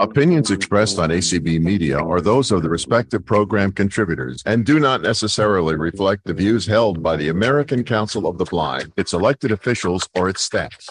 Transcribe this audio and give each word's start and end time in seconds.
Opinions 0.00 0.50
expressed 0.50 0.98
on 0.98 1.10
ACB 1.10 1.60
Media 1.60 1.96
are 1.96 2.20
those 2.20 2.50
of 2.50 2.62
the 2.62 2.68
respective 2.68 3.24
program 3.24 3.70
contributors 3.70 4.42
and 4.44 4.66
do 4.66 4.80
not 4.80 5.02
necessarily 5.02 5.76
reflect 5.76 6.24
the 6.24 6.34
views 6.34 6.66
held 6.66 7.00
by 7.00 7.14
the 7.16 7.28
American 7.28 7.84
Council 7.84 8.26
of 8.26 8.36
the 8.36 8.44
Blind, 8.44 8.92
its 8.96 9.12
elected 9.12 9.52
officials, 9.52 10.08
or 10.16 10.28
its 10.28 10.42
staff. 10.42 10.84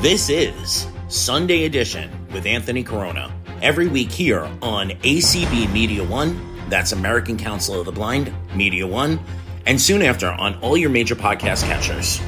This 0.00 0.28
is 0.28 0.86
Sunday 1.08 1.64
Edition 1.64 2.12
with 2.32 2.46
Anthony 2.46 2.84
Corona. 2.84 3.34
Every 3.60 3.88
week 3.88 4.12
here 4.12 4.48
on 4.62 4.90
ACB 4.90 5.72
Media 5.72 6.04
One, 6.04 6.38
that's 6.68 6.92
American 6.92 7.36
Council 7.36 7.80
of 7.80 7.86
the 7.86 7.92
Blind, 7.92 8.32
Media 8.54 8.86
One 8.86 9.18
and 9.66 9.80
soon 9.80 10.02
after 10.02 10.28
on 10.28 10.56
all 10.56 10.76
your 10.76 10.90
major 10.90 11.14
podcast 11.14 11.64
catchers. 11.64 12.20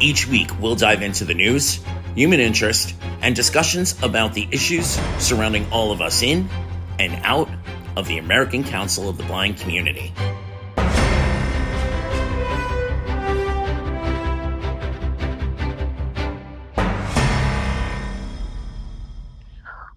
Each 0.00 0.26
week, 0.26 0.50
we'll 0.60 0.76
dive 0.76 1.02
into 1.02 1.24
the 1.24 1.34
news, 1.34 1.80
human 2.14 2.40
interest, 2.40 2.94
and 3.20 3.36
discussions 3.36 4.02
about 4.02 4.32
the 4.32 4.48
issues 4.50 4.98
surrounding 5.18 5.70
all 5.70 5.92
of 5.92 6.00
us 6.00 6.22
in 6.22 6.48
and 6.98 7.14
out 7.24 7.48
of 7.96 8.06
the 8.08 8.18
American 8.18 8.64
Council 8.64 9.08
of 9.08 9.18
the 9.18 9.24
Blind 9.24 9.58
community. 9.58 10.12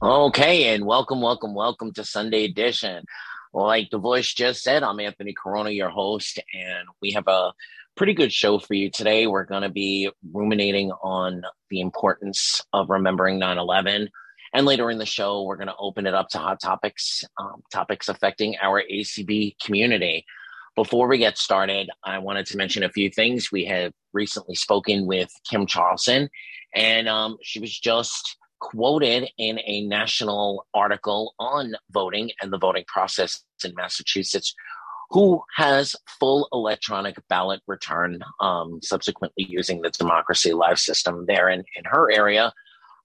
Okay, 0.02 0.76
and 0.76 0.86
welcome, 0.86 1.22
welcome, 1.22 1.54
welcome 1.54 1.94
to 1.94 2.04
Sunday 2.04 2.44
Edition 2.44 3.06
like 3.54 3.90
the 3.92 4.00
voice 4.00 4.34
just 4.34 4.64
said, 4.64 4.84
I'm 4.84 5.00
Anthony 5.00 5.34
Corona, 5.34 5.70
your 5.70 5.90
host, 5.90 6.40
and 6.54 6.88
we 7.02 7.12
have 7.12 7.28
a 7.28 7.54
pretty 7.96 8.14
good 8.14 8.34
show 8.34 8.58
for 8.58 8.74
you 8.74 8.90
today. 8.90 9.28
We're 9.28 9.46
going 9.46 9.62
to 9.62 9.70
be 9.70 10.10
ruminating 10.32 10.92
on 10.92 11.44
the 11.70 11.82
importance 11.82 12.62
of 12.74 12.90
remembering 12.90 13.38
9 13.40 13.58
11. 13.58 14.10
And 14.56 14.66
later 14.66 14.90
in 14.92 14.98
the 14.98 15.06
show, 15.06 15.44
we're 15.44 15.58
going 15.58 15.68
to 15.68 15.76
open 15.78 16.06
it 16.06 16.14
up 16.14 16.30
to 16.30 16.38
hot 16.38 16.60
topics, 16.62 17.24
um, 17.40 17.64
topics 17.72 18.10
affecting 18.10 18.56
our 18.62 18.84
ACB 18.84 19.56
community. 19.60 20.26
Before 20.76 21.08
we 21.08 21.20
get 21.20 21.38
started, 21.38 21.90
I 22.04 22.18
wanted 22.20 22.48
to 22.48 22.58
mention 22.58 22.84
a 22.84 22.90
few 22.90 23.10
things. 23.10 23.52
We 23.52 23.66
have 23.66 23.94
recently 24.12 24.56
spoken 24.56 25.06
with 25.06 25.32
Kim 25.48 25.68
Charlson, 25.68 26.30
and 26.74 27.08
um, 27.08 27.38
she 27.44 27.60
was 27.60 27.80
just 27.80 28.38
quoted 28.64 29.30
in 29.38 29.60
a 29.66 29.86
national 29.86 30.66
article 30.74 31.36
on 31.38 31.74
voting 31.92 32.32
and 32.42 32.52
the 32.52 32.58
voting 32.58 32.86
process 32.88 33.44
in 33.66 33.74
Massachusetts, 33.76 34.56
who 35.10 35.44
has 35.58 35.98
full 36.18 36.48
electronic 36.54 37.18
ballot 37.28 37.62
return, 37.68 38.24
um, 38.40 38.80
subsequently 38.82 39.46
using 39.50 39.82
the 39.82 39.90
Democracy 39.90 40.54
Live 40.54 40.80
system 40.80 41.26
there 41.28 41.50
in, 41.50 41.60
in 41.76 41.84
her 41.84 42.10
area. 42.10 42.54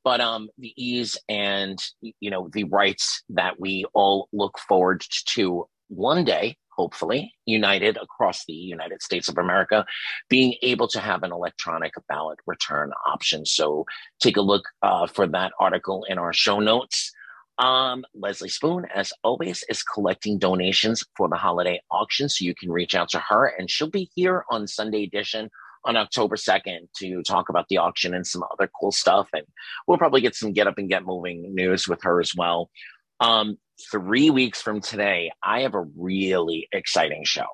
But 0.05 0.21
um, 0.21 0.49
the 0.59 0.73
ease 0.77 1.19
and 1.29 1.77
you 2.21 2.31
know 2.31 2.49
the 2.53 2.65
rights 2.65 3.25
that 3.31 3.59
we 3.59 3.85
all 3.95 4.29
look 4.33 4.59
forward 4.61 5.05
to 5.35 5.67
one 5.89 6.25
day 6.25 6.57
hopefully, 6.79 7.35
united 7.45 7.97
across 7.97 8.45
the 8.45 8.53
United 8.53 9.03
States 9.03 9.29
of 9.29 9.37
America, 9.37 9.85
being 10.29 10.55
able 10.63 10.87
to 10.87 11.01
have 11.01 11.25
an 11.25 11.33
electronic 11.33 11.93
ballot 12.09 12.39
return 12.47 12.93
option. 13.05 13.45
So 13.45 13.85
take 14.21 14.37
a 14.37 14.41
look 14.41 14.65
uh, 14.83 15.09
for 15.09 15.27
that 15.27 15.51
article 15.59 16.05
in 16.09 16.19
our 16.19 16.33
show 16.33 16.61
notes. 16.61 17.13
Um, 17.59 18.05
Leslie 18.15 18.49
Spoone, 18.49 18.87
as 18.95 19.13
always, 19.25 19.65
is 19.69 19.83
collecting 19.83 20.39
donations 20.39 21.05
for 21.17 21.29
the 21.29 21.35
holiday 21.35 21.81
auction. 21.91 22.29
So 22.29 22.45
you 22.45 22.55
can 22.55 22.71
reach 22.71 22.95
out 22.95 23.09
to 23.11 23.19
her, 23.19 23.47
and 23.59 23.69
she'll 23.69 23.91
be 23.91 24.09
here 24.15 24.45
on 24.49 24.69
Sunday 24.69 25.03
edition 25.03 25.51
on 25.85 25.97
October 25.97 26.37
2nd 26.37 26.89
to 26.99 27.23
talk 27.25 27.49
about 27.49 27.67
the 27.69 27.79
auction 27.79 28.15
and 28.15 28.25
some 28.25 28.45
other 28.53 28.71
cool 28.79 28.93
stuff. 28.93 29.29
And 29.33 29.47
we'll 29.89 29.99
probably 29.99 30.21
get 30.21 30.37
some 30.37 30.53
get 30.53 30.69
up 30.69 30.79
and 30.79 30.89
get 30.89 31.05
moving 31.05 31.53
news 31.53 31.89
with 31.89 32.03
her 32.05 32.21
as 32.21 32.33
well. 32.37 32.71
Um, 33.19 33.59
three 33.91 34.31
weeks 34.31 34.61
from 34.61 34.81
today, 34.81 35.31
I 35.43 35.63
have 35.63 35.75
a 35.75 35.87
really 35.97 36.69
exciting 36.73 37.25
show. 37.25 37.47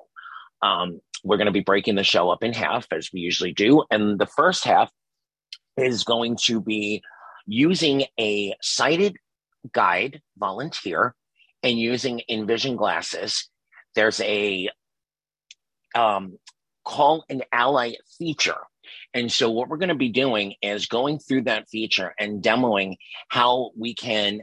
Um, 0.61 0.99
we're 1.23 1.37
going 1.37 1.45
to 1.47 1.51
be 1.51 1.61
breaking 1.61 1.95
the 1.95 2.03
show 2.03 2.29
up 2.29 2.43
in 2.43 2.53
half 2.53 2.87
as 2.91 3.09
we 3.13 3.19
usually 3.19 3.53
do. 3.53 3.83
And 3.89 4.19
the 4.19 4.25
first 4.25 4.63
half 4.63 4.91
is 5.77 6.03
going 6.03 6.37
to 6.43 6.61
be 6.61 7.01
using 7.45 8.05
a 8.19 8.55
sighted 8.61 9.17
guide 9.71 10.21
volunteer 10.37 11.15
and 11.63 11.77
using 11.79 12.21
Envision 12.29 12.75
glasses. 12.75 13.49
There's 13.95 14.21
a 14.21 14.69
um, 15.95 16.37
call 16.83 17.25
an 17.29 17.41
ally 17.51 17.93
feature. 18.17 18.57
And 19.13 19.31
so, 19.31 19.49
what 19.49 19.69
we're 19.69 19.77
going 19.77 19.89
to 19.89 19.95
be 19.95 20.09
doing 20.09 20.55
is 20.61 20.85
going 20.85 21.19
through 21.19 21.43
that 21.43 21.69
feature 21.69 22.13
and 22.19 22.43
demoing 22.43 22.97
how 23.29 23.71
we 23.77 23.95
can 23.95 24.41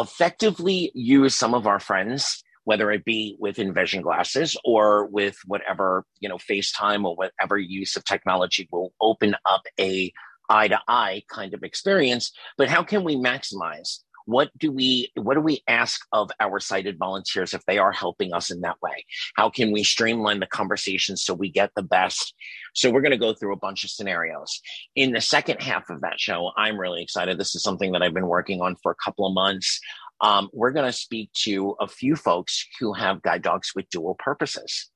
effectively 0.00 0.90
use 0.94 1.34
some 1.34 1.54
of 1.54 1.66
our 1.66 1.80
friends 1.80 2.42
whether 2.68 2.90
it 2.90 3.02
be 3.02 3.34
with 3.38 3.58
Envision 3.58 4.02
glasses 4.02 4.54
or 4.62 5.06
with 5.06 5.38
whatever 5.46 6.04
you 6.20 6.28
know 6.28 6.36
FaceTime 6.36 7.02
or 7.02 7.16
whatever 7.16 7.56
use 7.56 7.96
of 7.96 8.04
technology 8.04 8.68
will 8.70 8.92
open 9.00 9.34
up 9.46 9.62
a 9.80 10.12
eye 10.50 10.68
to 10.68 10.78
eye 10.86 11.22
kind 11.30 11.54
of 11.54 11.62
experience. 11.62 12.30
But 12.58 12.68
how 12.68 12.82
can 12.82 13.04
we 13.04 13.16
maximize 13.16 14.00
what 14.28 14.50
do 14.58 14.70
we 14.70 15.10
what 15.14 15.34
do 15.34 15.40
we 15.40 15.62
ask 15.66 16.06
of 16.12 16.30
our 16.38 16.60
sighted 16.60 16.98
volunteers 16.98 17.54
if 17.54 17.64
they 17.64 17.78
are 17.78 17.92
helping 17.92 18.34
us 18.34 18.50
in 18.50 18.60
that 18.60 18.76
way? 18.82 19.06
How 19.36 19.48
can 19.48 19.72
we 19.72 19.82
streamline 19.82 20.40
the 20.40 20.46
conversation 20.46 21.16
so 21.16 21.32
we 21.32 21.50
get 21.50 21.70
the 21.74 21.82
best? 21.82 22.34
So 22.74 22.90
we're 22.90 23.00
going 23.00 23.12
to 23.12 23.16
go 23.16 23.32
through 23.32 23.54
a 23.54 23.58
bunch 23.58 23.84
of 23.84 23.90
scenarios. 23.90 24.60
In 24.94 25.12
the 25.12 25.22
second 25.22 25.62
half 25.62 25.88
of 25.88 26.02
that 26.02 26.20
show 26.20 26.52
i'm 26.58 26.78
really 26.78 27.02
excited. 27.02 27.38
This 27.38 27.54
is 27.54 27.62
something 27.62 27.92
that 27.92 28.02
i've 28.02 28.12
been 28.12 28.26
working 28.26 28.60
on 28.60 28.76
for 28.82 28.92
a 28.92 29.02
couple 29.02 29.26
of 29.26 29.32
months. 29.32 29.80
Um, 30.20 30.50
we're 30.52 30.72
going 30.72 30.84
to 30.84 30.92
speak 30.92 31.32
to 31.44 31.74
a 31.80 31.88
few 31.88 32.14
folks 32.14 32.66
who 32.78 32.92
have 32.92 33.22
guide 33.22 33.40
dogs 33.40 33.72
with 33.74 33.88
dual 33.88 34.14
purposes. 34.18 34.90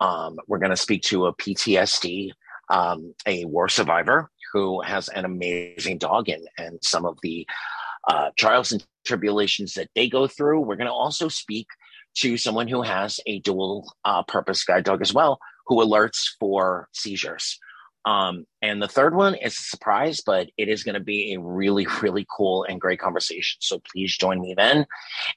Um, 0.00 0.36
we're 0.46 0.60
going 0.60 0.70
to 0.70 0.76
speak 0.76 1.02
to 1.02 1.26
a 1.26 1.34
ptsd 1.34 2.30
um, 2.70 3.14
a 3.26 3.44
war 3.44 3.68
survivor 3.68 4.30
who 4.52 4.80
has 4.82 5.08
an 5.08 5.24
amazing 5.24 5.98
dog 5.98 6.28
and, 6.28 6.46
and 6.56 6.78
some 6.82 7.04
of 7.04 7.18
the 7.22 7.46
uh, 8.06 8.30
trials 8.36 8.72
and 8.72 8.84
tribulations 9.06 9.74
that 9.74 9.88
they 9.94 10.08
go 10.08 10.26
through. 10.26 10.60
We're 10.60 10.76
going 10.76 10.86
to 10.86 10.92
also 10.92 11.28
speak 11.28 11.66
to 12.18 12.36
someone 12.36 12.68
who 12.68 12.82
has 12.82 13.20
a 13.26 13.40
dual 13.40 13.92
uh, 14.04 14.22
purpose 14.24 14.64
guide 14.64 14.84
dog 14.84 15.02
as 15.02 15.14
well, 15.14 15.38
who 15.66 15.76
alerts 15.76 16.30
for 16.38 16.88
seizures. 16.92 17.58
Um, 18.04 18.46
and 18.62 18.80
the 18.80 18.88
third 18.88 19.14
one 19.14 19.34
is 19.34 19.52
a 19.58 19.62
surprise, 19.62 20.22
but 20.24 20.48
it 20.56 20.68
is 20.68 20.82
going 20.82 20.94
to 20.94 21.00
be 21.00 21.34
a 21.34 21.40
really, 21.40 21.86
really 22.00 22.26
cool 22.34 22.64
and 22.64 22.80
great 22.80 22.98
conversation. 22.98 23.58
So 23.60 23.80
please 23.92 24.16
join 24.16 24.40
me 24.40 24.54
then. 24.56 24.86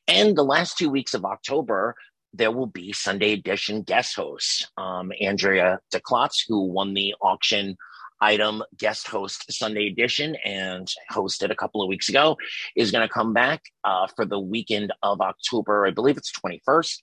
And 0.07 0.37
the 0.37 0.43
last 0.43 0.77
two 0.77 0.89
weeks 0.89 1.13
of 1.13 1.25
October, 1.25 1.95
there 2.33 2.51
will 2.51 2.67
be 2.67 2.93
Sunday 2.93 3.33
edition 3.33 3.81
guest 3.81 4.15
host, 4.15 4.71
Um, 4.77 5.11
Andrea 5.19 5.79
DeClotz, 5.93 6.45
who 6.47 6.61
won 6.61 6.93
the 6.93 7.13
auction 7.21 7.75
item 8.21 8.63
guest 8.77 9.07
host 9.07 9.51
Sunday 9.51 9.87
edition 9.87 10.35
and 10.45 10.87
hosted 11.11 11.51
a 11.51 11.55
couple 11.55 11.81
of 11.81 11.89
weeks 11.89 12.07
ago 12.07 12.37
is 12.75 12.91
going 12.91 13.05
to 13.05 13.13
come 13.13 13.33
back 13.33 13.61
uh, 13.83 14.07
for 14.15 14.25
the 14.25 14.39
weekend 14.39 14.93
of 15.03 15.19
October. 15.21 15.85
I 15.85 15.91
believe 15.91 16.17
it's 16.17 16.31
21st. 16.31 16.99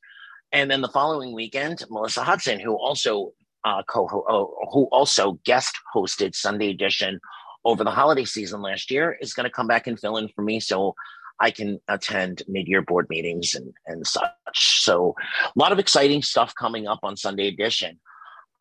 And 0.52 0.70
then 0.70 0.80
the 0.80 0.88
following 0.88 1.34
weekend, 1.34 1.84
Melissa 1.90 2.22
Hudson, 2.22 2.60
who 2.60 2.74
also 2.74 3.32
uh, 3.64 3.82
co 3.82 4.06
uh, 4.06 4.70
who 4.72 4.84
also 4.92 5.38
guest 5.44 5.76
hosted 5.94 6.34
Sunday 6.34 6.70
edition 6.70 7.20
over 7.64 7.84
the 7.84 7.90
holiday 7.90 8.24
season 8.24 8.62
last 8.62 8.90
year, 8.90 9.18
is 9.20 9.34
going 9.34 9.44
to 9.44 9.50
come 9.50 9.66
back 9.66 9.86
and 9.86 9.98
fill 9.98 10.16
in 10.16 10.28
for 10.28 10.42
me. 10.42 10.60
So 10.60 10.94
I 11.40 11.50
can 11.50 11.78
attend 11.88 12.42
mid-year 12.48 12.82
board 12.82 13.06
meetings 13.10 13.54
and, 13.54 13.72
and 13.86 14.06
such. 14.06 14.30
So 14.54 15.14
a 15.44 15.58
lot 15.58 15.72
of 15.72 15.78
exciting 15.78 16.22
stuff 16.22 16.54
coming 16.54 16.86
up 16.86 17.00
on 17.02 17.16
Sunday 17.16 17.48
edition. 17.48 18.00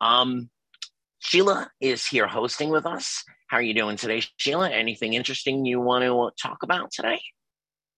Um, 0.00 0.50
Sheila 1.18 1.70
is 1.80 2.06
here 2.06 2.26
hosting 2.26 2.70
with 2.70 2.86
us. 2.86 3.24
How 3.48 3.58
are 3.58 3.62
you 3.62 3.74
doing 3.74 3.96
today, 3.96 4.22
Sheila? 4.36 4.70
Anything 4.70 5.14
interesting 5.14 5.64
you 5.64 5.80
want 5.80 6.04
to 6.04 6.30
talk 6.40 6.62
about 6.62 6.90
today? 6.92 7.20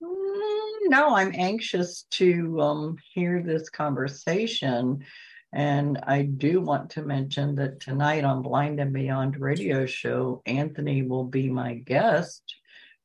Mm, 0.03 0.89
no, 0.89 1.15
I'm 1.15 1.33
anxious 1.35 2.07
to 2.13 2.61
um, 2.61 2.97
hear 3.13 3.43
this 3.43 3.69
conversation. 3.69 5.05
And 5.53 5.99
I 6.05 6.23
do 6.23 6.61
want 6.61 6.91
to 6.91 7.03
mention 7.03 7.57
that 7.57 7.81
tonight 7.81 8.25
on 8.25 8.43
Blind 8.43 8.79
and 8.81 8.93
Beyond 8.93 9.41
radio 9.41 9.85
show, 9.85 10.43
Anthony 10.47 11.03
will 11.03 11.25
be 11.25 11.51
my 11.51 11.75
guest 11.75 12.43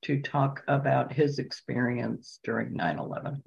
to 0.04 0.22
talk 0.22 0.64
about 0.68 1.12
his 1.12 1.40
experience 1.40 2.40
during 2.44 2.74
9 2.74 3.00
11. 3.00 3.44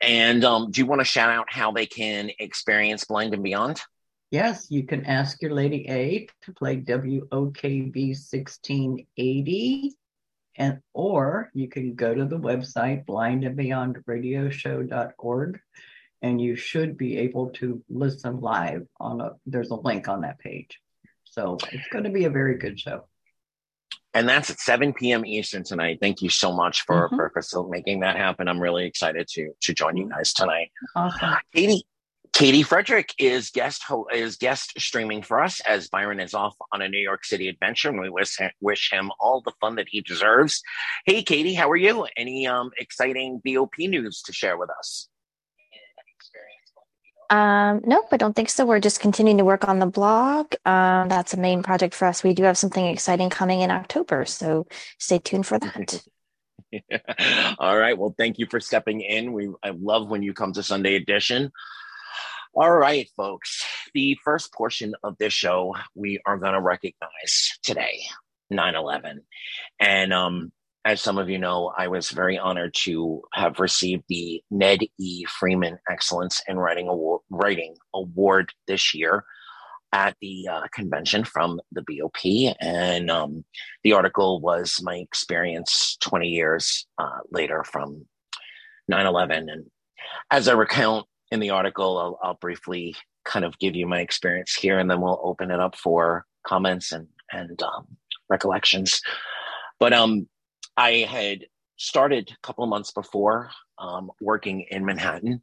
And 0.00 0.44
um, 0.44 0.70
do 0.70 0.80
you 0.80 0.86
want 0.86 1.00
to 1.00 1.04
shout 1.04 1.30
out 1.30 1.46
how 1.48 1.72
they 1.72 1.86
can 1.86 2.30
experience 2.38 3.04
Blind 3.04 3.34
and 3.34 3.42
Beyond? 3.42 3.80
Yes, 4.30 4.66
you 4.70 4.82
can 4.84 5.06
ask 5.06 5.40
your 5.40 5.52
Lady 5.52 5.86
A 5.88 6.28
to 6.42 6.52
play 6.52 6.76
WOKV 6.76 7.30
1680 7.30 9.94
and 10.56 10.80
or 10.92 11.50
you 11.54 11.66
can 11.68 11.94
go 11.94 12.14
to 12.14 12.26
the 12.26 12.38
website 12.38 13.06
blindandbeyondradioshow.org 13.06 15.60
and 16.20 16.40
you 16.40 16.56
should 16.56 16.98
be 16.98 17.16
able 17.18 17.50
to 17.50 17.80
listen 17.88 18.40
live 18.40 18.84
on 19.00 19.20
a 19.20 19.30
there's 19.46 19.70
a 19.70 19.76
link 19.76 20.08
on 20.08 20.20
that 20.22 20.38
page. 20.40 20.80
So 21.24 21.56
it's 21.72 21.86
going 21.90 22.02
to 22.04 22.10
be 22.10 22.24
a 22.24 22.30
very 22.30 22.58
good 22.58 22.78
show. 22.78 23.06
And 24.14 24.28
that's 24.28 24.50
at 24.50 24.58
7 24.58 24.92
p.m. 24.94 25.24
Eastern 25.24 25.62
tonight. 25.62 25.98
Thank 26.00 26.22
you 26.22 26.28
so 26.28 26.52
much 26.52 26.84
for, 26.86 27.08
Mhm. 27.08 27.30
for, 27.32 27.42
for 27.42 27.68
making 27.68 28.00
that 28.00 28.16
happen. 28.16 28.48
I'm 28.48 28.60
really 28.60 28.84
excited 28.84 29.28
to 29.28 29.52
to 29.60 29.72
join 29.72 29.96
you 29.96 30.08
guys 30.08 30.32
tonight. 30.34 30.70
Awesome. 30.96 31.36
Katie 31.54 31.84
Katie 32.32 32.62
Frederick 32.62 33.14
is 33.18 33.50
guest 33.50 33.82
ho- 33.82 34.06
is 34.12 34.36
guest 34.36 34.72
streaming 34.78 35.22
for 35.22 35.42
us 35.42 35.60
as 35.60 35.88
Byron 35.88 36.20
is 36.20 36.34
off 36.34 36.54
on 36.72 36.82
a 36.82 36.88
New 36.88 36.98
York 36.98 37.24
City 37.24 37.48
adventure, 37.48 37.88
and 37.88 38.00
we 38.00 38.10
wish 38.10 38.38
him, 38.38 38.50
wish 38.60 38.90
him 38.92 39.10
all 39.20 39.40
the 39.40 39.52
fun 39.60 39.76
that 39.76 39.88
he 39.88 40.00
deserves. 40.00 40.62
Hey, 41.04 41.22
Katie, 41.22 41.54
how 41.54 41.70
are 41.70 41.76
you? 41.76 42.06
Any 42.16 42.46
um, 42.46 42.70
exciting 42.78 43.40
BOP 43.44 43.78
news 43.78 44.22
to 44.22 44.32
share 44.32 44.56
with 44.56 44.70
us? 44.70 45.08
Um, 47.30 47.82
nope, 47.84 48.06
I 48.10 48.16
don't 48.16 48.34
think 48.34 48.48
so. 48.48 48.64
We're 48.64 48.80
just 48.80 49.00
continuing 49.00 49.38
to 49.38 49.44
work 49.44 49.68
on 49.68 49.80
the 49.80 49.86
blog. 49.86 50.54
Um, 50.64 51.08
that's 51.08 51.34
a 51.34 51.38
main 51.38 51.62
project 51.62 51.94
for 51.94 52.06
us. 52.06 52.24
We 52.24 52.32
do 52.32 52.44
have 52.44 52.56
something 52.56 52.86
exciting 52.86 53.28
coming 53.28 53.60
in 53.60 53.70
October, 53.70 54.24
so 54.24 54.66
stay 54.98 55.18
tuned 55.18 55.46
for 55.46 55.58
that. 55.58 56.02
All 57.58 57.76
right. 57.76 57.96
Well, 57.96 58.14
thank 58.16 58.38
you 58.38 58.46
for 58.46 58.60
stepping 58.60 59.00
in. 59.00 59.32
We 59.32 59.50
I 59.62 59.70
love 59.70 60.08
when 60.08 60.22
you 60.22 60.32
come 60.32 60.52
to 60.54 60.62
Sunday 60.62 60.96
edition. 60.96 61.50
All 62.60 62.76
right, 62.76 63.08
folks. 63.16 63.64
The 63.94 64.18
first 64.24 64.52
portion 64.52 64.92
of 65.04 65.16
this 65.18 65.32
show 65.32 65.76
we 65.94 66.18
are 66.26 66.36
going 66.36 66.54
to 66.54 66.60
recognize 66.60 67.52
today, 67.62 68.00
9/11. 68.52 69.18
And 69.78 70.12
um 70.12 70.50
as 70.84 71.00
some 71.00 71.18
of 71.18 71.30
you 71.30 71.38
know, 71.38 71.72
I 71.78 71.86
was 71.86 72.10
very 72.10 72.36
honored 72.36 72.74
to 72.82 73.22
have 73.32 73.60
received 73.60 74.02
the 74.08 74.42
Ned 74.50 74.80
E. 74.98 75.24
Freeman 75.26 75.78
Excellence 75.88 76.42
in 76.48 76.58
Writing 76.58 76.88
Award, 76.88 77.20
Writing 77.30 77.76
Award 77.94 78.52
this 78.66 78.92
year 78.92 79.24
at 79.92 80.16
the 80.20 80.48
uh, 80.50 80.66
convention 80.72 81.22
from 81.22 81.60
the 81.70 81.82
BOP. 81.82 82.56
And 82.60 83.08
um, 83.08 83.44
the 83.84 83.92
article 83.92 84.40
was 84.40 84.80
my 84.82 84.96
experience 84.96 85.96
20 86.00 86.26
years 86.26 86.88
uh, 86.98 87.20
later 87.30 87.62
from 87.62 88.06
9 88.88 89.06
11. 89.06 89.48
And 89.48 89.66
as 90.32 90.48
I 90.48 90.54
recount 90.54 91.06
in 91.30 91.40
the 91.40 91.50
article, 91.50 91.98
I'll, 91.98 92.18
I'll, 92.22 92.34
briefly 92.34 92.96
kind 93.24 93.44
of 93.44 93.58
give 93.58 93.76
you 93.76 93.86
my 93.86 94.00
experience 94.00 94.54
here 94.54 94.78
and 94.78 94.90
then 94.90 95.00
we'll 95.00 95.20
open 95.22 95.50
it 95.50 95.60
up 95.60 95.76
for 95.76 96.24
comments 96.46 96.92
and, 96.92 97.08
and 97.32 97.62
um, 97.62 97.86
recollections. 98.28 99.00
But 99.78 99.92
um, 99.92 100.28
I 100.76 101.06
had 101.08 101.46
started 101.76 102.30
a 102.30 102.46
couple 102.46 102.66
months 102.66 102.90
before 102.92 103.50
um, 103.78 104.10
working 104.20 104.66
in 104.70 104.84
Manhattan. 104.84 105.42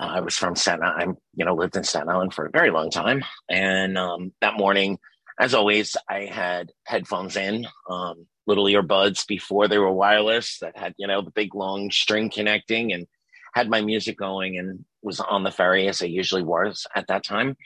Uh, 0.00 0.06
I 0.06 0.20
was 0.20 0.36
from 0.36 0.56
Staten 0.56 0.84
Island, 0.84 1.18
you 1.34 1.44
know, 1.44 1.54
lived 1.54 1.76
in 1.76 1.84
Staten 1.84 2.08
Island 2.08 2.34
for 2.34 2.46
a 2.46 2.50
very 2.50 2.70
long 2.70 2.90
time. 2.90 3.22
And 3.48 3.98
um, 3.98 4.32
that 4.40 4.56
morning, 4.56 4.98
as 5.38 5.54
always, 5.54 5.96
I 6.08 6.20
had 6.20 6.72
headphones 6.86 7.36
in, 7.36 7.66
um, 7.88 8.26
little 8.46 8.64
earbuds 8.64 9.26
before 9.26 9.68
they 9.68 9.78
were 9.78 9.92
wireless 9.92 10.58
that 10.58 10.76
had, 10.76 10.94
you 10.96 11.06
know, 11.06 11.22
the 11.22 11.30
big 11.30 11.54
long 11.54 11.90
string 11.90 12.30
connecting 12.30 12.92
and 12.92 13.06
had 13.54 13.68
my 13.68 13.80
music 13.80 14.18
going 14.18 14.58
and 14.58 14.84
was 15.02 15.20
on 15.20 15.42
the 15.42 15.50
ferry 15.50 15.88
as 15.88 16.02
I 16.02 16.06
usually 16.06 16.42
was 16.42 16.86
at 16.94 17.08
that 17.08 17.24
time. 17.24 17.56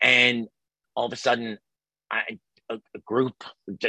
And 0.00 0.48
all 0.94 1.06
of 1.06 1.12
a 1.12 1.16
sudden, 1.16 1.58
I 2.10 2.38
a, 2.72 2.80
a 2.94 2.98
group, 3.00 3.44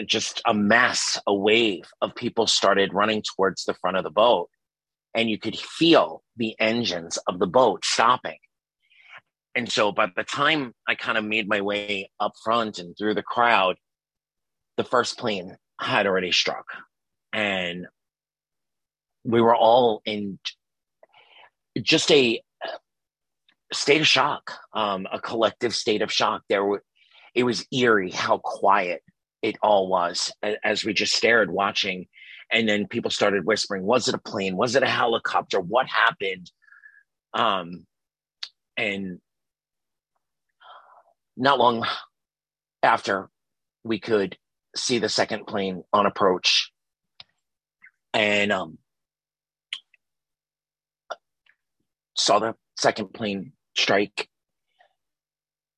just 0.06 0.42
a 0.46 0.54
mass, 0.54 1.20
a 1.26 1.34
wave 1.34 1.86
of 2.02 2.16
people 2.16 2.48
started 2.48 2.94
running 2.94 3.22
towards 3.22 3.64
the 3.64 3.74
front 3.74 3.98
of 3.98 4.04
the 4.04 4.10
boat. 4.10 4.50
And 5.16 5.30
you 5.30 5.38
could 5.38 5.58
feel 5.58 6.24
the 6.38 6.56
engines 6.60 7.18
of 7.28 7.40
the 7.40 7.48
boat 7.48 7.86
stopping. 7.86 8.38
And 9.56 9.72
so 9.72 9.92
by 9.92 10.08
the 10.16 10.24
time 10.24 10.74
I 10.88 10.96
kind 10.96 11.18
of 11.18 11.24
made 11.24 11.48
my 11.48 11.62
way 11.62 12.10
up 12.20 12.34
front 12.44 12.80
and 12.80 12.98
through 12.98 13.14
the 13.14 13.24
crowd, 13.24 13.76
the 14.78 14.84
first 14.84 15.20
plane 15.20 15.58
had 15.80 16.08
already 16.08 16.32
struck. 16.32 16.66
And 17.32 17.86
we 19.24 19.42
were 19.42 19.56
all 19.56 20.02
in 20.06 20.40
just 21.80 22.12
a 22.12 22.42
state 23.74 24.02
of 24.02 24.08
shock, 24.08 24.52
um, 24.74 25.08
a 25.12 25.20
collective 25.20 25.76
state 25.76 26.02
of 26.02 26.12
shock. 26.12 26.44
There 26.50 26.82
it 27.36 27.44
was 27.44 27.66
eerie 27.72 28.12
how 28.12 28.38
quiet 28.38 29.02
it 29.42 29.58
all 29.62 29.88
was 29.88 30.32
as 30.64 30.86
we 30.86 30.94
just 30.94 31.16
stared 31.16 31.52
watching. 31.52 32.08
And 32.52 32.70
then 32.70 32.88
people 32.88 33.12
started 33.12 33.46
whispering 33.46 33.84
was 33.84 34.08
it 34.08 34.16
a 34.16 34.20
plane? 34.20 34.56
Was 34.56 34.76
it 34.76 34.84
a 34.84 34.88
helicopter? 34.88 35.60
What 35.60 35.88
happened? 35.88 36.52
Um 37.34 37.86
and 38.78 39.20
not 41.36 41.60
long 41.60 41.86
after 42.82 43.30
we 43.84 44.00
could 44.00 44.38
see 44.76 45.00
the 45.00 45.10
second 45.10 45.46
plane 45.48 45.84
on 45.92 46.06
approach. 46.06 46.72
And 48.14 48.52
um 48.52 48.78
saw 52.16 52.40
the 52.40 52.56
second 52.78 53.14
plane 53.14 53.54
strike 53.76 54.30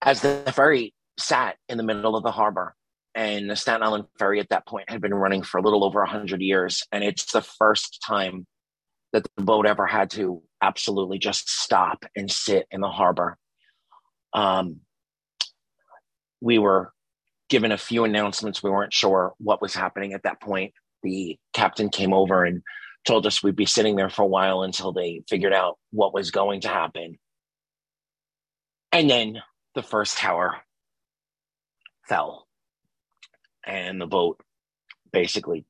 as 0.02 0.22
the 0.22 0.52
ferry 0.54 0.94
sat 1.18 1.58
in 1.70 1.78
the 1.78 1.84
middle 1.84 2.16
of 2.16 2.24
the 2.24 2.32
harbor. 2.32 2.76
And 3.14 3.50
the 3.50 3.56
Staten 3.56 3.82
Island 3.82 4.06
ferry 4.20 4.42
at 4.42 4.50
that 4.50 4.68
point 4.68 4.90
had 4.90 5.02
been 5.02 5.14
running 5.14 5.42
for 5.42 5.58
a 5.58 5.62
little 5.62 5.86
over 5.86 6.02
100 6.02 6.42
years. 6.42 6.84
And 6.92 7.04
it's 7.04 7.32
the 7.32 7.42
first 7.42 8.04
time 8.06 8.46
that 9.14 9.26
the 9.38 9.44
boat 9.44 9.66
ever 9.66 9.86
had 9.86 10.10
to 10.12 10.44
absolutely 10.62 11.18
just 11.18 11.50
stop 11.50 12.04
and 12.16 12.30
sit 12.30 12.68
in 12.72 12.82
the 12.82 12.90
harbor. 12.90 13.38
Um, 14.34 14.82
we 16.42 16.60
were 16.60 16.92
given 17.50 17.72
a 17.72 17.78
few 17.78 18.04
announcements. 18.04 18.62
We 18.62 18.70
weren't 18.70 18.94
sure 18.94 19.34
what 19.38 19.62
was 19.62 19.74
happening 19.74 20.12
at 20.12 20.24
that 20.24 20.42
point. 20.42 20.74
The 21.02 21.38
captain 21.54 21.90
came 21.90 22.14
over 22.14 22.44
and 22.44 22.62
told 23.06 23.26
us 23.26 23.42
we'd 23.42 23.56
be 23.56 23.66
sitting 23.66 23.96
there 23.96 24.10
for 24.10 24.24
a 24.24 24.28
while 24.28 24.64
until 24.64 24.92
they 24.92 25.24
figured 25.30 25.54
out 25.54 25.78
what 25.92 26.14
was 26.14 26.32
going 26.32 26.62
to 26.62 26.68
happen. 26.68 27.18
And 28.96 29.10
then 29.10 29.42
the 29.74 29.84
first 29.84 30.18
tower 30.18 30.56
fell 32.08 32.48
and 33.66 34.00
the 34.00 34.08
boat 34.08 34.40
basically 35.12 35.66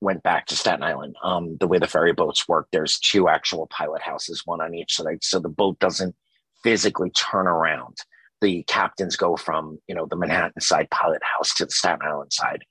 went 0.00 0.22
back 0.22 0.46
to 0.46 0.56
Staten 0.56 0.82
Island. 0.82 1.16
Um, 1.22 1.58
the 1.60 1.66
way 1.66 1.78
the 1.78 1.86
ferry 1.86 2.14
boats 2.14 2.48
work, 2.48 2.68
there's 2.72 2.98
two 2.98 3.28
actual 3.28 3.66
pilot 3.66 4.00
houses, 4.00 4.40
one 4.46 4.62
on 4.62 4.74
each 4.74 4.96
side. 4.96 5.22
So 5.22 5.38
the 5.38 5.50
boat 5.50 5.78
doesn't 5.80 6.16
physically 6.64 7.10
turn 7.10 7.46
around. 7.46 7.98
The 8.40 8.62
captains 8.62 9.16
go 9.16 9.36
from, 9.36 9.78
you 9.86 9.94
know, 9.94 10.06
the 10.06 10.16
Manhattan 10.16 10.62
side 10.62 10.88
pilot 10.90 11.20
house 11.22 11.52
to 11.56 11.66
the 11.66 11.72
Staten 11.72 12.08
Island 12.08 12.32
side. 12.32 12.64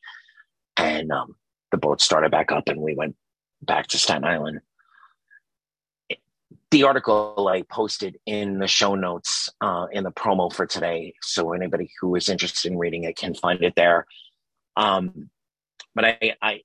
And 0.78 1.12
um, 1.12 1.36
the 1.70 1.78
boat 1.78 2.02
started 2.02 2.32
back 2.32 2.52
up 2.52 2.70
and 2.70 2.82
we 2.82 2.96
went 2.96 3.16
back 3.62 3.86
to 3.90 4.00
Staten 4.00 4.24
Island. 4.24 4.62
The 6.72 6.84
article 6.84 7.50
I 7.52 7.64
posted 7.64 8.20
in 8.28 8.60
the 8.60 8.68
show 8.68 8.94
notes 8.94 9.50
uh, 9.60 9.88
in 9.92 10.04
the 10.04 10.12
promo 10.12 10.54
for 10.54 10.68
today, 10.68 11.16
so 11.22 11.54
anybody 11.54 11.90
who 12.00 12.16
is 12.16 12.30
interested 12.30 12.72
in 12.72 12.78
reading 12.78 13.06
it 13.06 13.18
can 13.18 13.34
find 13.34 13.64
it 13.64 13.74
there. 13.76 14.06
Um, 14.76 15.32
but 15.96 16.06
I, 16.06 16.36
I, 16.42 16.62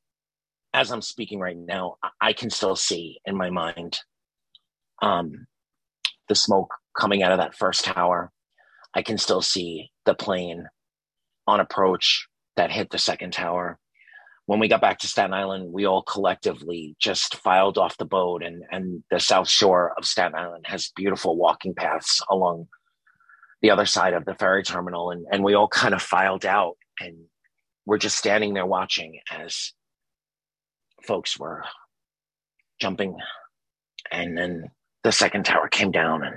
as 0.75 0.92
I'm 0.92 1.00
speaking 1.00 1.38
right 1.38 1.56
now, 1.56 1.96
I 2.20 2.34
can 2.34 2.50
still 2.50 2.76
see 2.76 3.18
in 3.25 3.34
my 3.34 3.49
mind 3.49 3.99
um, 5.00 5.46
the 6.28 6.34
smoke 6.34 6.75
coming 6.99 7.23
out 7.23 7.32
of 7.32 7.38
that 7.38 7.56
first 7.56 7.87
tower. 7.87 8.30
I 8.94 9.02
can 9.02 9.16
still 9.16 9.40
see 9.40 9.90
the 10.04 10.14
plane 10.14 10.68
on 11.46 11.61
approach 11.61 12.28
that 12.56 12.70
hit 12.70 12.90
the 12.90 12.99
second 12.99 13.32
tower 13.32 13.78
when 14.47 14.59
we 14.59 14.69
got 14.69 14.81
back 14.81 14.99
to 14.99 15.09
Staten 15.09 15.33
Island, 15.33 15.73
we 15.73 15.87
all 15.87 16.03
collectively 16.03 16.97
just 16.99 17.37
filed 17.37 17.79
off 17.79 17.97
the 17.97 18.05
boat, 18.05 18.43
and 18.43 18.63
and 18.71 19.03
the 19.11 19.19
South 19.19 19.49
Shore 19.49 19.95
of 19.97 20.05
Staten 20.05 20.35
Island 20.35 20.67
has 20.69 20.93
beautiful 20.95 21.37
walking 21.37 21.75
paths 21.75 22.21
along 22.31 22.69
the 23.63 23.71
other 23.71 23.87
side 23.87 24.13
of 24.13 24.25
the 24.27 24.35
ferry 24.35 24.63
terminal, 24.63 25.11
and 25.11 25.27
and 25.31 25.43
we 25.43 25.55
all 25.55 25.69
kind 25.69 25.95
of 25.95 26.03
filed 26.03 26.45
out, 26.45 26.77
and 27.01 27.17
we're 27.87 27.99
just 27.99 28.19
standing 28.19 28.55
there 28.55 28.67
watching 28.67 29.19
as 29.31 29.73
folks 31.03 31.39
were 31.39 31.65
jumping, 32.81 33.17
and 34.11 34.37
then 34.37 34.71
the 35.05 35.13
second 35.13 35.45
tower 35.45 35.69
came 35.69 35.91
down, 35.91 36.23
and 36.23 36.37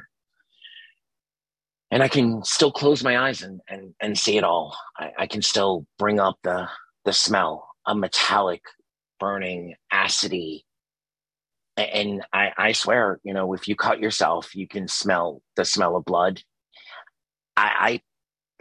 and 1.91 2.03
I 2.03 2.07
can 2.07 2.41
still 2.45 2.71
close 2.71 3.03
my 3.03 3.17
eyes 3.17 3.41
and 3.41 3.59
and 3.67 3.93
and 3.99 4.17
see 4.17 4.37
it 4.37 4.45
all. 4.45 4.77
I, 4.97 5.11
I 5.19 5.27
can 5.27 5.41
still 5.41 5.85
bring 5.99 6.21
up 6.21 6.37
the 6.43 6.69
the 7.03 7.11
smell 7.11 7.66
a 7.87 7.95
metallic, 7.95 8.61
burning, 9.19 9.75
acidy. 9.91 10.63
And 11.77 12.23
I, 12.33 12.51
I 12.57 12.71
swear, 12.73 13.19
you 13.23 13.33
know, 13.33 13.53
if 13.53 13.67
you 13.67 13.75
cut 13.75 13.99
yourself, 13.99 14.55
you 14.55 14.67
can 14.67 14.87
smell 14.87 15.41
the 15.55 15.65
smell 15.65 15.95
of 15.95 16.05
blood. 16.05 16.41
I, 17.55 18.01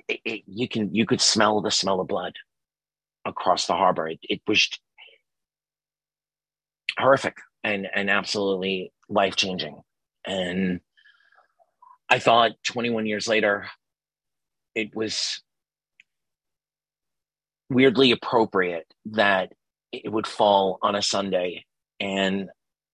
I 0.08 0.18
it, 0.24 0.42
you 0.46 0.68
can, 0.68 0.94
you 0.94 1.04
could 1.04 1.20
smell 1.20 1.60
the 1.60 1.70
smell 1.70 2.00
of 2.00 2.06
blood 2.06 2.34
across 3.24 3.66
the 3.66 3.74
harbor. 3.74 4.08
It, 4.08 4.20
it 4.22 4.40
was 4.46 4.68
horrific 6.98 7.36
and, 7.64 7.88
and 7.92 8.08
absolutely 8.08 8.92
life 9.08 9.34
changing. 9.34 9.82
And 10.26 10.80
I 12.08 12.18
thought 12.18 12.52
21 12.64 13.06
years 13.06 13.26
later, 13.26 13.66
it 14.74 14.94
was 14.94 15.42
weirdly 17.68 18.10
appropriate 18.12 18.92
that 19.06 19.52
it 19.92 20.10
would 20.10 20.26
fall 20.26 20.78
on 20.82 20.94
a 20.94 21.02
Sunday. 21.02 21.64
And 22.00 22.48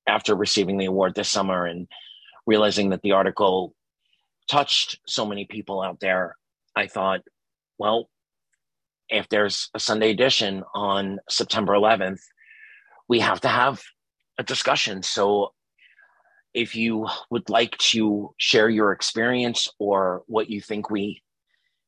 after 0.07 0.35
receiving 0.35 0.79
the 0.79 0.87
award 0.87 1.14
this 1.14 1.29
summer 1.29 1.67
and 1.67 1.88
realizing 2.47 2.91
that 2.91 3.02
the 3.02 3.12
article 3.12 3.75
touched 4.50 4.99
so 5.07 5.26
many 5.26 5.45
people 5.45 5.83
out 5.83 6.00
there, 6.00 6.37
I 6.75 6.87
thought, 6.87 7.21
well, 7.79 8.09
if 9.09 9.29
there's 9.29 9.69
a 9.75 9.81
Sunday 9.81 10.11
edition 10.11 10.64
on 10.75 11.19
September 11.29 11.75
11th, 11.75 12.21
we 13.09 13.21
have 13.21 13.41
to 13.43 13.49
have 13.49 13.83
a 14.38 14.43
discussion. 14.43 15.02
So 15.02 15.52
if 16.55 16.75
you 16.75 17.09
would 17.31 17.49
like 17.50 17.76
to 17.79 18.35
share 18.38 18.69
your 18.69 18.93
experience 18.93 19.69
or 19.79 20.23
what 20.26 20.50
you 20.50 20.61
think 20.61 20.91
we 20.91 21.23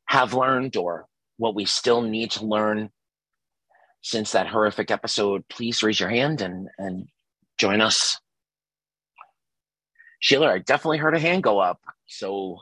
have 0.07 0.35
learned 0.35 0.77
or 0.77 1.07
what 1.45 1.55
we 1.55 1.67
still 1.67 2.01
need 2.01 2.31
to 2.31 2.47
learn 2.47 2.89
since 4.01 4.33
that 4.33 4.47
horrific 4.47 4.91
episode, 4.91 5.47
please 5.51 5.83
raise 5.83 6.01
your 6.01 6.09
hand 6.09 6.41
and, 6.41 6.69
and 6.79 7.07
join 7.59 7.83
us. 7.83 8.19
Sheila, 10.21 10.55
I 10.55 10.59
definitely 10.61 10.97
heard 10.97 11.15
a 11.15 11.19
hand 11.19 11.43
go 11.43 11.59
up. 11.59 11.81
So 12.07 12.61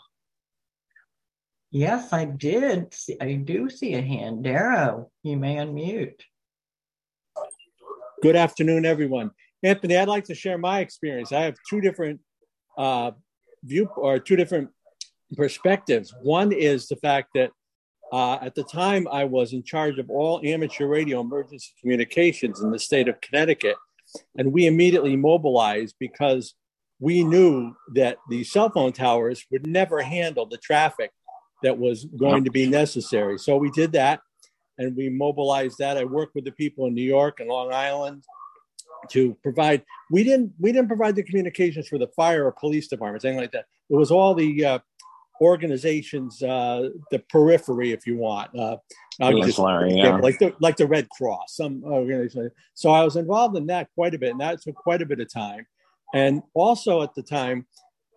Yes, 1.71 2.12
I 2.12 2.25
did. 2.25 2.93
I 3.21 3.35
do 3.35 3.71
see 3.71 3.95
a 3.95 4.03
hand. 4.03 4.43
Darrow, 4.43 5.12
you 5.23 5.37
may 5.37 5.55
unmute. 5.57 6.21
Good 8.21 8.35
afternoon, 8.35 8.85
everyone. 8.85 9.31
Anthony, 9.62 9.97
I'd 9.97 10.09
like 10.09 10.25
to 10.25 10.35
share 10.35 10.59
my 10.59 10.81
experience. 10.81 11.31
I 11.31 11.43
have 11.43 11.55
two 11.71 11.81
different 11.81 12.19
uh, 12.77 13.12
view 13.62 13.89
or 13.97 14.19
two 14.19 14.35
different 14.35 14.71
perspectives. 15.37 16.12
One 16.21 16.51
is 16.51 16.89
the 16.89 16.97
fact 16.97 17.29
that 17.37 17.53
uh, 18.12 18.38
at 18.42 18.54
the 18.54 18.62
time 18.62 19.09
I 19.11 19.25
was 19.25 19.54
in 19.54 19.62
charge 19.62 19.99
of 19.99 20.11
all 20.11 20.40
amateur 20.45 20.87
radio 20.87 21.21
emergency 21.21 21.73
communications 21.81 22.61
in 22.61 22.71
the 22.71 22.78
state 22.78 23.09
of 23.09 23.21
Connecticut, 23.23 23.76
and 24.37 24.52
we 24.52 24.66
immediately 24.66 25.16
mobilized 25.16 25.97
because 25.99 26.54
we 27.00 27.25
knew 27.25 27.75
that 27.95 28.19
the 28.28 28.45
cell 28.45 28.71
phone 28.71 28.92
towers 28.92 29.45
would 29.50 29.66
never 29.66 30.02
handle 30.02 30.47
the 30.47 30.59
traffic 30.59 31.11
that 31.62 31.78
was 31.78 32.04
going 32.04 32.45
to 32.45 32.50
be 32.50 32.66
necessary. 32.66 33.38
So 33.38 33.57
we 33.57 33.71
did 33.71 33.92
that 33.92 34.21
and 34.78 34.95
we 34.97 35.09
mobilized 35.09 35.78
that. 35.78 35.97
I 35.97 36.04
worked 36.04 36.35
with 36.35 36.45
the 36.45 36.52
people 36.52 36.87
in 36.87 36.95
New 36.95 37.02
York 37.02 37.40
and 37.40 37.49
Long 37.49 37.73
Island 37.73 38.25
to 39.11 39.37
provide. 39.42 39.85
We 40.11 40.23
didn't 40.23 40.52
we 40.61 40.73
didn't 40.73 40.88
provide 40.88 41.16
the 41.16 41.23
communications 41.23 41.88
for 41.88 41.99
the 41.99 42.09
fire 42.09 42.45
or 42.45 42.52
police 42.52 42.88
departments, 42.88 43.25
anything 43.25 43.40
like 43.40 43.52
that. 43.52 43.66
It 43.90 43.97
was 43.97 44.11
all 44.11 44.35
the 44.35 44.64
uh, 44.64 44.78
organizations, 45.43 46.43
uh, 46.43 46.89
the 47.11 47.19
periphery, 47.19 47.93
if 47.93 48.07
you 48.07 48.17
want. 48.17 48.57
Uh, 48.59 48.77
just, 49.21 49.59
yeah. 49.59 50.17
like 50.17 50.39
the 50.39 50.55
like 50.61 50.77
the 50.77 50.87
Red 50.87 51.09
Cross, 51.11 51.57
some 51.57 51.83
organization. 51.85 52.51
So 52.75 52.91
I 52.91 53.05
was 53.05 53.17
involved 53.17 53.57
in 53.57 53.67
that 53.67 53.89
quite 53.95 54.15
a 54.15 54.19
bit, 54.19 54.31
and 54.31 54.41
that 54.41 54.63
took 54.63 54.77
quite 54.77 55.03
a 55.03 55.07
bit 55.07 55.21
of 55.21 55.33
time. 55.33 55.67
And 56.15 56.43
also 56.55 57.03
at 57.03 57.15
the 57.15 57.23
time, 57.23 57.67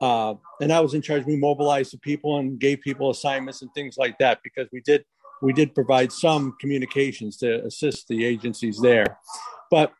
uh, 0.02 0.36
and 0.62 0.72
I 0.72 0.80
was 0.80 0.94
in 0.94 1.02
charge. 1.02 1.26
We 1.26 1.36
mobilized 1.36 1.94
the 1.94 1.98
people 1.98 2.38
and 2.38 2.60
gave 2.60 2.82
people 2.82 3.10
assignments 3.10 3.62
and 3.62 3.72
things 3.74 3.98
like 3.98 4.18
that 4.20 4.40
because 4.44 4.68
we 4.72 4.82
did 4.82 5.04
we 5.42 5.52
did 5.52 5.76
provide 5.76 6.12
some 6.12 6.56
communications 6.60 7.38
to 7.38 7.64
assist 7.66 8.08
the 8.08 8.24
agencies 8.24 8.80
there. 8.82 9.18
But 9.70 9.92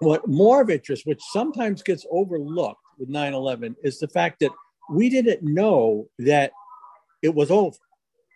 what 0.00 0.26
more 0.28 0.60
of 0.60 0.70
interest, 0.70 1.06
which 1.06 1.22
sometimes 1.32 1.82
gets 1.82 2.04
overlooked 2.10 2.80
with 2.98 3.08
9/11, 3.08 3.76
is 3.82 3.98
the 3.98 4.08
fact 4.08 4.40
that 4.40 4.50
we 4.90 5.08
didn't 5.08 5.42
know 5.42 6.08
that 6.18 6.52
it 7.22 7.34
was 7.34 7.50
over. 7.50 7.76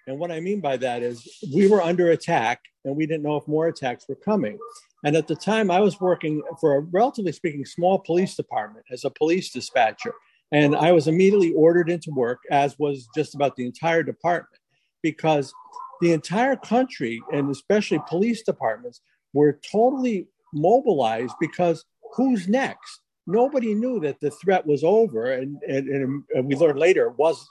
And 0.07 0.19
what 0.19 0.33
I 0.33 0.40
mean 0.40 0.61
by 0.61 0.76
that 0.78 1.02
is 1.02 1.28
we 1.54 1.69
were 1.69 1.83
under 1.83 2.11
attack 2.11 2.61
and 2.85 2.97
we 2.97 3.07
didn't 3.07 3.23
know 3.23 3.37
if 3.37 3.47
more 3.47 3.69
attacks 3.69 4.07
were 4.09 4.16
coming. 4.16 4.59
And 5.04 5.16
at 5.16 5.28
the 5.28 5.37
time, 5.37 5.71
I 5.71 5.80
was 5.80 6.00
working 6.00 6.42
for 6.61 6.76
a 6.76 6.80
relatively 6.80 7.33
speaking 7.33 7.64
small 7.64 7.99
police 7.99 8.35
department 8.35 8.87
as 8.90 9.04
a 9.04 9.11
police 9.11 9.50
dispatcher. 9.50 10.12
And 10.52 10.75
I 10.75 10.92
was 10.92 11.07
immediately 11.07 11.52
ordered 11.52 11.90
into 11.90 12.11
work, 12.11 12.40
as 12.50 12.78
was 12.78 13.09
just 13.14 13.35
about 13.35 13.54
the 13.57 13.64
entire 13.64 14.02
department, 14.02 14.61
because 15.02 15.52
the 16.00 16.12
entire 16.12 16.57
country, 16.57 17.23
and 17.33 17.50
especially 17.50 18.00
police 18.09 18.42
departments, 18.42 19.00
were 19.33 19.61
totally 19.71 20.26
mobilized 20.52 21.35
because 21.40 21.85
who's 22.14 22.49
next? 22.49 23.00
Nobody 23.31 23.75
knew 23.75 24.01
that 24.01 24.21
the 24.21 24.31
threat 24.31 24.67
was 24.67 24.85
over. 24.85 25.33
And, 25.33 25.63
and, 25.63 26.25
and 26.35 26.47
we 26.47 26.57
learned 26.57 26.79
later 26.79 27.07
it 27.07 27.19
was 27.19 27.49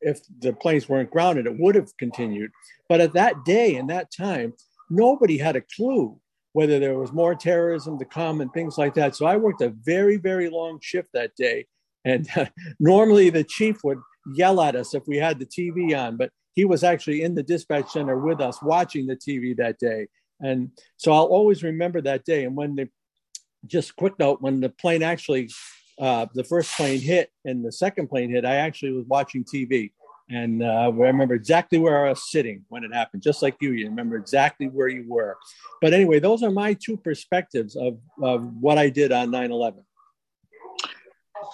if 0.00 0.20
the 0.40 0.52
planes 0.52 0.88
weren't 0.88 1.10
grounded, 1.10 1.46
it 1.46 1.58
would 1.58 1.76
have 1.76 1.96
continued. 1.96 2.50
But 2.88 3.00
at 3.00 3.12
that 3.12 3.44
day 3.44 3.76
and 3.76 3.88
that 3.90 4.12
time, 4.12 4.52
nobody 4.90 5.38
had 5.38 5.56
a 5.56 5.64
clue 5.76 6.20
whether 6.52 6.78
there 6.78 6.96
was 6.96 7.12
more 7.12 7.34
terrorism 7.34 7.98
to 7.98 8.04
come 8.04 8.40
and 8.40 8.52
things 8.52 8.78
like 8.78 8.94
that. 8.94 9.16
So 9.16 9.26
I 9.26 9.36
worked 9.36 9.60
a 9.60 9.74
very, 9.82 10.16
very 10.16 10.48
long 10.48 10.78
shift 10.80 11.08
that 11.12 11.34
day 11.36 11.66
and 12.04 12.28
normally 12.80 13.30
the 13.30 13.44
chief 13.44 13.82
would 13.84 13.98
yell 14.34 14.60
at 14.60 14.76
us 14.76 14.94
if 14.94 15.06
we 15.06 15.16
had 15.16 15.38
the 15.38 15.46
TV 15.46 15.98
on, 15.98 16.16
but 16.16 16.30
he 16.54 16.64
was 16.64 16.84
actually 16.84 17.22
in 17.22 17.34
the 17.34 17.42
dispatch 17.42 17.90
center 17.90 18.18
with 18.18 18.40
us 18.40 18.62
watching 18.62 19.06
the 19.06 19.16
TV 19.16 19.56
that 19.56 19.78
day. 19.78 20.06
And 20.40 20.70
so 20.96 21.12
I'll 21.12 21.24
always 21.24 21.62
remember 21.62 22.00
that 22.02 22.24
day. 22.24 22.44
And 22.44 22.56
when 22.56 22.76
the, 22.76 22.88
just 23.66 23.96
quick 23.96 24.18
note, 24.18 24.40
when 24.40 24.60
the 24.60 24.68
plane 24.68 25.02
actually, 25.02 25.50
uh, 25.98 26.26
the 26.34 26.44
first 26.44 26.76
plane 26.76 27.00
hit 27.00 27.30
and 27.44 27.64
the 27.64 27.72
second 27.72 28.08
plane 28.08 28.30
hit, 28.30 28.44
I 28.44 28.56
actually 28.56 28.92
was 28.92 29.06
watching 29.06 29.44
TV. 29.44 29.92
And 30.30 30.62
uh, 30.62 30.66
I 30.66 30.88
remember 30.88 31.34
exactly 31.34 31.78
where 31.78 32.06
I 32.06 32.08
was 32.08 32.30
sitting 32.30 32.64
when 32.68 32.82
it 32.82 32.94
happened, 32.94 33.22
just 33.22 33.42
like 33.42 33.56
you. 33.60 33.72
You 33.72 33.88
remember 33.88 34.16
exactly 34.16 34.68
where 34.68 34.88
you 34.88 35.04
were. 35.06 35.36
But 35.82 35.92
anyway, 35.92 36.18
those 36.18 36.42
are 36.42 36.50
my 36.50 36.74
two 36.74 36.96
perspectives 36.96 37.76
of, 37.76 37.98
of 38.22 38.50
what 38.60 38.78
I 38.78 38.88
did 38.88 39.12
on 39.12 39.30
9 39.30 39.50
11. 39.50 39.84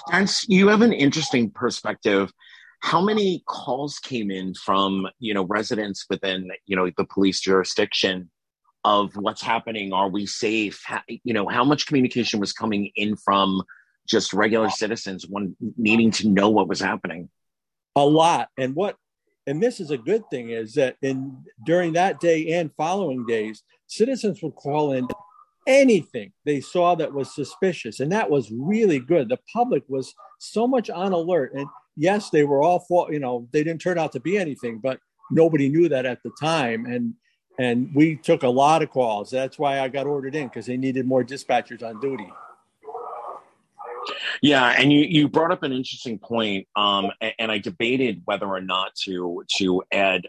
Spence, 0.06 0.48
you 0.48 0.68
have 0.68 0.82
an 0.82 0.92
interesting 0.92 1.50
perspective. 1.50 2.32
How 2.80 3.00
many 3.00 3.42
calls 3.46 3.98
came 3.98 4.30
in 4.30 4.54
from 4.54 5.06
you 5.18 5.34
know 5.34 5.44
residents 5.44 6.06
within 6.08 6.48
you 6.66 6.76
know 6.76 6.88
the 6.96 7.04
police 7.04 7.40
jurisdiction 7.40 8.30
of 8.84 9.14
what's 9.16 9.42
happening? 9.42 9.92
Are 9.92 10.08
we 10.08 10.26
safe? 10.26 10.82
How, 10.84 11.00
you 11.08 11.34
know, 11.34 11.48
how 11.48 11.64
much 11.64 11.86
communication 11.86 12.40
was 12.40 12.52
coming 12.52 12.90
in 12.96 13.16
from 13.16 13.62
just 14.08 14.32
regular 14.32 14.70
citizens 14.70 15.26
one 15.28 15.56
needing 15.76 16.10
to 16.12 16.28
know 16.28 16.50
what 16.50 16.68
was 16.68 16.80
happening? 16.80 17.28
A 17.96 18.04
lot, 18.04 18.48
and 18.56 18.74
what 18.74 18.96
and 19.46 19.62
this 19.62 19.80
is 19.80 19.90
a 19.90 19.98
good 19.98 20.22
thing 20.30 20.50
is 20.50 20.74
that 20.74 20.96
in 21.02 21.44
during 21.64 21.94
that 21.94 22.20
day 22.20 22.52
and 22.52 22.70
following 22.76 23.26
days 23.26 23.62
citizens 23.88 24.42
would 24.42 24.54
call 24.54 24.92
in 24.92 25.08
anything 25.66 26.32
they 26.44 26.60
saw 26.60 26.94
that 26.94 27.12
was 27.12 27.34
suspicious. 27.34 28.00
And 28.00 28.12
that 28.12 28.30
was 28.30 28.50
really 28.50 28.98
good. 28.98 29.28
The 29.28 29.38
public 29.52 29.84
was 29.88 30.14
so 30.38 30.66
much 30.66 30.90
on 30.90 31.12
alert. 31.12 31.52
And 31.54 31.66
yes, 31.96 32.30
they 32.30 32.44
were 32.44 32.62
all 32.62 32.80
for, 32.80 33.12
you 33.12 33.20
know, 33.20 33.48
they 33.52 33.62
didn't 33.62 33.80
turn 33.80 33.98
out 33.98 34.12
to 34.12 34.20
be 34.20 34.38
anything, 34.38 34.78
but 34.78 34.98
nobody 35.30 35.68
knew 35.68 35.88
that 35.88 36.06
at 36.06 36.22
the 36.22 36.32
time. 36.40 36.86
And 36.86 37.14
and 37.60 37.94
we 37.94 38.16
took 38.16 38.42
a 38.42 38.48
lot 38.48 38.82
of 38.82 38.88
calls. 38.88 39.30
That's 39.30 39.58
why 39.58 39.80
I 39.80 39.88
got 39.88 40.06
ordered 40.06 40.34
in 40.34 40.48
because 40.48 40.64
they 40.64 40.78
needed 40.78 41.06
more 41.06 41.22
dispatchers 41.22 41.82
on 41.82 42.00
duty. 42.00 42.32
Yeah, 44.40 44.74
and 44.78 44.90
you, 44.90 45.02
you 45.02 45.28
brought 45.28 45.52
up 45.52 45.62
an 45.62 45.70
interesting 45.70 46.18
point, 46.18 46.66
um, 46.74 47.10
and, 47.20 47.34
and 47.38 47.52
I 47.52 47.58
debated 47.58 48.22
whether 48.24 48.46
or 48.46 48.62
not 48.62 48.94
to 49.04 49.44
to 49.58 49.82
add 49.92 50.26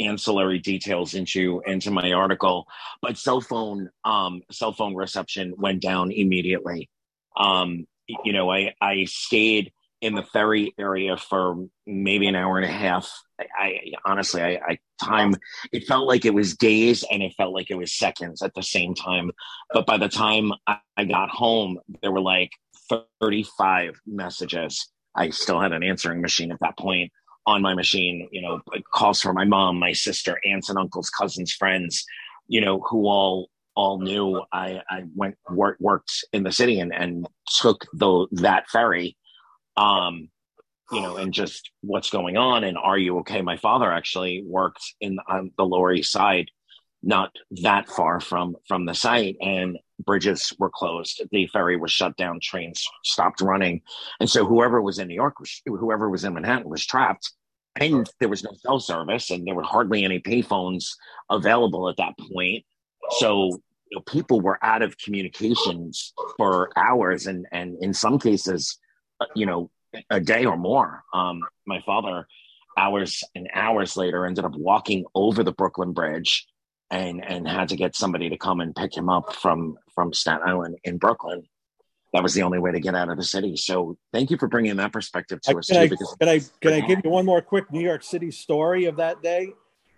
ancillary 0.00 0.58
details 0.58 1.14
into 1.14 1.62
into 1.66 1.90
my 1.90 2.12
article 2.12 2.66
but 3.00 3.16
cell 3.16 3.40
phone 3.40 3.88
um 4.04 4.42
cell 4.50 4.70
phone 4.70 4.94
reception 4.94 5.54
went 5.56 5.80
down 5.80 6.12
immediately 6.12 6.90
um 7.38 7.86
you 8.22 8.34
know 8.34 8.52
i 8.52 8.74
i 8.82 9.04
stayed 9.06 9.72
in 10.02 10.14
the 10.14 10.22
ferry 10.22 10.74
area 10.78 11.16
for 11.16 11.64
maybe 11.86 12.26
an 12.26 12.34
hour 12.34 12.58
and 12.58 12.66
a 12.66 12.72
half. 12.72 13.10
I, 13.40 13.44
I 13.58 13.92
honestly 14.04 14.42
I, 14.42 14.60
I 14.66 14.78
time 15.00 15.34
it 15.72 15.86
felt 15.86 16.06
like 16.06 16.24
it 16.24 16.34
was 16.34 16.56
days 16.56 17.04
and 17.10 17.22
it 17.22 17.32
felt 17.36 17.54
like 17.54 17.70
it 17.70 17.76
was 17.76 17.94
seconds 17.94 18.42
at 18.42 18.52
the 18.54 18.62
same 18.62 18.94
time. 18.94 19.30
But 19.72 19.86
by 19.86 19.96
the 19.96 20.08
time 20.08 20.52
I, 20.66 21.04
got 21.04 21.30
home 21.30 21.78
there 22.02 22.12
were 22.12 22.20
like 22.20 22.50
35 23.20 24.00
messages. 24.06 24.88
I 25.14 25.30
still 25.30 25.60
had 25.60 25.72
an 25.72 25.82
answering 25.82 26.20
machine 26.20 26.52
at 26.52 26.60
that 26.60 26.78
point 26.78 27.12
on 27.46 27.62
my 27.62 27.74
machine, 27.74 28.28
you 28.30 28.42
know, 28.42 28.60
calls 28.92 29.20
from 29.20 29.34
my 29.34 29.44
mom, 29.44 29.78
my 29.78 29.92
sister, 29.92 30.38
aunts 30.44 30.68
and 30.68 30.78
uncles, 30.78 31.10
cousins, 31.10 31.52
friends, 31.52 32.04
you 32.48 32.60
know, 32.60 32.80
who 32.88 33.06
all 33.06 33.48
all 33.74 33.98
knew 34.00 34.42
I, 34.52 34.82
I 34.90 35.04
went 35.16 35.36
work, 35.48 35.78
worked 35.80 36.12
in 36.32 36.42
the 36.42 36.52
city 36.52 36.78
and, 36.78 36.94
and 36.94 37.26
took 37.58 37.86
the 37.94 38.26
that 38.32 38.68
ferry, 38.68 39.16
um, 39.76 40.28
you 40.92 41.00
know, 41.00 41.16
and 41.16 41.32
just 41.32 41.70
what's 41.80 42.10
going 42.10 42.36
on 42.36 42.64
and 42.64 42.76
are 42.76 42.98
you 42.98 43.18
okay? 43.20 43.40
My 43.40 43.56
father 43.56 43.90
actually 43.90 44.44
worked 44.46 44.82
in 45.00 45.18
on 45.28 45.50
the 45.56 45.64
Lower 45.64 45.92
East 45.92 46.12
Side, 46.12 46.50
not 47.02 47.30
that 47.62 47.88
far 47.88 48.20
from 48.20 48.56
from 48.68 48.84
the 48.84 48.94
site, 48.94 49.36
and 49.40 49.78
bridges 50.04 50.52
were 50.58 50.70
closed, 50.70 51.22
the 51.30 51.46
ferry 51.46 51.76
was 51.76 51.90
shut 51.90 52.16
down, 52.16 52.40
trains 52.42 52.86
stopped 53.04 53.40
running, 53.40 53.80
and 54.20 54.28
so 54.28 54.44
whoever 54.44 54.82
was 54.82 54.98
in 54.98 55.08
New 55.08 55.14
York, 55.14 55.34
whoever 55.66 56.10
was 56.10 56.24
in 56.24 56.34
Manhattan, 56.34 56.68
was 56.68 56.84
trapped. 56.84 57.32
And 57.76 58.08
there 58.20 58.28
was 58.28 58.44
no 58.44 58.52
cell 58.58 58.80
service, 58.80 59.30
and 59.30 59.46
there 59.46 59.54
were 59.54 59.62
hardly 59.62 60.04
any 60.04 60.20
payphones 60.20 60.90
available 61.30 61.88
at 61.88 61.96
that 61.96 62.12
point. 62.18 62.66
So 63.18 63.62
you 63.90 63.96
know, 63.96 64.02
people 64.02 64.42
were 64.42 64.62
out 64.62 64.82
of 64.82 64.98
communications 64.98 66.12
for 66.36 66.70
hours, 66.76 67.26
and 67.26 67.46
and 67.50 67.82
in 67.82 67.94
some 67.94 68.18
cases, 68.18 68.78
you 69.34 69.46
know, 69.46 69.70
a 70.10 70.20
day 70.20 70.44
or 70.44 70.56
more. 70.56 71.02
Um, 71.12 71.42
my 71.66 71.80
father, 71.84 72.26
hours 72.76 73.22
and 73.34 73.48
hours 73.54 73.96
later, 73.96 74.26
ended 74.26 74.44
up 74.44 74.54
walking 74.54 75.04
over 75.14 75.42
the 75.44 75.52
Brooklyn 75.52 75.92
Bridge 75.92 76.46
and 76.90 77.24
and 77.24 77.48
had 77.48 77.70
to 77.70 77.76
get 77.76 77.96
somebody 77.96 78.28
to 78.28 78.36
come 78.36 78.60
and 78.60 78.74
pick 78.74 78.96
him 78.96 79.08
up 79.08 79.34
from 79.34 79.76
from 79.94 80.12
Staten 80.12 80.46
Island 80.46 80.78
in 80.84 80.98
Brooklyn. 80.98 81.44
That 82.12 82.22
was 82.22 82.34
the 82.34 82.42
only 82.42 82.58
way 82.58 82.72
to 82.72 82.80
get 82.80 82.94
out 82.94 83.08
of 83.08 83.16
the 83.16 83.24
city. 83.24 83.56
So 83.56 83.96
thank 84.12 84.30
you 84.30 84.36
for 84.36 84.46
bringing 84.46 84.76
that 84.76 84.92
perspective 84.92 85.40
to 85.42 85.58
us 85.58 85.66
can 85.68 85.76
too. 85.76 85.80
I, 85.80 85.88
because 85.88 86.16
can 86.20 86.28
I 86.28 86.40
can 86.60 86.72
I 86.74 86.86
give 86.86 87.00
you 87.04 87.10
one 87.10 87.24
more 87.24 87.40
quick 87.40 87.72
New 87.72 87.80
York 87.80 88.02
City 88.02 88.30
story 88.30 88.84
of 88.84 88.96
that 88.96 89.22
day? 89.22 89.54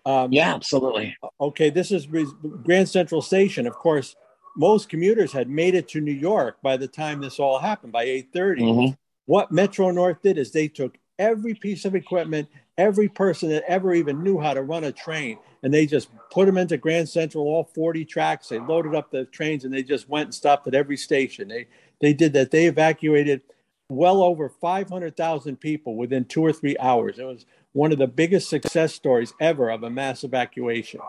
Um, 0.06 0.32
yeah, 0.32 0.54
absolutely. 0.54 1.16
Okay, 1.40 1.70
this 1.70 1.90
is 1.90 2.06
Grand 2.06 2.88
Central 2.88 3.22
Station. 3.22 3.66
Of 3.66 3.74
course, 3.74 4.14
most 4.56 4.88
commuters 4.88 5.32
had 5.32 5.48
made 5.48 5.74
it 5.74 5.88
to 5.88 6.00
New 6.00 6.12
York 6.12 6.58
by 6.62 6.76
the 6.76 6.86
time 6.86 7.20
this 7.20 7.40
all 7.40 7.58
happened 7.58 7.92
by 7.92 8.04
8:30. 8.04 8.60
Mm-hmm. 8.60 8.94
What 9.26 9.52
Metro 9.52 9.90
North 9.90 10.22
did 10.22 10.38
is 10.38 10.50
they 10.50 10.68
took 10.68 10.98
every 11.18 11.54
piece 11.54 11.84
of 11.84 11.94
equipment, 11.94 12.48
every 12.76 13.08
person 13.08 13.48
that 13.50 13.64
ever 13.68 13.94
even 13.94 14.22
knew 14.22 14.38
how 14.38 14.54
to 14.54 14.62
run 14.62 14.84
a 14.84 14.92
train, 14.92 15.38
and 15.62 15.72
they 15.72 15.86
just 15.86 16.08
put 16.30 16.46
them 16.46 16.58
into 16.58 16.76
Grand 16.76 17.08
Central, 17.08 17.44
all 17.44 17.64
40 17.64 18.04
tracks. 18.04 18.48
They 18.48 18.58
loaded 18.58 18.94
up 18.94 19.10
the 19.10 19.24
trains 19.26 19.64
and 19.64 19.72
they 19.72 19.82
just 19.82 20.08
went 20.08 20.26
and 20.26 20.34
stopped 20.34 20.66
at 20.66 20.74
every 20.74 20.96
station. 20.96 21.48
They 21.48 21.66
they 22.00 22.12
did 22.12 22.32
that. 22.34 22.50
They 22.50 22.66
evacuated 22.66 23.42
well 23.88 24.22
over 24.22 24.48
500,000 24.48 25.56
people 25.56 25.96
within 25.96 26.24
two 26.24 26.42
or 26.42 26.52
three 26.52 26.76
hours. 26.78 27.18
It 27.18 27.24
was 27.24 27.46
one 27.72 27.92
of 27.92 27.98
the 27.98 28.06
biggest 28.06 28.48
success 28.48 28.94
stories 28.94 29.32
ever 29.40 29.70
of 29.70 29.82
a 29.82 29.90
mass 29.90 30.24
evacuation. 30.24 31.00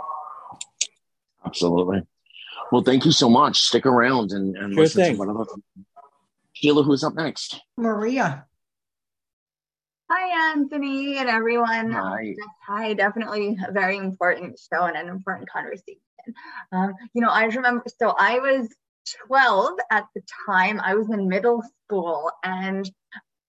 Absolutely. 1.45 2.03
Well, 2.71 2.81
thank 2.81 3.05
you 3.05 3.11
so 3.11 3.29
much. 3.29 3.59
Stick 3.59 3.85
around 3.85 4.31
and, 4.31 4.55
and 4.55 4.73
sure 4.73 4.83
listen 4.83 5.03
thing. 5.03 5.13
to 5.13 5.19
one 5.19 5.29
of 5.29 5.47
them. 5.47 5.63
Sheila, 6.55 6.83
who's 6.83 7.03
up 7.03 7.15
next? 7.15 7.61
Maria. 7.77 8.45
Hi, 10.09 10.51
Anthony 10.51 11.17
and 11.17 11.27
everyone. 11.27 11.91
Hi. 11.91 12.33
Hi, 12.65 12.93
definitely 12.93 13.57
a 13.67 13.73
very 13.73 13.97
important 13.97 14.57
show 14.57 14.85
and 14.85 14.95
an 14.95 15.09
important 15.09 15.49
conversation. 15.49 15.99
Um, 16.71 16.93
you 17.13 17.21
know, 17.21 17.29
I 17.29 17.43
remember, 17.43 17.83
so 17.99 18.15
I 18.17 18.39
was 18.39 18.69
12 19.27 19.79
at 19.91 20.05
the 20.15 20.21
time. 20.47 20.79
I 20.79 20.95
was 20.95 21.09
in 21.09 21.27
middle 21.27 21.61
school, 21.83 22.31
and 22.43 22.89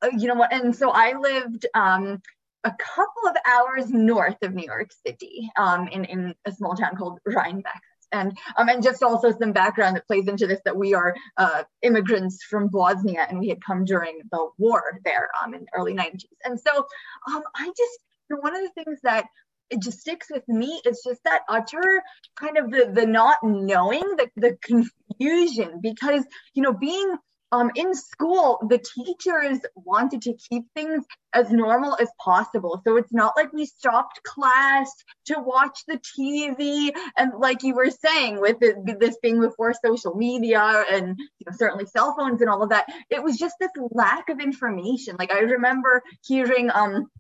uh, 0.03 0.09
you 0.19 0.27
know 0.27 0.35
what? 0.35 0.53
And 0.53 0.75
so 0.75 0.91
I 0.91 1.17
lived 1.17 1.65
um, 1.75 2.21
a 2.65 2.73
couple 2.73 3.29
of 3.29 3.37
hours 3.47 3.91
north 3.91 4.43
of 4.43 4.53
New 4.53 4.67
York 4.67 4.91
City 5.07 5.49
um, 5.57 5.87
in, 5.89 6.05
in 6.07 6.35
a 6.45 6.53
small 6.53 6.75
town 6.75 6.97
called 6.97 7.21
Rhinebeck 7.25 7.81
and 8.17 8.39
um, 8.57 8.69
and 8.69 8.83
just 8.83 9.03
also 9.03 9.33
some 9.33 9.53
background 9.53 9.97
that 9.97 10.07
plays 10.07 10.29
into 10.29 10.47
this 10.47 10.61
that 10.65 10.77
we 10.77 10.95
are 10.95 11.15
uh, 11.37 11.63
immigrants 11.83 12.43
from 12.43 12.69
Bosnia 12.69 13.27
and 13.29 13.39
we 13.39 13.49
had 13.49 13.63
come 13.65 13.85
during 13.85 14.21
the 14.31 14.49
war 14.59 14.83
there 15.05 15.29
um, 15.43 15.55
in 15.55 15.61
the 15.61 15.67
early 15.75 15.95
90s. 15.95 16.25
And 16.45 16.59
so 16.59 16.87
um, 17.29 17.43
I 17.55 17.67
just 17.67 17.99
one 18.29 18.57
of 18.57 18.63
the 18.63 18.85
things 18.85 18.99
that 19.03 19.27
it 19.71 19.81
just 19.81 20.01
sticks 20.01 20.29
with 20.31 20.47
me 20.49 20.81
is 20.85 21.03
just 21.07 21.23
that 21.25 21.43
utter 21.49 22.03
kind 22.39 22.57
of 22.57 22.71
the 22.71 22.91
the 22.93 23.07
not 23.07 23.39
knowing 23.43 24.17
the 24.17 24.29
the 24.37 24.57
confusion 24.63 25.81
because 25.83 26.25
you 26.55 26.63
know 26.63 26.73
being 26.73 27.17
um, 27.53 27.71
in 27.75 27.95
school, 27.95 28.59
the 28.69 28.79
teachers 28.79 29.61
wanted 29.75 30.23
to 30.23 30.35
keep 30.35 30.65
things 30.75 31.05
as 31.33 31.51
normal 31.51 31.97
as 32.01 32.09
possible. 32.19 32.81
So 32.85 32.97
it's 32.97 33.13
not 33.13 33.35
like 33.37 33.53
we 33.53 33.67
stopped 33.67 34.23
class 34.25 34.91
to 35.27 35.37
watch 35.39 35.81
the 35.87 35.99
TV. 35.99 36.91
And 37.17 37.33
like 37.39 37.63
you 37.63 37.75
were 37.75 37.91
saying, 37.91 38.41
with 38.41 38.59
the, 38.59 38.97
this 38.99 39.17
being 39.23 39.41
before 39.41 39.75
social 39.75 40.15
media 40.15 40.85
and 40.91 41.19
you 41.19 41.47
know, 41.47 41.57
certainly 41.57 41.87
cell 41.87 42.15
phones 42.19 42.41
and 42.41 42.51
all 42.51 42.63
of 42.63 42.71
that, 42.71 42.87
it 43.11 43.23
was 43.23 43.37
just 43.37 43.57
this 43.61 43.71
lack 43.91 44.29
of 44.29 44.41
information. 44.41 45.17
Like 45.19 45.31
I 45.31 45.41
remember 45.41 46.03
hearing, 46.25 46.71
um, 46.71 47.11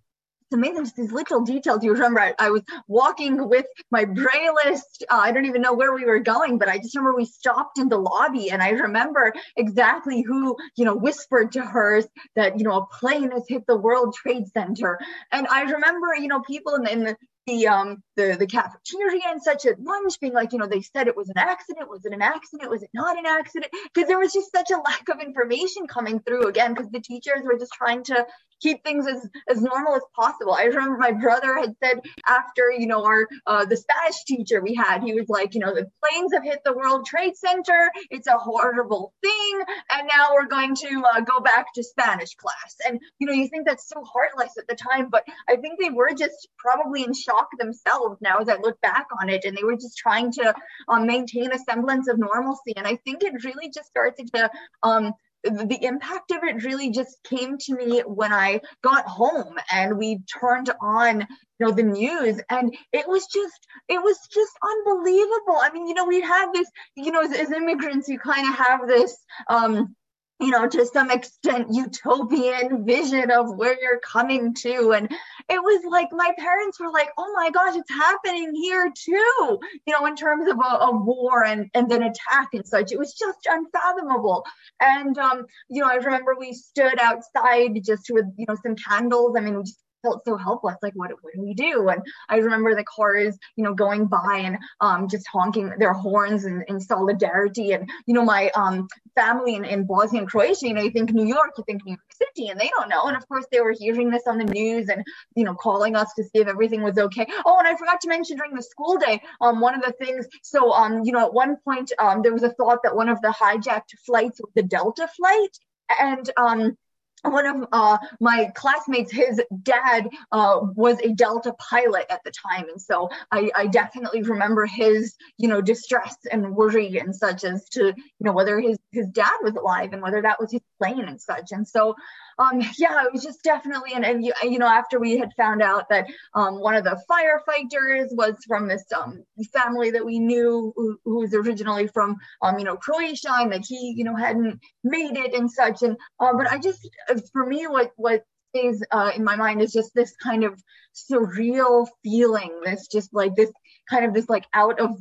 it's 0.46 0.56
amazing 0.56 0.84
just 0.84 0.96
these 0.96 1.12
little 1.12 1.40
details 1.44 1.82
you 1.82 1.92
remember. 1.92 2.20
I, 2.20 2.34
I 2.38 2.50
was 2.50 2.62
walking 2.86 3.48
with 3.48 3.66
my 3.90 4.04
brailleist 4.04 5.02
uh, 5.10 5.16
i 5.16 5.32
don't 5.32 5.46
even 5.46 5.62
know 5.62 5.74
where 5.74 5.92
we 5.92 6.04
were 6.04 6.20
going 6.20 6.58
but 6.58 6.68
i 6.68 6.78
just 6.78 6.94
remember 6.94 7.16
we 7.16 7.24
stopped 7.24 7.78
in 7.78 7.88
the 7.88 7.98
lobby 7.98 8.50
and 8.50 8.62
i 8.62 8.70
remember 8.70 9.32
exactly 9.56 10.22
who 10.22 10.56
you 10.76 10.84
know 10.84 10.94
whispered 10.94 11.52
to 11.52 11.62
her 11.62 12.02
that 12.36 12.58
you 12.58 12.64
know 12.64 12.78
a 12.78 12.86
plane 12.86 13.30
has 13.30 13.44
hit 13.48 13.66
the 13.66 13.76
world 13.76 14.14
trade 14.14 14.46
center. 14.52 14.98
And 15.32 15.46
i 15.48 15.62
remember 15.62 16.14
you 16.14 16.28
know 16.28 16.40
people 16.40 16.74
in 16.74 16.86
in 16.86 17.04
the 17.04 17.16
the 17.46 17.68
um 17.68 18.02
the 18.16 18.36
the 18.38 18.46
cafeteria 18.46 19.22
and 19.28 19.40
such 19.40 19.66
at 19.66 19.80
lunch 19.80 20.18
being 20.20 20.32
like 20.32 20.52
you 20.52 20.58
know 20.58 20.66
they 20.66 20.82
said 20.82 21.06
it 21.06 21.16
was 21.16 21.28
an 21.28 21.38
accident 21.38 21.88
was 21.88 22.04
it 22.04 22.12
an 22.12 22.22
accident 22.22 22.70
was 22.70 22.82
it 22.82 22.90
not 22.92 23.16
an 23.18 23.26
accident? 23.26 23.72
Because 23.94 24.08
there 24.08 24.18
was 24.18 24.32
just 24.32 24.50
such 24.50 24.70
a 24.70 24.78
lack 24.78 25.08
of 25.08 25.20
information 25.20 25.86
coming 25.86 26.20
through 26.20 26.48
again 26.48 26.74
because 26.74 26.90
the 26.90 27.00
teachers 27.00 27.42
were 27.44 27.58
just 27.58 27.72
trying 27.72 28.02
to 28.04 28.26
keep 28.60 28.82
things 28.84 29.06
as 29.06 29.28
as 29.48 29.60
normal 29.60 29.94
as 29.94 30.02
possible 30.14 30.52
i 30.52 30.64
remember 30.64 30.96
my 30.98 31.12
brother 31.12 31.56
had 31.56 31.74
said 31.82 32.00
after 32.26 32.70
you 32.70 32.86
know 32.86 33.04
our 33.04 33.26
uh, 33.46 33.64
the 33.64 33.76
spanish 33.76 34.24
teacher 34.24 34.62
we 34.62 34.74
had 34.74 35.02
he 35.02 35.12
was 35.12 35.28
like 35.28 35.54
you 35.54 35.60
know 35.60 35.74
the 35.74 35.86
planes 36.02 36.32
have 36.32 36.44
hit 36.44 36.60
the 36.64 36.72
world 36.72 37.06
trade 37.06 37.36
center 37.36 37.90
it's 38.10 38.26
a 38.26 38.38
horrible 38.38 39.12
thing 39.22 39.62
and 39.90 40.08
now 40.08 40.30
we're 40.32 40.46
going 40.46 40.74
to 40.74 41.02
uh, 41.14 41.20
go 41.20 41.40
back 41.40 41.66
to 41.74 41.82
spanish 41.82 42.34
class 42.34 42.76
and 42.86 43.00
you 43.18 43.26
know 43.26 43.32
you 43.32 43.48
think 43.48 43.66
that's 43.66 43.88
so 43.88 44.02
heartless 44.04 44.52
at 44.58 44.66
the 44.68 44.74
time 44.74 45.08
but 45.10 45.24
i 45.48 45.56
think 45.56 45.78
they 45.80 45.90
were 45.90 46.12
just 46.16 46.48
probably 46.58 47.04
in 47.04 47.14
shock 47.14 47.48
themselves 47.58 48.18
now 48.20 48.38
as 48.38 48.48
I 48.48 48.56
look 48.56 48.80
back 48.80 49.06
on 49.20 49.28
it. 49.28 49.44
And 49.44 49.56
they 49.56 49.64
were 49.64 49.76
just 49.76 49.96
trying 49.96 50.32
to 50.32 50.54
um, 50.88 51.06
maintain 51.06 51.52
a 51.52 51.58
semblance 51.58 52.08
of 52.08 52.18
normalcy. 52.18 52.74
And 52.76 52.86
I 52.86 52.96
think 52.96 53.22
it 53.22 53.44
really 53.44 53.70
just 53.70 53.88
started 53.88 54.28
to 54.34 54.50
um, 54.82 55.12
the 55.50 55.78
impact 55.82 56.30
of 56.30 56.42
it 56.42 56.64
really 56.64 56.90
just 56.90 57.22
came 57.24 57.58
to 57.58 57.74
me 57.74 58.00
when 58.00 58.32
I 58.32 58.60
got 58.82 59.06
home 59.06 59.54
and 59.70 59.98
we 59.98 60.20
turned 60.40 60.70
on, 60.80 61.20
you 61.20 61.26
know, 61.66 61.70
the 61.70 61.82
news 61.82 62.40
and 62.50 62.76
it 62.92 63.06
was 63.08 63.26
just, 63.26 63.66
it 63.88 64.02
was 64.02 64.18
just 64.32 64.52
unbelievable. 64.62 65.58
I 65.60 65.70
mean, 65.72 65.86
you 65.86 65.94
know, 65.94 66.06
we 66.06 66.20
had 66.20 66.52
this, 66.52 66.68
you 66.96 67.12
know, 67.12 67.22
as, 67.22 67.32
as 67.32 67.52
immigrants, 67.52 68.08
you 68.08 68.18
kind 68.18 68.48
of 68.48 68.54
have 68.54 68.86
this, 68.86 69.16
um, 69.48 69.94
you 70.38 70.50
know, 70.50 70.68
to 70.68 70.84
some 70.86 71.10
extent, 71.10 71.68
utopian 71.70 72.84
vision 72.84 73.30
of 73.30 73.56
where 73.56 73.76
you're 73.80 74.00
coming 74.00 74.52
to. 74.54 74.92
And 74.92 75.10
it 75.48 75.62
was 75.62 75.82
like 75.90 76.08
my 76.12 76.32
parents 76.38 76.78
were 76.78 76.90
like, 76.90 77.08
oh 77.16 77.32
my 77.34 77.50
gosh, 77.50 77.76
it's 77.76 77.90
happening 77.90 78.54
here 78.54 78.92
too, 78.94 79.58
you 79.86 79.92
know, 79.92 80.04
in 80.06 80.14
terms 80.14 80.50
of 80.50 80.58
a, 80.58 80.84
a 80.84 80.96
war 80.96 81.44
and, 81.44 81.70
and 81.74 81.90
then 81.90 82.02
attack 82.02 82.48
and 82.52 82.66
such. 82.66 82.92
It 82.92 82.98
was 82.98 83.14
just 83.14 83.38
unfathomable. 83.46 84.44
And, 84.80 85.16
um, 85.16 85.46
you 85.68 85.80
know, 85.80 85.88
I 85.88 85.94
remember 85.94 86.34
we 86.38 86.52
stood 86.52 86.98
outside 87.00 87.80
just 87.82 88.10
with, 88.10 88.26
you 88.36 88.44
know, 88.46 88.56
some 88.62 88.76
candles. 88.76 89.36
I 89.36 89.40
mean, 89.40 89.56
we 89.56 89.62
just 89.62 89.80
felt 90.02 90.24
so 90.24 90.36
helpless. 90.36 90.76
Like, 90.82 90.94
what, 90.94 91.10
what 91.22 91.34
do 91.34 91.42
we 91.42 91.54
do? 91.54 91.88
And 91.88 92.02
I 92.28 92.36
remember 92.36 92.74
the 92.74 92.84
cars, 92.84 93.36
you 93.56 93.64
know, 93.64 93.74
going 93.74 94.06
by 94.06 94.42
and 94.44 94.58
um, 94.80 95.08
just 95.08 95.26
honking 95.26 95.72
their 95.78 95.92
horns 95.92 96.44
in, 96.44 96.64
in 96.68 96.80
solidarity. 96.80 97.72
And, 97.72 97.88
you 98.06 98.14
know, 98.14 98.24
my 98.24 98.50
um, 98.50 98.88
family 99.14 99.54
in, 99.54 99.64
in 99.64 99.86
Bosnia 99.86 100.22
and 100.22 100.30
Croatia, 100.30 100.68
you 100.68 100.74
know, 100.74 100.82
you 100.82 100.90
think 100.90 101.12
New 101.12 101.26
York, 101.26 101.52
you 101.58 101.64
think 101.64 101.84
New 101.84 101.92
York 101.92 102.12
City, 102.12 102.48
and 102.48 102.60
they 102.60 102.70
don't 102.76 102.88
know. 102.88 103.04
And 103.04 103.16
of 103.16 103.26
course, 103.28 103.46
they 103.50 103.60
were 103.60 103.74
hearing 103.78 104.10
this 104.10 104.26
on 104.26 104.38
the 104.38 104.44
news 104.44 104.88
and, 104.88 105.02
you 105.34 105.44
know, 105.44 105.54
calling 105.54 105.96
us 105.96 106.12
to 106.14 106.24
see 106.24 106.40
if 106.40 106.48
everything 106.48 106.82
was 106.82 106.98
okay. 106.98 107.26
Oh, 107.44 107.58
and 107.58 107.66
I 107.66 107.76
forgot 107.76 108.00
to 108.02 108.08
mention 108.08 108.36
during 108.36 108.54
the 108.54 108.62
school 108.62 108.96
day, 108.98 109.20
um, 109.40 109.60
one 109.60 109.74
of 109.74 109.82
the 109.82 109.92
things, 110.04 110.26
so, 110.42 110.72
um, 110.72 111.02
you 111.04 111.12
know, 111.12 111.26
at 111.26 111.34
one 111.34 111.56
point, 111.64 111.92
um, 111.98 112.22
there 112.22 112.32
was 112.32 112.42
a 112.42 112.50
thought 112.50 112.80
that 112.84 112.94
one 112.94 113.08
of 113.08 113.20
the 113.22 113.28
hijacked 113.28 113.92
flights 114.04 114.40
was 114.40 114.50
the 114.54 114.62
Delta 114.62 115.08
flight. 115.16 115.58
And, 116.00 116.30
um, 116.36 116.76
one 117.22 117.46
of 117.46 117.68
uh, 117.72 117.98
my 118.20 118.50
classmates, 118.54 119.10
his 119.10 119.40
dad 119.62 120.08
uh, 120.32 120.60
was 120.74 120.98
a 121.00 121.12
Delta 121.12 121.52
pilot 121.54 122.06
at 122.10 122.22
the 122.24 122.30
time, 122.30 122.68
and 122.68 122.80
so 122.80 123.08
I, 123.32 123.50
I, 123.54 123.66
definitely 123.66 124.22
remember 124.22 124.66
his, 124.66 125.16
you 125.38 125.48
know, 125.48 125.60
distress 125.60 126.16
and 126.30 126.54
worry 126.54 126.98
and 126.98 127.14
such 127.14 127.44
as 127.44 127.68
to, 127.70 127.86
you 127.86 127.94
know, 128.20 128.32
whether 128.32 128.60
his 128.60 128.78
his 128.92 129.06
dad 129.08 129.36
was 129.42 129.54
alive 129.54 129.92
and 129.92 130.02
whether 130.02 130.22
that 130.22 130.40
was 130.40 130.52
his 130.52 130.60
plane 130.78 131.06
and 131.08 131.20
such. 131.20 131.52
And 131.52 131.66
so 131.66 131.96
um, 132.38 132.60
yeah, 132.78 133.04
it 133.04 133.12
was 133.12 133.22
just 133.22 133.42
definitely, 133.42 133.92
and, 133.94 134.04
and 134.04 134.24
you, 134.24 134.32
you 134.42 134.58
know, 134.58 134.66
after 134.66 134.98
we 134.98 135.18
had 135.18 135.32
found 135.36 135.62
out 135.62 135.88
that 135.90 136.06
um, 136.34 136.60
one 136.60 136.74
of 136.74 136.84
the 136.84 137.00
firefighters 137.10 138.08
was 138.12 138.36
from 138.46 138.68
this 138.68 138.84
um, 138.96 139.24
family 139.52 139.90
that 139.90 140.04
we 140.04 140.18
knew 140.18 140.72
who, 140.76 140.98
who 141.04 141.20
was 141.20 141.34
originally 141.34 141.86
from, 141.88 142.16
um, 142.42 142.58
you 142.58 142.64
know, 142.64 142.76
Croatia, 142.76 143.32
and 143.32 143.52
that 143.52 143.64
he, 143.66 143.94
you 143.96 144.04
know, 144.04 144.16
hadn't 144.16 144.60
made 144.84 145.16
it 145.16 145.34
and 145.34 145.50
such. 145.50 145.82
And 145.82 145.96
uh, 146.20 146.32
but 146.36 146.50
I 146.50 146.58
just, 146.58 146.88
for 147.32 147.46
me, 147.46 147.66
what 147.66 147.92
what 147.96 148.24
stays 148.50 148.82
uh, 148.90 149.12
in 149.14 149.24
my 149.24 149.36
mind 149.36 149.62
is 149.62 149.72
just 149.72 149.94
this 149.94 150.14
kind 150.22 150.44
of 150.44 150.62
surreal 150.94 151.86
feeling. 152.02 152.60
This 152.64 152.86
just 152.88 153.12
like 153.12 153.34
this 153.34 153.50
kind 153.88 154.04
of 154.04 154.14
this 154.14 154.28
like 154.28 154.46
out 154.52 154.80
of 154.80 154.96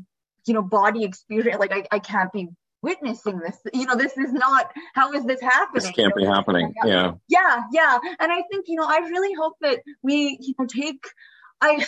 you 0.45 0.53
know 0.53 0.61
body 0.61 1.03
experience. 1.03 1.59
Like 1.59 1.71
I, 1.71 1.85
I 1.91 1.99
can't 1.99 2.31
be 2.31 2.49
witnessing 2.81 3.39
this 3.39 3.57
you 3.73 3.85
know 3.85 3.95
this 3.95 4.17
is 4.17 4.31
not 4.31 4.71
how 4.93 5.11
is 5.13 5.25
this 5.25 5.41
happening? 5.41 5.73
This 5.73 5.85
can't 5.85 5.97
you 5.97 6.09
know, 6.09 6.15
be 6.15 6.25
happening. 6.25 6.73
yeah. 6.83 7.13
Yeah 7.27 7.63
yeah. 7.71 7.99
And 8.19 8.31
i 8.31 8.43
think 8.49 8.65
you 8.67 8.75
know 8.75 8.85
i 8.87 8.97
really 8.97 9.33
hope 9.33 9.55
that 9.61 9.81
we 10.03 10.37
you 10.39 10.53
know 10.59 10.65
take 10.65 11.03
i 11.61 11.85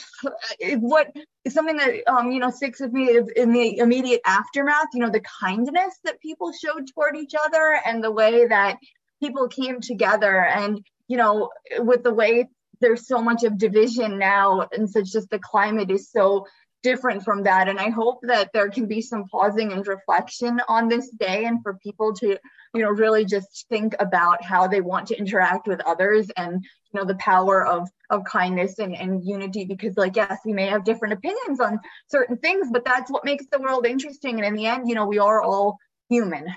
what 0.80 1.12
is 1.44 1.54
something 1.54 1.78
that 1.78 2.08
um 2.08 2.32
you 2.32 2.40
know 2.40 2.50
sticks 2.50 2.80
with 2.80 2.94
me 2.94 3.20
in 3.36 3.52
the 3.52 3.78
immediate 3.80 4.22
aftermath 4.26 4.88
you 4.94 5.02
know 5.02 5.10
the 5.10 5.24
kindness 5.42 6.00
that 6.04 6.22
people 6.22 6.52
showed 6.54 6.88
toward 6.94 7.16
each 7.16 7.34
other 7.46 7.80
and 7.86 8.04
the 8.04 8.12
way 8.12 8.48
that 8.48 8.78
people 9.22 9.48
came 9.48 9.82
together. 9.82 10.44
And 10.44 10.86
you 11.08 11.18
know 11.18 11.50
with 11.80 12.04
the 12.04 12.14
way 12.14 12.48
there's 12.80 13.08
so 13.08 13.22
much 13.22 13.44
of 13.44 13.58
division 13.58 14.20
now 14.20 14.68
and 14.72 14.90
such 14.90 15.12
just 15.12 15.30
the 15.30 15.40
climate 15.40 15.90
is 15.90 16.12
so 16.12 16.46
different 16.84 17.24
from 17.24 17.44
that. 17.44 17.68
And 17.68 17.80
i 17.80 17.90
hope 17.90 18.20
that 18.24 18.52
there 18.54 18.70
can 18.70 18.86
be 18.86 19.02
some 19.02 19.26
pausing 19.26 19.72
and 19.72 19.86
reflection 19.86 20.62
on 20.68 20.88
this 20.88 21.10
day 21.10 21.46
and 21.46 21.62
for 21.62 21.76
people 21.76 22.14
to 22.16 22.38
you 22.74 22.82
know 22.82 22.90
really 22.90 23.26
just 23.26 23.66
think 23.70 23.96
about 24.00 24.44
how 24.44 24.68
they 24.68 24.82
want 24.82 25.08
to 25.08 25.18
interact 25.18 25.68
with 25.68 25.82
others 25.86 26.30
and 26.38 26.64
you 26.64 27.00
know 27.00 27.06
the 27.06 27.16
power 27.16 27.66
of 27.66 27.90
of 28.10 28.24
kindness 28.24 28.80
and, 28.80 28.96
and 28.96 29.26
unity. 29.26 29.66
Because 29.66 29.98
like 29.98 30.16
yes 30.16 30.40
we 30.46 30.54
may 30.54 30.68
have 30.68 30.84
different 30.84 31.14
opinions 31.14 31.60
on 31.60 31.80
certain 32.10 32.38
things 32.38 32.68
but 32.72 32.86
that's 32.86 33.12
what 33.12 33.26
makes 33.26 33.46
the 33.52 33.60
world 33.60 33.86
interesting. 33.86 34.38
And 34.38 34.46
in 34.46 34.56
the 34.56 34.66
end 34.66 34.88
you 34.90 34.96
know 34.96 35.06
we 35.06 35.20
are 35.20 35.42
all 35.42 35.78
human. 36.10 36.54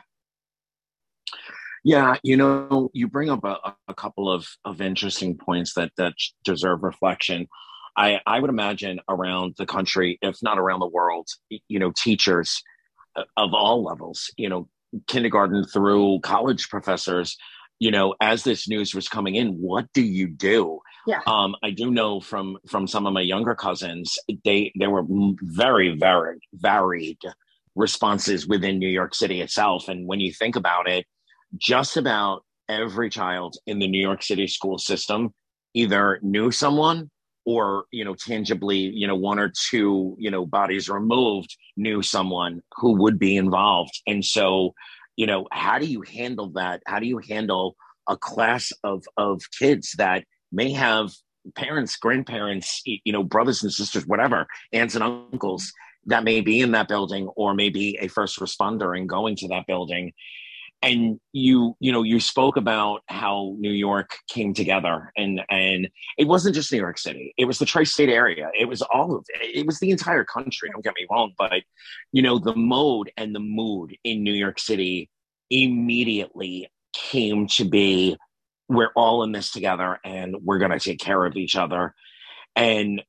Yeah, 1.83 2.17
you 2.23 2.37
know, 2.37 2.91
you 2.93 3.09
bring 3.09 3.31
up 3.31 3.43
a, 3.45 3.75
a 3.89 3.95
couple 3.95 4.31
of, 4.31 4.47
of 4.67 4.83
interesting 4.83 5.37
points 5.37 5.73
that 5.75 5.91
that 5.97 6.13
deserve 6.45 6.83
reflection. 6.83 7.49
I, 8.01 8.19
I 8.27 8.41
would 8.41 8.49
imagine 8.49 8.99
around 9.11 9.57
the 9.59 9.67
country, 9.67 10.19
if 10.23 10.43
not 10.43 10.59
around 10.59 10.81
the 10.81 10.87
world, 10.87 11.29
you 11.51 11.79
know, 11.79 11.93
teachers 11.95 12.63
uh, 13.15 13.25
of 13.37 13.53
all 13.53 13.85
levels, 13.85 14.31
you 14.39 14.49
know, 14.49 14.69
kindergarten 15.07 15.67
through 15.67 16.21
college 16.21 16.71
professors, 16.71 17.37
you 17.79 17.91
know, 17.91 18.15
as 18.23 18.43
this 18.43 18.67
news 18.67 18.95
was 18.95 19.07
coming 19.07 19.35
in, 19.35 19.49
what 19.49 19.87
do 19.93 20.03
you 20.03 20.29
do? 20.29 20.81
Yeah. 21.07 21.21
Um, 21.27 21.55
I 21.63 21.73
do 21.73 21.91
know 21.91 22.21
from 22.21 22.57
from 22.67 22.87
some 22.87 23.07
of 23.07 23.13
my 23.13 23.21
younger 23.21 23.55
cousins, 23.55 24.19
they 24.45 24.73
there 24.77 24.91
were 24.91 25.05
very 25.43 25.95
very 25.95 26.39
varied 26.55 27.19
responses 27.75 28.49
within 28.49 28.79
New 28.79 28.89
York 28.89 29.15
City 29.15 29.43
itself, 29.43 29.89
and 29.89 30.07
when 30.07 30.21
you 30.21 30.33
think 30.33 30.57
about 30.57 30.89
it, 30.89 31.05
just 31.59 31.99
about 31.99 32.45
every 32.67 33.11
child 33.11 33.57
in 33.67 33.79
the 33.79 33.89
New 33.89 34.01
York 34.01 34.23
City 34.23 34.47
school 34.47 34.79
system 34.79 35.35
either 35.75 36.19
knew 36.23 36.51
someone 36.51 37.11
or 37.51 37.85
you 37.91 38.05
know 38.05 38.15
tangibly 38.15 38.79
you 38.79 39.07
know 39.07 39.17
one 39.17 39.39
or 39.39 39.53
two 39.71 40.15
you 40.19 40.31
know 40.31 40.47
bodies 40.47 40.89
removed 40.89 41.57
knew 41.77 42.03
someone 42.03 42.63
who 42.77 42.97
would 42.97 43.19
be 43.19 43.37
involved. 43.37 44.01
And 44.07 44.25
so 44.25 44.75
you 45.17 45.27
know 45.27 45.47
how 45.53 45.79
do 45.79 45.87
you 45.87 46.03
handle 46.03 46.51
that? 46.51 46.83
How 46.87 46.99
do 47.01 47.07
you 47.07 47.19
handle 47.19 47.77
a 48.09 48.17
class 48.17 48.73
of 48.85 49.05
of 49.17 49.43
kids 49.59 49.95
that 49.99 50.25
may 50.53 50.73
have 50.73 51.11
parents 51.55 51.97
grandparents 51.97 52.83
you 52.85 53.13
know 53.13 53.23
brothers 53.23 53.63
and 53.63 53.73
sisters 53.73 54.07
whatever 54.07 54.47
aunts 54.73 54.95
and 54.95 55.03
uncles 55.03 55.73
that 56.07 56.25
may 56.25 56.41
be 56.41 56.61
in 56.61 56.73
that 56.73 56.89
building 56.89 57.29
or 57.29 57.55
maybe 57.55 57.97
a 58.01 58.09
first 58.09 58.39
responder 58.41 58.97
and 58.97 59.09
going 59.09 59.37
to 59.37 59.49
that 59.49 59.67
building 59.67 60.13
and 60.83 61.21
you 61.33 61.77
you 61.81 61.93
know 61.93 62.03
you 62.03 62.21
spoke 62.21 62.57
about 62.57 63.03
how 63.07 63.55
new 63.59 63.71
york 63.71 64.17
came 64.29 64.55
together 64.55 65.13
and 65.17 65.41
and 65.51 65.89
it 66.17 66.27
wasn't 66.27 66.55
just 66.55 66.73
new 66.73 66.79
york 66.79 66.99
city. 66.99 67.35
It 67.37 67.45
was 67.45 67.59
the 67.59 67.67
tri-state 67.67 68.09
area. 68.09 68.51
It 68.59 68.67
was 68.67 68.83
all 68.83 69.15
of 69.15 69.25
it 69.29 69.59
it 69.59 69.67
was 69.67 69.79
the 69.79 69.91
entire 69.91 70.25
country 70.25 70.71
don't 70.73 70.85
get 70.85 70.95
me 70.97 71.07
wrong 71.11 71.33
but 71.39 71.63
you 72.13 72.23
know 72.23 72.39
the 72.39 72.57
mode 72.57 73.11
and 73.17 73.35
the 73.35 73.41
mood 73.41 73.97
in 74.05 74.23
new 74.23 74.33
york 74.33 74.59
city 74.59 75.11
immediately 75.51 76.71
came 76.93 77.47
to 77.49 77.65
be 77.65 78.17
we're 78.69 78.93
all 78.95 79.25
in 79.25 79.33
this 79.33 79.51
together 79.51 79.99
and 80.05 80.37
we're 80.45 80.59
going 80.59 80.71
to 80.71 80.79
take 80.79 81.01
care 81.01 81.25
of 81.25 81.37
each 81.37 81.57
other. 81.57 81.95
And 82.55 83.03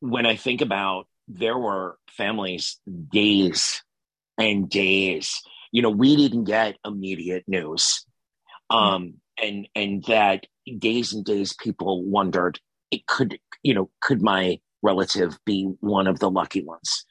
when 0.00 0.26
i 0.26 0.36
think 0.36 0.60
about 0.60 1.06
there 1.28 1.56
were 1.56 1.96
families 2.10 2.78
days 3.10 3.82
and 4.36 4.68
days 4.68 5.42
you 5.74 5.82
know, 5.82 5.90
we 5.90 6.14
didn't 6.14 6.44
get 6.44 6.78
immediate 6.86 7.42
news. 7.48 8.06
Um, 8.70 9.14
and 9.42 9.66
and 9.74 10.04
that 10.04 10.46
days 10.78 11.12
and 11.12 11.24
days 11.24 11.52
people 11.52 12.04
wondered 12.04 12.60
it 12.92 13.06
could, 13.08 13.38
you 13.64 13.74
know, 13.74 13.90
could 14.00 14.22
my 14.22 14.60
relative 14.82 15.36
be 15.44 15.64
one 15.80 16.06
of 16.06 16.20
the 16.20 16.30
lucky 16.30 16.62
ones? 16.62 17.04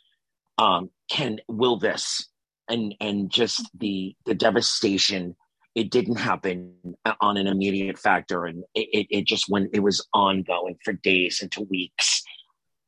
Um, 0.58 0.92
can 1.12 1.40
will 1.50 1.78
this 1.78 2.26
and 2.70 2.96
and 3.02 3.30
just 3.30 3.70
the 3.78 4.16
the 4.26 4.34
devastation 4.34 5.36
it 5.76 5.90
didn't 5.92 6.18
happen 6.18 6.74
on 7.20 7.36
an 7.36 7.48
immediate 7.48 7.98
factor 7.98 8.46
and 8.46 8.64
it, 8.76 9.08
it 9.10 9.28
just 9.28 9.50
went 9.50 9.72
it 9.74 9.82
was 9.82 10.08
ongoing 10.14 10.78
for 10.86 10.94
days 10.94 11.42
into 11.42 11.64
weeks 11.64 12.24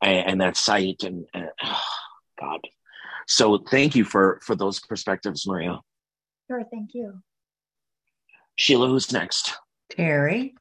and, 0.01 0.27
and 0.27 0.41
that 0.41 0.55
site 0.55 1.03
and, 1.03 1.25
and 1.33 1.49
oh, 1.63 1.81
god 2.39 2.61
so 3.27 3.57
thank 3.57 3.95
you 3.95 4.03
for 4.03 4.39
for 4.43 4.55
those 4.55 4.79
perspectives, 4.79 5.47
Maria. 5.47 5.79
Sure, 6.49 6.63
thank 6.71 6.91
you. 6.93 7.21
Sheila, 8.55 8.88
who's 8.88 9.11
next? 9.11 9.53
Terry. 9.89 10.55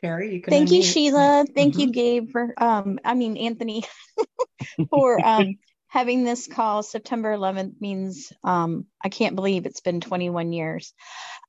Terry, 0.00 0.34
you 0.34 0.40
can. 0.42 0.50
Thank 0.52 0.70
you, 0.70 0.82
Sheila. 0.82 1.44
Thank 1.52 1.74
mm-hmm. 1.74 1.80
you, 1.80 1.92
Gabe, 1.92 2.30
for 2.30 2.54
um, 2.56 2.98
I 3.04 3.14
mean 3.14 3.36
Anthony, 3.36 3.84
for 4.90 5.24
um 5.24 5.56
having 5.88 6.22
this 6.22 6.46
call. 6.46 6.82
September 6.82 7.34
11th 7.36 7.80
means 7.80 8.32
um, 8.44 8.86
I 9.02 9.08
can't 9.08 9.34
believe 9.34 9.66
it's 9.66 9.80
been 9.80 10.00
21 10.00 10.52
years. 10.52 10.92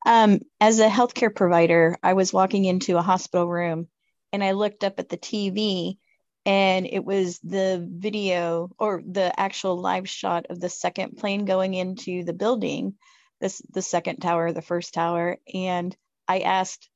Um, 0.06 0.40
as 0.60 0.80
a 0.80 0.88
healthcare 0.88 1.34
provider, 1.34 1.98
I 2.02 2.14
was 2.14 2.34
walking 2.34 2.66
into 2.66 2.98
a 2.98 3.02
hospital 3.02 3.48
room 3.48 3.88
and 4.32 4.44
I 4.44 4.52
looked 4.52 4.84
up 4.84 5.00
at 5.00 5.10
the 5.10 5.18
TV 5.18 5.98
and 6.46 6.88
it 6.88 7.04
was 7.04 7.40
the 7.40 7.86
video 7.90 8.70
or 8.80 9.04
the 9.06 9.38
actual 9.40 9.78
live 9.80 10.08
shot 10.08 10.48
of 10.50 10.60
the 10.60 10.70
second 10.70 11.18
plane 11.18 11.46
going 11.46 11.74
into 11.74 12.24
the 12.24 12.34
building, 12.34 12.96
this 13.42 13.62
the 13.72 13.82
second 13.82 14.18
tower, 14.18 14.52
the 14.52 14.62
first 14.62 14.94
tower. 14.94 15.38
And 15.54 15.96
I 16.28 16.40
asked, 16.40 16.90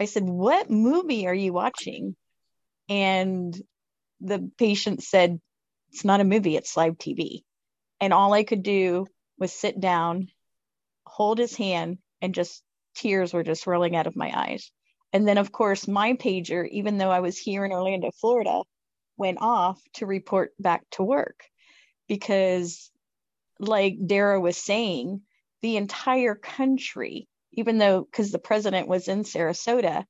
I 0.00 0.06
said, 0.06 0.24
What 0.24 0.70
movie 0.70 1.26
are 1.26 1.34
you 1.34 1.52
watching? 1.52 2.16
And 2.88 3.56
the 4.20 4.50
patient 4.58 5.02
said, 5.02 5.40
It's 5.92 6.04
not 6.04 6.20
a 6.20 6.24
movie, 6.24 6.56
it's 6.56 6.76
live 6.76 6.98
TV. 6.98 7.44
And 8.00 8.12
all 8.12 8.32
I 8.32 8.44
could 8.44 8.62
do 8.62 9.06
was 9.38 9.52
sit 9.52 9.78
down, 9.78 10.28
hold 11.06 11.38
his 11.38 11.56
hand, 11.56 11.98
and 12.20 12.34
just 12.34 12.62
tears 12.94 13.32
were 13.32 13.44
just 13.44 13.66
rolling 13.66 13.94
out 13.96 14.06
of 14.06 14.16
my 14.16 14.32
eyes. 14.34 14.70
And 15.12 15.26
then, 15.26 15.38
of 15.38 15.52
course, 15.52 15.88
my 15.88 16.14
pager, 16.14 16.68
even 16.68 16.98
though 16.98 17.10
I 17.10 17.20
was 17.20 17.38
here 17.38 17.64
in 17.64 17.72
Orlando, 17.72 18.10
Florida, 18.20 18.62
went 19.16 19.38
off 19.40 19.80
to 19.94 20.06
report 20.06 20.52
back 20.58 20.84
to 20.92 21.02
work 21.02 21.44
because, 22.08 22.90
like 23.58 23.96
Dara 24.06 24.40
was 24.40 24.56
saying, 24.56 25.22
the 25.62 25.76
entire 25.76 26.34
country, 26.34 27.28
even 27.52 27.78
though 27.78 28.02
because 28.02 28.30
the 28.30 28.38
president 28.38 28.86
was 28.86 29.08
in 29.08 29.24
Sarasota, 29.24 30.04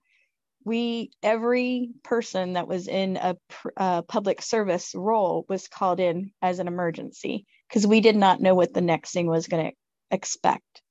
we 0.64 1.10
every 1.22 1.90
person 2.02 2.54
that 2.54 2.68
was 2.68 2.88
in 2.88 3.16
a, 3.16 3.36
a 3.76 4.02
public 4.02 4.42
service 4.42 4.92
role 4.94 5.46
was 5.48 5.68
called 5.68 6.00
in 6.00 6.32
as 6.42 6.58
an 6.58 6.68
emergency 6.68 7.46
because 7.68 7.86
we 7.86 8.00
did 8.00 8.16
not 8.16 8.40
know 8.40 8.54
what 8.54 8.74
the 8.74 8.80
next 8.80 9.12
thing 9.12 9.26
was 9.26 9.46
going 9.46 9.70
to 9.70 9.76
expect. 10.10 10.82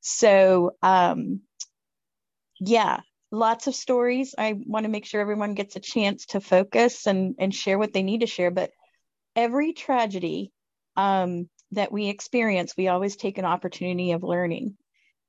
So, 0.00 0.72
um, 0.82 1.40
yeah, 2.60 3.00
lots 3.30 3.66
of 3.66 3.74
stories. 3.74 4.34
I 4.36 4.54
want 4.66 4.84
to 4.84 4.90
make 4.90 5.04
sure 5.04 5.20
everyone 5.20 5.54
gets 5.54 5.76
a 5.76 5.80
chance 5.80 6.26
to 6.26 6.40
focus 6.40 7.06
and, 7.06 7.34
and 7.38 7.54
share 7.54 7.78
what 7.78 7.92
they 7.92 8.02
need 8.02 8.20
to 8.20 8.26
share. 8.26 8.50
But 8.50 8.70
every 9.34 9.72
tragedy 9.72 10.52
um, 10.96 11.48
that 11.72 11.92
we 11.92 12.08
experience, 12.08 12.74
we 12.76 12.88
always 12.88 13.16
take 13.16 13.38
an 13.38 13.44
opportunity 13.44 14.12
of 14.12 14.22
learning. 14.22 14.76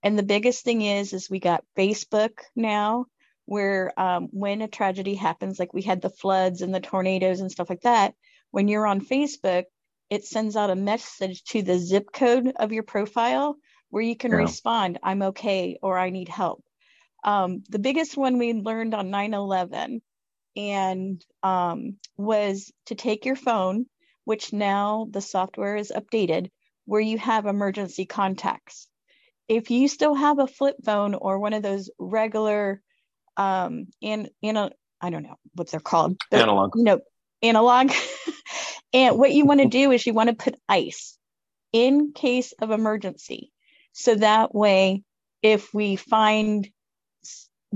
And 0.03 0.17
the 0.17 0.23
biggest 0.23 0.63
thing 0.63 0.83
is, 0.83 1.13
is 1.13 1.29
we 1.29 1.39
got 1.39 1.65
Facebook 1.77 2.39
now, 2.55 3.05
where 3.45 3.91
um, 3.99 4.27
when 4.31 4.61
a 4.61 4.67
tragedy 4.67 5.15
happens, 5.15 5.59
like 5.59 5.73
we 5.73 5.81
had 5.81 6.01
the 6.01 6.09
floods 6.09 6.61
and 6.61 6.73
the 6.73 6.79
tornadoes 6.79 7.39
and 7.39 7.51
stuff 7.51 7.69
like 7.69 7.81
that, 7.81 8.13
when 8.51 8.67
you're 8.67 8.85
on 8.85 9.01
Facebook, 9.01 9.63
it 10.09 10.23
sends 10.23 10.55
out 10.55 10.69
a 10.69 10.75
message 10.75 11.43
to 11.45 11.61
the 11.61 11.77
zip 11.77 12.11
code 12.13 12.53
of 12.57 12.71
your 12.71 12.83
profile 12.83 13.55
where 13.89 14.03
you 14.03 14.15
can 14.15 14.31
yeah. 14.31 14.37
respond, 14.37 14.99
I'm 15.01 15.21
okay, 15.23 15.79
or 15.81 15.97
I 15.97 16.09
need 16.11 16.29
help 16.29 16.63
um, 17.27 17.61
the 17.69 17.77
biggest 17.77 18.15
one 18.15 18.39
we 18.39 18.53
learned 18.53 18.95
on 18.95 19.11
9 19.11 19.33
11 19.33 20.01
and 20.55 21.23
um, 21.43 21.97
was 22.15 22.71
to 22.85 22.95
take 22.95 23.25
your 23.25 23.35
phone, 23.35 23.85
which 24.23 24.53
now 24.53 25.07
the 25.11 25.19
software 25.19 25.75
is 25.75 25.91
updated, 25.93 26.49
where 26.85 27.01
you 27.01 27.17
have 27.17 27.45
emergency 27.45 28.05
contacts. 28.05 28.87
If 29.49 29.69
you 29.71 29.89
still 29.89 30.15
have 30.15 30.39
a 30.39 30.47
flip 30.47 30.77
phone 30.85 31.15
or 31.15 31.37
one 31.37 31.53
of 31.53 31.61
those 31.61 31.91
regular, 31.99 32.81
um, 33.35 33.87
in 33.99 34.29
in 34.41 34.55
a 34.55 34.71
I 35.01 35.09
don't 35.09 35.23
know 35.23 35.37
what 35.53 35.69
they're 35.69 35.81
called, 35.81 36.17
but, 36.31 36.41
analog, 36.41 36.71
you 36.75 36.83
know, 36.85 37.01
analog. 37.43 37.91
and 38.93 39.19
what 39.19 39.33
you 39.33 39.45
want 39.45 39.59
to 39.59 39.67
do 39.67 39.91
is 39.91 40.07
you 40.07 40.13
want 40.13 40.29
to 40.29 40.35
put 40.35 40.55
ice 40.69 41.17
in 41.73 42.13
case 42.13 42.53
of 42.53 42.71
emergency. 42.71 43.51
So 43.91 44.15
that 44.15 44.55
way, 44.55 45.03
if 45.43 45.73
we 45.73 45.97
find 45.97 46.67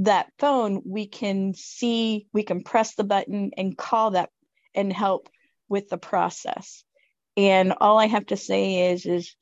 that 0.04 0.32
phone, 0.40 0.82
we 0.86 1.08
can 1.08 1.54
see, 1.54 2.28
we 2.34 2.44
can 2.44 2.64
press 2.64 2.96
the 2.96 3.04
button 3.04 3.52
and 3.56 3.78
call 3.78 4.12
that 4.12 4.30
and 4.74 4.92
help 4.92 5.30
with 5.70 5.90
the 5.90 5.98
process. 5.98 6.84
And 7.38 7.74
all 7.80 8.00
I 8.00 8.08
have 8.08 8.26
to 8.28 8.38
say 8.38 8.92
is, 8.92 9.06
is 9.06 9.36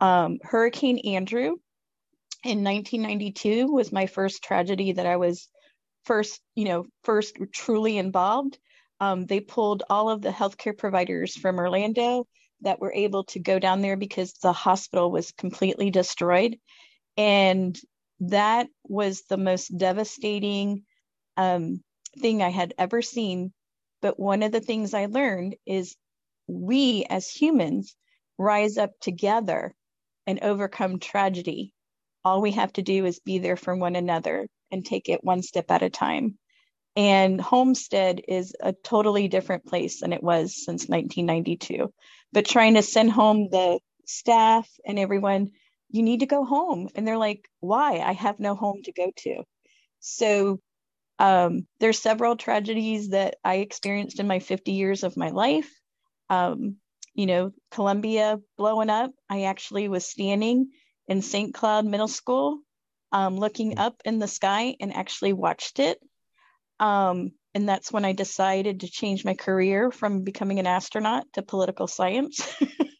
um, 0.00 0.38
Hurricane 0.42 0.98
Andrew 0.98 1.56
in 2.44 2.64
1992 2.64 3.68
was 3.68 3.92
my 3.92 4.06
first 4.06 4.42
tragedy 4.42 4.92
that 4.92 5.06
I 5.06 5.16
was 5.16 5.48
first, 6.04 6.40
you 6.56 6.64
know, 6.64 6.84
first 7.04 7.36
truly 7.52 7.98
involved. 7.98 8.58
Um, 9.00 9.26
they 9.26 9.40
pulled 9.40 9.84
all 9.88 10.10
of 10.10 10.22
the 10.22 10.30
healthcare 10.30 10.76
providers 10.76 11.36
from 11.36 11.58
Orlando 11.58 12.26
that 12.62 12.80
were 12.80 12.92
able 12.92 13.24
to 13.24 13.38
go 13.38 13.58
down 13.58 13.80
there 13.80 13.96
because 13.96 14.32
the 14.34 14.52
hospital 14.52 15.10
was 15.10 15.32
completely 15.32 15.90
destroyed. 15.90 16.56
And 17.16 17.78
that 18.22 18.68
was 18.84 19.22
the 19.28 19.36
most 19.36 19.76
devastating 19.76 20.84
um, 21.36 21.82
thing 22.20 22.42
I 22.42 22.50
had 22.50 22.74
ever 22.78 23.02
seen. 23.02 23.52
But 24.00 24.18
one 24.18 24.42
of 24.42 24.52
the 24.52 24.60
things 24.60 24.94
I 24.94 25.06
learned 25.06 25.56
is 25.66 25.96
we 26.46 27.04
as 27.08 27.28
humans 27.28 27.96
rise 28.38 28.78
up 28.78 28.92
together 29.00 29.74
and 30.26 30.40
overcome 30.42 30.98
tragedy. 31.00 31.72
All 32.24 32.40
we 32.40 32.52
have 32.52 32.72
to 32.74 32.82
do 32.82 33.06
is 33.06 33.20
be 33.20 33.38
there 33.38 33.56
for 33.56 33.74
one 33.76 33.96
another 33.96 34.46
and 34.70 34.84
take 34.84 35.08
it 35.08 35.24
one 35.24 35.42
step 35.42 35.70
at 35.70 35.82
a 35.82 35.90
time. 35.90 36.38
And 36.94 37.40
Homestead 37.40 38.22
is 38.28 38.54
a 38.60 38.72
totally 38.72 39.28
different 39.28 39.66
place 39.66 40.00
than 40.00 40.12
it 40.12 40.22
was 40.22 40.54
since 40.54 40.88
1992. 40.88 41.92
But 42.32 42.46
trying 42.46 42.74
to 42.74 42.82
send 42.82 43.10
home 43.10 43.48
the 43.50 43.80
staff 44.06 44.68
and 44.86 44.98
everyone, 44.98 45.52
you 45.92 46.02
need 46.02 46.20
to 46.20 46.26
go 46.26 46.44
home. 46.44 46.88
And 46.94 47.06
they're 47.06 47.18
like, 47.18 47.48
why? 47.60 48.00
I 48.00 48.12
have 48.12 48.40
no 48.40 48.54
home 48.54 48.82
to 48.84 48.92
go 48.92 49.12
to. 49.18 49.44
So 50.00 50.58
um, 51.18 51.66
there's 51.78 52.00
several 52.00 52.34
tragedies 52.34 53.10
that 53.10 53.36
I 53.44 53.56
experienced 53.56 54.18
in 54.18 54.26
my 54.26 54.40
50 54.40 54.72
years 54.72 55.04
of 55.04 55.16
my 55.16 55.28
life. 55.28 55.70
Um, 56.28 56.76
you 57.14 57.26
know, 57.26 57.52
Columbia 57.70 58.40
blowing 58.56 58.90
up. 58.90 59.12
I 59.28 59.42
actually 59.42 59.88
was 59.88 60.06
standing 60.06 60.70
in 61.06 61.20
St. 61.20 61.52
Cloud 61.52 61.84
Middle 61.84 62.08
School, 62.08 62.60
um, 63.12 63.36
looking 63.36 63.78
up 63.78 64.00
in 64.06 64.18
the 64.18 64.26
sky 64.26 64.74
and 64.80 64.94
actually 64.94 65.34
watched 65.34 65.78
it. 65.78 66.00
Um, 66.80 67.32
and 67.54 67.68
that's 67.68 67.92
when 67.92 68.06
I 68.06 68.12
decided 68.12 68.80
to 68.80 68.90
change 68.90 69.26
my 69.26 69.34
career 69.34 69.90
from 69.90 70.22
becoming 70.22 70.58
an 70.58 70.66
astronaut 70.66 71.26
to 71.34 71.42
political 71.42 71.86
science. 71.86 72.40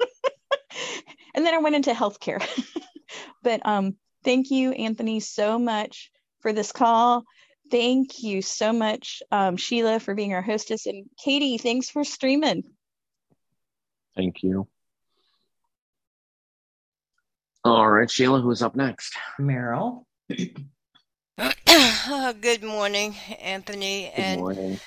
and 1.34 1.44
then 1.44 1.54
I 1.54 1.58
went 1.58 1.76
into 1.76 1.92
healthcare. 1.92 2.42
but 3.42 3.60
um, 3.64 3.96
thank 4.24 4.50
you, 4.50 4.72
Anthony, 4.72 5.20
so 5.20 5.58
much 5.58 6.10
for 6.40 6.52
this 6.52 6.72
call. 6.72 7.24
Thank 7.70 8.22
you 8.22 8.42
so 8.42 8.72
much, 8.72 9.22
um, 9.30 9.56
Sheila, 9.56 10.00
for 10.00 10.14
being 10.14 10.34
our 10.34 10.42
hostess. 10.42 10.86
And 10.86 11.06
Katie, 11.22 11.58
thanks 11.58 11.88
for 11.88 12.04
streaming. 12.04 12.64
Thank 14.14 14.42
you. 14.42 14.68
All 17.64 17.88
right, 17.88 18.10
Sheila, 18.10 18.40
who's 18.40 18.60
up 18.60 18.74
next? 18.74 19.16
Meryl. 19.40 20.04
Good 22.40 22.62
morning, 22.62 23.16
Anthony 23.40 24.12
Good 24.14 24.22
and 24.22 24.40
morning. 24.40 24.80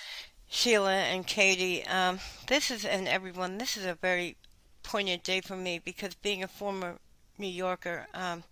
Sheila 0.47 0.93
and 0.93 1.25
Katie. 1.25 1.85
Um, 1.85 2.19
this 2.47 2.69
is, 2.69 2.85
and 2.85 3.07
everyone, 3.07 3.57
this 3.57 3.77
is 3.77 3.85
a 3.85 3.95
very 3.95 4.37
poignant 4.85 5.23
day 5.23 5.41
for 5.41 5.55
me 5.57 5.79
because 5.79 6.15
being 6.15 6.43
a 6.43 6.47
former 6.47 6.99
New 7.37 7.47
Yorker, 7.47 8.07
um, 8.13 8.43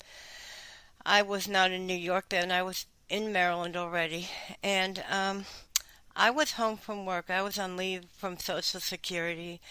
I 1.06 1.22
was 1.22 1.48
not 1.48 1.72
in 1.72 1.88
New 1.88 1.96
York 1.96 2.30
then. 2.30 2.52
I 2.52 2.63
was 2.63 2.86
in 3.10 3.32
Maryland 3.32 3.78
already. 3.78 4.30
And 4.63 5.04
um, 5.10 5.46
I 6.15 6.32
was 6.32 6.54
home 6.54 6.78
from 6.78 7.06
work. 7.06 7.30
I 7.30 7.41
was 7.41 7.60
on 7.60 7.78
leave 7.78 8.06
from 8.17 8.38
Social 8.38 8.80
Security 8.80 9.62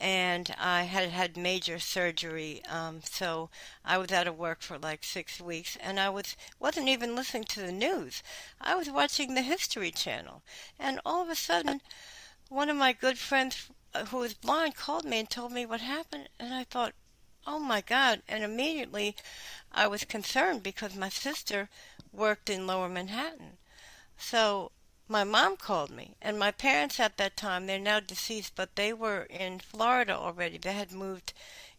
and 0.00 0.54
I 0.58 0.82
had 0.82 1.10
had 1.10 1.36
major 1.36 1.78
surgery. 1.78 2.60
Um, 2.68 3.02
so 3.04 3.50
I 3.84 3.98
was 3.98 4.10
out 4.10 4.26
of 4.26 4.36
work 4.36 4.60
for 4.60 4.76
like 4.76 5.04
six 5.04 5.40
weeks, 5.40 5.78
and 5.80 6.00
I 6.00 6.10
was 6.10 6.36
wasn't 6.58 6.88
even 6.88 7.14
listening 7.14 7.44
to 7.44 7.60
the 7.60 7.72
news. 7.72 8.22
I 8.60 8.74
was 8.74 8.90
watching 8.90 9.34
the 9.34 9.42
History 9.42 9.92
Channel, 9.92 10.42
and 10.78 11.00
all 11.06 11.22
of 11.22 11.28
a 11.30 11.36
sudden, 11.36 11.80
one 12.48 12.68
of 12.68 12.76
my 12.76 12.92
good 12.92 13.18
friends 13.18 13.70
who 14.08 14.18
was 14.18 14.34
blind 14.34 14.74
called 14.76 15.04
me 15.04 15.20
and 15.20 15.30
told 15.30 15.52
me 15.52 15.66
what 15.66 15.80
happened, 15.80 16.28
and 16.38 16.52
I 16.54 16.64
thought, 16.64 16.94
oh 17.46 17.58
my 17.58 17.80
God! 17.80 18.22
And 18.28 18.44
immediately, 18.44 19.16
I 19.72 19.86
was 19.86 20.04
concerned 20.04 20.62
because 20.62 20.94
my 20.94 21.08
sister 21.08 21.68
worked 22.12 22.50
in 22.50 22.66
Lower 22.66 22.88
Manhattan. 22.88 23.58
So 24.16 24.72
my 25.08 25.24
mom 25.24 25.56
called 25.56 25.90
me, 25.90 26.16
and 26.22 26.38
my 26.38 26.50
parents 26.50 27.00
at 27.00 27.16
that 27.16 27.36
time, 27.36 27.66
they're 27.66 27.78
now 27.78 28.00
deceased, 28.00 28.54
but 28.54 28.76
they 28.76 28.92
were 28.92 29.22
in 29.24 29.58
Florida 29.58 30.16
already. 30.16 30.58
They 30.58 30.72
had 30.72 30.92
moved 30.92 31.32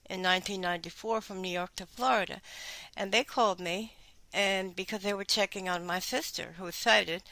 in 0.10 0.22
1994 0.22 1.22
from 1.22 1.42
New 1.42 1.50
York 1.50 1.76
to 1.78 1.86
Florida. 1.86 2.42
And 2.96 3.12
they 3.12 3.24
called 3.24 3.60
me, 3.60 3.94
and 4.34 4.76
because 4.76 5.02
they 5.02 5.14
were 5.14 5.24
checking 5.24 5.70
on 5.70 5.86
my 5.86 6.00
sister, 6.00 6.56
who 6.58 6.66
was 6.66 6.76
sighted, 6.76 7.24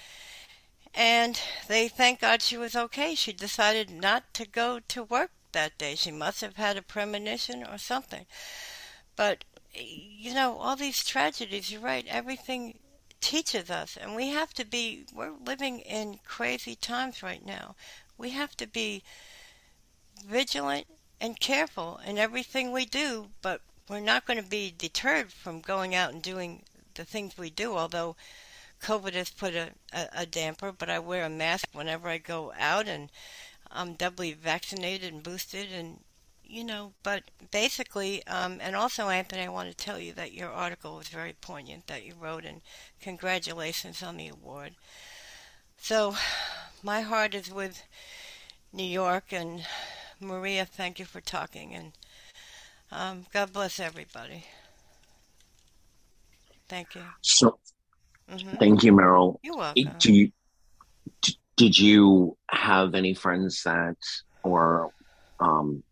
and 0.94 1.40
they 1.68 1.88
thank 1.88 2.22
God 2.22 2.42
she 2.42 2.58
was 2.58 2.76
okay. 2.76 3.16
She 3.16 3.34
decided 3.34 3.90
not 3.90 4.34
to 4.34 4.46
go 4.48 4.80
to 4.88 5.04
work 5.04 5.32
that 5.52 5.78
day. 5.78 5.96
She 5.96 6.12
must 6.12 6.42
have 6.42 6.58
had 6.58 6.78
a 6.78 6.82
premonition 6.82 7.64
or 7.64 7.78
something. 7.78 8.26
But, 9.16 9.44
you 9.74 10.34
know, 10.34 10.58
all 10.58 10.76
these 10.76 11.04
tragedies, 11.04 11.72
you're 11.72 11.82
right, 11.82 12.06
everything 12.08 12.80
teaches 13.22 13.70
us, 13.70 13.98
and 13.98 14.16
we 14.16 14.30
have 14.30 14.54
to 14.56 14.66
be, 14.66 15.06
we're 15.14 15.34
living 15.46 15.80
in 15.80 16.20
crazy 16.26 16.76
times 16.76 17.22
right 17.22 17.46
now. 17.46 17.76
We 18.18 18.32
have 18.32 18.58
to 18.58 18.68
be 18.68 19.04
vigilant 20.28 20.88
and 21.20 21.40
careful 21.40 22.00
in 22.06 22.18
everything 22.18 22.72
we 22.72 22.86
do, 22.86 23.28
but 23.42 23.62
we're 23.88 24.00
not 24.00 24.26
going 24.26 24.42
to 24.42 24.50
be 24.50 24.74
deterred 24.76 25.32
from 25.32 25.62
going 25.62 25.94
out 25.94 26.14
and 26.14 26.22
doing 26.22 26.64
the 26.96 27.06
things 27.06 27.38
we 27.38 27.50
do, 27.50 27.78
although 27.78 28.16
COVID 28.82 29.14
has 29.14 29.30
put 29.30 29.56
a, 29.56 29.70
a, 29.94 30.08
a 30.18 30.26
damper, 30.26 30.72
but 30.72 30.90
I 30.90 31.00
wear 31.00 31.26
a 31.26 31.30
mask 31.30 31.70
whenever 31.74 32.10
I 32.10 32.18
go 32.18 32.52
out 32.58 32.88
and 32.88 33.10
I'm 33.72 33.94
doubly 33.94 34.34
vaccinated 34.34 35.14
and 35.14 35.24
boosted 35.24 35.72
and 35.72 36.00
you 36.52 36.66
know, 36.66 36.92
but 37.02 37.24
basically, 37.50 38.28
um, 38.28 38.60
and 38.62 38.76
also, 38.76 39.08
Anthony, 39.08 39.44
I 39.44 39.50
want 39.50 39.70
to 39.70 39.76
tell 39.76 39.98
you 39.98 40.12
that 40.14 40.34
your 40.34 40.52
article 40.52 40.98
was 40.98 41.08
very 41.08 41.32
poignant 41.32 41.88
that 41.88 42.04
you 42.04 42.14
wrote, 42.20 42.44
and 42.44 42.60
congratulations 43.00 44.04
on 44.04 44.18
the 44.18 44.28
award. 44.28 44.74
So, 45.78 46.16
my 46.84 47.02
heart 47.02 47.34
is 47.34 47.50
with 47.50 47.84
New 48.74 48.84
York, 48.84 49.32
and 49.32 49.66
Maria, 50.20 50.66
thank 50.66 51.00
you 51.00 51.06
for 51.06 51.22
talking, 51.22 51.74
and 51.74 51.94
um, 52.92 53.28
God 53.32 53.54
bless 53.54 53.80
everybody. 53.80 54.44
Thank 56.68 56.96
you. 56.96 57.04
So, 57.22 57.60
hmm 58.32 58.56
thank 58.60 58.84
you, 58.84 58.94
Meryl. 58.94 59.38
You're 59.44 59.58
welcome. 59.58 59.96
Do 60.00 60.14
you, 60.14 60.32
d- 61.22 61.38
did 61.58 61.78
you 61.78 62.38
have 62.50 62.96
any 62.96 63.14
friends 63.14 63.64
that, 63.64 63.98
or 64.44 64.92
um, 65.40 65.84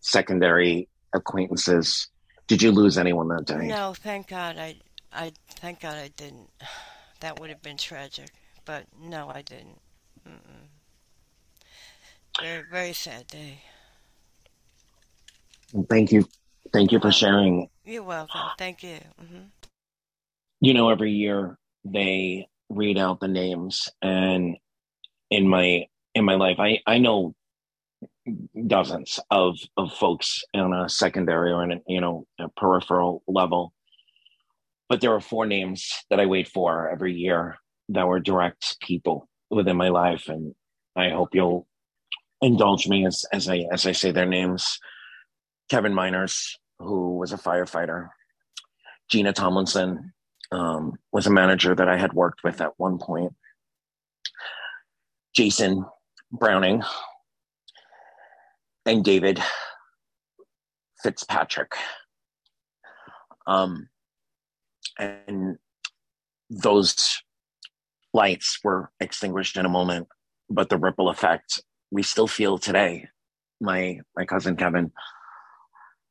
secondary 0.00 0.88
acquaintances? 1.14 2.08
Did 2.48 2.62
you 2.62 2.72
lose 2.72 2.98
anyone 2.98 3.28
that 3.28 3.44
day? 3.46 3.66
No, 3.68 3.94
thank 3.94 4.28
God. 4.28 4.58
I, 4.58 4.76
I 5.12 5.32
thank 5.48 5.80
God 5.80 5.96
I 5.96 6.08
didn't. 6.16 6.50
That 7.20 7.40
would 7.40 7.48
have 7.48 7.62
been 7.62 7.78
tragic, 7.78 8.28
but 8.66 8.84
no, 9.00 9.30
I 9.30 9.40
didn't. 9.40 9.80
Mm-mm. 10.28 10.68
Very, 12.38 12.64
very 12.70 12.92
sad 12.92 13.26
day. 13.28 13.62
Thank 15.88 16.12
you. 16.12 16.26
Thank 16.70 16.92
you 16.92 17.00
for 17.00 17.10
sharing. 17.12 17.68
You're 17.84 18.02
welcome. 18.02 18.40
Thank 18.58 18.82
you. 18.82 18.98
hmm 19.18 19.44
You 20.60 20.74
know, 20.74 20.88
every 20.90 21.12
year 21.12 21.58
they 21.84 22.48
read 22.70 22.98
out 22.98 23.20
the 23.20 23.28
names, 23.28 23.88
and 24.02 24.56
in 25.30 25.48
my 25.48 25.86
in 26.14 26.24
my 26.24 26.36
life, 26.36 26.56
I 26.58 26.80
I 26.86 26.98
know 26.98 27.34
dozens 28.66 29.20
of 29.30 29.58
of 29.76 29.92
folks 29.92 30.42
on 30.54 30.72
a 30.72 30.88
secondary 30.88 31.52
or 31.52 31.62
in 31.64 31.72
a, 31.72 31.80
you 31.86 32.00
know 32.00 32.26
a 32.40 32.48
peripheral 32.48 33.22
level, 33.26 33.74
but 34.88 35.00
there 35.00 35.12
are 35.14 35.20
four 35.20 35.46
names 35.46 35.92
that 36.10 36.20
I 36.20 36.26
wait 36.26 36.48
for 36.48 36.90
every 36.90 37.14
year 37.14 37.56
that 37.90 38.06
were 38.06 38.20
direct 38.20 38.80
people 38.80 39.28
within 39.50 39.76
my 39.76 39.88
life, 39.90 40.28
and 40.28 40.54
I 40.96 41.10
hope 41.10 41.34
you'll 41.34 41.66
indulge 42.40 42.88
me 42.88 43.06
as 43.06 43.24
as 43.32 43.48
I 43.48 43.66
as 43.70 43.86
I 43.86 43.92
say 43.92 44.10
their 44.12 44.26
names. 44.26 44.78
Kevin 45.70 45.94
Miners, 45.94 46.58
who 46.78 47.18
was 47.18 47.32
a 47.32 47.38
firefighter, 47.38 48.08
Gina 49.10 49.32
Tomlinson 49.32 50.13
um, 50.52 50.94
was 51.12 51.26
a 51.26 51.32
manager 51.32 51.74
that 51.74 51.88
I 51.88 51.96
had 51.96 52.12
worked 52.12 52.44
with 52.44 52.60
at 52.60 52.72
one 52.76 52.98
point. 52.98 53.34
Jason 55.34 55.84
Browning 56.30 56.82
and 58.86 59.04
David 59.04 59.40
Fitzpatrick. 61.02 61.72
Um, 63.46 63.88
and 64.98 65.56
those 66.48 67.22
lights 68.12 68.58
were 68.62 68.90
extinguished 69.00 69.56
in 69.56 69.66
a 69.66 69.70
moment, 69.70 70.08
but 70.48 70.68
the 70.68 70.78
ripple 70.78 71.08
effect 71.08 71.60
we 71.90 72.02
still 72.02 72.28
feel 72.28 72.58
today. 72.58 73.08
My 73.60 74.00
my 74.16 74.24
cousin 74.24 74.56
Kevin 74.56 74.92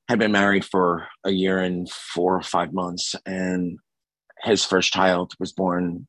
had 0.09 0.19
been 0.19 0.31
married 0.31 0.65
for 0.65 1.07
a 1.23 1.31
year 1.31 1.59
and 1.59 1.89
four 1.89 2.35
or 2.35 2.41
five 2.41 2.73
months, 2.73 3.15
and 3.25 3.79
his 4.43 4.65
first 4.65 4.91
child 4.91 5.33
was 5.39 5.51
born 5.51 6.07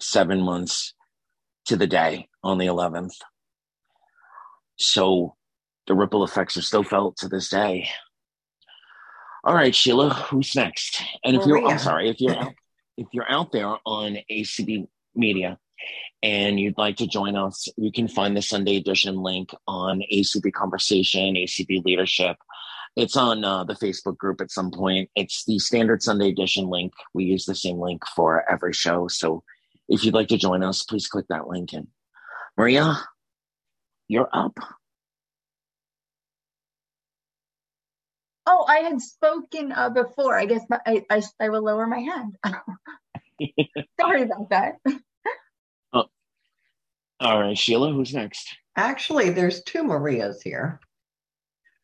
seven 0.00 0.40
months 0.40 0.94
to 1.66 1.76
the 1.76 1.86
day 1.86 2.28
on 2.42 2.58
the 2.58 2.66
11th. 2.66 3.14
So 4.76 5.36
the 5.86 5.94
ripple 5.94 6.24
effects 6.24 6.56
are 6.56 6.62
still 6.62 6.82
felt 6.82 7.16
to 7.18 7.28
this 7.28 7.48
day. 7.48 7.88
All 9.44 9.54
right, 9.54 9.74
Sheila, 9.74 10.14
who's 10.14 10.56
next? 10.56 11.02
And 11.22 11.36
if 11.36 11.46
you're, 11.46 11.64
I'm 11.66 11.78
sorry, 11.78 12.08
if 12.08 12.20
you're 12.20 12.36
out, 12.38 12.54
if 12.96 13.06
you're 13.12 13.30
out 13.30 13.52
there 13.52 13.76
on 13.84 14.18
ACB 14.30 14.88
Media 15.14 15.58
and 16.22 16.58
you'd 16.58 16.78
like 16.78 16.96
to 16.96 17.06
join 17.06 17.36
us, 17.36 17.68
you 17.76 17.92
can 17.92 18.08
find 18.08 18.36
the 18.36 18.42
Sunday 18.42 18.76
edition 18.76 19.16
link 19.16 19.50
on 19.68 20.02
ACB 20.12 20.52
Conversation, 20.52 21.34
ACB 21.34 21.84
Leadership. 21.84 22.36
It's 22.96 23.16
on 23.16 23.44
uh, 23.44 23.64
the 23.64 23.74
Facebook 23.74 24.16
group 24.16 24.40
at 24.40 24.52
some 24.52 24.70
point. 24.70 25.10
It's 25.16 25.44
the 25.44 25.58
standard 25.58 26.02
Sunday 26.02 26.28
edition 26.28 26.68
link. 26.68 26.92
We 27.12 27.24
use 27.24 27.44
the 27.44 27.54
same 27.54 27.78
link 27.78 28.02
for 28.14 28.48
every 28.50 28.72
show. 28.72 29.08
So 29.08 29.42
if 29.88 30.04
you'd 30.04 30.14
like 30.14 30.28
to 30.28 30.36
join 30.36 30.62
us, 30.62 30.84
please 30.84 31.08
click 31.08 31.26
that 31.28 31.48
link 31.48 31.72
in. 31.72 31.88
Maria, 32.56 32.96
you're 34.06 34.28
up. 34.32 34.56
Oh, 38.46 38.64
I 38.68 38.78
had 38.80 39.00
spoken 39.00 39.72
uh, 39.72 39.90
before. 39.90 40.38
I 40.38 40.44
guess 40.44 40.62
I, 40.70 41.04
I, 41.10 41.22
I 41.40 41.48
will 41.48 41.64
lower 41.64 41.86
my 41.86 41.98
hand. 41.98 42.36
Sorry 44.00 44.22
about 44.22 44.50
that. 44.50 44.74
Oh. 45.92 46.04
All 47.20 47.40
right, 47.40 47.56
Sheila, 47.56 47.92
who's 47.92 48.14
next? 48.14 48.54
Actually, 48.76 49.30
there's 49.30 49.62
two 49.62 49.82
Marias 49.82 50.42
here. 50.42 50.80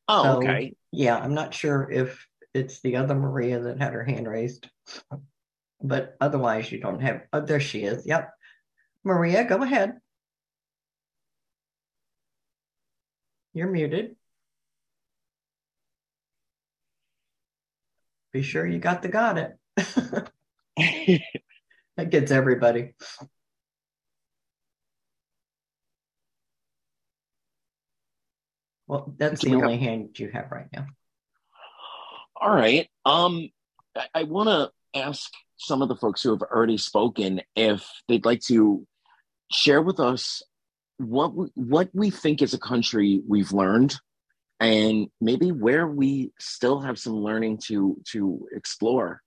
Oh, 0.06 0.22
so, 0.22 0.36
okay. 0.38 0.74
Yeah, 0.92 1.16
I'm 1.16 1.34
not 1.34 1.54
sure 1.54 1.88
if 1.90 2.26
it's 2.52 2.80
the 2.80 2.96
other 2.96 3.14
Maria 3.14 3.60
that 3.60 3.78
had 3.80 3.92
her 3.92 4.04
hand 4.04 4.26
raised, 4.26 4.68
but 5.82 6.16
otherwise, 6.20 6.70
you 6.72 6.80
don't 6.80 7.00
have. 7.00 7.22
Oh, 7.32 7.40
there 7.40 7.60
she 7.60 7.84
is. 7.84 8.06
Yep. 8.06 8.30
Maria, 9.04 9.44
go 9.44 9.62
ahead. 9.62 10.00
You're 13.52 13.68
muted. 13.70 14.16
Be 18.32 18.42
sure 18.42 18.66
you 18.66 18.78
got 18.78 19.02
the 19.02 19.08
got 19.08 19.38
it. 19.38 19.56
that 21.96 22.10
gets 22.10 22.30
everybody. 22.30 22.94
Well, 28.90 29.14
that's 29.18 29.42
the 29.42 29.54
only 29.54 29.76
hand 29.76 30.18
you 30.18 30.30
have 30.32 30.50
right 30.50 30.66
now. 30.72 30.86
All 32.34 32.50
right. 32.50 32.88
Um, 33.04 33.50
I, 33.96 34.06
I 34.12 34.22
want 34.24 34.48
to 34.48 35.00
ask 35.00 35.30
some 35.58 35.80
of 35.80 35.88
the 35.88 35.94
folks 35.94 36.24
who 36.24 36.30
have 36.30 36.42
already 36.42 36.76
spoken 36.76 37.40
if 37.54 37.88
they'd 38.08 38.24
like 38.24 38.40
to 38.48 38.84
share 39.52 39.80
with 39.80 40.00
us 40.00 40.42
what 40.96 41.36
we, 41.36 41.46
what 41.54 41.88
we 41.94 42.10
think 42.10 42.42
as 42.42 42.52
a 42.52 42.58
country 42.58 43.22
we've 43.28 43.52
learned 43.52 43.94
and 44.58 45.06
maybe 45.20 45.52
where 45.52 45.86
we 45.86 46.32
still 46.40 46.80
have 46.80 46.98
some 46.98 47.14
learning 47.14 47.58
to 47.66 47.96
to 48.10 48.48
explore 48.52 49.22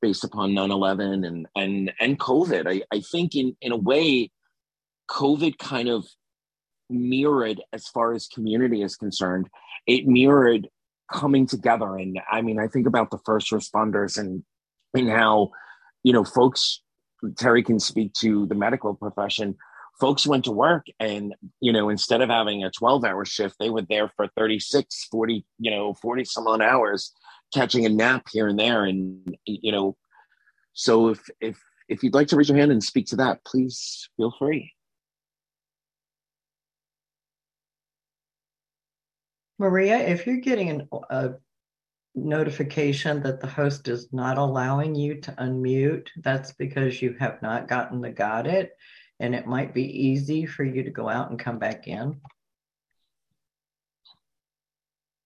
based 0.00 0.22
upon 0.22 0.52
9-11 0.52 1.26
and 1.26 1.48
and 1.56 1.92
and 2.00 2.18
covid 2.18 2.66
i, 2.66 2.82
I 2.96 3.00
think 3.00 3.34
in 3.34 3.56
in 3.60 3.72
a 3.72 3.76
way 3.76 4.30
covid 5.10 5.58
kind 5.58 5.88
of 5.88 6.06
mirrored 6.92 7.60
as 7.72 7.86
far 7.88 8.12
as 8.12 8.28
community 8.28 8.82
is 8.82 8.96
concerned 8.96 9.48
it 9.86 10.06
mirrored 10.06 10.68
coming 11.10 11.46
together. 11.46 11.96
And 11.96 12.20
i 12.30 12.40
mean 12.40 12.58
i 12.58 12.66
think 12.66 12.86
about 12.86 13.10
the 13.10 13.18
first 13.24 13.50
responders 13.50 14.18
and 14.18 14.42
and 14.94 15.08
how 15.08 15.50
you 16.02 16.12
know 16.12 16.24
folks 16.24 16.82
terry 17.36 17.62
can 17.62 17.78
speak 17.78 18.12
to 18.14 18.46
the 18.46 18.54
medical 18.54 18.94
profession 18.94 19.56
folks 20.00 20.26
went 20.26 20.44
to 20.44 20.50
work 20.50 20.86
and 20.98 21.34
you 21.60 21.72
know 21.72 21.88
instead 21.88 22.20
of 22.20 22.28
having 22.28 22.64
a 22.64 22.70
12 22.70 23.04
hour 23.04 23.24
shift 23.24 23.54
they 23.60 23.70
were 23.70 23.82
there 23.82 24.08
for 24.16 24.26
36 24.36 25.06
40 25.10 25.44
you 25.58 25.70
know 25.70 25.94
40 25.94 26.24
some 26.24 26.46
odd 26.46 26.62
hours 26.62 27.12
catching 27.52 27.86
a 27.86 27.88
nap 27.88 28.26
here 28.32 28.48
and 28.48 28.58
there. 28.58 28.84
And 28.84 29.36
you 29.44 29.72
know 29.72 29.96
so 30.72 31.08
if 31.08 31.20
if 31.40 31.58
if 31.88 32.02
you'd 32.02 32.14
like 32.14 32.28
to 32.28 32.36
raise 32.36 32.48
your 32.48 32.58
hand 32.58 32.72
and 32.72 32.82
speak 32.82 33.06
to 33.06 33.16
that 33.16 33.44
please 33.44 34.08
feel 34.16 34.34
free 34.38 34.72
maria 39.62 39.96
if 39.98 40.26
you're 40.26 40.36
getting 40.36 40.68
an, 40.68 40.88
a 41.10 41.30
notification 42.14 43.22
that 43.22 43.40
the 43.40 43.46
host 43.46 43.88
is 43.88 44.12
not 44.12 44.36
allowing 44.36 44.94
you 44.94 45.18
to 45.18 45.32
unmute 45.32 46.08
that's 46.18 46.52
because 46.52 47.00
you 47.00 47.16
have 47.18 47.40
not 47.40 47.68
gotten 47.68 48.02
the 48.02 48.10
got 48.10 48.46
it 48.46 48.76
and 49.22 49.36
it 49.36 49.46
might 49.46 49.72
be 49.72 49.84
easy 49.84 50.44
for 50.44 50.64
you 50.64 50.82
to 50.82 50.90
go 50.90 51.08
out 51.08 51.30
and 51.30 51.38
come 51.38 51.58
back 51.58 51.86
in. 51.86 52.20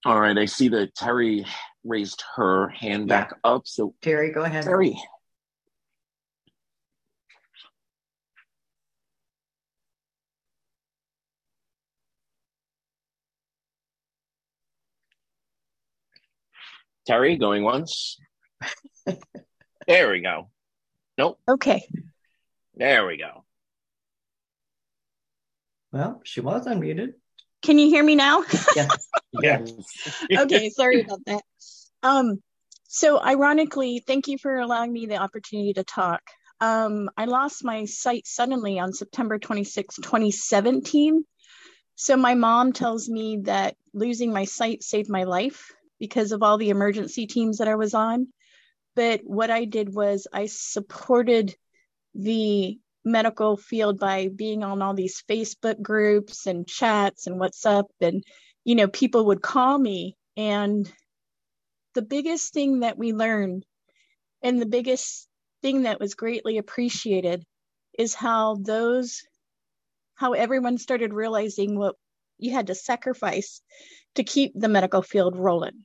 All 0.05 0.21
right, 0.21 0.37
I 0.37 0.45
see 0.45 0.69
that 0.69 0.95
Terry 0.95 1.47
raised 1.83 2.23
her 2.37 2.69
hand 2.69 3.09
yeah. 3.09 3.23
back 3.23 3.35
up. 3.43 3.63
So 3.65 3.95
Terry, 4.03 4.31
go 4.31 4.43
ahead. 4.43 4.65
Terry. 4.65 4.97
Terry, 17.07 17.37
going 17.37 17.63
once. 17.63 18.19
there 19.87 20.11
we 20.11 20.21
go. 20.21 20.51
Nope. 21.17 21.39
Okay. 21.49 21.89
There 22.75 23.07
we 23.07 23.17
go. 23.17 23.45
Well, 25.93 26.21
she 26.25 26.41
was 26.41 26.67
unmuted. 26.67 27.15
Can 27.63 27.79
you 27.79 27.89
hear 27.89 28.03
me 28.03 28.17
now? 28.17 28.43
Yes. 28.75 29.09
yes. 29.33 29.73
okay, 30.37 30.69
sorry 30.71 31.01
about 31.01 31.21
that. 31.27 31.43
Um, 32.03 32.43
so 32.89 33.23
ironically, 33.23 34.03
thank 34.05 34.27
you 34.27 34.37
for 34.37 34.57
allowing 34.57 34.93
me 34.93 35.07
the 35.07 35.17
opportunity 35.17 35.75
to 35.75 35.85
talk. 35.85 36.23
Um, 36.61 37.09
I 37.17 37.27
lost 37.27 37.65
my 37.65 37.85
sight 37.85 38.27
suddenly 38.27 38.81
on 38.81 38.93
September 38.93 39.39
26, 39.39 39.97
2017. 39.97 41.25
So 41.95 42.17
my 42.17 42.35
mom 42.35 42.73
tells 42.73 43.09
me 43.09 43.43
that 43.45 43.77
losing 43.95 44.33
my 44.33 44.45
sight 44.45 44.83
saved 44.83 45.09
my 45.09 45.23
life 45.25 45.73
because 45.99 46.33
of 46.33 46.43
all 46.43 46.59
the 46.59 46.71
emergency 46.71 47.27
teams 47.27 47.59
that 47.59 47.69
I 47.69 47.75
was 47.75 47.95
on. 47.95 48.29
But 48.95 49.21
what 49.25 49.51
I 49.51 49.65
did 49.65 49.95
was 49.95 50.27
I 50.33 50.47
supported 50.47 51.55
the 52.15 52.79
medical 53.05 53.57
field 53.57 53.99
by 53.99 54.29
being 54.29 54.65
on 54.65 54.83
all 54.83 54.95
these 54.95 55.23
Facebook 55.29 55.81
groups 55.81 56.47
and 56.47 56.67
chats 56.67 57.27
and 57.27 57.41
WhatsApp. 57.41 57.85
And, 58.01 58.25
you 58.65 58.75
know, 58.75 58.89
people 58.89 59.27
would 59.27 59.43
call 59.43 59.79
me. 59.79 60.17
And 60.37 60.91
the 61.95 62.03
biggest 62.03 62.53
thing 62.53 62.81
that 62.81 62.99
we 62.99 63.13
learned 63.13 63.65
and 64.43 64.61
the 64.61 64.67
biggest 64.67 65.29
thing 65.63 65.83
that 65.83 66.01
was 66.01 66.15
greatly 66.15 66.59
appreciated 66.59 67.45
is 67.99 68.15
how 68.15 68.57
those, 68.61 69.23
how 70.15 70.33
everyone 70.33 70.79
started 70.79 71.13
realizing 71.13 71.79
what 71.79 71.97
you 72.39 72.53
had 72.53 72.67
to 72.67 72.75
sacrifice 72.75 73.63
to 74.17 74.25
keep 74.25 74.53
the 74.55 74.69
medical 74.69 75.03
field 75.03 75.37
rolling. 75.37 75.85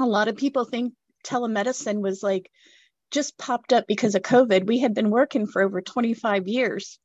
A 0.00 0.06
lot 0.06 0.28
of 0.28 0.36
people 0.36 0.64
think 0.64 0.94
telemedicine 1.24 2.00
was 2.00 2.22
like 2.22 2.50
just 3.10 3.38
popped 3.38 3.72
up 3.72 3.86
because 3.86 4.14
of 4.14 4.22
COVID. 4.22 4.66
We 4.66 4.78
had 4.78 4.94
been 4.94 5.10
working 5.10 5.46
for 5.46 5.62
over 5.62 5.80
25 5.80 6.48
years 6.48 6.98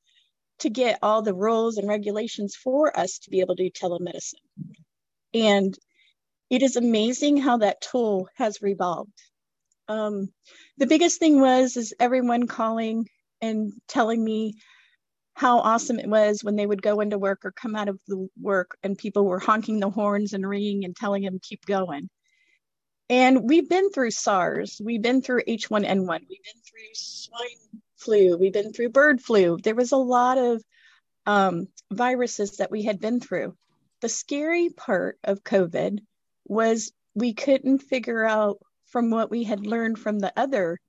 to 0.60 0.70
get 0.70 1.00
all 1.04 1.22
the 1.22 1.34
rules 1.36 1.78
and 1.78 1.88
regulations 1.88 2.56
for 2.56 2.98
us 2.98 3.20
to 3.20 3.30
be 3.30 3.42
able 3.42 3.56
to 3.56 3.64
do 3.64 3.70
telemedicine. 3.70 4.34
And 5.34 5.78
it 6.50 6.64
is 6.64 6.76
amazing 6.78 7.38
how 7.38 7.58
that 7.58 7.82
tool 7.82 8.30
has 8.36 8.62
revolved. 8.62 9.12
Um, 9.88 10.30
the 10.78 10.88
biggest 10.88 11.20
thing 11.20 11.40
was 11.40 11.78
is 11.78 11.94
everyone 12.00 12.48
calling 12.48 13.08
and 13.42 13.74
telling 13.88 14.24
me 14.24 14.56
how 15.38 15.60
awesome 15.60 16.00
it 16.00 16.10
was 16.10 16.44
when 16.44 16.56
they 16.56 16.66
would 16.66 16.82
go 16.82 17.00
into 17.00 17.18
work 17.18 17.46
or 17.46 17.52
come 17.52 17.76
out 17.76 17.88
of 17.88 18.00
the 18.08 18.28
work 18.42 18.78
and 18.84 18.98
people 18.98 19.26
were 19.26 19.40
honking 19.40 19.80
the 19.80 19.90
horns 19.90 20.34
and 20.34 20.48
ringing 20.48 20.84
and 20.84 20.96
telling 20.96 21.24
them 21.24 21.40
keep 21.42 21.66
going 21.66 22.10
and 23.10 23.48
we've 23.48 23.70
been 23.70 23.90
through 23.92 24.12
SARS, 24.12 24.82
we've 24.84 25.02
been 25.02 25.22
through 25.22 25.44
H1N1, 25.48 26.20
we've 26.30 26.44
been 26.44 26.62
through 26.62 26.94
swine 26.94 27.82
flu, 27.96 28.38
we've 28.38 28.54
been 28.54 28.74
through 28.74 28.90
bird 28.90 29.22
flu. 29.22 29.58
There 29.58 29.76
was 29.76 29.94
a 29.94 29.98
lot 29.98 30.38
of 30.38 30.62
um, 31.26 31.68
viruses 31.92 32.58
that 32.58 32.72
we 32.72 32.84
had 32.84 33.00
been 33.00 33.20
through. 33.20 33.56
The 34.02 34.10
scary 34.10 34.70
part 34.70 35.18
of 35.24 35.44
COVID 35.44 36.00
was 36.46 36.92
we 37.16 37.34
couldn't 37.34 37.80
figure 37.80 38.26
out 38.26 38.60
from 38.88 39.10
what 39.10 39.32
we 39.32 39.44
had 39.44 39.66
learned 39.66 40.00
from 40.00 40.20
the 40.20 40.34
other 40.38 40.80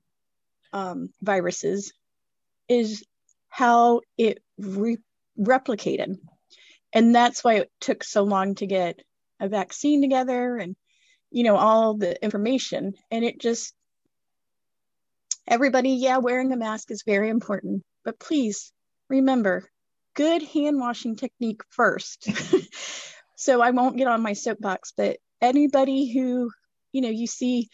um, 0.72 1.10
viruses 1.22 1.92
is 2.68 3.04
how 3.48 4.00
it 4.16 4.42
re- 4.58 4.98
replicated. 5.38 6.18
And 6.92 7.14
that's 7.14 7.44
why 7.44 7.54
it 7.54 7.70
took 7.80 8.04
so 8.04 8.22
long 8.22 8.54
to 8.56 8.66
get 8.66 9.00
a 9.40 9.48
vaccine 9.48 10.00
together 10.00 10.56
and, 10.56 10.74
you 11.30 11.44
know, 11.44 11.56
all 11.56 11.94
the 11.94 12.22
information. 12.22 12.94
And 13.10 13.24
it 13.24 13.40
just, 13.40 13.74
everybody, 15.46 15.90
yeah, 15.90 16.18
wearing 16.18 16.52
a 16.52 16.56
mask 16.56 16.90
is 16.90 17.02
very 17.04 17.28
important. 17.28 17.82
But 18.04 18.18
please 18.18 18.72
remember 19.08 19.68
good 20.14 20.42
hand 20.42 20.80
washing 20.80 21.16
technique 21.16 21.62
first. 21.70 22.28
so 23.36 23.60
I 23.60 23.70
won't 23.70 23.96
get 23.96 24.08
on 24.08 24.22
my 24.22 24.32
soapbox, 24.32 24.92
but 24.96 25.18
anybody 25.40 26.12
who, 26.12 26.50
you 26.92 27.02
know, 27.02 27.08
you 27.08 27.26
see 27.26 27.68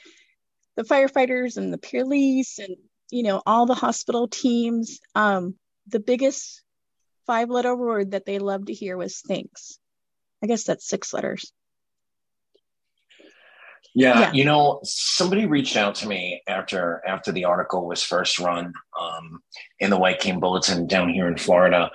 the 0.76 0.82
firefighters 0.82 1.56
and 1.56 1.72
the 1.72 1.78
police 1.78 2.58
and, 2.58 2.76
you 3.10 3.22
know, 3.22 3.40
all 3.46 3.66
the 3.66 3.74
hospital 3.74 4.28
teams, 4.28 4.98
um, 5.14 5.54
the 5.86 6.00
biggest 6.00 6.62
five 7.26 7.50
letter 7.50 7.74
word 7.74 8.12
that 8.12 8.26
they 8.26 8.38
love 8.38 8.66
to 8.66 8.72
hear 8.72 8.96
was 8.96 9.20
thanks. 9.20 9.78
I 10.42 10.46
guess 10.46 10.64
that's 10.64 10.86
six 10.86 11.12
letters. 11.12 11.52
Yeah, 13.96 14.20
yeah, 14.20 14.32
you 14.32 14.44
know, 14.44 14.80
somebody 14.82 15.46
reached 15.46 15.76
out 15.76 15.94
to 15.96 16.08
me 16.08 16.42
after 16.48 17.00
after 17.06 17.30
the 17.30 17.44
article 17.44 17.86
was 17.86 18.02
first 18.02 18.40
run 18.40 18.72
um, 19.00 19.40
in 19.78 19.90
the 19.90 19.96
White 19.96 20.18
Cane 20.18 20.40
Bulletin 20.40 20.88
down 20.88 21.08
here 21.08 21.28
in 21.28 21.38
Florida, 21.38 21.92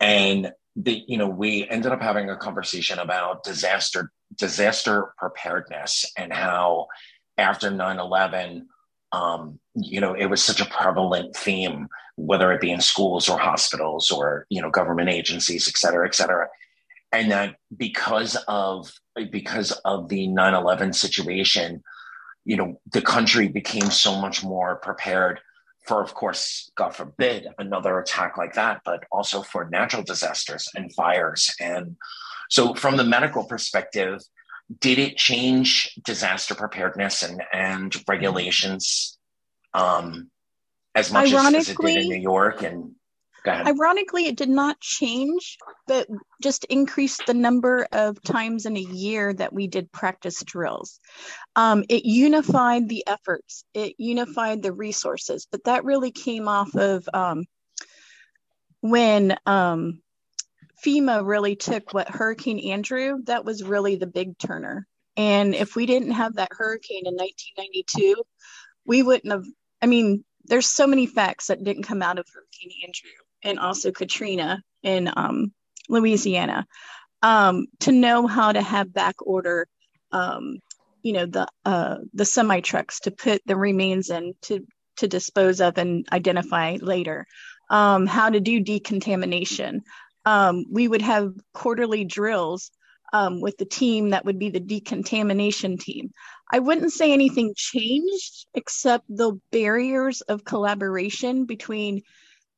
and 0.00 0.52
the 0.74 1.02
you 1.06 1.18
know 1.18 1.28
we 1.28 1.68
ended 1.68 1.92
up 1.92 2.00
having 2.00 2.30
a 2.30 2.36
conversation 2.36 2.98
about 2.98 3.44
disaster 3.44 4.10
disaster 4.34 5.12
preparedness 5.18 6.10
and 6.16 6.32
how 6.32 6.86
after 7.36 7.70
9-11 7.70 8.62
um, 9.14 9.58
you 9.74 10.00
know 10.00 10.14
it 10.14 10.26
was 10.26 10.42
such 10.42 10.60
a 10.60 10.66
prevalent 10.66 11.36
theme 11.36 11.88
whether 12.16 12.52
it 12.52 12.60
be 12.60 12.70
in 12.70 12.80
schools 12.80 13.28
or 13.28 13.38
hospitals 13.38 14.10
or 14.10 14.46
you 14.50 14.60
know 14.60 14.70
government 14.70 15.08
agencies 15.08 15.68
et 15.68 15.76
cetera 15.76 16.06
et 16.06 16.14
cetera. 16.14 16.48
And 17.12 17.30
that 17.30 17.56
because 17.76 18.36
of 18.48 18.92
because 19.30 19.70
of 19.84 20.08
the 20.08 20.26
9-11 20.28 20.94
situation 20.94 21.82
you 22.44 22.56
know 22.56 22.80
the 22.92 23.02
country 23.02 23.46
became 23.48 23.90
so 23.90 24.20
much 24.20 24.42
more 24.42 24.76
prepared 24.76 25.40
for 25.86 26.02
of 26.02 26.12
course 26.14 26.70
god 26.74 26.92
forbid 26.94 27.46
another 27.58 27.98
attack 28.00 28.36
like 28.36 28.54
that 28.54 28.80
but 28.84 29.04
also 29.12 29.42
for 29.42 29.68
natural 29.70 30.02
disasters 30.02 30.68
and 30.74 30.92
fires. 30.92 31.54
And 31.60 31.96
so 32.50 32.74
from 32.74 32.96
the 32.96 33.04
medical 33.04 33.44
perspective 33.44 34.20
did 34.80 34.98
it 34.98 35.16
change 35.16 35.94
disaster 36.04 36.54
preparedness 36.54 37.22
and, 37.22 37.42
and 37.52 37.94
regulations 38.08 39.18
um, 39.74 40.30
as 40.94 41.12
much 41.12 41.32
as, 41.32 41.54
as, 41.54 41.68
it 41.70 41.76
did 41.78 42.02
in 42.02 42.08
New 42.08 42.20
York 42.20 42.62
and 42.62 42.94
Ironically, 43.46 44.26
it 44.26 44.36
did 44.36 44.48
not 44.48 44.80
change, 44.80 45.58
but 45.86 46.06
just 46.42 46.64
increased 46.64 47.26
the 47.26 47.34
number 47.34 47.86
of 47.92 48.22
times 48.22 48.64
in 48.64 48.76
a 48.76 48.80
year 48.80 49.34
that 49.34 49.52
we 49.52 49.66
did 49.66 49.92
practice 49.92 50.42
drills. 50.42 50.98
Um, 51.54 51.84
it 51.90 52.06
unified 52.06 52.88
the 52.88 53.06
efforts, 53.06 53.64
it 53.74 53.96
unified 53.98 54.62
the 54.62 54.72
resources, 54.72 55.46
but 55.50 55.64
that 55.64 55.84
really 55.84 56.10
came 56.10 56.48
off 56.48 56.74
of 56.74 57.06
um, 57.12 57.44
when 58.80 59.36
um, 59.44 60.00
FEMA 60.84 61.26
really 61.26 61.56
took 61.56 61.92
what 61.92 62.08
Hurricane 62.08 62.70
Andrew, 62.70 63.18
that 63.24 63.44
was 63.44 63.62
really 63.62 63.96
the 63.96 64.06
big 64.06 64.38
turner. 64.38 64.86
And 65.16 65.54
if 65.54 65.76
we 65.76 65.86
didn't 65.86 66.12
have 66.12 66.34
that 66.34 66.48
hurricane 66.50 67.06
in 67.06 67.14
1992, 67.14 68.22
we 68.84 69.02
wouldn't 69.02 69.32
have. 69.32 69.44
I 69.80 69.86
mean, 69.86 70.24
there's 70.44 70.66
so 70.66 70.86
many 70.86 71.06
facts 71.06 71.46
that 71.46 71.62
didn't 71.62 71.84
come 71.84 72.02
out 72.02 72.18
of 72.18 72.26
Hurricane 72.32 72.72
Andrew 72.84 73.10
and 73.42 73.58
also 73.58 73.92
Katrina 73.92 74.62
in 74.82 75.10
um, 75.16 75.52
Louisiana 75.88 76.66
um, 77.22 77.66
to 77.80 77.92
know 77.92 78.26
how 78.26 78.52
to 78.52 78.60
have 78.60 78.92
back 78.92 79.16
order, 79.20 79.66
um, 80.12 80.58
you 81.02 81.12
know, 81.14 81.26
the 81.26 81.48
uh, 81.64 81.96
the 82.12 82.24
semi 82.24 82.60
trucks 82.60 83.00
to 83.00 83.10
put 83.10 83.42
the 83.46 83.56
remains 83.56 84.10
in 84.10 84.34
to 84.42 84.66
to 84.96 85.08
dispose 85.08 85.60
of 85.60 85.78
and 85.78 86.06
identify 86.12 86.76
later, 86.80 87.26
um, 87.70 88.06
how 88.06 88.30
to 88.30 88.40
do 88.40 88.60
decontamination. 88.60 89.82
Um, 90.24 90.64
we 90.70 90.88
would 90.88 91.02
have 91.02 91.34
quarterly 91.52 92.04
drills 92.04 92.70
um, 93.12 93.40
with 93.40 93.56
the 93.58 93.64
team 93.64 94.10
that 94.10 94.24
would 94.24 94.38
be 94.38 94.50
the 94.50 94.60
decontamination 94.60 95.78
team. 95.78 96.10
I 96.50 96.58
wouldn't 96.58 96.92
say 96.92 97.12
anything 97.12 97.54
changed 97.56 98.46
except 98.54 99.04
the 99.08 99.40
barriers 99.52 100.20
of 100.22 100.44
collaboration 100.44 101.46
between 101.46 102.02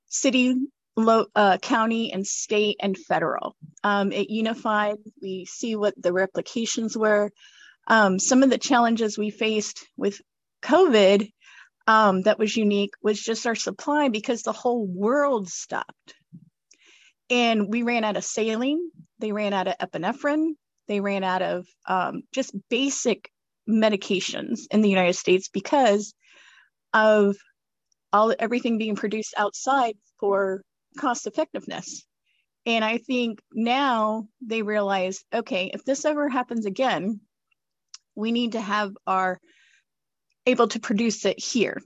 city 0.08 0.54
uh, 0.96 1.58
county 1.58 2.12
and 2.12 2.26
state 2.26 2.76
and 2.80 2.96
federal. 2.96 3.54
Um, 3.84 4.12
it 4.12 4.30
unified. 4.30 4.96
We 5.20 5.44
see 5.44 5.76
what 5.76 5.94
the 6.00 6.12
replications 6.12 6.96
were. 6.96 7.30
Um, 7.86 8.18
some 8.18 8.42
of 8.42 8.50
the 8.50 8.58
challenges 8.58 9.18
we 9.18 9.30
faced 9.30 9.86
with 9.96 10.20
COVID 10.62 11.30
um, 11.86 12.22
that 12.22 12.38
was 12.38 12.56
unique 12.56 12.94
was 13.02 13.20
just 13.20 13.46
our 13.46 13.54
supply 13.54 14.08
because 14.08 14.42
the 14.42 14.52
whole 14.52 14.86
world 14.86 15.48
stopped. 15.48 16.14
And 17.30 17.68
we 17.68 17.82
ran 17.82 18.04
out 18.04 18.16
of 18.16 18.24
saline, 18.24 18.90
they 19.18 19.32
ran 19.32 19.52
out 19.52 19.68
of 19.68 19.78
epinephrine, 19.78 20.50
they 20.86 21.00
ran 21.00 21.24
out 21.24 21.42
of 21.42 21.66
um, 21.86 22.22
just 22.32 22.54
basic 22.70 23.30
medications 23.68 24.60
in 24.70 24.80
the 24.80 24.88
United 24.88 25.14
States 25.14 25.48
because 25.48 26.14
of 26.94 27.36
all 28.12 28.34
everything 28.38 28.78
being 28.78 28.96
produced 28.96 29.34
outside 29.36 29.94
for 30.20 30.62
cost 30.98 31.26
effectiveness. 31.26 32.06
And 32.64 32.84
I 32.84 32.98
think 32.98 33.40
now 33.52 34.28
they 34.40 34.62
realize 34.62 35.24
okay, 35.32 35.70
if 35.72 35.84
this 35.84 36.04
ever 36.04 36.28
happens 36.28 36.66
again, 36.66 37.20
we 38.14 38.32
need 38.32 38.52
to 38.52 38.60
have 38.60 38.92
our 39.06 39.38
able 40.46 40.68
to 40.68 40.80
produce 40.80 41.24
it 41.24 41.38
here. 41.38 41.80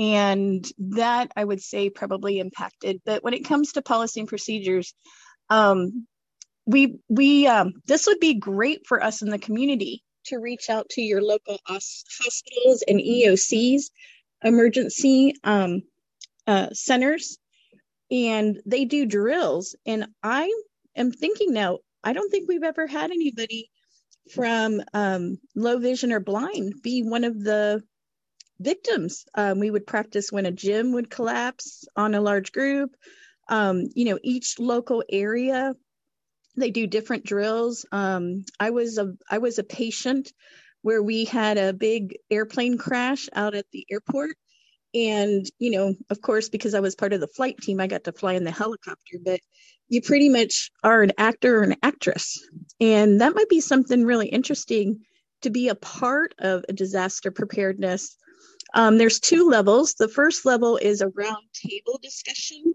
And 0.00 0.66
that 0.78 1.32
I 1.36 1.44
would 1.44 1.62
say 1.62 1.90
probably 1.90 2.40
impacted. 2.40 3.02
But 3.06 3.24
when 3.24 3.34
it 3.34 3.44
comes 3.44 3.74
to 3.74 3.82
policy 3.82 4.20
and 4.20 4.30
procedures, 4.30 4.94
um, 5.50 6.06
we 6.66 7.00
we 7.08 7.46
um, 7.46 7.74
this 7.86 8.06
would 8.06 8.20
be 8.20 8.34
great 8.34 8.86
for 8.86 9.02
us 9.02 9.22
in 9.22 9.30
the 9.30 9.38
community 9.38 10.02
to 10.26 10.38
reach 10.38 10.70
out 10.70 10.88
to 10.90 11.02
your 11.02 11.22
local 11.22 11.58
hospitals 11.66 12.84
and 12.88 13.00
EOCs, 13.00 13.84
emergency 14.44 15.34
um, 15.44 15.82
uh, 16.46 16.68
centers, 16.72 17.38
and 18.10 18.60
they 18.66 18.86
do 18.86 19.06
drills. 19.06 19.76
And 19.86 20.06
I 20.22 20.52
am 20.96 21.12
thinking 21.12 21.52
now, 21.52 21.80
I 22.04 22.14
don't 22.14 22.30
think 22.30 22.48
we've 22.48 22.62
ever 22.62 22.86
had 22.86 23.10
anybody 23.10 23.70
from 24.32 24.82
um, 24.94 25.38
low 25.56 25.78
vision 25.78 26.12
or 26.12 26.20
blind 26.20 26.74
be 26.82 27.02
one 27.02 27.24
of 27.24 27.42
the 27.42 27.82
victims. 28.60 29.24
Um, 29.34 29.58
we 29.58 29.70
would 29.70 29.86
practice 29.86 30.30
when 30.30 30.46
a 30.46 30.52
gym 30.52 30.92
would 30.92 31.10
collapse 31.10 31.84
on 31.96 32.14
a 32.14 32.20
large 32.20 32.52
group. 32.52 32.94
Um, 33.48 33.86
you 33.94 34.04
know, 34.04 34.18
each 34.22 34.58
local 34.60 35.02
area, 35.10 35.74
they 36.56 36.70
do 36.70 36.86
different 36.86 37.24
drills. 37.24 37.86
Um, 37.90 38.44
I 38.60 38.70
was 38.70 38.98
a 38.98 39.14
I 39.28 39.38
was 39.38 39.58
a 39.58 39.64
patient 39.64 40.32
where 40.82 41.02
we 41.02 41.24
had 41.24 41.58
a 41.58 41.72
big 41.72 42.16
airplane 42.30 42.78
crash 42.78 43.28
out 43.34 43.54
at 43.54 43.66
the 43.72 43.86
airport, 43.90 44.36
and 44.94 45.46
you 45.58 45.70
know 45.70 45.94
of 46.10 46.20
course 46.20 46.48
because 46.48 46.74
i 46.74 46.80
was 46.80 46.96
part 46.96 47.12
of 47.12 47.20
the 47.20 47.28
flight 47.28 47.56
team 47.58 47.80
i 47.80 47.86
got 47.86 48.04
to 48.04 48.12
fly 48.12 48.32
in 48.32 48.44
the 48.44 48.50
helicopter 48.50 49.18
but 49.24 49.40
you 49.88 50.02
pretty 50.02 50.28
much 50.28 50.70
are 50.82 51.02
an 51.02 51.12
actor 51.18 51.58
or 51.58 51.62
an 51.62 51.76
actress 51.82 52.38
and 52.80 53.20
that 53.20 53.34
might 53.34 53.48
be 53.48 53.60
something 53.60 54.04
really 54.04 54.28
interesting 54.28 55.00
to 55.42 55.50
be 55.50 55.68
a 55.68 55.74
part 55.74 56.34
of 56.38 56.64
a 56.68 56.72
disaster 56.72 57.30
preparedness 57.30 58.16
um, 58.74 58.98
there's 58.98 59.20
two 59.20 59.48
levels 59.48 59.94
the 59.94 60.08
first 60.08 60.44
level 60.46 60.76
is 60.76 61.00
a 61.00 61.08
round 61.08 61.46
table 61.54 61.98
discussion 62.02 62.74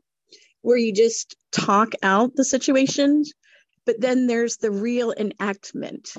where 0.62 0.78
you 0.78 0.94
just 0.94 1.36
talk 1.52 1.94
out 2.04 2.36
the 2.36 2.46
situation. 2.46 3.24
but 3.86 4.02
then 4.02 4.28
there's 4.28 4.58
the 4.58 4.72
real 4.72 5.14
enactment 5.14 6.10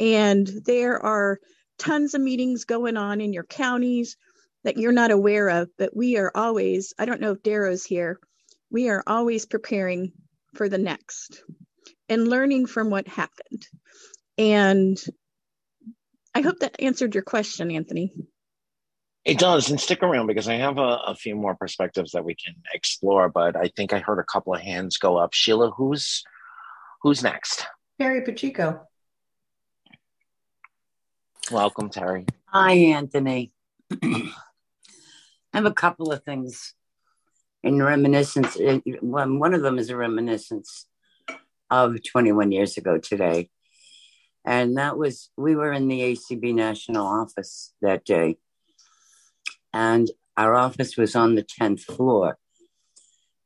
and 0.00 0.48
there 0.66 1.00
are 1.00 1.38
tons 1.78 2.14
of 2.14 2.20
meetings 2.20 2.64
going 2.64 2.96
on 2.96 3.20
in 3.20 3.32
your 3.32 3.44
counties 3.44 4.16
that 4.64 4.76
you're 4.76 4.92
not 4.92 5.10
aware 5.10 5.48
of, 5.48 5.68
but 5.78 5.96
we 5.96 6.16
are 6.16 6.30
always, 6.34 6.92
I 6.98 7.04
don't 7.04 7.20
know 7.20 7.32
if 7.32 7.42
Darrow's 7.42 7.84
here, 7.84 8.18
we 8.70 8.88
are 8.88 9.02
always 9.06 9.46
preparing 9.46 10.12
for 10.54 10.68
the 10.68 10.78
next 10.78 11.42
and 12.08 12.28
learning 12.28 12.66
from 12.66 12.90
what 12.90 13.08
happened. 13.08 13.66
And 14.38 14.98
I 16.34 16.40
hope 16.40 16.60
that 16.60 16.80
answered 16.80 17.14
your 17.14 17.24
question, 17.24 17.70
Anthony. 17.70 18.12
It 19.24 19.38
does, 19.38 19.70
and 19.70 19.80
stick 19.80 20.02
around 20.02 20.26
because 20.26 20.48
I 20.48 20.54
have 20.54 20.78
a, 20.78 20.98
a, 21.06 21.14
few 21.14 21.36
more 21.36 21.54
perspectives 21.54 22.10
that 22.10 22.24
we 22.24 22.34
can 22.34 22.54
explore. 22.74 23.28
But 23.28 23.56
I 23.56 23.70
think 23.76 23.92
I 23.92 24.00
heard 24.00 24.18
a 24.18 24.24
couple 24.24 24.52
of 24.52 24.60
hands 24.60 24.98
go 24.98 25.16
up. 25.16 25.32
Sheila, 25.32 25.70
who's 25.70 26.24
who's 27.02 27.22
next? 27.22 27.64
Terry 28.00 28.22
Pacheco. 28.22 28.80
Welcome, 31.52 31.88
Terry. 31.88 32.26
Hi, 32.46 32.72
Anthony. 32.72 33.52
I 34.02 34.32
have 35.54 35.66
a 35.66 35.72
couple 35.72 36.10
of 36.10 36.24
things 36.24 36.74
in 37.62 37.80
reminiscence. 37.80 38.58
One 39.02 39.54
of 39.54 39.62
them 39.62 39.78
is 39.78 39.90
a 39.90 39.96
reminiscence 39.96 40.86
of 41.70 41.96
21 42.10 42.50
years 42.50 42.76
ago 42.76 42.98
today. 42.98 43.50
And 44.44 44.76
that 44.78 44.98
was, 44.98 45.30
we 45.36 45.54
were 45.54 45.72
in 45.72 45.86
the 45.86 46.00
ACB 46.00 46.54
national 46.54 47.06
office 47.06 47.72
that 47.82 48.04
day 48.04 48.38
and 49.72 50.10
our 50.36 50.54
office 50.54 50.96
was 50.96 51.14
on 51.14 51.34
the 51.34 51.42
10th 51.42 51.80
floor. 51.80 52.38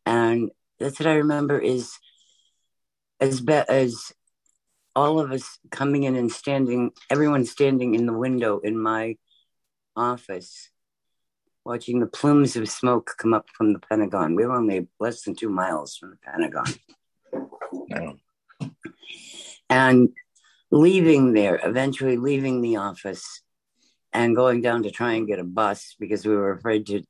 And 0.04 0.50
that's 0.78 1.00
what 1.00 1.08
I 1.08 1.14
remember 1.14 1.58
is 1.58 1.98
as 3.20 3.40
be- 3.40 3.52
as 3.52 4.12
all 4.94 5.20
of 5.20 5.32
us 5.32 5.58
coming 5.70 6.04
in 6.04 6.16
and 6.16 6.30
standing, 6.30 6.92
everyone 7.10 7.44
standing 7.44 7.94
in 7.94 8.06
the 8.06 8.12
window 8.12 8.60
in 8.60 8.78
my 8.78 9.16
office, 9.94 10.70
watching 11.64 12.00
the 12.00 12.06
plumes 12.06 12.56
of 12.56 12.68
smoke 12.68 13.14
come 13.18 13.34
up 13.34 13.46
from 13.54 13.72
the 13.72 13.78
Pentagon. 13.78 14.34
We 14.34 14.46
were 14.46 14.54
only 14.54 14.88
less 15.00 15.22
than 15.22 15.34
two 15.34 15.48
miles 15.48 15.96
from 15.96 16.10
the 16.10 16.18
Pentagon. 16.24 16.66
And 19.68 20.10
leaving 20.70 21.32
there, 21.32 21.60
eventually 21.62 22.16
leaving 22.16 22.60
the 22.60 22.76
office 22.76 23.42
and 24.16 24.34
going 24.34 24.62
down 24.62 24.82
to 24.82 24.90
try 24.90 25.12
and 25.12 25.28
get 25.28 25.38
a 25.38 25.44
bus 25.44 25.94
because 26.00 26.24
we 26.24 26.34
were 26.34 26.52
afraid 26.52 26.86
to 26.86 27.02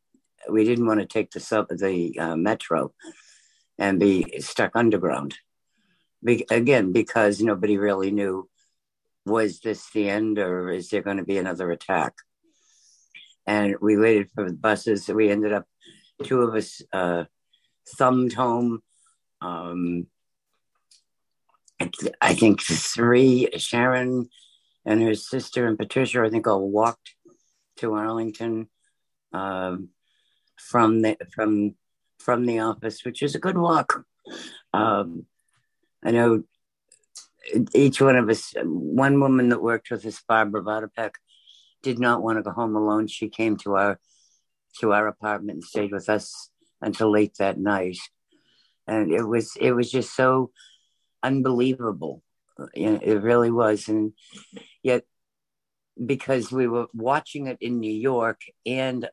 we 0.50 0.64
didn't 0.64 0.86
want 0.86 1.00
to 1.00 1.06
take 1.06 1.30
the 1.30 1.40
sub 1.40 1.68
the 1.68 2.18
uh, 2.18 2.36
metro 2.36 2.92
and 3.78 4.00
be 4.00 4.40
stuck 4.40 4.72
underground. 4.74 5.36
Be- 6.24 6.46
again 6.50 6.92
because 6.92 7.40
nobody 7.40 7.78
really 7.78 8.10
knew 8.10 8.48
was 9.24 9.60
this 9.60 9.88
the 9.90 10.08
end 10.08 10.38
or 10.38 10.70
is 10.70 10.88
there 10.88 11.02
going 11.02 11.18
to 11.18 11.24
be 11.24 11.38
another 11.38 11.70
attack? 11.70 12.14
And 13.46 13.76
we 13.80 13.96
waited 13.96 14.30
for 14.34 14.44
the 14.44 14.54
buses. 14.54 15.08
We 15.08 15.30
ended 15.30 15.52
up 15.52 15.66
two 16.24 16.42
of 16.42 16.54
us 16.54 16.82
uh, 16.92 17.24
thumbed 17.96 18.32
home. 18.32 18.82
Um, 19.40 20.08
I 22.20 22.34
think 22.34 22.62
three 22.62 23.48
Sharon 23.58 24.28
and 24.86 25.02
her 25.02 25.14
sister 25.14 25.66
and 25.66 25.76
Patricia, 25.76 26.22
I 26.22 26.30
think, 26.30 26.46
all 26.46 26.70
walked 26.70 27.14
to 27.78 27.94
Arlington 27.94 28.68
um, 29.32 29.90
from 30.56 31.02
the 31.02 31.16
from 31.34 31.74
from 32.20 32.46
the 32.46 32.60
office, 32.60 33.04
which 33.04 33.22
is 33.22 33.34
a 33.34 33.40
good 33.40 33.58
walk. 33.58 34.04
Um, 34.72 35.26
I 36.04 36.12
know 36.12 36.44
each 37.74 38.00
one 38.00 38.16
of 38.16 38.30
us. 38.30 38.54
One 38.62 39.20
woman 39.20 39.48
that 39.48 39.62
worked 39.62 39.90
with 39.90 40.06
us, 40.06 40.22
Barbara 40.26 40.62
Vodopek, 40.62 41.14
did 41.82 41.98
not 41.98 42.22
want 42.22 42.38
to 42.38 42.42
go 42.42 42.52
home 42.52 42.76
alone. 42.76 43.08
She 43.08 43.28
came 43.28 43.56
to 43.58 43.74
our 43.74 43.98
to 44.80 44.92
our 44.92 45.08
apartment 45.08 45.56
and 45.56 45.64
stayed 45.64 45.90
with 45.92 46.08
us 46.08 46.50
until 46.80 47.10
late 47.10 47.34
that 47.38 47.58
night, 47.58 47.98
and 48.86 49.10
it 49.10 49.24
was 49.24 49.56
it 49.60 49.72
was 49.72 49.90
just 49.90 50.14
so 50.14 50.52
unbelievable 51.24 52.22
it 52.74 53.22
really 53.22 53.50
was. 53.50 53.88
And 53.88 54.12
yet, 54.82 55.04
because 56.04 56.52
we 56.52 56.66
were 56.66 56.86
watching 56.92 57.46
it 57.46 57.58
in 57.60 57.80
New 57.80 57.92
York 57.92 58.40
and 58.64 59.08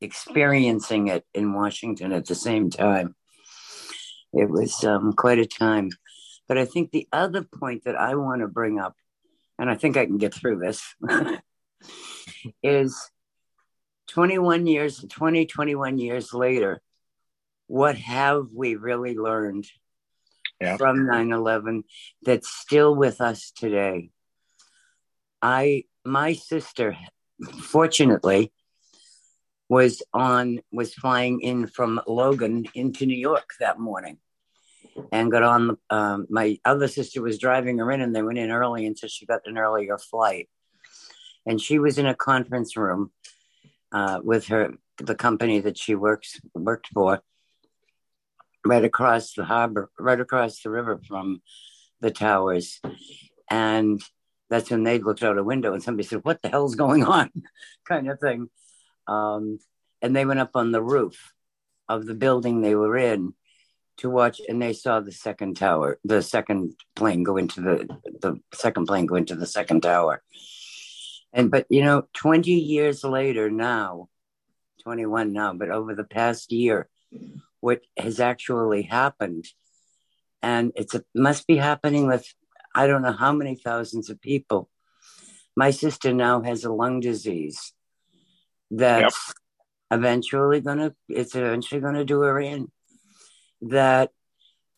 experiencing 0.00 1.08
it 1.08 1.24
in 1.34 1.52
Washington 1.52 2.12
at 2.12 2.26
the 2.26 2.34
same 2.34 2.70
time, 2.70 3.14
it 4.32 4.50
was 4.50 4.84
um, 4.84 5.12
quite 5.12 5.38
a 5.38 5.46
time. 5.46 5.90
But 6.48 6.58
I 6.58 6.64
think 6.64 6.90
the 6.90 7.08
other 7.12 7.42
point 7.42 7.84
that 7.84 7.96
I 7.96 8.14
want 8.14 8.40
to 8.42 8.48
bring 8.48 8.78
up, 8.78 8.94
and 9.58 9.70
I 9.70 9.74
think 9.74 9.96
I 9.96 10.06
can 10.06 10.18
get 10.18 10.34
through 10.34 10.58
this, 10.58 10.94
is 12.62 13.10
21 14.08 14.66
years, 14.66 15.04
20, 15.08 15.46
21 15.46 15.98
years 15.98 16.32
later, 16.32 16.80
what 17.66 17.96
have 17.96 18.48
we 18.54 18.76
really 18.76 19.16
learned 19.16 19.66
yeah. 20.60 20.76
from 20.76 20.98
9-11 20.98 21.82
that's 22.22 22.48
still 22.48 22.94
with 22.94 23.20
us 23.20 23.50
today. 23.50 24.10
I 25.42 25.84
my 26.04 26.32
sister 26.32 26.96
fortunately 27.60 28.52
was 29.68 30.02
on 30.12 30.60
was 30.72 30.94
flying 30.94 31.40
in 31.40 31.66
from 31.66 32.00
logan 32.06 32.64
into 32.74 33.04
new 33.04 33.16
york 33.16 33.50
that 33.58 33.78
morning 33.78 34.16
and 35.12 35.30
got 35.30 35.42
on 35.42 35.78
um, 35.90 36.26
my 36.30 36.58
other 36.64 36.88
sister 36.88 37.22
was 37.22 37.38
driving 37.38 37.78
her 37.78 37.90
in 37.90 38.00
and 38.00 38.14
they 38.14 38.22
went 38.22 38.38
in 38.38 38.50
early 38.50 38.86
until 38.86 39.08
she 39.08 39.26
got 39.26 39.46
an 39.46 39.58
earlier 39.58 39.98
flight. 39.98 40.48
And 41.44 41.60
she 41.60 41.78
was 41.78 41.98
in 41.98 42.06
a 42.06 42.14
conference 42.14 42.76
room 42.76 43.12
uh, 43.92 44.20
with 44.22 44.46
her 44.48 44.74
the 44.98 45.14
company 45.14 45.60
that 45.60 45.76
she 45.76 45.94
works 45.94 46.40
worked 46.54 46.88
for 46.92 47.20
right 48.68 48.84
across 48.84 49.32
the 49.32 49.44
harbor, 49.44 49.90
right 49.98 50.20
across 50.20 50.60
the 50.62 50.70
river 50.70 51.00
from 51.06 51.42
the 52.00 52.10
towers. 52.10 52.80
And 53.50 54.00
that's 54.50 54.70
when 54.70 54.84
they 54.84 54.98
looked 54.98 55.22
out 55.22 55.38
a 55.38 55.42
window 55.42 55.72
and 55.72 55.82
somebody 55.82 56.06
said, 56.06 56.24
What 56.24 56.42
the 56.42 56.48
hell's 56.48 56.74
going 56.74 57.04
on? 57.04 57.30
kind 57.88 58.10
of 58.10 58.20
thing. 58.20 58.48
Um, 59.06 59.58
and 60.02 60.14
they 60.14 60.24
went 60.24 60.40
up 60.40 60.52
on 60.54 60.72
the 60.72 60.82
roof 60.82 61.32
of 61.88 62.06
the 62.06 62.14
building 62.14 62.60
they 62.60 62.74
were 62.74 62.96
in 62.96 63.34
to 63.98 64.10
watch, 64.10 64.40
and 64.46 64.60
they 64.60 64.72
saw 64.72 65.00
the 65.00 65.12
second 65.12 65.56
tower, 65.56 65.98
the 66.04 66.20
second 66.20 66.74
plane 66.94 67.22
go 67.22 67.36
into 67.36 67.60
the, 67.60 67.88
the 68.20 68.40
second 68.52 68.86
plane 68.86 69.06
go 69.06 69.14
into 69.14 69.34
the 69.34 69.46
second 69.46 69.80
tower. 69.82 70.22
And, 71.32 71.50
but 71.50 71.66
you 71.70 71.82
know, 71.82 72.06
20 72.14 72.50
years 72.52 73.04
later 73.04 73.50
now, 73.50 74.08
21 74.82 75.32
now, 75.32 75.54
but 75.54 75.70
over 75.70 75.94
the 75.94 76.04
past 76.04 76.52
year, 76.52 76.88
what 77.66 77.80
has 77.98 78.20
actually 78.20 78.82
happened. 78.82 79.44
And 80.40 80.70
it 80.76 80.88
must 81.16 81.48
be 81.48 81.56
happening 81.56 82.06
with 82.06 82.24
I 82.72 82.86
don't 82.86 83.02
know 83.02 83.18
how 83.24 83.32
many 83.32 83.56
thousands 83.56 84.08
of 84.08 84.20
people. 84.20 84.68
My 85.56 85.72
sister 85.72 86.12
now 86.12 86.42
has 86.42 86.62
a 86.62 86.72
lung 86.72 87.00
disease 87.00 87.72
that's 88.70 89.20
yep. 89.26 89.98
eventually 89.98 90.60
gonna 90.60 90.94
it's 91.08 91.34
eventually 91.34 91.80
gonna 91.80 92.04
do 92.04 92.20
her 92.20 92.38
in. 92.38 92.70
That 93.62 94.10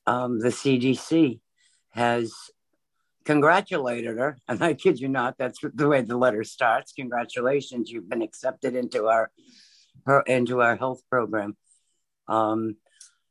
um, 0.07 0.41
the 0.41 0.49
CDC 0.61 1.41
has 1.91 2.33
congratulated 3.27 4.17
her, 4.17 4.39
and 4.49 4.63
I 4.63 4.73
kid 4.73 4.99
you 4.99 5.09
not, 5.09 5.37
that's 5.37 5.59
the 5.75 5.89
way 5.89 6.01
the 6.01 6.17
letter 6.17 6.43
starts. 6.43 6.95
Congratulations, 6.95 7.91
you've 7.91 8.09
been 8.09 8.23
accepted 8.23 8.75
into 8.75 9.09
our 9.09 9.31
her 10.07 10.21
into 10.23 10.63
our 10.63 10.77
health 10.77 11.03
program 11.11 11.55
um, 12.29 12.77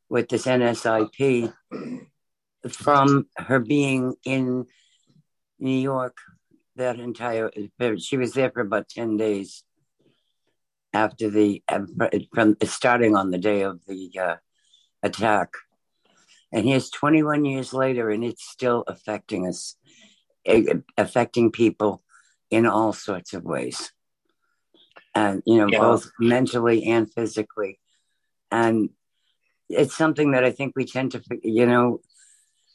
with 0.09 0.29
this 0.29 0.45
NSIP 0.45 1.53
from 2.69 3.27
her 3.37 3.59
being 3.59 4.15
in 4.25 4.65
New 5.59 5.77
York 5.77 6.17
that 6.75 6.99
entire 6.99 7.51
she 7.97 8.17
was 8.17 8.33
there 8.33 8.51
for 8.51 8.61
about 8.61 8.89
10 8.89 9.17
days 9.17 9.63
after 10.93 11.29
the 11.29 11.63
from 12.33 12.55
starting 12.63 13.15
on 13.15 13.31
the 13.31 13.37
day 13.37 13.61
of 13.61 13.79
the 13.87 14.11
uh, 14.19 14.35
attack. 15.03 15.53
And 16.51 16.65
here's 16.65 16.89
21 16.89 17.45
years 17.45 17.73
later 17.73 18.09
and 18.09 18.23
it's 18.23 18.47
still 18.47 18.83
affecting 18.87 19.47
us 19.47 19.75
affecting 20.97 21.51
people 21.51 22.03
in 22.49 22.65
all 22.65 22.93
sorts 22.93 23.33
of 23.33 23.43
ways. 23.43 23.91
And 25.13 25.41
you 25.45 25.57
know 25.57 25.67
yeah. 25.67 25.79
both 25.79 26.09
mentally 26.19 26.85
and 26.85 27.11
physically 27.11 27.79
and 28.51 28.89
it's 29.69 29.95
something 29.95 30.31
that 30.31 30.43
I 30.43 30.51
think 30.51 30.73
we 30.75 30.85
tend 30.85 31.11
to, 31.11 31.21
you 31.43 31.65
know, 31.65 32.01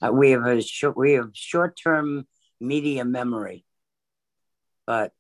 uh, 0.03 0.11
we 0.13 0.33
have 0.33 0.47
a 0.47 0.61
short, 0.61 0.97
we 0.97 1.13
have 1.13 1.31
short 1.33 1.79
term 1.83 2.27
media 2.61 3.05
memory, 3.05 3.65
but 4.87 5.13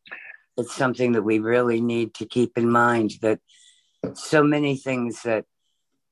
it's 0.56 0.74
something 0.74 1.12
that 1.12 1.22
we 1.22 1.38
really 1.38 1.80
need 1.80 2.14
to 2.14 2.26
keep 2.26 2.58
in 2.58 2.70
mind 2.70 3.12
that 3.22 3.40
so 4.14 4.42
many 4.42 4.76
things 4.76 5.22
that 5.22 5.44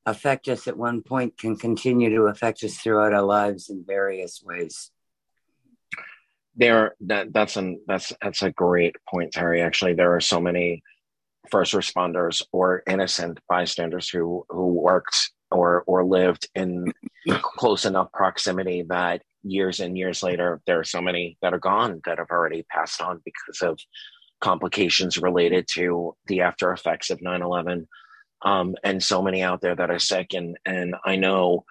affect 0.05 0.47
us 0.47 0.67
at 0.67 0.77
one 0.77 1.01
point 1.01 1.37
can 1.37 1.55
continue 1.55 2.09
to 2.09 2.23
affect 2.23 2.63
us 2.63 2.77
throughout 2.77 3.13
our 3.13 3.21
lives 3.21 3.69
in 3.69 3.83
various 3.85 4.41
ways. 4.43 4.91
There 6.55 6.95
that 7.01 7.31
that's 7.31 7.55
an 7.55 7.81
that's 7.87 8.11
that's 8.21 8.41
a 8.41 8.51
great 8.51 8.95
point 9.07 9.31
terry. 9.31 9.61
Actually 9.61 9.93
there 9.93 10.15
are 10.15 10.21
so 10.21 10.39
many 10.39 10.83
first 11.49 11.73
responders 11.73 12.41
or 12.51 12.83
innocent 12.87 13.39
bystanders 13.49 14.09
who 14.09 14.45
who 14.49 14.73
worked 14.73 15.31
or 15.49 15.83
or 15.87 16.05
lived 16.05 16.47
in 16.55 16.91
close 17.41 17.85
enough 17.85 18.11
proximity 18.11 18.83
that 18.83 19.21
years 19.43 19.79
and 19.79 19.97
years 19.97 20.21
later 20.21 20.61
there 20.67 20.79
are 20.79 20.83
so 20.83 21.01
many 21.01 21.37
that 21.41 21.53
are 21.53 21.59
gone 21.59 21.99
that 22.05 22.19
have 22.19 22.29
already 22.29 22.63
passed 22.69 23.01
on 23.01 23.19
because 23.25 23.61
of 23.61 23.79
complications 24.39 25.17
related 25.17 25.67
to 25.67 26.15
the 26.27 26.41
after 26.41 26.71
effects 26.71 27.09
of 27.09 27.19
9-11 27.19 27.87
um, 28.43 28.75
and 28.83 29.03
so 29.03 29.21
many 29.21 29.41
out 29.43 29.61
there 29.61 29.75
that 29.75 29.91
are 29.91 29.99
sick. 29.99 30.33
And 30.33 30.57
and 30.65 30.95
i 31.05 31.15
know 31.15 31.65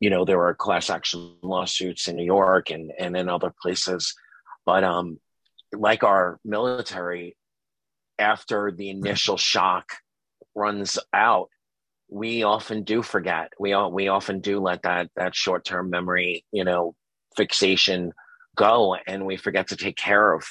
you 0.00 0.10
know 0.10 0.24
there 0.24 0.42
are 0.42 0.54
class 0.54 0.90
action 0.90 1.36
lawsuits 1.42 2.08
in 2.08 2.16
new 2.16 2.24
york 2.24 2.70
and 2.70 2.92
and 2.98 3.16
in 3.16 3.28
other 3.28 3.52
places. 3.62 4.14
But 4.66 4.84
um 4.84 5.18
like 5.72 6.02
our 6.02 6.38
military 6.44 7.36
after 8.18 8.72
the 8.72 8.90
initial 8.90 9.36
shock 9.36 9.92
runs 10.54 10.98
out 11.12 11.48
we 12.10 12.42
often 12.42 12.84
do 12.84 13.02
forget. 13.02 13.52
We 13.60 13.74
all 13.74 13.92
we 13.92 14.08
often 14.08 14.40
do 14.40 14.60
let 14.60 14.82
that 14.82 15.10
that 15.16 15.34
short-term 15.34 15.90
memory 15.90 16.44
you 16.52 16.64
know 16.64 16.94
fixation 17.36 18.12
go 18.56 18.96
and 19.06 19.26
we 19.26 19.36
forget 19.36 19.68
to 19.68 19.76
take 19.76 19.96
care 19.96 20.32
of 20.32 20.44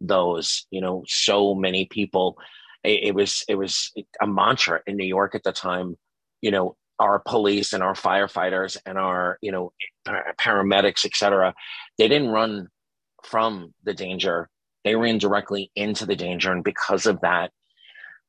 those. 0.00 0.66
You 0.70 0.80
know 0.80 1.04
so 1.06 1.54
many 1.54 1.84
people 1.84 2.38
it, 2.82 3.08
it 3.08 3.14
was 3.14 3.44
it 3.48 3.56
was 3.56 3.92
a 4.20 4.26
mantra 4.26 4.80
in 4.86 4.96
new 4.96 5.06
york 5.06 5.34
at 5.34 5.42
the 5.42 5.52
time 5.52 5.96
you 6.40 6.50
know 6.50 6.76
our 6.98 7.18
police 7.18 7.72
and 7.72 7.82
our 7.82 7.94
firefighters 7.94 8.78
and 8.86 8.96
our 8.96 9.38
you 9.42 9.52
know 9.52 9.72
paramedics 10.06 11.04
etc 11.04 11.52
they 11.98 12.08
didn't 12.08 12.30
run 12.30 12.68
from 13.24 13.74
the 13.84 13.92
danger 13.92 14.48
they 14.86 14.94
ran 14.94 15.18
directly 15.18 15.70
into 15.76 16.06
the 16.06 16.16
danger 16.16 16.52
and 16.52 16.64
because 16.64 17.06
of 17.06 17.20
that 17.20 17.50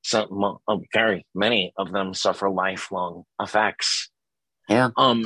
some 0.04 0.60
uh, 0.68 0.78
very 0.94 1.26
many 1.34 1.74
of 1.78 1.92
them 1.92 2.14
suffer 2.14 2.50
lifelong 2.50 3.24
effects. 3.42 4.10
Yeah. 4.70 4.90
Um 4.98 5.26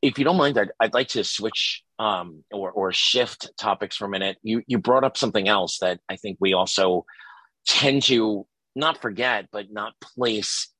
if 0.00 0.18
you 0.18 0.24
don't 0.24 0.36
mind 0.36 0.58
i'd, 0.58 0.70
I'd 0.80 0.94
like 0.94 1.08
to 1.08 1.22
switch 1.22 1.82
um 1.98 2.42
or 2.52 2.72
or 2.72 2.92
shift 2.92 3.50
topics 3.58 3.96
for 3.96 4.06
a 4.06 4.10
minute. 4.10 4.38
You 4.42 4.62
you 4.66 4.78
brought 4.78 5.04
up 5.04 5.16
something 5.16 5.46
else 5.48 5.78
that 5.78 6.00
i 6.08 6.16
think 6.16 6.38
we 6.40 6.52
also 6.52 7.04
tend 7.66 8.02
to 8.04 8.46
not 8.74 9.00
forget 9.00 9.46
but 9.52 9.70
not 9.70 9.92
place 10.00 10.72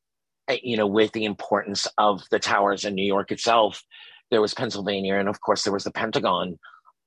Eh, 0.48 0.58
you 0.62 0.76
know, 0.76 0.86
with 0.86 1.12
the 1.12 1.24
importance 1.24 1.86
of 1.98 2.22
the 2.30 2.38
towers 2.38 2.84
in 2.84 2.94
New 2.94 3.04
York 3.06 3.30
itself, 3.30 3.82
there 4.30 4.40
was 4.40 4.54
Pennsylvania, 4.54 5.14
and 5.14 5.28
of 5.28 5.40
course 5.40 5.62
there 5.62 5.72
was 5.72 5.84
the 5.84 5.92
Pentagon. 5.92 6.58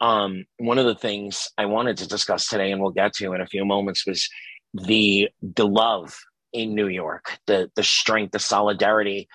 Um, 0.01 0.45
one 0.57 0.77
of 0.77 0.85
the 0.85 0.95
things 0.95 1.49
I 1.57 1.65
wanted 1.65 1.97
to 1.97 2.07
discuss 2.07 2.47
today, 2.49 2.71
and 2.71 2.81
we'll 2.81 2.91
get 2.91 3.13
to 3.13 3.33
in 3.33 3.41
a 3.41 3.47
few 3.47 3.65
moments, 3.65 4.05
was 4.05 4.29
the 4.73 5.29
the 5.41 5.67
love 5.67 6.17
in 6.51 6.75
New 6.75 6.87
York, 6.87 7.37
the 7.47 7.71
the 7.75 7.83
strength, 7.83 8.31
the 8.31 8.39
solidarity. 8.39 9.27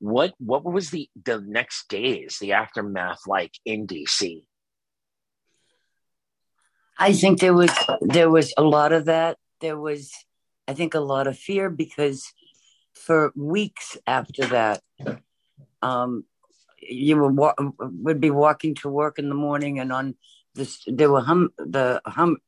What 0.00 0.34
what 0.38 0.64
was 0.64 0.90
the 0.90 1.08
the 1.24 1.40
next 1.40 1.88
days, 1.88 2.38
the 2.40 2.52
aftermath 2.52 3.20
like 3.26 3.52
in 3.64 3.86
DC? 3.86 4.44
I 6.98 7.12
think 7.12 7.38
there 7.38 7.54
was 7.54 7.70
there 8.00 8.30
was 8.30 8.52
a 8.56 8.62
lot 8.62 8.92
of 8.92 9.04
that. 9.04 9.38
There 9.60 9.78
was, 9.78 10.12
I 10.66 10.74
think, 10.74 10.94
a 10.94 11.00
lot 11.00 11.26
of 11.28 11.38
fear 11.38 11.70
because 11.70 12.32
for 12.94 13.32
weeks 13.36 13.96
after 14.06 14.46
that. 14.46 14.82
Um, 15.80 16.24
you 16.80 17.16
were 17.16 17.32
wa- 17.32 17.54
would 17.78 18.20
be 18.20 18.30
walking 18.30 18.74
to 18.76 18.88
work 18.88 19.18
in 19.18 19.28
the 19.28 19.34
morning, 19.34 19.78
and 19.78 19.92
on 19.92 20.14
this 20.54 20.82
there 20.86 21.10
were 21.10 21.20
hum 21.20 21.50
the 21.58 22.00
hum 22.06 22.38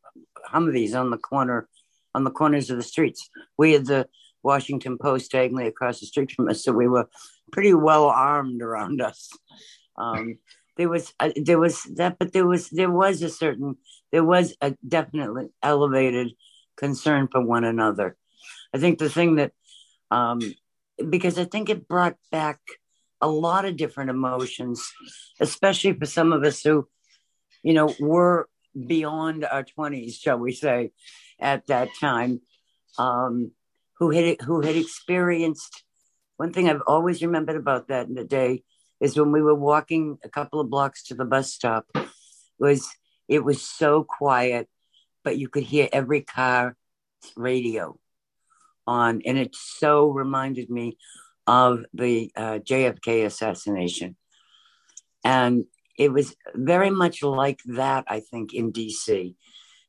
Humvees 0.52 0.98
on 0.98 1.10
the 1.10 1.18
corner 1.18 1.68
on 2.14 2.24
the 2.24 2.30
corners 2.30 2.70
of 2.70 2.76
the 2.76 2.82
streets. 2.82 3.28
We 3.56 3.72
had 3.72 3.86
the 3.86 4.08
Washington 4.42 4.98
Post 4.98 5.30
diagonally 5.30 5.66
across 5.66 6.00
the 6.00 6.06
street 6.06 6.32
from 6.32 6.48
us, 6.48 6.64
so 6.64 6.72
we 6.72 6.88
were 6.88 7.08
pretty 7.52 7.74
well 7.74 8.06
armed 8.06 8.62
around 8.62 9.00
us. 9.10 9.30
Um, 9.96 10.38
there 10.76 10.88
was 10.88 11.12
uh, 11.20 11.30
there 11.36 11.58
was 11.58 11.82
that, 11.96 12.18
but 12.18 12.32
there 12.32 12.46
was 12.46 12.70
there 12.70 12.90
was 12.90 13.22
a 13.22 13.28
certain 13.28 13.76
there 14.12 14.24
was 14.24 14.54
a 14.60 14.74
definitely 14.86 15.48
elevated 15.62 16.32
concern 16.76 17.28
for 17.30 17.44
one 17.44 17.64
another. 17.64 18.16
I 18.74 18.78
think 18.78 18.98
the 18.98 19.10
thing 19.10 19.36
that 19.36 19.52
um, 20.10 20.40
because 21.08 21.38
I 21.38 21.44
think 21.44 21.68
it 21.68 21.88
brought 21.88 22.16
back 22.30 22.60
a 23.20 23.28
lot 23.28 23.64
of 23.64 23.76
different 23.76 24.10
emotions, 24.10 24.92
especially 25.40 25.92
for 25.92 26.06
some 26.06 26.32
of 26.32 26.42
us 26.44 26.62
who, 26.62 26.88
you 27.62 27.74
know, 27.74 27.94
were 28.00 28.48
beyond 28.86 29.44
our 29.44 29.64
20s, 29.64 30.20
shall 30.20 30.38
we 30.38 30.52
say, 30.52 30.92
at 31.38 31.66
that 31.66 31.88
time, 32.00 32.40
um, 32.98 33.52
who 33.98 34.10
had 34.10 34.40
who 34.40 34.60
had 34.62 34.76
experienced. 34.76 35.84
One 36.36 36.52
thing 36.52 36.68
I've 36.68 36.82
always 36.86 37.22
remembered 37.22 37.56
about 37.56 37.88
that 37.88 38.06
in 38.06 38.14
the 38.14 38.24
day 38.24 38.62
is 39.00 39.16
when 39.16 39.32
we 39.32 39.42
were 39.42 39.54
walking 39.54 40.18
a 40.24 40.28
couple 40.28 40.60
of 40.60 40.70
blocks 40.70 41.04
to 41.04 41.14
the 41.14 41.24
bus 41.24 41.52
stop. 41.52 41.86
Was 42.58 42.88
it 43.28 43.44
was 43.44 43.62
so 43.62 44.04
quiet, 44.04 44.68
but 45.24 45.38
you 45.38 45.48
could 45.48 45.64
hear 45.64 45.88
every 45.92 46.22
car 46.22 46.76
radio 47.36 47.98
on, 48.86 49.22
and 49.24 49.38
it 49.38 49.54
so 49.54 50.08
reminded 50.08 50.70
me 50.70 50.96
of 51.47 51.84
the 51.93 52.30
uh, 52.36 52.59
JFK 52.59 53.24
assassination. 53.26 54.16
And 55.24 55.64
it 55.99 56.12
was 56.12 56.34
very 56.55 56.91
much 56.91 57.22
like 57.22 57.61
that, 57.66 58.05
I 58.09 58.20
think, 58.20 58.55
in 58.55 58.72
DC. 58.72 59.34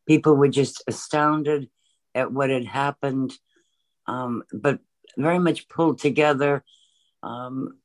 People 0.07 0.35
were 0.35 0.49
just 0.49 0.83
astounded 0.87 1.69
at 2.13 2.31
what 2.31 2.49
had 2.49 2.65
happened, 2.65 3.33
um, 4.07 4.43
but 4.51 4.79
very 5.17 5.39
much 5.39 5.69
pulled 5.69 5.99
together. 5.99 6.63
Um, 7.23 7.77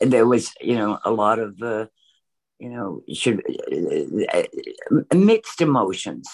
there 0.00 0.26
was, 0.26 0.52
you 0.60 0.76
know, 0.76 0.98
a 1.04 1.10
lot 1.10 1.38
of, 1.38 1.60
uh, 1.62 1.86
you 2.58 2.68
know, 2.68 3.02
should, 3.12 3.42
uh, 3.72 4.38
uh, 4.38 5.14
mixed 5.16 5.60
emotions 5.60 6.28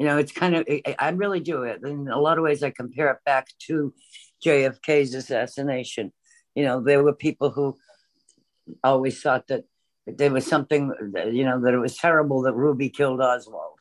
you 0.00 0.06
know, 0.06 0.16
it's 0.16 0.32
kind 0.32 0.56
of, 0.56 0.66
I 0.98 1.10
really 1.10 1.40
do 1.40 1.64
it. 1.64 1.82
In 1.84 2.08
a 2.08 2.18
lot 2.18 2.38
of 2.38 2.42
ways, 2.42 2.62
I 2.62 2.70
compare 2.70 3.10
it 3.10 3.18
back 3.26 3.48
to 3.66 3.92
JFK's 4.42 5.12
assassination. 5.12 6.10
You 6.54 6.64
know, 6.64 6.80
there 6.80 7.04
were 7.04 7.12
people 7.12 7.50
who 7.50 7.76
always 8.82 9.20
thought 9.20 9.48
that 9.48 9.64
there 10.06 10.30
was 10.30 10.46
something, 10.46 10.94
you 11.30 11.44
know, 11.44 11.60
that 11.60 11.74
it 11.74 11.78
was 11.78 11.98
terrible 11.98 12.40
that 12.42 12.54
Ruby 12.54 12.88
killed 12.88 13.20
Oswald, 13.20 13.78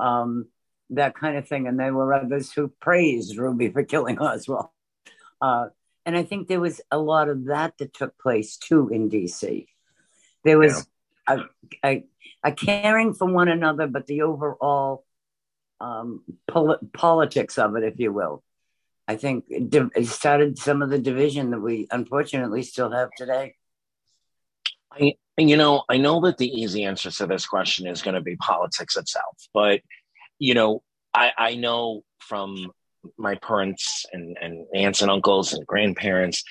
um, 0.00 0.48
that 0.90 1.14
kind 1.14 1.36
of 1.36 1.46
thing. 1.46 1.68
And 1.68 1.78
there 1.78 1.94
were 1.94 2.14
others 2.14 2.52
who 2.52 2.66
praised 2.80 3.38
Ruby 3.38 3.70
for 3.70 3.84
killing 3.84 4.18
Oswald. 4.20 4.70
Uh, 5.40 5.66
and 6.04 6.16
I 6.16 6.24
think 6.24 6.48
there 6.48 6.58
was 6.58 6.80
a 6.90 6.98
lot 6.98 7.28
of 7.28 7.44
that 7.44 7.78
that 7.78 7.94
took 7.94 8.18
place 8.18 8.56
too 8.56 8.88
in 8.88 9.08
DC. 9.08 9.68
There 10.42 10.58
was 10.58 10.88
yeah. 11.28 11.44
a, 11.84 11.88
a, 11.88 12.04
a 12.42 12.50
caring 12.50 13.14
for 13.14 13.32
one 13.32 13.46
another, 13.46 13.86
but 13.86 14.08
the 14.08 14.22
overall 14.22 15.04
um, 15.80 16.22
pol- 16.48 16.78
politics 16.92 17.58
of 17.58 17.76
it, 17.76 17.84
if 17.84 17.98
you 17.98 18.12
will. 18.12 18.42
I 19.08 19.16
think 19.16 19.46
it 19.48 20.06
started 20.06 20.56
some 20.58 20.82
of 20.82 20.90
the 20.90 20.98
division 20.98 21.50
that 21.50 21.60
we 21.60 21.88
unfortunately 21.90 22.62
still 22.62 22.92
have 22.92 23.10
today. 23.16 23.56
I, 24.92 25.14
you 25.36 25.56
know, 25.56 25.82
I 25.88 25.96
know 25.96 26.20
that 26.20 26.38
the 26.38 26.48
easy 26.48 26.84
answer 26.84 27.10
to 27.10 27.26
this 27.26 27.46
question 27.46 27.86
is 27.86 28.02
going 28.02 28.14
to 28.14 28.20
be 28.20 28.36
politics 28.36 28.96
itself, 28.96 29.36
but 29.52 29.80
you 30.38 30.54
know, 30.54 30.82
I, 31.12 31.32
I 31.36 31.54
know 31.56 32.02
from 32.20 32.70
my 33.16 33.34
parents 33.36 34.06
and, 34.12 34.36
and 34.40 34.66
aunts 34.74 35.02
and 35.02 35.10
uncles 35.10 35.52
and 35.52 35.66
grandparents, 35.66 36.44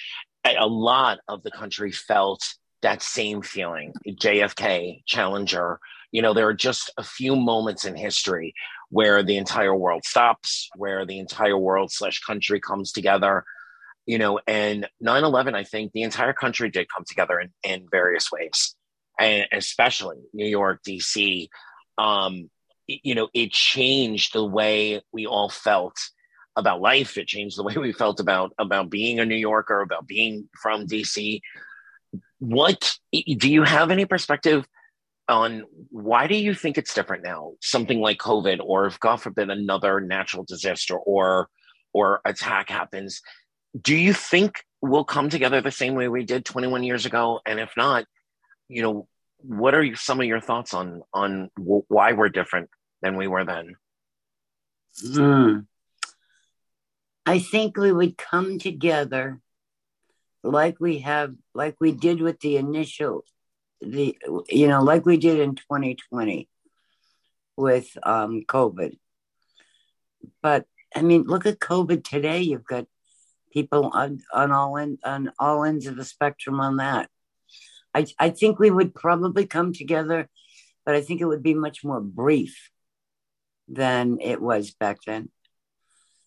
a 0.45 0.67
lot 0.67 1.19
of 1.27 1.43
the 1.43 1.51
country 1.51 1.91
felt 1.91 2.45
that 2.82 3.01
same 3.01 3.41
feeling. 3.41 3.93
JFK, 4.07 5.03
Challenger, 5.05 5.80
you 6.11 6.21
know, 6.21 6.34
there 6.34 6.47
are 6.47 6.53
just 6.53 6.91
a 6.97 7.03
few 7.03 7.36
moments 7.36 7.86
in 7.86 7.95
history 7.95 8.53
where 8.90 9.24
the 9.24 9.38
entire 9.38 9.76
world 9.76 10.04
stops, 10.06 10.70
where 10.76 11.06
the 11.06 11.20
entire 11.20 11.58
world 11.58 11.92
slash 11.92 12.20
country 12.22 12.60
comes 12.60 12.92
together, 12.92 13.44
you 14.06 14.18
know, 14.18 14.40
and 14.48 14.88
9-11, 15.04 15.54
I 15.54 15.64
think 15.64 15.92
the 15.92 16.04
entire 16.04 16.34
country 16.34 16.70
did 16.70 16.88
come 16.94 17.06
together 17.08 17.40
in, 17.40 17.52
in 17.64 17.88
various 17.92 18.32
ways. 18.32 18.76
And 19.20 19.46
especially 19.52 20.18
New 20.34 20.48
York, 20.48 20.82
DC, 20.88 21.50
um, 21.98 22.50
you 22.88 23.14
know, 23.14 23.28
it 23.34 23.52
changed 23.52 24.34
the 24.34 24.46
way 24.46 25.02
we 25.12 25.28
all 25.28 25.50
felt 25.50 25.96
about 26.56 26.82
life. 26.82 27.18
It 27.18 27.28
changed 27.28 27.58
the 27.58 27.64
way 27.64 27.76
we 27.76 27.94
felt 27.94 28.20
about 28.20 28.54
about 28.58 28.90
being 28.90 29.20
a 29.20 29.26
New 29.26 29.36
Yorker, 29.36 29.82
about 29.82 30.08
being 30.08 30.50
from 30.60 30.88
DC. 30.88 31.42
What 32.40 32.94
do 33.12 33.50
you 33.52 33.64
have 33.64 33.92
any 33.92 34.06
perspective 34.06 34.66
on 35.30 35.63
why 35.89 36.27
do 36.27 36.36
you 36.36 36.53
think 36.53 36.77
it's 36.77 36.93
different 36.93 37.23
now? 37.23 37.53
Something 37.61 38.01
like 38.01 38.17
COVID, 38.17 38.59
or 38.63 38.86
if 38.86 38.99
God 38.99 39.17
forbid 39.17 39.49
another 39.49 40.01
natural 40.01 40.43
disaster 40.43 40.97
or 40.97 41.47
or 41.93 42.21
attack 42.25 42.69
happens, 42.69 43.21
do 43.80 43.95
you 43.95 44.13
think 44.13 44.63
we'll 44.82 45.05
come 45.05 45.30
together 45.30 45.61
the 45.61 45.71
same 45.71 45.95
way 45.95 46.07
we 46.07 46.23
did 46.23 46.45
21 46.45 46.84
years 46.84 47.05
ago? 47.05 47.39
And 47.45 47.59
if 47.59 47.71
not, 47.75 48.05
you 48.67 48.82
know, 48.82 49.07
what 49.38 49.73
are 49.73 49.95
some 49.95 50.19
of 50.19 50.27
your 50.27 50.41
thoughts 50.41 50.73
on 50.73 51.01
on 51.13 51.49
why 51.57 52.13
we're 52.13 52.30
different 52.30 52.69
than 53.01 53.15
we 53.15 53.27
were 53.27 53.45
then? 53.45 53.75
Mm. 55.03 55.65
I 57.25 57.39
think 57.39 57.77
we 57.77 57.91
would 57.91 58.17
come 58.17 58.59
together 58.59 59.39
like 60.43 60.80
we 60.80 60.99
have, 60.99 61.36
like 61.53 61.75
we 61.80 61.91
did 61.91 62.21
with 62.21 62.39
the 62.39 62.57
initial 62.57 63.23
the 63.82 64.17
you 64.49 64.67
know 64.67 64.84
like 64.84 65.05
we 65.05 65.17
did 65.17 65.39
in 65.39 65.55
2020 65.55 66.47
with 67.57 67.97
um, 68.03 68.43
COVID. 68.47 68.97
but 70.41 70.65
I 70.95 71.01
mean, 71.01 71.23
look 71.23 71.45
at 71.45 71.59
COVID 71.59 72.03
today. 72.03 72.41
You've 72.41 72.65
got 72.65 72.86
people 73.51 73.91
on, 73.93 74.21
on 74.34 74.51
all 74.51 74.77
end, 74.77 74.99
on 75.03 75.32
all 75.39 75.63
ends 75.63 75.86
of 75.86 75.95
the 75.95 76.05
spectrum 76.05 76.59
on 76.59 76.77
that. 76.77 77.09
I, 77.93 78.05
I 78.17 78.30
think 78.30 78.59
we 78.59 78.71
would 78.71 78.95
probably 78.95 79.45
come 79.45 79.73
together, 79.73 80.30
but 80.86 80.95
I 80.95 81.01
think 81.01 81.21
it 81.21 81.25
would 81.25 81.43
be 81.43 81.53
much 81.53 81.84
more 81.84 82.01
brief 82.01 82.69
than 83.67 84.19
it 84.21 84.41
was 84.41 84.71
back 84.71 84.99
then. 85.05 85.30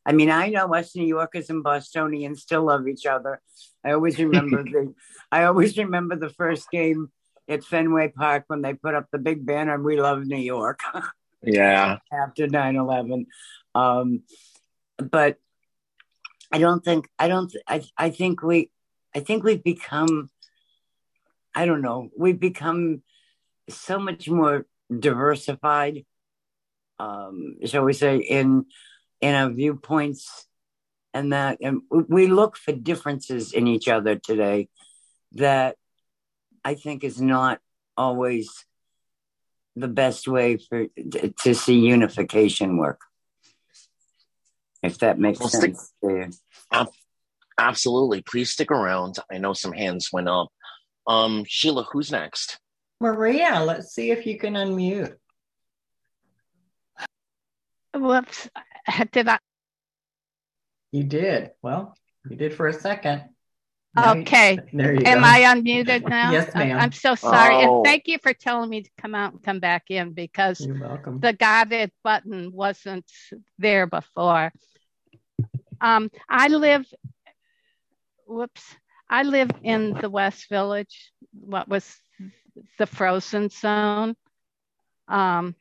I 0.05 0.13
mean, 0.13 0.31
I 0.31 0.49
know 0.49 0.75
us 0.75 0.97
New 0.97 1.07
Yorkers 1.07 1.49
and 1.49 1.63
Bostonians 1.63 2.43
still 2.43 2.65
love 2.65 2.89
each 2.89 3.07
other. 3.07 3.41
I 3.85 3.93
always 3.93 4.19
remember 4.19 4.63
the 4.65 4.95
I 5.31 5.45
always 5.45 5.79
remember 5.79 6.17
the 6.17 6.31
first 6.31 6.71
game 6.71 7.13
at 7.49 7.65
Fenway 7.65 8.09
Park 8.09 8.45
when 8.47 8.63
they 8.63 8.75
put 8.75 8.95
up 8.95 9.07
the 9.11 9.19
big 9.19 9.45
banner 9.45 9.81
"We 9.81 10.01
love 10.01 10.25
New 10.25 10.37
York." 10.37 10.81
yeah. 11.43 11.99
After 12.13 12.47
9-11. 12.47 13.27
Um, 13.75 14.23
but 14.99 15.39
I 16.53 16.59
don't 16.59 16.85
think 16.85 17.09
I 17.19 17.29
don't 17.29 17.53
I 17.67 17.83
I 17.97 18.11
think 18.11 18.43
we 18.43 18.71
I 19.15 19.21
think 19.21 19.43
we've 19.45 19.65
become 19.65 20.31
I 21.55 21.67
don't 21.67 21.83
know, 21.83 22.11
we've 22.17 22.41
become 22.41 23.03
so 23.69 23.99
much 23.99 24.29
more 24.29 24.67
diversified 24.99 26.05
um, 27.03 27.57
shall 27.65 27.85
we 27.85 27.93
say, 27.93 28.19
in 28.19 28.67
in 29.21 29.35
our 29.35 29.51
viewpoints 29.51 30.47
and 31.15 31.33
that, 31.33 31.59
and 31.61 31.83
we 31.91 32.27
look 32.27 32.57
for 32.57 32.73
differences 32.73 33.53
in 33.53 33.67
each 33.67 33.89
other 33.89 34.17
today 34.17 34.69
that 35.33 35.77
I 36.65 36.75
think 36.75 37.05
is 37.05 37.21
not 37.21 37.61
always 37.97 38.51
the 39.77 39.89
best 39.89 40.29
way 40.29 40.57
for 40.57 40.87
to 41.43 41.55
see 41.55 41.79
unification 41.81 42.77
work. 42.77 43.01
If 44.83 44.99
that 44.99 45.19
makes 45.19 45.41
well, 45.41 45.49
sense. 45.49 45.93
Stick, 46.03 46.89
absolutely. 47.59 48.23
Please 48.23 48.51
stick 48.51 48.71
around. 48.71 49.17
I 49.31 49.39
know 49.39 49.53
some 49.53 49.73
hands 49.73 50.11
went 50.13 50.29
up. 50.29 50.49
Um, 51.07 51.45
Sheila, 51.47 51.85
who's 51.91 52.11
next? 52.11 52.59
Maria, 53.01 53.61
let's 53.65 53.95
see 53.95 54.11
if 54.11 54.27
you 54.27 54.39
can 54.39 54.55
unmute. 54.55 55.15
Whoops. 57.95 58.49
I 58.87 59.05
Did 59.13 59.29
I? 59.29 59.39
You 60.93 61.05
did. 61.05 61.51
Well, 61.63 61.97
you 62.29 62.37
did 62.37 62.55
for 62.55 62.67
a 62.67 62.73
second. 62.73 63.25
Now 63.95 64.15
okay. 64.17 64.59
There 64.73 64.95
you 64.95 65.03
Am 65.05 65.21
go. 65.21 65.25
I 65.27 65.41
unmuted 65.55 66.09
now? 66.09 66.33
yes, 66.33 66.55
ma'am. 66.55 66.79
I'm 66.79 66.93
so 66.93 67.15
sorry. 67.15 67.57
Oh. 67.57 67.77
And 67.77 67.85
thank 67.85 68.09
you 68.09 68.19
for 68.23 68.33
telling 68.33 68.71
me 68.71 68.83
to 68.83 68.91
come 68.99 69.15
out 69.15 69.33
and 69.33 69.43
come 69.43 69.61
back 69.61 69.85
in 69.91 70.13
because 70.13 70.59
the 70.59 71.37
guided 71.39 71.93
button 72.03 72.53
wasn't 72.53 73.05
there 73.59 73.87
before. 73.87 74.53
Um, 75.81 76.11
I 76.29 76.49
live, 76.49 76.87
whoops, 78.27 78.63
I 79.11 79.25
live 79.25 79.51
in 79.63 79.93
the 79.93 80.09
West 80.09 80.49
Village, 80.49 81.13
what 81.39 81.69
was 81.69 81.85
the 82.79 82.87
frozen 82.87 83.51
zone. 83.51 84.15
Um, 85.09 85.55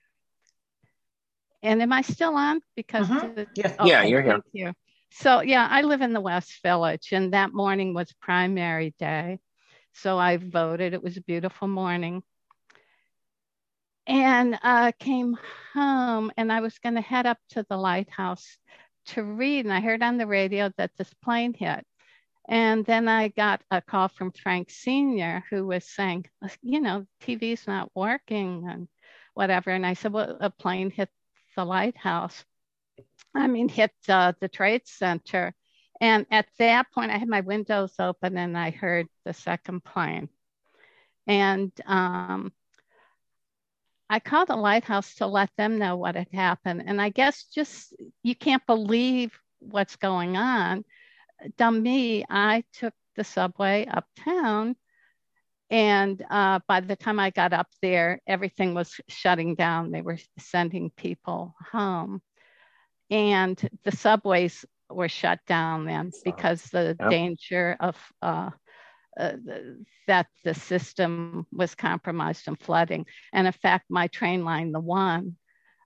and 1.63 1.81
am 1.81 1.91
I 1.91 2.01
still 2.01 2.35
on? 2.35 2.61
Because 2.75 3.07
mm-hmm. 3.07 3.33
the, 3.35 3.47
yes. 3.55 3.75
okay, 3.79 3.89
yeah, 3.89 4.03
you're 4.03 4.21
here. 4.21 4.31
Thank 4.31 4.45
you. 4.53 4.73
So 5.11 5.41
yeah, 5.41 5.67
I 5.69 5.81
live 5.81 6.01
in 6.01 6.13
the 6.13 6.21
West 6.21 6.61
Village, 6.63 7.09
and 7.11 7.33
that 7.33 7.53
morning 7.53 7.93
was 7.93 8.13
primary 8.21 8.95
day. 8.97 9.39
So 9.93 10.17
I 10.17 10.37
voted. 10.37 10.93
It 10.93 11.03
was 11.03 11.17
a 11.17 11.21
beautiful 11.21 11.67
morning. 11.67 12.23
And 14.07 14.57
uh, 14.63 14.91
came 14.99 15.37
home, 15.73 16.31
and 16.37 16.51
I 16.51 16.61
was 16.61 16.79
going 16.79 16.95
to 16.95 17.01
head 17.01 17.25
up 17.25 17.37
to 17.49 17.65
the 17.69 17.77
lighthouse 17.77 18.57
to 19.07 19.23
read. 19.23 19.65
And 19.65 19.73
I 19.73 19.81
heard 19.81 20.01
on 20.01 20.17
the 20.17 20.27
radio 20.27 20.71
that 20.77 20.91
this 20.97 21.13
plane 21.23 21.53
hit. 21.53 21.85
And 22.47 22.85
then 22.85 23.07
I 23.07 23.27
got 23.29 23.61
a 23.69 23.81
call 23.81 24.07
from 24.07 24.31
Frank 24.31 24.69
Sr., 24.71 25.43
who 25.49 25.67
was 25.67 25.85
saying, 25.85 26.25
you 26.61 26.81
know, 26.81 27.05
TV's 27.21 27.67
not 27.67 27.91
working 27.95 28.67
and 28.67 28.87
whatever. 29.33 29.69
And 29.69 29.85
I 29.85 29.93
said, 29.93 30.13
well, 30.13 30.37
a 30.39 30.49
plane 30.49 30.89
hit 30.89 31.09
the 31.55 31.65
lighthouse. 31.65 32.43
I 33.33 33.47
mean, 33.47 33.69
hit 33.69 33.91
the 34.07 34.49
Trade 34.51 34.83
Center. 34.85 35.53
And 35.99 36.25
at 36.31 36.47
that 36.57 36.91
point, 36.91 37.11
I 37.11 37.17
had 37.17 37.27
my 37.27 37.41
windows 37.41 37.93
open 37.99 38.37
and 38.37 38.57
I 38.57 38.71
heard 38.71 39.07
the 39.25 39.33
second 39.33 39.83
plane. 39.83 40.29
And 41.27 41.71
um, 41.85 42.51
I 44.09 44.19
called 44.19 44.47
the 44.47 44.55
lighthouse 44.55 45.15
to 45.15 45.27
let 45.27 45.49
them 45.57 45.77
know 45.77 45.95
what 45.95 46.15
had 46.15 46.29
happened. 46.33 46.83
And 46.85 46.99
I 46.99 47.09
guess 47.09 47.43
just 47.43 47.93
you 48.23 48.35
can't 48.35 48.65
believe 48.65 49.37
what's 49.59 49.95
going 49.95 50.37
on. 50.37 50.83
Dumb 51.57 51.81
me, 51.81 52.25
I 52.29 52.63
took 52.73 52.93
the 53.15 53.23
subway 53.23 53.85
uptown 53.85 54.75
and 55.71 56.21
uh, 56.29 56.59
by 56.67 56.81
the 56.81 56.97
time 56.97 57.17
I 57.17 57.29
got 57.29 57.53
up 57.53 57.67
there, 57.81 58.19
everything 58.27 58.73
was 58.73 58.99
shutting 59.07 59.55
down. 59.55 59.91
They 59.91 60.01
were 60.01 60.17
sending 60.37 60.89
people 60.89 61.55
home. 61.71 62.21
And 63.11 63.69
the 63.83 63.91
subways 63.91 64.65
were 64.89 65.09
shut 65.09 65.39
down 65.45 65.85
then 65.85 66.11
because 66.23 66.63
the 66.63 66.95
yep. 66.99 67.09
danger 67.09 67.77
of 67.79 67.97
uh, 68.21 68.49
uh, 69.19 69.33
that 70.07 70.27
the 70.43 70.53
system 70.53 71.45
was 71.51 71.75
compromised 71.75 72.47
and 72.47 72.59
flooding. 72.59 73.05
And 73.33 73.45
in 73.45 73.53
fact, 73.53 73.85
my 73.89 74.07
train 74.07 74.45
line, 74.45 74.71
the 74.71 74.79
one, 74.79 75.35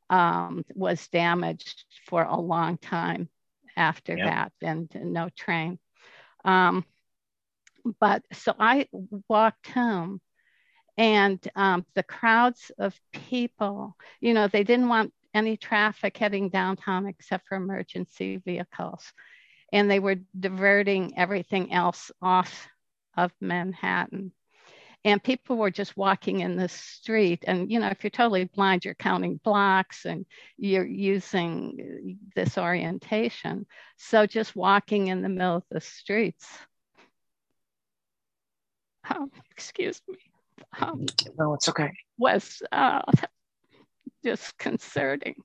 um, 0.09 0.63
was 0.75 1.07
damaged 1.07 1.85
for 2.07 2.23
a 2.23 2.39
long 2.39 2.77
time 2.77 3.29
after 3.75 4.15
yep. 4.15 4.27
that, 4.27 4.51
and 4.61 4.89
no 4.95 5.29
train. 5.35 5.79
Um, 6.43 6.85
but 7.99 8.23
so 8.31 8.53
I 8.59 8.87
walked 9.27 9.67
home 9.67 10.21
and 10.97 11.45
um, 11.55 11.85
the 11.93 12.03
crowds 12.03 12.71
of 12.77 12.99
people, 13.11 13.95
you 14.21 14.33
know, 14.33 14.47
they 14.47 14.63
didn't 14.63 14.87
want 14.87 15.13
any 15.35 15.57
traffic 15.57 16.17
heading 16.17 16.49
downtown 16.49 17.05
except 17.05 17.47
for 17.47 17.55
emergency 17.55 18.37
vehicles. 18.37 19.11
And 19.71 19.89
they 19.89 19.99
were 19.99 20.15
diverting 20.39 21.17
everything 21.17 21.73
else 21.73 22.11
off 22.21 22.67
of 23.17 23.31
Manhattan. 23.41 24.31
And 25.03 25.21
people 25.21 25.57
were 25.57 25.69
just 25.69 25.95
walking 25.95 26.39
in 26.39 26.55
the 26.55 26.69
street. 26.69 27.43
And, 27.45 27.71
you 27.71 27.79
know, 27.79 27.89
if 27.89 28.03
you're 28.03 28.09
totally 28.09 28.45
blind, 28.45 28.85
you're 28.85 28.95
counting 28.95 29.39
blocks 29.43 30.05
and 30.05 30.25
you're 30.57 30.85
using 30.85 32.17
this 32.35 32.57
orientation. 32.57 33.67
So 33.97 34.25
just 34.25 34.55
walking 34.55 35.07
in 35.07 35.21
the 35.21 35.29
middle 35.29 35.57
of 35.57 35.63
the 35.69 35.81
streets 35.81 36.47
um, 39.09 39.31
excuse 39.51 40.01
me. 40.07 40.17
Um, 40.79 41.05
no, 41.37 41.53
it's 41.53 41.69
okay. 41.69 41.91
Was 42.17 42.61
uh, 42.71 43.01
disconcerting. 44.25 45.35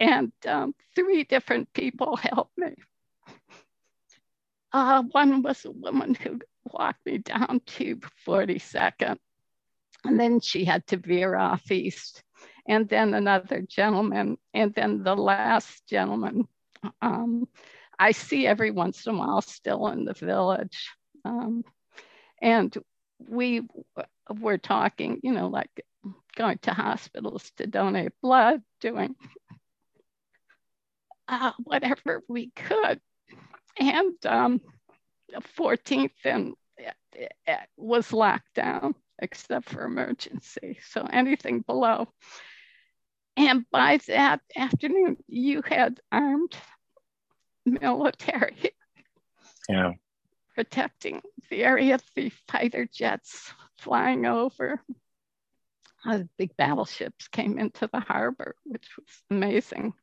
And 0.00 0.32
um, 0.48 0.74
three 0.94 1.24
different 1.24 1.72
people 1.74 2.16
helped 2.16 2.56
me. 2.56 2.74
Uh, 4.72 5.02
one 5.12 5.42
was 5.42 5.66
a 5.66 5.70
woman 5.70 6.14
who 6.14 6.40
walked 6.64 7.04
me 7.04 7.18
down 7.18 7.60
to 7.66 8.00
42nd, 8.26 9.18
and 10.04 10.18
then 10.18 10.40
she 10.40 10.64
had 10.64 10.86
to 10.86 10.96
veer 10.96 11.36
off 11.36 11.70
east. 11.70 12.22
And 12.66 12.88
then 12.88 13.12
another 13.12 13.60
gentleman, 13.60 14.38
and 14.54 14.72
then 14.74 15.02
the 15.02 15.14
last 15.14 15.86
gentleman. 15.86 16.48
Um, 17.02 17.48
I 17.98 18.12
see 18.12 18.46
every 18.46 18.70
once 18.70 19.06
in 19.06 19.14
a 19.14 19.18
while 19.18 19.42
still 19.42 19.88
in 19.88 20.04
the 20.04 20.14
village. 20.14 20.88
Um, 21.24 21.64
and 22.40 22.76
we 23.18 23.68
were 24.40 24.58
talking, 24.58 25.20
you 25.22 25.32
know, 25.32 25.48
like 25.48 25.84
going 26.36 26.58
to 26.62 26.72
hospitals 26.72 27.50
to 27.56 27.66
donate 27.66 28.12
blood, 28.22 28.62
doing 28.80 29.14
uh, 31.28 31.52
whatever 31.58 32.22
we 32.28 32.50
could. 32.50 33.00
And 33.78 34.14
um, 34.26 34.60
14th 35.56 36.10
and 36.24 36.54
it, 36.76 37.32
it 37.46 37.60
was 37.76 38.12
locked 38.12 38.54
down 38.54 38.94
except 39.20 39.68
for 39.68 39.84
emergency. 39.84 40.78
So 40.88 41.06
anything 41.10 41.60
below. 41.60 42.08
And 43.36 43.64
by 43.70 43.98
that 44.08 44.40
afternoon, 44.54 45.16
you 45.26 45.62
had 45.62 46.00
armed 46.10 46.54
military. 47.64 48.72
Yeah 49.68 49.92
protecting 50.54 51.22
the 51.50 51.64
area, 51.64 51.98
the 52.14 52.30
fighter 52.48 52.86
jets 52.86 53.52
flying 53.78 54.26
over. 54.26 54.80
Uh, 56.04 56.24
big 56.36 56.56
battleships 56.56 57.28
came 57.28 57.58
into 57.58 57.88
the 57.92 58.00
harbor, 58.00 58.56
which 58.64 58.88
was 58.96 59.06
amazing. 59.30 59.94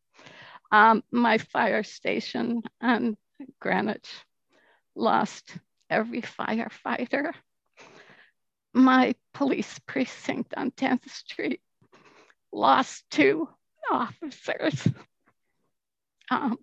Um, 0.72 1.04
my 1.12 1.38
fire 1.38 1.84
station 1.84 2.62
on 2.82 3.18
Greenwich 3.60 4.10
lost 4.96 5.58
every 5.90 6.22
firefighter. 6.22 7.34
My 8.74 9.16
police 9.34 9.80
precinct 9.88 10.54
on 10.56 10.72
10th 10.72 11.10
Street 11.10 11.62
lost 12.52 13.04
two 13.10 13.50
officers. 13.92 14.88
um, 16.32 16.58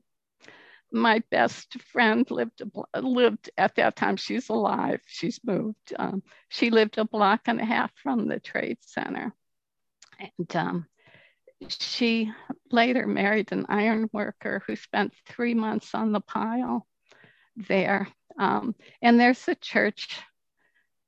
my 0.96 1.22
best 1.30 1.80
friend 1.92 2.28
lived 2.30 2.62
lived 2.94 3.50
at 3.56 3.74
that 3.76 3.96
time. 3.96 4.16
She's 4.16 4.48
alive. 4.48 5.00
She's 5.06 5.40
moved. 5.44 5.92
Um, 5.98 6.22
she 6.48 6.70
lived 6.70 6.98
a 6.98 7.04
block 7.04 7.42
and 7.46 7.60
a 7.60 7.64
half 7.64 7.92
from 8.02 8.28
the 8.28 8.40
trade 8.40 8.78
center, 8.80 9.34
and 10.18 10.56
um, 10.56 10.86
she 11.68 12.32
later 12.70 13.06
married 13.06 13.52
an 13.52 13.66
iron 13.68 14.08
worker 14.12 14.62
who 14.66 14.76
spent 14.76 15.14
three 15.26 15.54
months 15.54 15.94
on 15.94 16.12
the 16.12 16.20
pile 16.20 16.86
there. 17.56 18.08
Um, 18.38 18.74
and 19.00 19.18
there's 19.18 19.48
a 19.48 19.54
church 19.54 20.20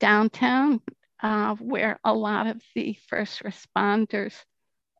downtown 0.00 0.80
uh, 1.22 1.54
where 1.56 1.98
a 2.04 2.14
lot 2.14 2.46
of 2.46 2.62
the 2.74 2.96
first 3.08 3.42
responders 3.42 4.34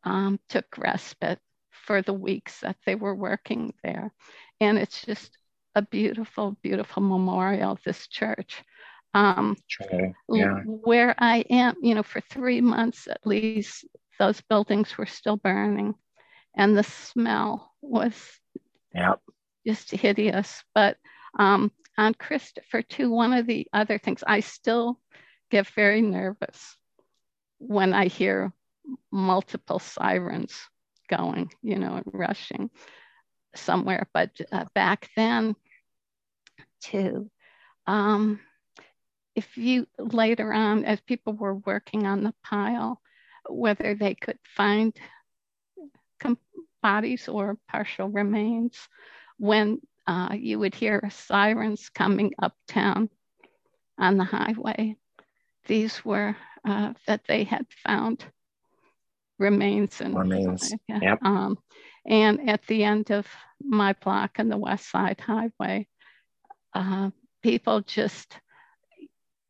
um, 0.04 0.38
took 0.48 0.76
respite 0.76 1.38
for 1.70 2.02
the 2.02 2.12
weeks 2.12 2.60
that 2.60 2.76
they 2.84 2.94
were 2.94 3.14
working 3.14 3.72
there. 3.82 4.12
And 4.60 4.78
it's 4.78 5.04
just 5.04 5.36
a 5.74 5.82
beautiful, 5.82 6.56
beautiful 6.62 7.02
memorial, 7.02 7.78
this 7.84 8.08
church. 8.08 8.62
Um, 9.14 9.56
yeah. 10.28 10.60
Where 10.64 11.14
I 11.18 11.44
am, 11.50 11.76
you 11.82 11.94
know, 11.94 12.02
for 12.02 12.20
three 12.20 12.60
months 12.60 13.08
at 13.08 13.26
least, 13.26 13.84
those 14.18 14.40
buildings 14.42 14.98
were 14.98 15.06
still 15.06 15.36
burning 15.36 15.94
and 16.56 16.76
the 16.76 16.82
smell 16.82 17.72
was 17.80 18.14
yep. 18.94 19.20
just 19.66 19.90
hideous. 19.92 20.62
But 20.74 20.96
um, 21.38 21.70
on 21.96 22.14
Christopher, 22.14 22.82
too, 22.82 23.10
one 23.10 23.32
of 23.32 23.46
the 23.46 23.66
other 23.72 23.98
things 23.98 24.24
I 24.26 24.40
still 24.40 25.00
get 25.50 25.66
very 25.68 26.02
nervous 26.02 26.76
when 27.58 27.94
I 27.94 28.06
hear 28.06 28.52
multiple 29.10 29.78
sirens 29.78 30.54
going, 31.08 31.50
you 31.62 31.78
know, 31.78 32.02
rushing 32.06 32.70
somewhere. 33.54 34.08
But 34.12 34.30
uh, 34.52 34.64
back 34.74 35.10
then, 35.16 35.54
too, 36.80 37.30
um, 37.86 38.40
if 39.34 39.56
you 39.56 39.86
later 39.98 40.52
on, 40.52 40.84
as 40.84 41.00
people 41.00 41.32
were 41.32 41.54
working 41.54 42.06
on 42.06 42.24
the 42.24 42.34
pile, 42.42 43.00
whether 43.48 43.94
they 43.94 44.14
could 44.14 44.38
find 44.56 44.94
bodies 46.82 47.28
or 47.28 47.58
partial 47.68 48.08
remains, 48.08 48.88
when 49.38 49.80
uh, 50.06 50.30
you 50.34 50.58
would 50.58 50.74
hear 50.74 51.02
sirens 51.10 51.90
coming 51.90 52.32
uptown 52.40 53.08
on 53.98 54.16
the 54.16 54.24
highway. 54.24 54.96
These 55.66 56.04
were 56.04 56.36
uh, 56.64 56.94
that 57.06 57.22
they 57.28 57.44
had 57.44 57.66
found 57.84 58.24
remains 59.38 60.00
and 60.00 60.16
remains. 60.16 60.72
Yep. 60.88 61.18
Um, 61.22 61.58
and 62.06 62.48
at 62.48 62.66
the 62.66 62.84
end 62.84 63.10
of 63.10 63.26
my 63.60 63.94
block 63.94 64.36
on 64.38 64.48
the 64.48 64.56
West 64.56 64.90
Side 64.90 65.20
Highway, 65.20 65.86
uh, 66.74 67.10
people 67.42 67.80
just 67.82 68.38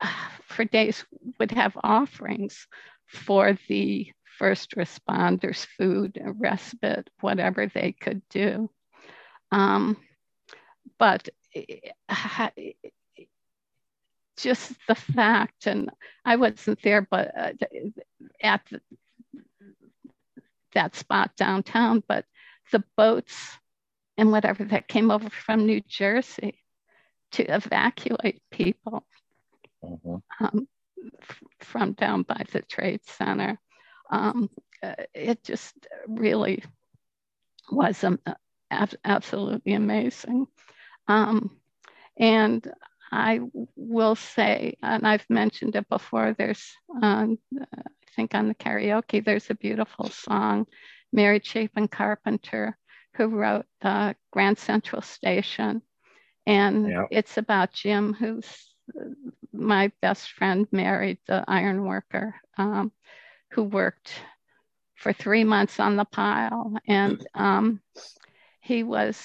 uh, 0.01 0.29
for 0.43 0.65
days 0.65 1.05
would 1.39 1.51
have 1.53 1.77
offerings 1.83 2.67
for 3.07 3.59
the 3.69 4.13
first 4.39 4.77
responders, 4.77 5.67
food, 5.77 6.21
respite, 6.39 7.11
whatever 7.21 7.67
they 7.67 7.93
could 7.93 8.23
do. 8.29 8.71
Um, 9.51 9.97
but 10.99 11.29
just 14.37 14.73
the 14.87 14.95
fact, 14.95 15.67
and 15.67 15.91
I 16.25 16.37
wasn't 16.37 16.81
there, 16.83 17.03
but 17.03 17.33
uh, 17.37 17.53
at 18.41 18.63
the, 18.71 18.81
that 20.75 20.95
spot 20.95 21.33
downtown, 21.37 22.03
but 22.07 22.25
the 22.73 22.85
boats 22.97 23.59
and 24.17 24.33
whatever 24.33 24.65
that 24.65 24.89
came 24.89 25.11
over 25.11 25.31
from 25.31 25.67
New 25.67 25.81
Jersey 25.81 26.63
to 27.33 27.45
evacuate 27.45 28.43
people 28.51 29.07
mm-hmm. 29.85 30.17
um, 30.45 30.69
f- 31.23 31.43
from 31.61 31.93
down 31.93 32.23
by 32.23 32.45
the 32.53 32.63
Trade 32.63 33.05
Center. 33.05 33.59
Um, 34.11 34.51
uh, 34.83 34.95
it 35.15 35.45
just 35.45 35.75
really 36.07 36.65
was 37.71 38.03
um, 38.03 38.19
absolutely 39.05 39.75
amazing. 39.75 40.47
Um, 41.07 41.59
and 42.17 42.71
I 43.11 43.41
will 43.77 44.17
say, 44.17 44.77
and 44.83 45.07
I've 45.07 45.29
mentioned 45.29 45.77
it 45.77 45.89
before, 45.89 46.35
there's, 46.37 46.73
um, 47.03 47.39
I 47.61 47.83
think 48.15 48.35
on 48.35 48.49
the 48.49 48.55
karaoke, 48.55 49.25
there's 49.25 49.51
a 49.51 49.55
beautiful 49.55 50.09
song, 50.11 50.67
Mary 51.13 51.41
Chapin 51.43 51.89
Carpenter, 51.89 52.77
who 53.15 53.29
wrote 53.29 53.67
uh, 53.83 54.15
Grand 54.31 54.59
Central 54.59 55.03
Station. 55.03 55.83
And 56.47 56.89
yep. 56.89 57.09
it's 57.11 57.37
about 57.37 57.73
Jim, 57.73 58.15
who's 58.15 58.47
my 59.53 59.93
best 60.01 60.31
friend, 60.31 60.67
married 60.73 61.19
the 61.27 61.45
iron 61.47 61.85
worker 61.85 62.35
um, 62.57 62.93
who 63.51 63.65
worked 63.65 64.13
for 64.95 65.13
three 65.13 65.45
months 65.45 65.79
on 65.81 65.97
the 65.97 66.05
pile. 66.05 66.75
And 66.87 67.27
um, 67.35 67.81
he 68.61 68.83
was 68.83 69.23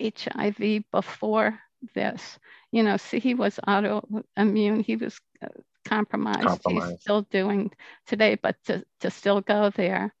HIV 0.00 0.84
before 0.90 1.58
this. 1.94 2.38
You 2.72 2.82
know, 2.82 2.96
see, 2.96 3.18
he 3.18 3.34
was 3.34 3.58
autoimmune. 3.66 4.84
He 4.84 4.96
was 4.96 5.18
uh, 5.42 5.48
compromised. 5.84 6.46
compromised. 6.46 6.92
He's 6.92 7.00
still 7.00 7.22
doing 7.22 7.70
today, 8.06 8.36
but 8.40 8.56
to, 8.66 8.84
to 9.00 9.10
still 9.10 9.40
go 9.40 9.70
there 9.70 10.14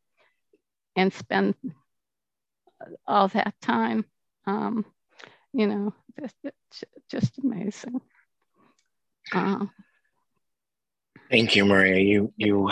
and 0.96 1.12
spend 1.12 1.54
all 3.06 3.28
that 3.28 3.54
time, 3.60 4.04
um, 4.46 4.84
you 5.52 5.66
know, 5.66 5.94
just, 6.18 6.36
just 7.10 7.38
amazing. 7.38 8.00
Uh, 9.32 9.66
Thank 11.30 11.54
you, 11.54 11.64
Maria. 11.64 12.00
You 12.00 12.32
you 12.36 12.70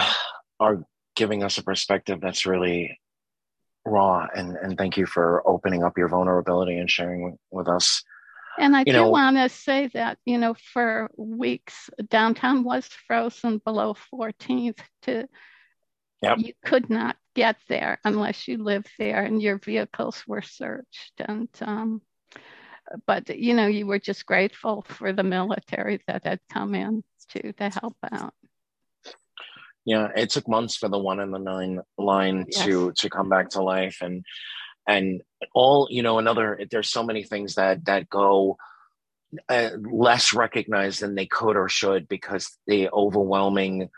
are 0.58 0.84
giving 1.14 1.44
us 1.44 1.58
a 1.58 1.62
perspective 1.62 2.20
that's 2.20 2.46
really 2.46 2.98
raw 3.84 4.26
and 4.34 4.56
and 4.56 4.76
thank 4.76 4.96
you 4.96 5.06
for 5.06 5.42
opening 5.46 5.82
up 5.82 5.96
your 5.96 6.08
vulnerability 6.08 6.76
and 6.78 6.90
sharing 6.90 7.38
with 7.50 7.68
us 7.68 8.02
and 8.58 8.76
i 8.76 8.84
you 8.86 8.92
do 8.92 9.04
want 9.04 9.36
to 9.36 9.48
say 9.48 9.88
that 9.94 10.18
you 10.26 10.36
know 10.36 10.54
for 10.72 11.10
weeks 11.16 11.88
downtown 12.10 12.64
was 12.64 12.86
frozen 13.06 13.58
below 13.64 13.94
14th 14.12 14.78
to 15.02 15.26
yep. 16.20 16.38
you 16.38 16.52
could 16.64 16.90
not 16.90 17.16
get 17.38 17.56
there 17.68 17.98
unless 18.04 18.48
you 18.48 18.58
live 18.58 18.84
there 18.98 19.22
and 19.22 19.40
your 19.40 19.58
vehicles 19.58 20.24
were 20.26 20.42
searched. 20.42 21.12
And 21.20 21.48
um, 21.60 22.02
but 23.06 23.28
you 23.28 23.54
know 23.54 23.68
you 23.68 23.86
were 23.86 24.00
just 24.00 24.26
grateful 24.26 24.82
for 24.88 25.12
the 25.12 25.22
military 25.22 26.00
that 26.08 26.24
had 26.24 26.40
come 26.52 26.74
in 26.74 27.04
to 27.30 27.52
to 27.52 27.70
help 27.70 27.96
out. 28.10 28.34
Yeah 29.84 30.08
it 30.16 30.30
took 30.30 30.48
months 30.48 30.76
for 30.76 30.88
the 30.88 30.98
one 30.98 31.20
and 31.20 31.32
the 31.32 31.38
nine 31.38 31.80
line 31.96 32.46
yes. 32.50 32.64
to 32.64 32.92
to 32.92 33.08
come 33.08 33.28
back 33.28 33.50
to 33.50 33.62
life. 33.62 33.98
And 34.00 34.24
and 34.86 35.22
all 35.54 35.86
you 35.90 36.02
know 36.02 36.18
another 36.18 36.60
there's 36.70 36.90
so 36.90 37.04
many 37.04 37.22
things 37.22 37.54
that 37.54 37.84
that 37.84 38.10
go 38.10 38.56
uh, 39.48 39.70
less 39.78 40.32
recognized 40.32 41.00
than 41.02 41.14
they 41.14 41.26
could 41.26 41.56
or 41.56 41.68
should 41.68 42.08
because 42.08 42.58
the 42.66 42.88
overwhelming 42.90 43.90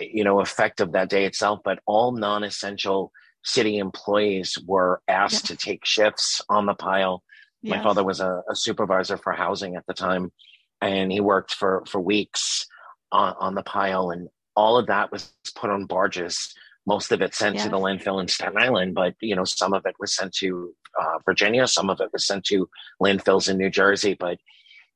you 0.00 0.24
know 0.24 0.40
effect 0.40 0.80
of 0.80 0.92
that 0.92 1.08
day 1.08 1.24
itself 1.24 1.60
but 1.64 1.78
all 1.86 2.12
non-essential 2.12 3.12
city 3.44 3.78
employees 3.78 4.58
were 4.66 5.00
asked 5.08 5.34
yes. 5.34 5.42
to 5.42 5.56
take 5.56 5.84
shifts 5.84 6.40
on 6.48 6.66
the 6.66 6.74
pile 6.74 7.22
yes. 7.62 7.76
my 7.76 7.82
father 7.82 8.04
was 8.04 8.20
a, 8.20 8.42
a, 8.50 8.56
supervisor 8.56 9.16
for 9.16 9.32
housing 9.32 9.76
at 9.76 9.86
the 9.86 9.94
time 9.94 10.32
and 10.80 11.12
he 11.12 11.20
worked 11.20 11.54
for 11.54 11.84
for 11.86 12.00
weeks 12.00 12.66
on, 13.12 13.34
on 13.38 13.54
the 13.54 13.62
pile 13.62 14.10
and 14.10 14.28
all 14.56 14.78
of 14.78 14.86
that 14.86 15.12
was 15.12 15.32
put 15.54 15.70
on 15.70 15.84
barges. 15.84 16.52
Most 16.86 17.12
of 17.12 17.20
it 17.20 17.34
sent 17.34 17.56
yes. 17.56 17.64
to 17.64 17.70
the 17.70 17.78
landfill 17.78 18.20
in 18.20 18.28
Staten 18.28 18.58
Island, 18.58 18.94
but 18.94 19.14
you 19.20 19.36
know 19.36 19.44
some 19.44 19.72
of 19.72 19.84
it 19.86 19.94
was 20.00 20.14
sent 20.14 20.32
to 20.36 20.74
uh, 21.00 21.18
Virginia, 21.24 21.66
some 21.66 21.90
of 21.90 22.00
it 22.00 22.10
was 22.12 22.26
sent 22.26 22.44
to 22.46 22.68
landfills 23.00 23.48
in 23.48 23.58
New 23.58 23.70
Jersey. 23.70 24.16
But 24.18 24.38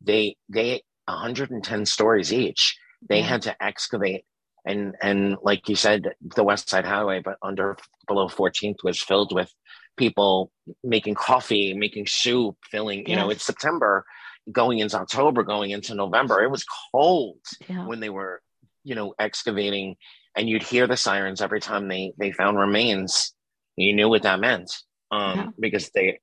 they 0.00 0.36
they 0.48 0.82
110 1.06 1.86
stories 1.86 2.32
each. 2.32 2.78
They 3.08 3.20
yeah. 3.20 3.26
had 3.26 3.42
to 3.42 3.62
excavate 3.62 4.24
and 4.64 4.96
and 5.02 5.36
like 5.42 5.68
you 5.68 5.76
said, 5.76 6.14
the 6.36 6.44
West 6.44 6.68
Side 6.68 6.84
Highway, 6.84 7.20
but 7.24 7.36
under 7.42 7.76
below 8.06 8.28
14th 8.28 8.82
was 8.82 9.02
filled 9.02 9.34
with 9.34 9.52
people 9.96 10.50
making 10.82 11.14
coffee, 11.14 11.74
making 11.74 12.06
soup, 12.06 12.56
filling. 12.70 13.06
You 13.08 13.16
know, 13.16 13.30
it's 13.30 13.44
September, 13.44 14.04
going 14.50 14.78
into 14.78 14.98
October, 14.98 15.42
going 15.42 15.70
into 15.70 15.94
November. 15.94 16.42
It 16.42 16.50
was 16.50 16.64
cold 16.92 17.38
yeah. 17.68 17.86
when 17.86 18.00
they 18.00 18.10
were 18.10 18.40
you 18.84 18.94
know, 18.94 19.14
excavating 19.18 19.96
and 20.36 20.48
you'd 20.48 20.62
hear 20.62 20.86
the 20.86 20.96
sirens 20.96 21.40
every 21.40 21.60
time 21.60 21.88
they 21.88 22.12
they 22.18 22.32
found 22.32 22.58
remains. 22.58 23.34
You 23.76 23.94
knew 23.94 24.08
what 24.08 24.22
that 24.22 24.40
meant. 24.40 24.72
Um, 25.12 25.38
yeah. 25.38 25.48
because 25.58 25.90
they 25.90 26.20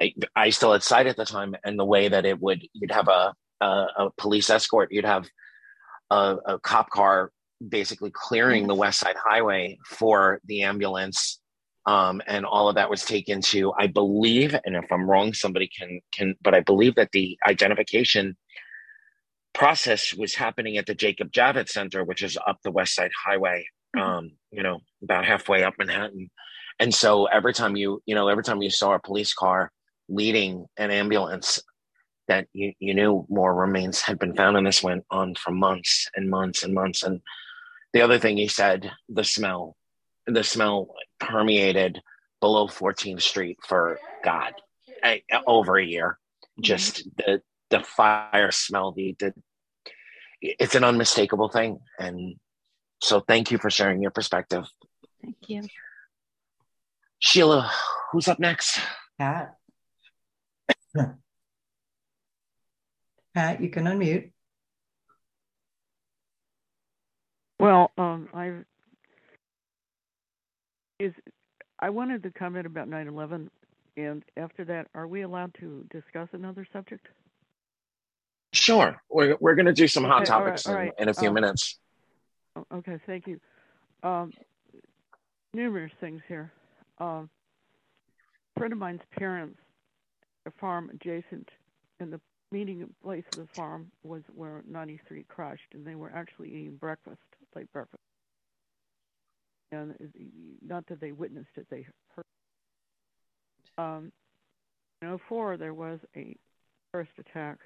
I, 0.00 0.14
I, 0.34 0.48
still 0.48 0.72
had 0.72 0.82
sight 0.82 1.06
at 1.06 1.18
the 1.18 1.26
time 1.26 1.54
and 1.62 1.78
the 1.78 1.84
way 1.84 2.08
that 2.08 2.24
it 2.24 2.40
would 2.40 2.66
you'd 2.72 2.90
have 2.90 3.08
a 3.08 3.34
a, 3.60 3.66
a 3.66 4.10
police 4.16 4.48
escort, 4.48 4.92
you'd 4.92 5.04
have 5.04 5.28
a, 6.10 6.36
a 6.46 6.58
cop 6.58 6.88
car 6.88 7.32
basically 7.68 8.10
clearing 8.12 8.66
the 8.66 8.74
west 8.74 9.00
side 9.00 9.16
highway 9.16 9.78
for 9.86 10.40
the 10.44 10.62
ambulance 10.62 11.40
Um, 11.86 12.20
and 12.26 12.44
all 12.44 12.68
of 12.68 12.74
that 12.74 12.90
was 12.90 13.04
taken 13.04 13.40
to, 13.52 13.72
I 13.78 13.86
believe, 13.86 14.54
and 14.64 14.76
if 14.76 14.84
I'm 14.92 15.08
wrong, 15.10 15.32
somebody 15.32 15.68
can 15.68 16.00
can, 16.12 16.34
but 16.42 16.54
I 16.54 16.60
believe 16.60 16.94
that 16.96 17.10
the 17.12 17.38
identification 17.48 18.36
process 19.54 20.14
was 20.14 20.34
happening 20.34 20.76
at 20.76 20.86
the 20.86 20.94
Jacob 20.94 21.32
Javits 21.32 21.70
Center, 21.70 22.04
which 22.04 22.22
is 22.22 22.38
up 22.46 22.58
the 22.62 22.70
West 22.70 22.94
Side 22.94 23.10
Highway, 23.24 23.66
mm-hmm. 23.96 24.06
um, 24.06 24.32
you 24.52 24.62
know, 24.62 24.80
about 25.02 25.24
halfway 25.24 25.64
up 25.64 25.74
Manhattan. 25.78 26.30
And 26.78 26.94
so 26.94 27.26
every 27.26 27.54
time 27.54 27.76
you, 27.76 28.00
you 28.06 28.14
know, 28.14 28.28
every 28.28 28.44
time 28.44 28.62
you 28.62 28.70
saw 28.70 28.94
a 28.94 29.00
police 29.00 29.34
car 29.34 29.72
leading 30.08 30.66
an 30.76 30.90
ambulance, 30.90 31.62
that 32.28 32.46
you, 32.52 32.72
you 32.78 32.94
knew 32.94 33.26
more 33.28 33.54
remains 33.54 34.00
had 34.00 34.18
been 34.18 34.36
found. 34.36 34.56
And 34.56 34.66
this 34.66 34.82
went 34.82 35.04
on 35.10 35.34
for 35.34 35.50
months 35.50 36.08
and 36.14 36.30
months 36.30 36.62
and 36.62 36.72
months. 36.72 37.02
And 37.02 37.20
the 37.92 38.02
other 38.02 38.18
thing 38.18 38.36
he 38.36 38.48
said, 38.48 38.90
the 39.08 39.24
smell, 39.24 39.76
the 40.26 40.44
smell 40.44 40.94
permeated 41.18 42.00
below 42.40 42.66
14th 42.66 43.22
Street 43.22 43.58
for 43.66 43.98
God, 44.24 44.54
a, 45.04 45.22
over 45.46 45.76
a 45.76 45.84
year. 45.84 46.18
Mm-hmm. 46.42 46.62
Just 46.62 47.08
the 47.16 47.42
the 47.70 47.80
fire 47.80 48.50
smell, 48.50 48.92
the, 48.92 49.16
the 49.18 49.32
it's 50.42 50.74
an 50.74 50.84
unmistakable 50.84 51.48
thing. 51.48 51.78
And 51.98 52.36
so 53.00 53.20
thank 53.20 53.50
you 53.50 53.58
for 53.58 53.70
sharing 53.70 54.02
your 54.02 54.10
perspective. 54.10 54.64
Thank 55.22 55.36
you. 55.48 55.62
Sheila, 57.18 57.70
who's 58.10 58.28
up 58.28 58.38
next? 58.40 58.80
Pat. 59.18 59.54
Pat, 63.34 63.60
you 63.60 63.68
can 63.70 63.84
unmute. 63.84 64.32
Well, 67.60 67.90
um, 67.98 68.28
I 68.32 68.52
is 70.98 71.12
I 71.78 71.90
wanted 71.90 72.22
to 72.22 72.30
comment 72.30 72.64
about 72.66 72.88
9/11, 72.88 73.50
and 73.98 74.24
after 74.38 74.64
that, 74.64 74.86
are 74.94 75.06
we 75.06 75.22
allowed 75.22 75.54
to 75.60 75.84
discuss 75.90 76.28
another 76.32 76.66
subject? 76.72 77.06
Sure. 78.52 79.00
We're, 79.10 79.36
we're 79.40 79.54
going 79.54 79.66
to 79.66 79.72
do 79.72 79.86
some 79.86 80.04
hot 80.04 80.24
topics 80.24 80.66
all 80.66 80.74
right, 80.74 80.78
all 80.78 80.84
right. 80.86 80.94
In, 80.98 81.02
in, 81.04 81.08
a 81.10 81.14
few 81.14 81.28
um, 81.28 81.34
minutes. 81.34 81.78
Okay, 82.72 82.98
thank 83.06 83.26
you. 83.26 83.38
Um, 84.02 84.32
numerous 85.54 85.92
things 86.00 86.22
here. 86.26 86.50
Um, 86.98 87.28
a 88.56 88.60
friend 88.60 88.72
of 88.72 88.78
mine's 88.78 89.02
parents, 89.16 89.58
a 90.46 90.50
farm 90.58 90.90
adjacent, 90.92 91.48
and 92.00 92.12
the 92.12 92.20
meeting 92.50 92.88
place 93.04 93.24
of 93.34 93.46
the 93.46 93.54
farm 93.54 93.90
was 94.02 94.22
where 94.34 94.62
93 94.68 95.24
crashed, 95.28 95.74
and 95.74 95.86
they 95.86 95.94
were 95.94 96.10
actually 96.12 96.48
eating 96.48 96.76
breakfast, 96.76 97.20
late 97.54 97.72
breakfast. 97.72 98.02
And 99.72 99.94
not 100.66 100.86
that 100.88 101.00
they 101.00 101.12
witnessed 101.12 101.50
it, 101.56 101.66
they 101.70 101.86
heard. 102.16 102.24
Um, 103.78 104.12
in 105.02 105.18
04, 105.28 105.56
there 105.56 105.74
was 105.74 106.00
a 106.16 106.36
terrorist 106.92 107.12
attack 107.18 107.58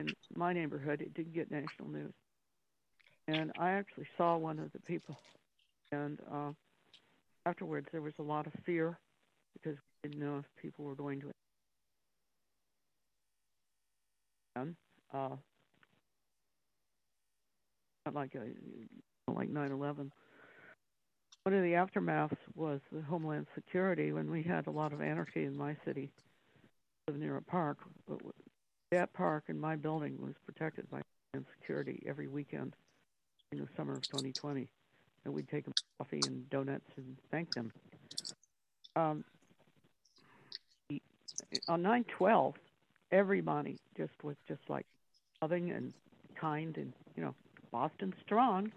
in 0.00 0.08
my 0.36 0.52
neighborhood. 0.52 1.00
It 1.00 1.14
didn't 1.14 1.34
get 1.34 1.50
national 1.50 1.88
news, 1.88 2.12
and 3.28 3.52
I 3.58 3.72
actually 3.72 4.06
saw 4.16 4.36
one 4.36 4.58
of 4.58 4.72
the 4.72 4.80
people. 4.80 5.16
And 5.92 6.18
uh, 6.32 6.50
afterwards, 7.46 7.86
there 7.92 8.02
was 8.02 8.14
a 8.18 8.22
lot 8.22 8.46
of 8.46 8.52
fear 8.64 8.98
because 9.52 9.78
we 10.02 10.10
didn't 10.10 10.24
know 10.24 10.38
if 10.38 10.44
people 10.62 10.84
were 10.84 10.94
going 10.94 11.20
to. 11.20 11.30
And, 14.56 14.76
uh, 15.14 15.36
not 18.06 18.14
like 18.14 18.34
a, 18.34 19.30
like 19.30 19.50
9/11. 19.50 20.10
One 21.44 21.54
of 21.54 21.62
the 21.62 21.72
aftermaths 21.72 22.36
was 22.54 22.80
the 22.92 23.02
Homeland 23.02 23.46
Security 23.54 24.12
when 24.12 24.30
we 24.30 24.42
had 24.42 24.66
a 24.66 24.70
lot 24.70 24.92
of 24.92 25.00
anarchy 25.00 25.44
in 25.44 25.56
my 25.56 25.76
city, 25.84 26.10
I 27.08 27.12
live 27.12 27.20
near 27.20 27.36
a 27.36 27.42
park. 27.42 27.78
But 28.08 28.20
that 28.92 29.12
park 29.12 29.44
in 29.48 29.58
my 29.58 29.74
building 29.74 30.16
was 30.20 30.34
protected 30.46 30.88
by 30.90 31.02
Homeland 31.32 31.46
security 31.58 32.02
every 32.06 32.28
weekend 32.28 32.74
in 33.50 33.58
the 33.58 33.68
summer 33.76 33.94
of 33.94 34.02
2020, 34.02 34.68
and 35.24 35.34
we'd 35.34 35.48
take 35.48 35.64
them 35.64 35.74
coffee 35.98 36.20
and 36.26 36.48
donuts 36.50 36.90
and 36.96 37.16
thank 37.30 37.52
them. 37.54 37.72
Um, 38.94 39.24
on 41.68 41.82
9/12, 41.82 42.54
everybody 43.10 43.78
just 43.96 44.22
was 44.22 44.36
just 44.46 44.62
like 44.68 44.86
loving 45.40 45.72
and 45.72 45.92
kind 46.36 46.76
and 46.76 46.92
you 47.16 47.22
know 47.22 47.34
Boston 47.72 48.14
strong. 48.24 48.70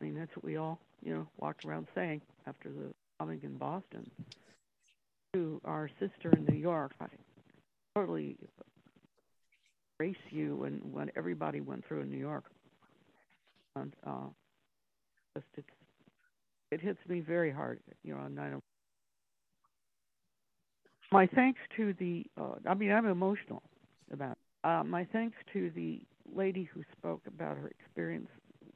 I 0.00 0.04
mean 0.04 0.14
that's 0.14 0.34
what 0.36 0.44
we 0.44 0.56
all 0.56 0.78
you 1.02 1.14
know 1.14 1.26
walked 1.38 1.64
around 1.64 1.86
saying 1.94 2.20
after 2.46 2.68
the 2.68 2.92
bombing 3.18 3.40
in 3.42 3.56
Boston. 3.56 4.08
To 5.34 5.60
our 5.64 5.90
sister 5.98 6.32
in 6.36 6.44
New 6.46 6.58
York, 6.58 6.92
I 7.00 7.06
totally 7.94 8.36
race 9.98 10.14
you 10.30 10.64
and 10.64 10.80
what 10.92 11.08
everybody 11.16 11.60
went 11.60 11.86
through 11.86 12.02
in 12.02 12.10
New 12.10 12.18
York. 12.18 12.44
And 13.74 13.92
uh, 14.06 14.28
just 15.34 15.46
it's, 15.56 15.68
it 16.72 16.80
hits 16.80 16.98
me 17.08 17.20
very 17.20 17.50
hard, 17.50 17.80
you 18.02 18.14
know, 18.14 18.20
on 18.20 18.34
9 18.34 18.60
My 21.12 21.26
thanks 21.26 21.60
to 21.76 21.94
the, 21.98 22.24
uh, 22.40 22.54
I 22.68 22.74
mean, 22.74 22.90
I'm 22.90 23.06
emotional 23.06 23.62
about 24.12 24.32
it. 24.32 24.38
Uh, 24.64 24.82
my 24.84 25.04
thanks 25.12 25.36
to 25.52 25.70
the 25.74 26.00
lady 26.36 26.64
who 26.64 26.82
spoke 26.96 27.22
about 27.26 27.56
her 27.56 27.68
experience 27.68 28.28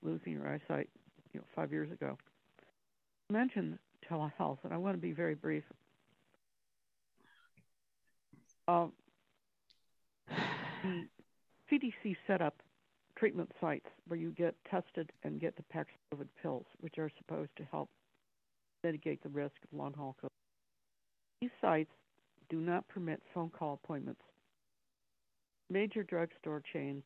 losing 0.03 0.35
her 0.35 0.49
eyesight, 0.49 0.89
you 1.33 1.41
know, 1.41 1.47
five 1.55 1.73
years 1.73 1.91
ago. 1.93 2.17
Mentioned 3.31 3.79
telehealth, 4.11 4.59
and 4.65 4.73
I 4.73 4.77
want 4.77 4.95
to 4.97 5.01
be 5.01 5.13
very 5.13 5.35
brief. 5.35 5.65
Uh, 8.67 8.87
the 10.83 11.07
CDC 11.71 12.17
set 12.27 12.41
up 12.41 12.63
treatment 13.17 13.51
sites 13.61 13.87
where 14.09 14.19
you 14.19 14.31
get 14.31 14.55
tested 14.69 15.11
and 15.23 15.41
get 15.41 15.55
the 15.57 15.65
Paxlovid 15.75 16.29
pills, 16.43 16.65
which 16.81 16.99
are 16.99 17.11
supposed 17.19 17.51
to 17.57 17.65
help 17.71 17.91
mitigate 18.83 19.23
the 19.23 19.29
risk 19.29 19.55
of 19.63 19.79
long 19.79 19.93
haul 19.93 20.17
COVID. 20.23 20.29
These 21.41 21.51
sites 21.61 21.91
do 22.49 22.61
not 22.61 22.89
permit 22.89 23.23
phone 23.35 23.51
call 23.51 23.79
appointments. 23.83 24.23
Major 25.69 26.03
drugstore 26.03 26.63
chains, 26.73 27.03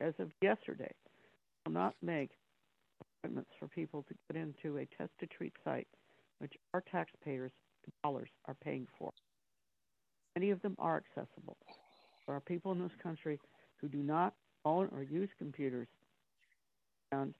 as 0.00 0.14
of 0.18 0.30
yesterday, 0.42 0.92
will 1.64 1.72
not 1.72 1.94
make 2.02 2.30
appointments 3.00 3.50
for 3.58 3.68
people 3.68 4.04
to 4.08 4.14
get 4.30 4.40
into 4.40 4.78
a 4.78 4.86
test 4.96 5.10
to 5.20 5.26
treat 5.26 5.52
site, 5.64 5.88
which 6.38 6.54
our 6.74 6.82
taxpayers' 6.90 7.52
dollars 8.02 8.28
are 8.46 8.56
paying 8.62 8.86
for. 8.98 9.12
Many 10.36 10.50
of 10.50 10.62
them 10.62 10.76
are 10.78 10.96
accessible. 10.96 11.56
There 12.26 12.36
are 12.36 12.40
people 12.40 12.72
in 12.72 12.80
this 12.80 12.92
country 13.02 13.40
who 13.80 13.88
do 13.88 13.98
not 13.98 14.34
own 14.64 14.88
or 14.92 15.02
use 15.02 15.30
computers. 15.38 15.88
And 17.10 17.34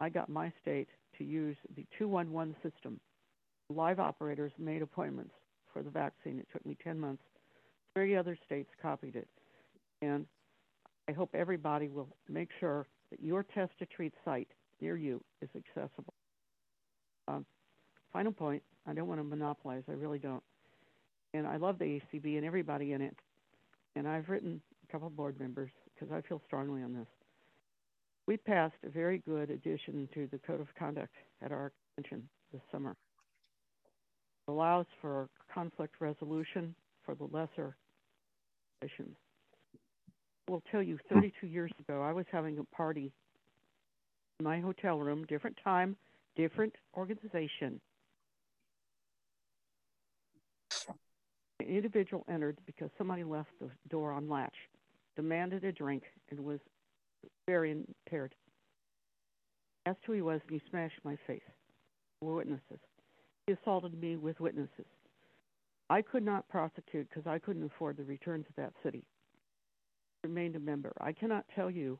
I 0.00 0.08
got 0.08 0.28
my 0.28 0.52
state 0.62 0.88
to 1.18 1.24
use 1.24 1.56
the 1.76 1.84
211 1.98 2.54
system. 2.62 3.00
Live 3.68 3.98
operators 3.98 4.52
made 4.58 4.80
appointments 4.80 5.34
for 5.72 5.82
the 5.82 5.90
vaccine. 5.90 6.38
It 6.38 6.48
took 6.52 6.64
me 6.64 6.76
10 6.82 6.98
months. 6.98 7.22
Three 7.94 8.16
other 8.16 8.38
states 8.46 8.70
copied 8.80 9.16
it. 9.16 9.28
And 10.00 10.26
I 11.08 11.12
hope 11.12 11.34
everybody 11.34 11.88
will 11.88 12.08
make 12.28 12.50
sure 12.60 12.86
that 13.10 13.22
your 13.22 13.42
test 13.42 13.72
to 13.78 13.86
treat 13.86 14.12
site 14.24 14.48
near 14.80 14.96
you 14.96 15.22
is 15.40 15.48
accessible. 15.56 16.12
Um, 17.26 17.46
final 18.12 18.32
point 18.32 18.62
I 18.86 18.92
don't 18.92 19.08
want 19.08 19.20
to 19.20 19.24
monopolize, 19.24 19.82
I 19.88 19.92
really 19.92 20.18
don't. 20.18 20.42
And 21.34 21.46
I 21.46 21.56
love 21.56 21.78
the 21.78 21.84
ACB 21.84 22.36
and 22.36 22.44
everybody 22.44 22.92
in 22.92 23.00
it. 23.00 23.16
And 23.96 24.06
I've 24.06 24.28
written 24.28 24.60
a 24.88 24.92
couple 24.92 25.08
of 25.08 25.16
board 25.16 25.38
members 25.40 25.70
because 25.94 26.12
I 26.12 26.20
feel 26.26 26.40
strongly 26.46 26.82
on 26.82 26.94
this. 26.94 27.06
We 28.26 28.36
passed 28.36 28.76
a 28.84 28.90
very 28.90 29.18
good 29.26 29.50
addition 29.50 30.08
to 30.14 30.28
the 30.30 30.38
Code 30.38 30.60
of 30.60 30.68
Conduct 30.78 31.14
at 31.42 31.52
our 31.52 31.72
convention 31.96 32.28
this 32.52 32.62
summer. 32.70 32.94
It 34.46 34.50
allows 34.50 34.86
for 35.00 35.28
conflict 35.52 35.94
resolution 36.00 36.74
for 37.04 37.14
the 37.14 37.24
lesser 37.24 37.76
issues. 38.82 39.16
Will 40.48 40.62
tell 40.70 40.82
you, 40.82 40.98
hmm. 41.08 41.14
32 41.16 41.46
years 41.46 41.70
ago, 41.78 42.02
I 42.02 42.12
was 42.12 42.26
having 42.30 42.58
a 42.58 42.64
party 42.74 43.12
in 44.38 44.44
my 44.44 44.60
hotel 44.60 44.98
room, 44.98 45.24
different 45.26 45.58
time, 45.62 45.96
different 46.36 46.74
organization. 46.96 47.80
An 51.60 51.66
individual 51.66 52.24
entered 52.30 52.56
because 52.66 52.88
somebody 52.96 53.24
left 53.24 53.50
the 53.60 53.68
door 53.90 54.12
on 54.12 54.28
latch 54.28 54.54
demanded 55.18 55.64
a 55.64 55.72
drink, 55.72 56.04
and 56.30 56.38
was 56.38 56.60
very 57.48 57.72
impaired. 57.72 58.32
Asked 59.84 59.98
who 60.06 60.12
he 60.12 60.22
was, 60.22 60.40
and 60.48 60.60
he 60.60 60.70
smashed 60.70 61.00
my 61.02 61.18
face. 61.26 61.42
There 62.20 62.28
were 62.28 62.36
witnesses. 62.36 62.78
He 63.48 63.54
assaulted 63.54 64.00
me 64.00 64.14
with 64.14 64.38
witnesses. 64.38 64.86
I 65.90 66.02
could 66.02 66.22
not 66.22 66.48
prosecute 66.48 67.08
because 67.08 67.26
I 67.26 67.40
couldn't 67.40 67.64
afford 67.64 67.96
the 67.96 68.04
return 68.04 68.44
to 68.44 68.50
that 68.58 68.72
city. 68.84 69.02
Remained 70.24 70.56
a 70.56 70.60
member. 70.60 70.92
I 71.00 71.12
cannot 71.12 71.44
tell 71.54 71.70
you 71.70 71.98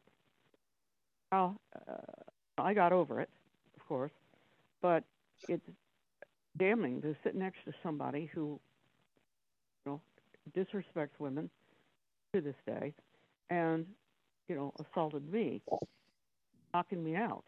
how 1.31 1.57
uh, 1.89 1.93
I 2.59 2.75
got 2.75 2.93
over 2.93 3.21
it, 3.21 3.31
of 3.77 3.87
course, 3.87 4.11
but 4.83 5.05
it's 5.49 5.63
damning 6.59 7.01
to 7.03 7.15
sit 7.23 7.35
next 7.35 7.59
to 7.65 7.73
somebody 7.83 8.29
who, 8.35 8.59
you 9.87 9.93
know, 9.93 10.01
disrespects 10.57 11.19
women 11.19 11.49
to 12.35 12.41
this 12.41 12.57
day, 12.67 12.93
and 13.51 13.87
you 14.49 14.57
know, 14.57 14.73
assaulted 14.81 15.31
me, 15.33 15.63
knocking 16.75 17.05
me 17.05 17.15
out. 17.15 17.45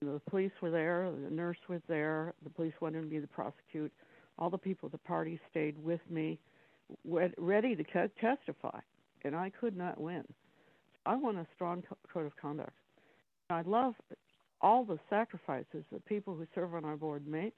You 0.00 0.08
know, 0.08 0.14
the 0.14 0.30
police 0.30 0.52
were 0.60 0.70
there, 0.70 1.10
the 1.10 1.30
nurse 1.30 1.58
was 1.68 1.80
there, 1.88 2.32
the 2.44 2.50
police 2.50 2.74
wanted 2.80 3.10
me 3.10 3.20
to 3.20 3.26
prosecute. 3.26 3.92
All 4.38 4.50
the 4.50 4.58
people 4.58 4.86
at 4.86 4.92
the 4.92 4.98
party 4.98 5.40
stayed 5.50 5.76
with 5.82 6.00
me, 6.10 6.38
ready 7.04 7.74
to 7.74 7.84
testify, 8.20 8.80
and 9.24 9.34
I 9.34 9.50
could 9.50 9.76
not 9.76 10.00
win. 10.00 10.24
I 11.04 11.16
want 11.16 11.38
a 11.38 11.46
strong 11.54 11.82
code 12.12 12.26
of 12.26 12.36
conduct. 12.36 12.72
I 13.50 13.62
love 13.62 13.94
all 14.60 14.84
the 14.84 14.98
sacrifices 15.08 15.84
that 15.92 16.04
people 16.06 16.34
who 16.34 16.46
serve 16.54 16.74
on 16.74 16.84
our 16.84 16.96
board 16.96 17.26
make, 17.26 17.56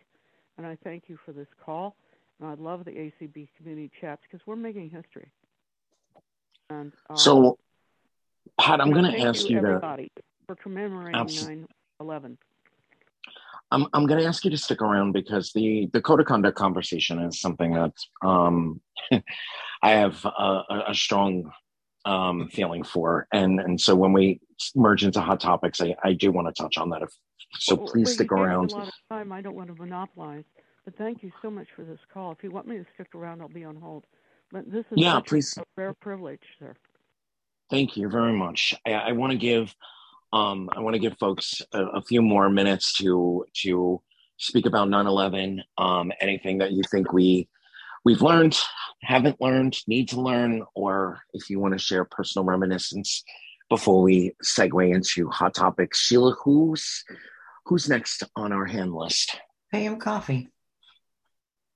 and 0.57 0.67
I 0.67 0.77
thank 0.85 1.05
you 1.09 1.19
for 1.25 1.33
this 1.33 1.49
call. 1.65 1.97
And 2.41 2.49
I 2.49 2.55
love 2.55 2.85
the 2.85 2.93
ACB 2.93 3.49
community 3.57 3.91
chats 4.01 4.23
because 4.31 4.47
we're 4.47 4.57
making 4.57 4.91
history. 4.91 5.29
And 6.71 6.93
um, 7.11 7.17
so, 7.17 7.59
Pat, 8.61 8.81
I'm 8.81 8.93
going 8.93 9.11
to 9.11 9.21
ask 9.21 9.49
you, 9.49 9.59
everybody 9.59 10.11
to 10.17 10.23
for 10.47 10.55
commemorating 10.57 11.67
9/11. 12.01 12.37
I'm 13.71 13.87
I'm 13.93 14.07
going 14.07 14.21
to 14.21 14.27
ask 14.27 14.45
you 14.45 14.51
to 14.51 14.57
stick 14.57 14.83
around 14.83 15.13
because 15.13 15.53
the 15.53 15.89
the 15.93 16.01
code 16.01 16.21
of 16.21 16.27
conduct 16.27 16.57
conversation 16.57 17.19
is 17.21 17.41
something 17.41 17.73
that 17.75 17.93
um, 18.23 18.81
I 19.83 19.91
have 19.93 20.25
a, 20.25 20.85
a 20.89 20.95
strong 20.95 21.51
um, 22.05 22.49
feeling 22.51 22.83
for, 22.83 23.27
and 23.33 23.61
and 23.61 23.81
so 23.81 23.95
when 23.95 24.13
we 24.13 24.41
merge 24.75 25.05
into 25.05 25.21
hot 25.21 25.41
topics, 25.41 25.81
I, 25.81 25.95
I 26.03 26.13
do 26.13 26.33
want 26.33 26.55
to 26.55 26.63
touch 26.63 26.79
on 26.79 26.91
that. 26.91 27.03
If, 27.03 27.11
so 27.59 27.77
well, 27.77 27.87
please 27.87 28.13
stick 28.13 28.33
around. 28.33 28.73
A 28.73 28.77
lot 28.77 28.89
of 28.89 28.95
time. 29.11 29.33
I 29.33 29.41
don't 29.41 29.55
want 29.55 29.69
to 29.69 29.75
monopolize, 29.75 30.45
but 30.85 30.97
thank 30.97 31.23
you 31.23 31.31
so 31.43 31.51
much 31.51 31.69
for 31.77 31.85
this 31.85 32.01
call. 32.13 32.33
If 32.33 32.43
you 32.43 32.51
want 32.51 32.67
me 32.67 32.79
to 32.79 32.87
stick 32.95 33.15
around, 33.15 33.41
I'll 33.41 33.49
be 33.49 33.65
on 33.65 33.77
hold. 33.77 34.05
But 34.51 34.71
this 34.71 34.85
is 34.91 34.97
yeah, 34.97 35.21
please. 35.21 35.57
a 35.59 35.63
rare 35.77 35.95
privilege, 35.95 36.43
sir. 36.59 36.75
Thank 37.71 37.97
you 37.97 38.09
very 38.09 38.33
much. 38.33 38.75
I, 38.87 38.93
I 38.93 39.13
want 39.13 39.33
to 39.33 39.39
give 39.39 39.75
um, 40.33 40.69
I 40.75 40.81
want 40.81 40.95
to 40.95 41.01
give 41.01 41.17
folks 41.19 41.63
a, 41.73 41.83
a, 41.85 42.03
few 42.03 42.21
more 42.21 42.51
minutes 42.51 42.93
to 42.95 43.47
to 43.63 44.03
speak 44.37 44.67
about 44.67 44.89
9/11. 44.89 45.61
Um, 45.79 46.13
anything 46.21 46.59
that 46.59 46.73
you 46.73 46.83
think 46.91 47.13
we 47.13 47.49
we've 48.09 48.23
learned, 48.23 48.59
haven't 49.03 49.39
learned, 49.39 49.77
need 49.87 50.09
to 50.09 50.19
learn, 50.19 50.65
or 50.75 51.21
if 51.35 51.51
you 51.51 51.61
want 51.61 51.75
to 51.75 51.79
share 51.79 52.07
personal 52.07 52.43
reminiscence 52.43 53.23
before 53.69 54.01
we 54.01 54.35
segue 54.43 54.95
into 54.95 55.29
hot 55.29 55.53
topics. 55.53 56.01
Sheila, 56.01 56.35
who's 56.43 57.05
who's 57.67 57.87
next 57.87 58.23
on 58.35 58.51
our 58.51 58.65
hand 58.65 58.95
list? 58.95 59.39
Pam 59.71 59.99
Coffee. 59.99 60.49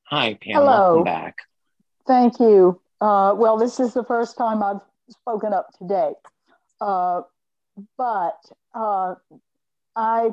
Hi, 0.05 0.39
Pam. 0.41 0.55
Hello. 0.55 0.95
Welcome 0.95 1.05
back. 1.05 1.37
Thank 2.07 2.41
you. 2.41 2.81
Uh, 2.99 3.35
well, 3.37 3.59
this 3.59 3.79
is 3.79 3.93
the 3.93 4.05
first 4.05 4.39
time 4.39 4.63
I've 4.63 4.81
spoken 5.11 5.53
up 5.53 5.69
today. 5.77 6.13
Uh, 6.81 7.21
but 7.99 8.41
uh, 8.75 9.17
I 9.95 10.31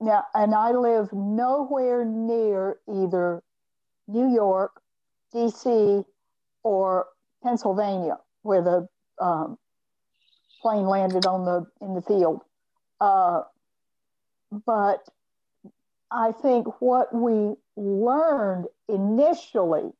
now 0.00 0.24
and 0.32 0.54
I 0.54 0.70
live 0.70 1.12
nowhere 1.12 2.06
near 2.06 2.78
either 2.88 3.42
New 4.08 4.32
York, 4.32 4.80
D.C., 5.32 6.02
or 6.62 7.06
Pennsylvania, 7.42 8.18
where 8.42 8.62
the 8.62 8.88
um, 9.20 9.58
plane 10.60 10.86
landed 10.86 11.26
on 11.26 11.44
the 11.44 11.66
in 11.80 11.94
the 11.94 12.02
field. 12.02 12.42
Uh, 13.00 13.42
but 14.64 15.08
I 16.10 16.32
think 16.32 16.80
what 16.80 17.14
we 17.14 17.54
learned 17.76 18.66
initially 18.88 19.92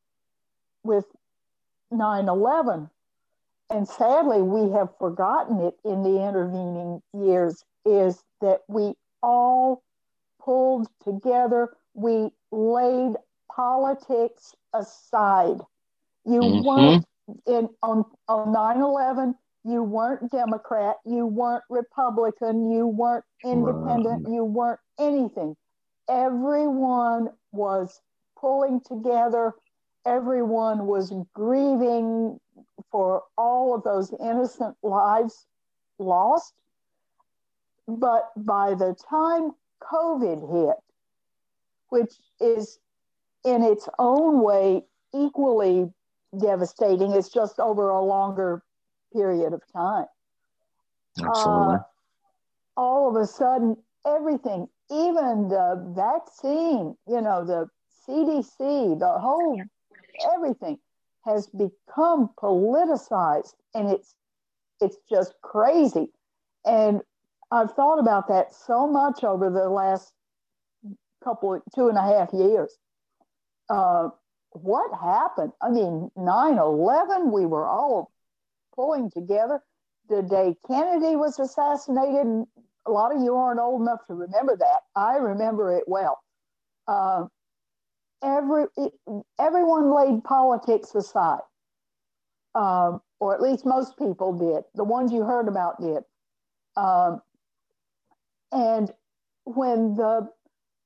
with 0.83 1.05
9 1.91 2.29
11 2.29 2.91
and 3.71 3.89
sadly 3.89 4.43
we 4.43 4.73
have 4.73 4.89
forgotten 4.99 5.61
it 5.61 5.75
in 5.85 6.03
the 6.03 6.27
intervening 6.27 7.03
years 7.13 7.65
is 7.85 8.23
that 8.41 8.61
we 8.69 8.95
all 9.23 9.83
pulled 10.41 10.89
together 11.05 11.71
we 11.95 12.31
laid 12.53 13.15
politics 13.57 14.55
aside 14.75 15.59
you 16.27 16.41
mm-hmm. 16.41 16.67
weren't 16.67 17.05
in 17.47 17.69
on 17.83 18.05
on 18.29 18.55
9-11 18.55 19.35
you 19.65 19.83
weren't 19.83 20.31
democrat 20.31 20.97
you 21.07 21.27
weren't 21.27 21.65
republican 21.71 22.71
you 22.71 22.87
weren't 22.87 23.25
independent 23.45 24.29
you 24.29 24.45
weren't 24.45 24.81
anything 25.01 25.57
everyone 26.09 27.29
was 27.53 28.01
pulling 28.39 28.81
together 28.83 29.55
everyone 30.07 30.87
was 30.87 31.13
grieving 31.35 32.39
for 32.91 33.25
all 33.37 33.75
of 33.75 33.83
those 33.83 34.15
innocent 34.21 34.77
lives 34.83 35.47
lost. 35.99 36.55
But 37.89 38.31
by 38.37 38.75
the 38.75 38.97
time 39.09 39.53
COVID 39.83 40.67
hit, 40.67 40.77
which 41.89 42.15
is 42.41 42.79
in 43.47 43.63
its 43.63 43.89
own 43.99 44.43
way 44.43 44.83
equally 45.15 45.91
devastating, 46.39 47.13
it's 47.13 47.31
just 47.31 47.59
over 47.59 47.89
a 47.89 48.05
longer 48.05 48.63
period 49.13 49.53
of 49.53 49.63
time. 49.73 50.07
Absolutely. 51.19 51.77
Uh, 51.77 51.79
all 52.77 53.09
of 53.09 53.23
a 53.23 53.27
sudden, 53.27 53.77
everything, 54.07 54.69
even 54.91 55.49
the 55.49 55.93
vaccine, 55.97 56.95
you 57.09 57.21
know, 57.23 57.45
the 57.47 57.69
CDC, 58.07 58.99
the 58.99 59.19
whole 59.19 59.61
everything 60.35 60.79
has 61.25 61.49
become 61.49 62.31
politicized 62.41 63.55
and 63.75 63.91
it's 63.91 64.15
it's 64.81 64.97
just 65.11 65.35
crazy 65.43 66.09
and 66.65 67.01
i've 67.51 67.73
thought 67.73 67.99
about 67.99 68.29
that 68.29 68.55
so 68.55 68.87
much 68.87 69.25
over 69.25 69.51
the 69.51 69.69
last 69.69 70.13
couple 71.23 71.61
two 71.75 71.89
and 71.89 71.99
a 71.99 72.03
half 72.03 72.33
years 72.33 72.79
uh, 73.69 74.09
what 74.51 74.99
happened? 74.99 75.53
I 75.61 75.71
mean 75.71 76.11
9-11 76.17 77.33
we 77.33 77.47
were 77.47 77.67
all 77.67 78.13
pulling 78.75 79.11
together. 79.11 79.61
The 80.09 80.23
day 80.23 80.57
kennedy 80.69 81.17
was 81.17 81.39
assassinated 81.39 82.47
a 82.87 82.91
lot 82.91 83.15
of 83.15 83.23
you 83.23 83.35
aren't 83.35 83.61
old 83.61 83.83
enough 83.83 84.07
to 84.07 84.15
remember 84.15 84.57
that. 84.57 84.81
I 84.95 85.17
remember 85.17 85.77
it 85.77 85.85
well. 85.87 86.21
Uh, 86.87 87.25
every 88.23 88.67
everyone 89.41 89.93
laid 89.95 90.25
politics 90.25 90.95
aside, 90.95 91.41
um, 92.55 93.01
or 93.19 93.35
at 93.35 93.43
least 93.43 93.67
most 93.67 93.99
people 93.99 94.33
did. 94.33 94.65
The 94.75 94.85
ones 94.85 95.13
you 95.13 95.23
heard 95.23 95.49
about 95.49 95.81
did. 95.81 96.05
Um, 96.77 97.21
and 98.53 98.93
when 99.45 99.95
the 99.95 100.29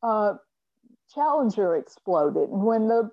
uh, 0.02 0.34
Challenger 1.14 1.76
exploded, 1.76 2.48
and 2.50 2.64
when 2.64 2.88
the 2.88 3.10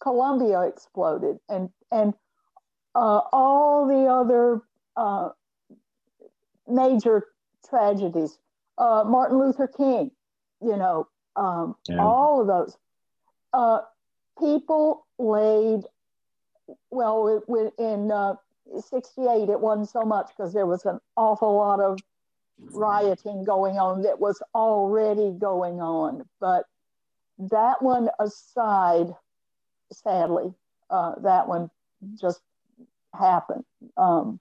Columbia 0.00 0.62
exploded, 0.62 1.38
and 1.48 1.70
and 1.90 2.14
uh, 2.94 3.20
all 3.32 3.86
the 3.86 4.06
other 4.06 4.62
uh, 4.96 5.30
major 6.68 7.28
tragedies, 7.68 8.38
uh, 8.78 9.04
Martin 9.06 9.38
Luther 9.38 9.68
King, 9.68 10.10
you 10.60 10.76
know, 10.76 11.06
um, 11.36 11.76
yeah. 11.88 11.98
all 11.98 12.40
of 12.40 12.46
those 12.46 12.76
uh, 13.52 13.80
people 14.38 15.06
laid, 15.18 15.82
well, 16.90 17.42
in 17.78 18.10
uh, 18.10 18.34
68, 18.80 19.48
it 19.48 19.60
wasn't 19.60 19.88
so 19.88 20.02
much 20.02 20.28
because 20.28 20.52
there 20.52 20.66
was 20.66 20.84
an 20.84 20.98
awful 21.16 21.54
lot 21.56 21.80
of 21.80 21.98
rioting 22.72 23.44
going 23.44 23.76
on 23.76 24.02
that 24.02 24.20
was 24.20 24.42
already 24.54 25.32
going 25.32 25.80
on. 25.80 26.24
But 26.40 26.64
that 27.50 27.82
one 27.82 28.08
aside, 28.20 29.14
sadly, 29.92 30.52
uh, 30.90 31.14
that 31.20 31.48
one 31.48 31.70
just 32.20 32.40
happened. 33.18 33.64
Um, 33.96 34.40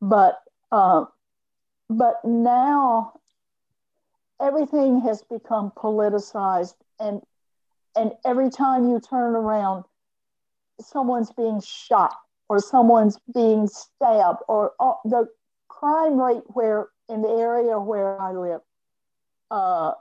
but 0.00 0.40
uh, 0.72 1.04
but 1.88 2.24
now 2.24 3.12
everything 4.40 5.00
has 5.02 5.22
become 5.22 5.72
politicized, 5.76 6.74
and 6.98 7.20
and 7.96 8.12
every 8.24 8.50
time 8.50 8.88
you 8.88 9.00
turn 9.00 9.34
around, 9.34 9.84
someone's 10.80 11.32
being 11.32 11.60
shot 11.60 12.14
or 12.48 12.60
someone's 12.60 13.18
being 13.34 13.68
stabbed 13.68 14.38
or 14.48 14.72
uh, 14.80 14.94
the 15.04 15.28
crime 15.68 16.18
rate 16.18 16.42
where 16.46 16.88
in 17.08 17.22
the 17.22 17.28
area 17.28 17.78
where 17.78 18.20
I 18.20 18.32
live, 18.32 18.60
uh, 19.50 19.92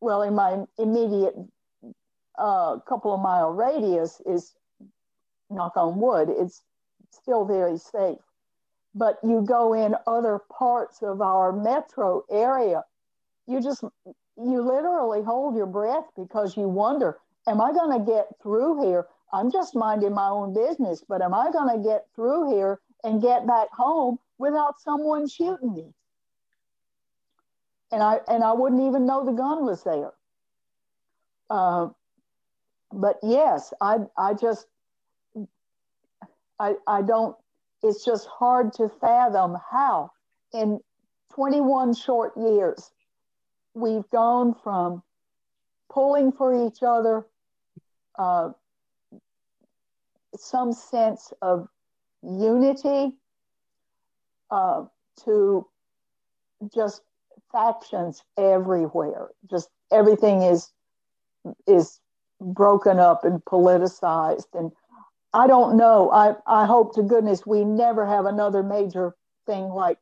well, 0.00 0.22
in 0.22 0.34
my 0.34 0.64
immediate 0.78 1.34
uh, 2.38 2.78
couple 2.80 3.14
of 3.14 3.20
mile 3.20 3.50
radius 3.50 4.20
is 4.24 4.54
knock 5.50 5.76
on 5.76 6.00
wood, 6.00 6.28
it's 6.30 6.62
still 7.10 7.44
very 7.44 7.76
safe. 7.76 8.18
But 8.94 9.18
you 9.22 9.42
go 9.42 9.74
in 9.74 9.94
other 10.06 10.40
parts 10.50 11.02
of 11.02 11.20
our 11.20 11.52
metro 11.52 12.24
area, 12.30 12.84
you 13.46 13.62
just 13.62 13.82
you 14.36 14.62
literally 14.62 15.22
hold 15.22 15.54
your 15.54 15.66
breath 15.66 16.06
because 16.16 16.56
you 16.56 16.68
wonder, 16.68 17.18
am 17.46 17.60
I 17.60 17.72
going 17.72 17.98
to 17.98 18.04
get 18.04 18.28
through 18.42 18.84
here? 18.84 19.06
I'm 19.32 19.52
just 19.52 19.76
minding 19.76 20.14
my 20.14 20.28
own 20.28 20.54
business, 20.54 21.04
but 21.06 21.22
am 21.22 21.34
I 21.34 21.50
going 21.52 21.76
to 21.76 21.88
get 21.88 22.06
through 22.14 22.52
here 22.54 22.80
and 23.04 23.22
get 23.22 23.46
back 23.46 23.68
home 23.70 24.18
without 24.38 24.80
someone 24.80 25.28
shooting 25.28 25.74
me? 25.74 25.92
And 27.92 28.02
I 28.02 28.20
and 28.28 28.44
I 28.44 28.52
wouldn't 28.52 28.82
even 28.82 29.06
know 29.06 29.24
the 29.24 29.32
gun 29.32 29.64
was 29.64 29.82
there. 29.82 30.12
Uh, 31.48 31.88
but 32.92 33.18
yes, 33.22 33.72
I 33.80 33.98
I 34.16 34.34
just 34.34 34.66
I 36.58 36.74
I 36.86 37.02
don't. 37.02 37.36
It's 37.82 38.04
just 38.04 38.28
hard 38.28 38.72
to 38.74 38.90
fathom 39.00 39.56
how 39.70 40.12
in 40.52 40.80
21 41.34 41.94
short 41.94 42.36
years 42.36 42.90
we've 43.74 44.08
gone 44.10 44.54
from 44.62 45.02
pulling 45.88 46.32
for 46.32 46.66
each 46.66 46.82
other, 46.82 47.26
uh, 48.18 48.50
some 50.36 50.72
sense 50.72 51.32
of 51.40 51.68
unity, 52.22 53.12
uh, 54.50 54.84
to 55.24 55.66
just 56.74 57.02
factions 57.52 58.22
everywhere. 58.36 59.28
Just 59.50 59.70
everything 59.90 60.42
is 60.42 60.72
is 61.66 62.00
broken 62.40 62.98
up 62.98 63.24
and 63.24 63.44
politicized 63.44 64.54
and 64.54 64.72
I 65.32 65.46
don't 65.46 65.76
know. 65.76 66.10
I, 66.10 66.34
I 66.46 66.66
hope 66.66 66.94
to 66.96 67.02
goodness 67.02 67.46
we 67.46 67.64
never 67.64 68.04
have 68.04 68.26
another 68.26 68.62
major 68.62 69.14
thing 69.46 69.68
like 69.68 69.98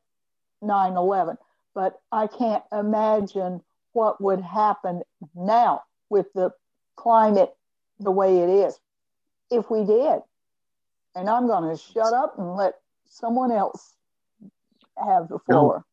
9 0.62 0.97
11 0.97 1.37
but 1.75 2.01
I 2.11 2.27
can't 2.27 2.65
imagine 2.73 3.62
what 3.93 4.20
would 4.20 4.41
happen 4.41 5.03
now 5.37 5.83
with 6.11 6.27
the 6.35 6.51
climate 6.97 7.55
the 8.01 8.11
way 8.11 8.39
it 8.39 8.49
is 8.49 8.81
if 9.51 9.70
we 9.70 9.85
did. 9.85 10.20
And 11.15 11.29
I'm 11.29 11.47
going 11.47 11.70
to 11.70 11.81
shut 11.81 12.12
up 12.12 12.39
and 12.39 12.57
let 12.57 12.75
someone 13.07 13.53
else 13.53 13.95
have 14.97 15.29
the 15.29 15.39
floor. 15.39 15.85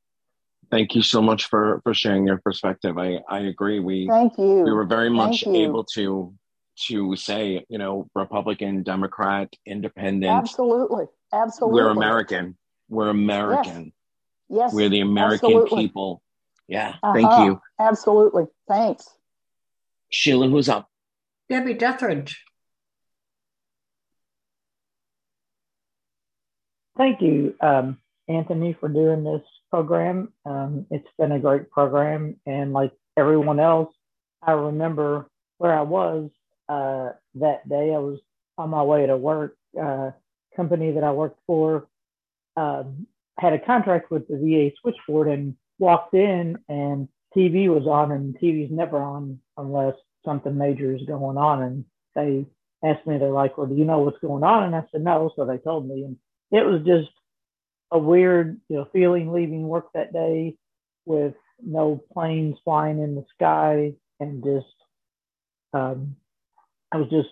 No. 0.72 0.78
Thank 0.78 0.96
you 0.96 1.02
so 1.02 1.22
much 1.22 1.46
for 1.46 1.82
for 1.84 1.94
sharing 1.94 2.26
your 2.28 2.38
perspective. 2.38 2.98
I 2.98 3.20
I 3.30 3.40
agree. 3.40 3.80
We 3.80 4.08
thank 4.08 4.38
you. 4.38 4.64
We 4.64 4.72
were 4.72 4.86
very 4.86 5.10
much 5.10 5.46
able 5.48 5.84
to 5.96 6.34
to 6.88 7.16
say, 7.16 7.66
you 7.70 7.78
know, 7.78 8.10
Republican, 8.16 8.84
Democrat, 8.84 9.50
Independent. 9.66 10.32
Absolutely, 10.32 11.06
absolutely. 11.34 11.82
We're 11.82 11.90
American. 11.90 12.58
We're 12.90 13.10
American. 13.10 13.94
Yes, 14.50 14.74
we're 14.74 14.90
the 14.90 15.00
American 15.02 15.52
absolutely. 15.52 15.84
people. 15.84 16.22
Yeah, 16.68 16.96
uh-huh. 17.02 17.14
thank 17.14 17.46
you. 17.46 17.62
Absolutely, 17.80 18.46
thanks. 18.68 19.08
Sheila, 20.10 20.48
who's 20.48 20.70
up? 20.70 20.90
Debbie 21.50 21.74
Dethridge. 21.76 22.44
Thank 26.98 27.22
you, 27.22 27.56
um, 27.60 27.98
Anthony, 28.28 28.74
for 28.74 28.88
doing 28.88 29.24
this 29.24 29.42
program. 29.70 30.32
Um, 30.46 30.86
it's 30.92 31.08
been 31.18 31.32
a 31.32 31.40
great 31.40 31.70
program, 31.72 32.40
and 32.46 32.74
like 32.74 32.92
everyone 33.18 33.60
else, 33.60 33.94
I 34.42 34.52
remember 34.52 35.28
where 35.58 35.78
I 35.78 35.82
was 35.82 36.30
uh, 36.70 37.10
that 37.36 37.68
day. 37.68 37.94
I 37.94 38.00
was 38.00 38.20
on 38.58 38.70
my 38.70 38.84
way 38.84 39.06
to 39.06 39.18
work. 39.18 39.56
Uh, 39.80 40.12
company 40.56 40.92
that 40.94 41.04
I 41.04 41.12
worked 41.12 41.40
for 41.46 41.88
um, 42.56 43.08
had 43.38 43.54
a 43.54 43.60
contract 43.60 44.12
with 44.12 44.28
the 44.28 44.38
VA 44.38 44.76
switchboard 44.82 45.28
and 45.28 45.56
walked 45.80 46.14
in 46.14 46.58
and 46.70 47.08
TV 47.36 47.68
was 47.68 47.86
on 47.86 48.12
and 48.12 48.38
TV's 48.40 48.72
never 48.72 48.98
on 48.98 49.40
unless 49.58 49.96
something 50.24 50.58
major 50.58 50.96
is 50.96 51.02
going 51.06 51.38
on. 51.38 51.62
And 51.64 51.86
they 52.16 52.46
asked 52.88 53.06
me, 53.06 53.18
they're 53.18 53.30
like, 53.30 53.58
well, 53.58 53.68
do 53.68 53.76
you 53.76 53.86
know 53.86 54.00
what's 54.00 54.20
going 54.20 54.44
on? 54.44 54.64
And 54.64 54.76
I 54.76 54.84
said, 54.92 55.04
no. 55.04 55.32
So 55.36 55.46
they 55.46 55.58
told 55.58 55.88
me. 55.88 56.04
And 56.04 56.18
it 56.52 56.66
was 56.66 56.82
just 56.86 57.10
a 57.92 58.00
weird, 58.00 58.60
you 58.70 58.78
know, 58.78 58.88
feeling 58.92 59.32
leaving 59.32 59.68
work 59.68 59.88
that 59.94 60.14
day 60.14 60.56
with 61.06 61.36
no 61.64 62.04
planes 62.14 62.58
flying 62.64 63.02
in 63.02 63.16
the 63.16 63.26
sky 63.36 63.94
and 64.20 64.44
just, 64.44 64.74
um, 65.74 66.16
I 66.92 66.98
was 66.98 67.10
just, 67.10 67.30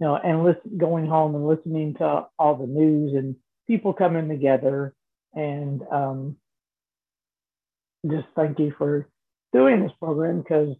you 0.00 0.06
know, 0.06 0.16
and 0.16 0.44
listen, 0.44 0.78
going 0.78 1.06
home 1.06 1.34
and 1.34 1.46
listening 1.46 1.94
to 1.94 2.26
all 2.38 2.56
the 2.56 2.66
news 2.66 3.14
and 3.14 3.36
people 3.66 3.92
coming 3.92 4.28
together 4.28 4.94
and 5.34 5.82
um, 5.90 6.36
just 8.10 8.26
thank 8.34 8.58
you 8.58 8.74
for 8.76 9.08
doing 9.52 9.82
this 9.82 9.92
program 10.00 10.40
because 10.40 10.74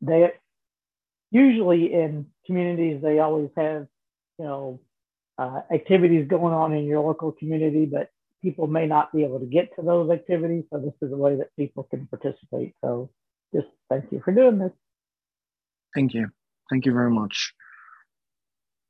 they 0.00 0.30
usually 1.30 1.92
in 1.92 2.26
communities 2.46 3.00
they 3.02 3.18
always 3.18 3.50
have 3.56 3.86
you 4.38 4.44
know 4.44 4.80
uh, 5.38 5.60
activities 5.72 6.26
going 6.28 6.52
on 6.52 6.72
in 6.72 6.84
your 6.84 7.00
local 7.00 7.32
community 7.32 7.86
but 7.86 8.10
people 8.42 8.66
may 8.66 8.86
not 8.86 9.12
be 9.12 9.24
able 9.24 9.40
to 9.40 9.46
get 9.46 9.74
to 9.76 9.82
those 9.82 10.10
activities 10.10 10.64
so 10.72 10.78
this 10.78 10.94
is 11.02 11.12
a 11.12 11.16
way 11.16 11.36
that 11.36 11.54
people 11.56 11.84
can 11.84 12.06
participate 12.06 12.74
so 12.82 13.10
just 13.54 13.68
thank 13.88 14.10
you 14.10 14.20
for 14.24 14.32
doing 14.32 14.58
this 14.58 14.72
thank 15.94 16.14
you 16.14 16.28
thank 16.70 16.86
you 16.86 16.92
very 16.92 17.10
much 17.10 17.52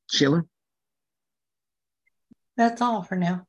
sheila 0.09 0.43
that's 2.57 2.81
all 2.81 3.01
for 3.01 3.15
now 3.15 3.45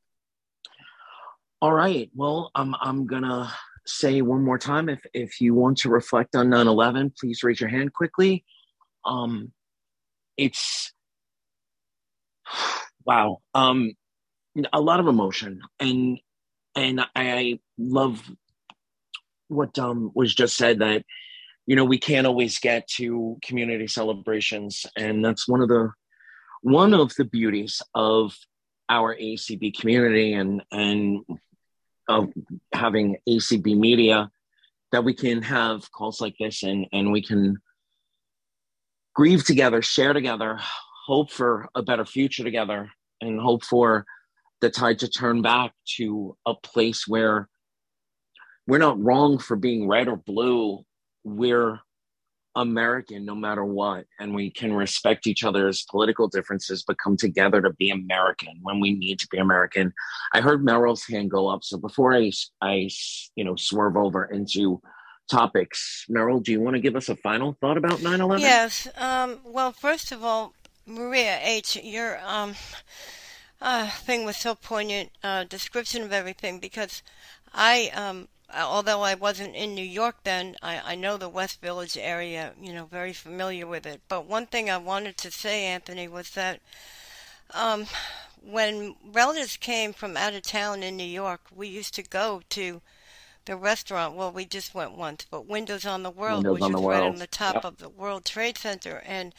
all 1.63 1.73
right. 1.73 2.11
Well, 2.17 2.51
I'm 2.57 2.75
I'm 2.81 3.07
gonna 3.07 3.49
say 3.87 4.21
one 4.21 4.43
more 4.43 4.59
time. 4.59 4.89
If 4.89 5.01
if 5.15 5.41
you 5.41 5.55
want 5.55 5.79
to 5.79 5.91
reflect 5.91 6.35
on 6.35 6.49
9/11, 6.49 7.17
please 7.17 7.45
raise 7.45 7.61
your 7.61 7.71
hand 7.71 7.93
quickly. 7.93 8.45
Um, 9.05 9.53
it's 10.37 10.93
wow. 13.07 13.43
Um, 13.55 13.93
a 14.73 14.81
lot 14.81 15.01
of 15.01 15.09
emotion, 15.09 15.63
and 15.81 16.19
and 16.75 17.01
I 17.15 17.61
love 17.79 18.23
what 19.49 19.79
um 19.79 20.11
was 20.15 20.35
just 20.35 20.57
said 20.57 20.79
that 20.79 21.05
you 21.67 21.77
know 21.77 21.85
we 21.85 21.99
can't 21.99 22.27
always 22.27 22.59
get 22.59 22.89
to 22.97 23.39
community 23.45 23.87
celebrations, 23.87 24.87
and 24.97 25.25
that's 25.25 25.49
one 25.49 25.61
of 25.61 25.69
the 25.69 25.91
one 26.63 26.95
of 26.95 27.15
the 27.17 27.25
beauties 27.25 27.83
of 27.95 28.37
our 28.89 29.17
ACB 29.17 29.79
community 29.79 30.35
and 30.35 30.63
and 30.71 31.21
of 32.09 32.33
having 32.73 33.17
ACB 33.29 33.77
media 33.77 34.31
that 34.91 35.05
we 35.05 35.15
can 35.15 35.41
have 35.43 35.91
calls 35.93 36.21
like 36.21 36.35
this 36.39 36.63
and 36.63 36.87
and 36.93 37.11
we 37.13 37.23
can 37.23 37.59
grieve 39.15 39.45
together, 39.45 39.83
share 39.83 40.13
together, 40.13 40.59
hope 41.07 41.31
for 41.31 41.69
a 41.75 41.83
better 41.83 42.05
future 42.05 42.45
together, 42.45 42.91
and 43.21 43.41
hope 43.41 43.65
for 43.65 44.05
the 44.63 44.71
tide 44.71 45.01
to 45.01 45.09
turn 45.09 45.43
back 45.43 45.73
to 45.97 46.37
a 46.47 46.55
place 46.55 47.07
where 47.07 47.49
we're 48.67 48.79
not 48.79 49.03
wrong 49.03 49.39
for 49.39 49.57
being 49.57 49.89
red 49.89 50.09
or 50.09 50.17
blue. 50.17 50.85
We're 51.25 51.81
American 52.55 53.25
no 53.25 53.35
matter 53.35 53.65
what, 53.65 54.05
and 54.21 54.35
we 54.35 54.51
can 54.51 54.73
respect 54.73 55.27
each 55.27 55.43
other's 55.43 55.85
political 55.91 56.29
differences, 56.29 56.85
but 56.87 56.99
come 57.03 57.17
together 57.17 57.61
to 57.61 57.71
be 57.71 57.91
American 57.91 58.59
when 58.63 58.79
we 58.79 58.93
need 58.93 59.19
to 59.19 59.27
be 59.31 59.39
American. 59.39 59.93
I 60.33 60.41
heard 60.41 60.65
Meryl's 60.65 61.05
hand 61.07 61.31
go 61.31 61.49
up, 61.49 61.65
so 61.65 61.77
before 61.77 62.15
I, 62.15 62.31
I, 62.61 62.89
you 63.35 63.45
know, 63.45 63.57
swerve 63.57 63.97
over 63.97 64.27
into 64.27 64.81
topics, 65.31 66.05
Meryl, 66.11 66.43
do 66.43 66.53
you 66.53 66.61
want 66.61 66.75
to 66.75 66.81
give 66.81 66.95
us 66.95 67.09
a 67.09 67.17
final 67.17 67.57
thought 67.61 67.79
about 67.79 67.99
9/11? 68.01 68.41
Yes. 68.41 68.87
Um, 68.97 69.41
well, 69.45 69.73
first 69.73 70.13
of 70.13 70.23
all, 70.23 70.53
Maria 70.87 71.41
H, 71.43 71.77
your 71.83 72.19
um, 72.25 72.55
uh, 73.63 73.89
thing 73.89 74.27
was 74.27 74.37
so 74.37 74.55
poignant, 74.55 75.11
uh, 75.23 75.45
description 75.45 76.03
of 76.03 76.13
everything, 76.13 76.59
because 76.59 77.03
I 77.55 77.91
um, 77.95 78.29
although 78.55 79.03
I 79.03 79.15
wasn't 79.15 79.55
in 79.55 79.75
New 79.75 79.85
York 79.85 80.17
then, 80.25 80.57
I, 80.63 80.93
I 80.93 80.95
know 80.95 81.17
the 81.17 81.29
West 81.29 81.61
Village 81.61 81.97
area, 81.97 82.53
you 82.61 82.73
know, 82.73 82.85
very 82.85 83.13
familiar 83.13 83.67
with 83.67 83.87
it. 83.87 84.01
But 84.09 84.27
one 84.27 84.47
thing 84.47 84.69
I 84.69 84.77
wanted 84.77 85.17
to 85.19 85.31
say, 85.31 85.65
Anthony, 85.65 86.09
was 86.09 86.31
that 86.31 86.61
um, 87.55 87.87
when 88.45 88.97
relatives 89.13 89.57
came 89.57 89.93
from 89.93 90.17
out 90.17 90.35
of 90.35 90.43
town 90.43 90.83
in 90.83 90.97
New 90.97 91.05
York, 91.05 91.41
we 91.55 91.69
used 91.69 91.95
to 91.95 92.03
go 92.03 92.43
to 92.51 92.83
the 93.45 93.57
restaurant. 93.57 94.15
Well, 94.15 94.33
we 94.33 94.45
just 94.45 94.75
went 94.75 94.93
once, 94.97 95.27
but 95.31 95.47
Windows 95.47 95.87
on 95.87 96.03
the 96.03 96.11
World, 96.11 96.45
Windows 96.45 96.61
which 96.61 96.73
the 96.73 96.89
right 96.89 97.01
World. 97.01 97.15
on 97.15 97.19
the 97.19 97.27
top 97.27 97.55
Yep. 97.55 97.65
of 97.65 97.79
the 97.79 97.89
World 97.89 98.25
Trade 98.25 98.59
Center, 98.59 99.03
and 99.07 99.35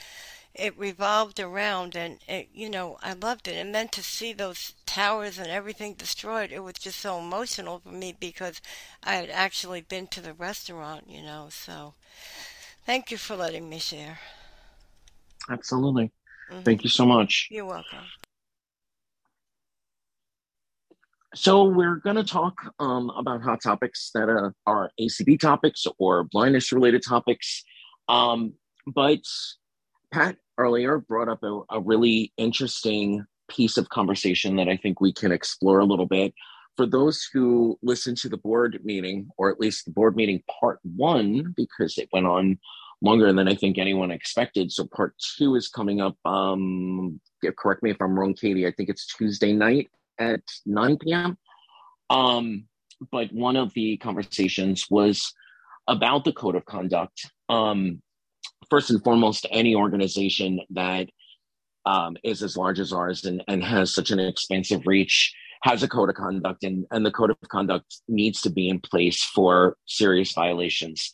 it 0.56 0.78
revolved 0.78 1.40
around 1.40 1.96
and 1.96 2.20
it, 2.28 2.48
you 2.54 2.70
know 2.70 2.98
i 3.02 3.14
loved 3.14 3.48
it 3.48 3.56
and 3.56 3.74
then 3.74 3.88
to 3.88 4.04
see 4.04 4.34
those 4.34 4.74
towers 4.86 5.40
and 5.40 5.48
everything 5.48 5.94
destroyed 5.94 6.52
it 6.52 6.60
was 6.60 6.76
just 6.76 7.00
so 7.00 7.18
emotional 7.18 7.80
for 7.80 7.90
me 7.90 8.16
because 8.20 8.62
i 9.04 9.16
had 9.16 9.30
actually 9.30 9.82
been 9.82 10.08
to 10.08 10.22
the 10.22 10.34
restaurant 10.34 11.06
you 11.08 11.22
know 11.22 11.48
so 11.50 11.94
thank 12.86 13.10
you 13.10 13.18
for 13.18 13.36
letting 13.36 13.70
me 13.70 13.80
share 13.80 14.20
Absolutely. 15.50 16.10
Mhm. 16.50 16.64
Thank 16.64 16.84
you 16.86 16.90
so 16.90 17.06
much. 17.06 17.50
you're 17.52 17.66
welcome 17.66 18.06
so 21.36 21.64
we're 21.64 21.96
going 21.96 22.16
to 22.16 22.24
talk 22.24 22.54
um, 22.80 23.10
about 23.10 23.42
hot 23.42 23.62
topics 23.62 24.12
that 24.14 24.30
are, 24.30 24.54
are 24.68 24.92
ACB 25.00 25.40
topics 25.40 25.86
or 25.98 26.26
blindness 26.26 26.72
related 26.72 27.02
topics. 27.02 27.64
Um, 28.08 28.54
but 28.86 29.22
Pat 30.12 30.38
earlier 30.58 31.00
brought 31.00 31.30
up 31.30 31.44
a, 31.44 31.62
a 31.70 31.80
really 31.80 32.32
interesting 32.38 33.26
piece 33.50 33.78
of 33.78 33.90
conversation 33.90 34.56
that 34.56 34.70
I 34.70 34.78
think 34.78 35.02
we 35.02 35.14
can 35.14 35.32
explore 35.32 35.80
a 35.80 35.86
little 35.86 36.06
bit. 36.06 36.34
For 36.76 36.86
those 36.86 37.28
who 37.32 37.78
listened 37.84 38.18
to 38.18 38.30
the 38.30 38.38
board 38.38 38.80
meeting, 38.84 39.30
or 39.38 39.52
at 39.52 39.60
least 39.60 39.86
the 39.86 39.92
board 39.92 40.16
meeting 40.16 40.42
part 40.60 40.80
one, 40.84 41.54
because 41.56 41.98
it 41.98 42.10
went 42.12 42.26
on 42.26 42.58
longer 43.02 43.32
than 43.32 43.48
I 43.48 43.54
think 43.54 43.78
anyone 43.78 44.12
expected. 44.12 44.72
So 44.72 44.88
part 44.88 45.14
two 45.38 45.56
is 45.56 45.68
coming 45.68 46.02
up. 46.02 46.16
Um, 46.26 47.20
correct 47.58 47.84
me 47.84 47.92
if 47.92 47.98
I'm 48.02 48.18
wrong, 48.18 48.34
Katie. 48.34 48.66
I 48.66 48.72
think 48.72 48.90
it's 48.90 49.06
Tuesday 49.06 49.54
night 49.54 49.92
at 50.20 50.42
9 50.66 50.98
p.m. 50.98 51.38
Um, 52.10 52.66
but 53.12 53.32
one 53.34 53.58
of 53.58 53.74
the 53.74 53.98
conversations 53.98 54.86
was 54.90 55.34
about 55.88 56.24
the 56.24 56.32
code 56.32 56.56
of 56.56 56.66
conduct. 56.66 57.30
Um, 57.50 58.02
first 58.74 58.90
and 58.90 59.04
foremost, 59.04 59.46
any 59.52 59.76
organization 59.76 60.60
that 60.72 61.08
um, 61.86 62.18
is 62.24 62.42
as 62.42 62.58
large 62.58 62.80
as 62.80 62.92
ours 62.92 63.24
and, 63.24 63.44
and 63.48 63.64
has 63.64 63.94
such 63.94 64.10
an 64.10 64.20
expansive 64.20 64.82
reach 64.88 65.32
has 65.62 65.84
a 65.84 65.88
code 65.88 66.10
of 66.10 66.16
conduct, 66.16 66.64
and, 66.64 66.84
and 66.90 67.06
the 67.06 67.12
code 67.12 67.30
of 67.30 67.38
conduct 67.50 67.98
needs 68.08 68.42
to 68.42 68.50
be 68.50 68.68
in 68.68 68.80
place 68.80 69.24
for 69.24 69.78
serious 69.86 70.34
violations. 70.34 71.12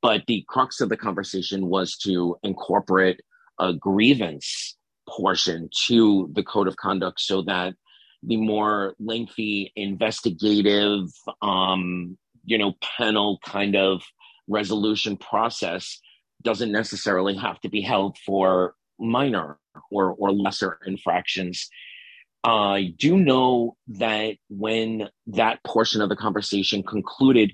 But 0.00 0.22
the 0.28 0.44
crux 0.48 0.80
of 0.80 0.88
the 0.88 0.96
conversation 0.96 1.66
was 1.66 1.96
to 2.04 2.36
incorporate 2.44 3.20
a 3.58 3.72
grievance 3.72 4.76
portion 5.08 5.68
to 5.88 6.30
the 6.32 6.44
code 6.44 6.68
of 6.68 6.76
conduct 6.76 7.18
so 7.20 7.42
that 7.42 7.74
the 8.22 8.36
more 8.36 8.94
lengthy 9.00 9.72
investigative 9.74 11.08
um, 11.42 12.16
you 12.44 12.56
know 12.56 12.74
panel 12.80 13.40
kind 13.44 13.74
of 13.74 14.00
resolution 14.46 15.16
process 15.16 15.98
doesn't 16.42 16.72
necessarily 16.72 17.36
have 17.36 17.60
to 17.60 17.68
be 17.68 17.80
held 17.80 18.16
for 18.18 18.74
minor 18.98 19.58
or 19.90 20.12
or 20.12 20.32
lesser 20.32 20.78
infractions. 20.86 21.68
I 22.42 22.94
do 22.98 23.18
know 23.18 23.76
that 23.88 24.36
when 24.48 25.08
that 25.26 25.62
portion 25.64 26.00
of 26.00 26.08
the 26.08 26.16
conversation 26.16 26.82
concluded 26.82 27.52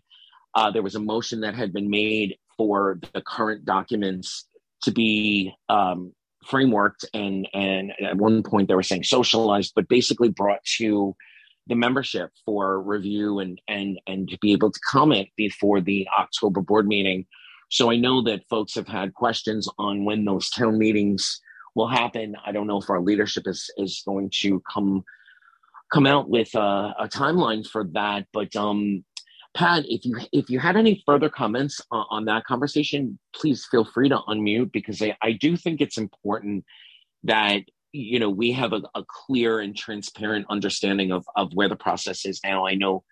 uh, 0.54 0.70
there 0.70 0.82
was 0.82 0.94
a 0.94 1.00
motion 1.00 1.40
that 1.40 1.54
had 1.54 1.72
been 1.72 1.90
made 1.90 2.36
for 2.56 2.98
the 3.12 3.20
current 3.20 3.64
documents 3.64 4.48
to 4.82 4.90
be 4.90 5.52
um, 5.68 6.12
frameworked 6.46 7.04
and 7.12 7.48
and 7.52 7.92
at 8.02 8.16
one 8.16 8.42
point 8.42 8.68
they 8.68 8.74
were 8.74 8.82
saying 8.82 9.02
socialized 9.02 9.72
but 9.74 9.88
basically 9.88 10.28
brought 10.28 10.62
to 10.64 11.14
the 11.66 11.74
membership 11.74 12.30
for 12.44 12.80
review 12.80 13.40
and 13.40 13.60
and 13.68 14.00
and 14.06 14.28
to 14.28 14.38
be 14.38 14.52
able 14.52 14.70
to 14.70 14.80
comment 14.88 15.28
before 15.36 15.80
the 15.80 16.06
october 16.18 16.60
board 16.60 16.86
meeting 16.86 17.26
so 17.68 17.90
i 17.90 17.96
know 17.96 18.22
that 18.22 18.46
folks 18.48 18.74
have 18.74 18.88
had 18.88 19.14
questions 19.14 19.68
on 19.78 20.04
when 20.04 20.24
those 20.24 20.50
town 20.50 20.78
meetings 20.78 21.40
will 21.74 21.88
happen 21.88 22.34
i 22.44 22.52
don't 22.52 22.66
know 22.66 22.78
if 22.78 22.90
our 22.90 23.00
leadership 23.00 23.44
is 23.46 23.70
is 23.76 24.02
going 24.06 24.30
to 24.32 24.62
come 24.72 25.02
come 25.92 26.06
out 26.06 26.28
with 26.28 26.52
a, 26.54 26.94
a 26.98 27.08
timeline 27.08 27.66
for 27.66 27.84
that 27.92 28.26
but 28.32 28.54
um 28.56 29.04
Pat, 29.56 29.84
if 29.88 30.04
you 30.04 30.18
if 30.32 30.50
you 30.50 30.58
had 30.58 30.76
any 30.76 31.02
further 31.06 31.30
comments 31.30 31.80
on, 31.90 32.26
that 32.26 32.44
conversation, 32.44 33.18
please 33.34 33.66
feel 33.70 33.86
free 33.86 34.10
to 34.10 34.18
unmute 34.28 34.70
because 34.70 35.00
I, 35.00 35.16
I 35.22 35.32
do 35.32 35.56
think 35.56 35.80
it's 35.80 35.96
important 35.96 36.66
that 37.24 37.62
you 37.90 38.18
know 38.18 38.28
we 38.28 38.52
have 38.52 38.74
a, 38.74 38.82
a 38.94 39.02
clear 39.08 39.60
and 39.60 39.74
transparent 39.74 40.44
understanding 40.50 41.10
of 41.10 41.24
of 41.36 41.52
where 41.54 41.70
the 41.70 41.76
process 41.76 42.26
is 42.26 42.38
now. 42.44 42.66
I 42.66 42.74
know 42.74 43.02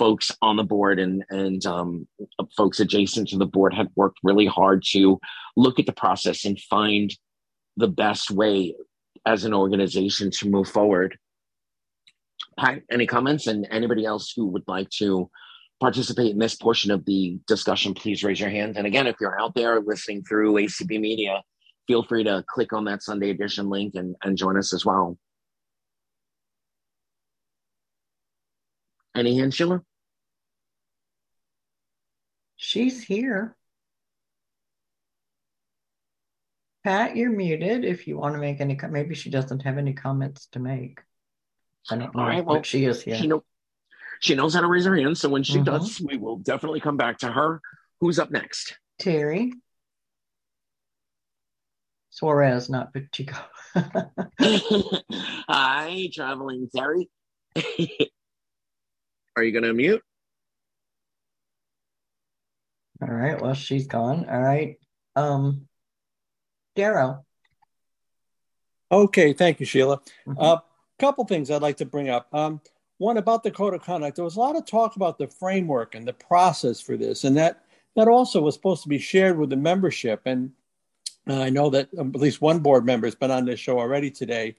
folks 0.00 0.32
on 0.40 0.56
the 0.56 0.64
board 0.64 0.98
and 0.98 1.22
and 1.28 1.66
um, 1.66 2.08
folks 2.56 2.80
adjacent 2.80 3.28
to 3.28 3.36
the 3.36 3.44
board 3.44 3.74
have 3.74 3.88
worked 3.96 4.18
really 4.24 4.46
hard 4.46 4.82
to 4.82 5.20
look 5.58 5.78
at 5.78 5.84
the 5.84 5.92
process 5.92 6.46
and 6.46 6.58
find 6.58 7.14
the 7.76 7.86
best 7.86 8.30
way 8.30 8.74
as 9.26 9.44
an 9.44 9.52
organization 9.52 10.30
to 10.30 10.48
move 10.48 10.68
forward. 10.68 11.18
Pat, 12.58 12.80
any 12.90 13.06
comments? 13.06 13.46
And 13.46 13.68
anybody 13.70 14.06
else 14.06 14.32
who 14.34 14.46
would 14.46 14.64
like 14.66 14.88
to 15.00 15.28
participate 15.80 16.30
in 16.32 16.38
this 16.38 16.54
portion 16.54 16.90
of 16.90 17.04
the 17.04 17.38
discussion, 17.46 17.92
please 17.92 18.24
raise 18.24 18.40
your 18.40 18.48
hand. 18.48 18.78
And 18.78 18.86
again, 18.86 19.06
if 19.06 19.16
you're 19.20 19.38
out 19.38 19.54
there 19.54 19.82
listening 19.82 20.22
through 20.24 20.54
ACB 20.54 20.98
Media, 20.98 21.42
feel 21.86 22.02
free 22.04 22.24
to 22.24 22.42
click 22.48 22.72
on 22.72 22.86
that 22.86 23.02
Sunday 23.02 23.28
edition 23.28 23.68
link 23.68 23.94
and, 23.96 24.16
and 24.22 24.38
join 24.38 24.56
us 24.56 24.72
as 24.72 24.86
well. 24.86 25.18
Any 29.14 29.38
hands, 29.38 29.54
Sheila? 29.54 29.82
She's 32.70 33.02
here. 33.02 33.56
Pat, 36.84 37.16
you're 37.16 37.32
muted 37.32 37.84
if 37.84 38.06
you 38.06 38.16
want 38.16 38.36
to 38.36 38.40
make 38.40 38.60
any, 38.60 38.78
maybe 38.88 39.16
she 39.16 39.28
doesn't 39.28 39.62
have 39.62 39.76
any 39.76 39.92
comments 39.92 40.46
to 40.52 40.60
make. 40.60 41.00
I 41.90 41.96
don't 41.96 42.14
know, 42.14 42.22
All 42.22 42.28
right, 42.28 42.46
well, 42.46 42.62
she 42.62 42.84
is 42.84 43.02
here. 43.02 43.16
She, 43.16 43.26
know, 43.26 43.42
she 44.20 44.36
knows 44.36 44.54
how 44.54 44.60
to 44.60 44.68
raise 44.68 44.84
her 44.84 44.94
hand. 44.94 45.18
So 45.18 45.28
when 45.28 45.42
she 45.42 45.58
Mhm. 45.58 45.64
does, 45.64 46.00
we 46.00 46.16
will 46.16 46.36
definitely 46.36 46.78
come 46.78 46.96
back 46.96 47.18
to 47.18 47.32
her. 47.32 47.60
Who's 47.98 48.20
up 48.20 48.30
next? 48.30 48.78
Terry. 49.00 49.52
Suarez, 52.10 52.70
not 52.70 52.92
Pacheco. 52.92 53.34
Hi, 55.48 56.08
traveling 56.14 56.70
Terry. 56.72 57.10
Are 59.36 59.42
you 59.42 59.50
going 59.50 59.64
to 59.64 59.74
mute? 59.74 60.04
All 63.02 63.08
right, 63.08 63.40
well, 63.40 63.54
she's 63.54 63.86
gone. 63.86 64.26
All 64.28 64.40
right. 64.40 64.76
Um, 65.16 65.66
Darrow. 66.76 67.24
Okay, 68.92 69.32
thank 69.32 69.60
you, 69.60 69.66
Sheila. 69.66 70.00
A 70.26 70.40
uh, 70.40 70.58
couple 70.98 71.24
things 71.24 71.50
I'd 71.50 71.62
like 71.62 71.78
to 71.78 71.86
bring 71.86 72.08
up. 72.08 72.28
Um, 72.34 72.60
one 72.98 73.16
about 73.16 73.42
the 73.42 73.50
code 73.50 73.72
of 73.72 73.82
conduct. 73.82 74.16
There 74.16 74.24
was 74.24 74.36
a 74.36 74.40
lot 74.40 74.56
of 74.56 74.66
talk 74.66 74.96
about 74.96 75.16
the 75.16 75.28
framework 75.28 75.94
and 75.94 76.06
the 76.06 76.12
process 76.12 76.80
for 76.80 76.96
this, 76.96 77.24
and 77.24 77.36
that 77.36 77.64
that 77.96 78.08
also 78.08 78.42
was 78.42 78.54
supposed 78.54 78.82
to 78.82 78.88
be 78.88 78.98
shared 78.98 79.38
with 79.38 79.50
the 79.50 79.56
membership. 79.56 80.22
And 80.26 80.52
uh, 81.28 81.40
I 81.40 81.50
know 81.50 81.70
that 81.70 81.88
um, 81.98 82.12
at 82.14 82.20
least 82.20 82.42
one 82.42 82.58
board 82.58 82.84
member 82.84 83.06
has 83.06 83.14
been 83.14 83.30
on 83.30 83.46
this 83.46 83.58
show 83.58 83.78
already 83.78 84.10
today, 84.10 84.56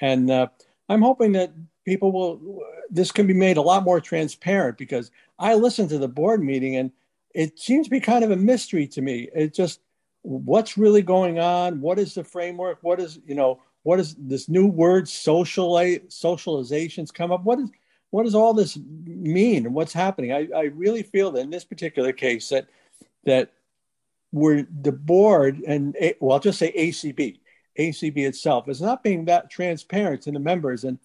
and 0.00 0.30
uh, 0.30 0.48
I'm 0.88 1.02
hoping 1.02 1.32
that 1.32 1.52
people 1.84 2.10
will. 2.10 2.62
This 2.90 3.12
can 3.12 3.26
be 3.26 3.34
made 3.34 3.56
a 3.56 3.62
lot 3.62 3.84
more 3.84 4.00
transparent 4.00 4.78
because 4.78 5.10
I 5.38 5.54
listened 5.54 5.90
to 5.90 5.98
the 5.98 6.08
board 6.08 6.42
meeting 6.42 6.76
and 6.76 6.90
it 7.34 7.58
seems 7.58 7.86
to 7.86 7.90
be 7.90 8.00
kind 8.00 8.24
of 8.24 8.30
a 8.30 8.36
mystery 8.36 8.86
to 8.88 9.02
me. 9.02 9.28
It 9.34 9.52
just 9.52 9.80
what's 10.22 10.78
really 10.78 11.02
going 11.02 11.38
on? 11.38 11.80
What 11.80 11.98
is 11.98 12.14
the 12.14 12.24
framework? 12.24 12.78
What 12.82 13.00
is 13.00 13.18
you 13.26 13.34
know? 13.34 13.60
What 13.82 14.00
is 14.00 14.14
this 14.18 14.48
new 14.48 14.66
word 14.66 15.08
social 15.08 15.72
socializations 15.74 17.12
come 17.12 17.30
up? 17.32 17.44
What 17.44 17.58
is 17.58 17.70
what 18.10 18.22
does 18.22 18.34
all 18.34 18.54
this 18.54 18.78
mean 19.04 19.66
and 19.66 19.74
what's 19.74 19.92
happening? 19.92 20.32
I, 20.32 20.48
I 20.54 20.62
really 20.66 21.02
feel 21.02 21.32
that 21.32 21.40
in 21.40 21.50
this 21.50 21.64
particular 21.64 22.12
case 22.12 22.48
that 22.48 22.68
that 23.24 23.52
we're 24.32 24.66
the 24.82 24.92
board 24.92 25.60
and 25.66 25.96
well, 26.20 26.32
I'll 26.32 26.40
just 26.40 26.58
say 26.58 26.72
ACB, 26.72 27.40
ACB 27.78 28.18
itself 28.18 28.68
is 28.68 28.80
not 28.80 29.02
being 29.02 29.24
that 29.26 29.50
transparent 29.50 30.22
to 30.22 30.30
the 30.30 30.38
members. 30.38 30.84
And 30.84 30.98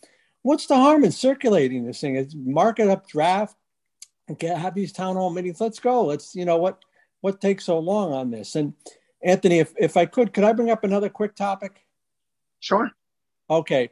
what's 0.43 0.67
the 0.67 0.75
harm 0.75 1.03
in 1.03 1.11
circulating 1.11 1.85
this 1.85 1.99
thing? 1.99 2.15
It's 2.15 2.35
mark 2.35 2.79
it 2.79 2.89
up 2.89 3.07
draft 3.07 3.55
get, 4.37 4.57
have 4.57 4.75
these 4.75 4.91
town 4.91 5.15
hall 5.15 5.29
meetings. 5.29 5.61
Let's 5.61 5.79
go. 5.79 6.05
Let's 6.05 6.35
you 6.35 6.45
know 6.45 6.57
what 6.57 6.83
what 7.21 7.41
takes 7.41 7.65
so 7.65 7.79
long 7.79 8.13
on 8.13 8.31
this. 8.31 8.55
And 8.55 8.73
Anthony, 9.23 9.59
if 9.59 9.73
if 9.77 9.97
I 9.97 10.05
could, 10.05 10.33
could 10.33 10.43
I 10.43 10.53
bring 10.53 10.69
up 10.69 10.83
another 10.83 11.09
quick 11.09 11.35
topic? 11.35 11.85
Sure. 12.59 12.91
Okay. 13.49 13.89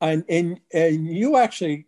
And 0.00 0.24
and 0.28 0.60
and 0.72 1.06
you 1.06 1.36
actually 1.36 1.86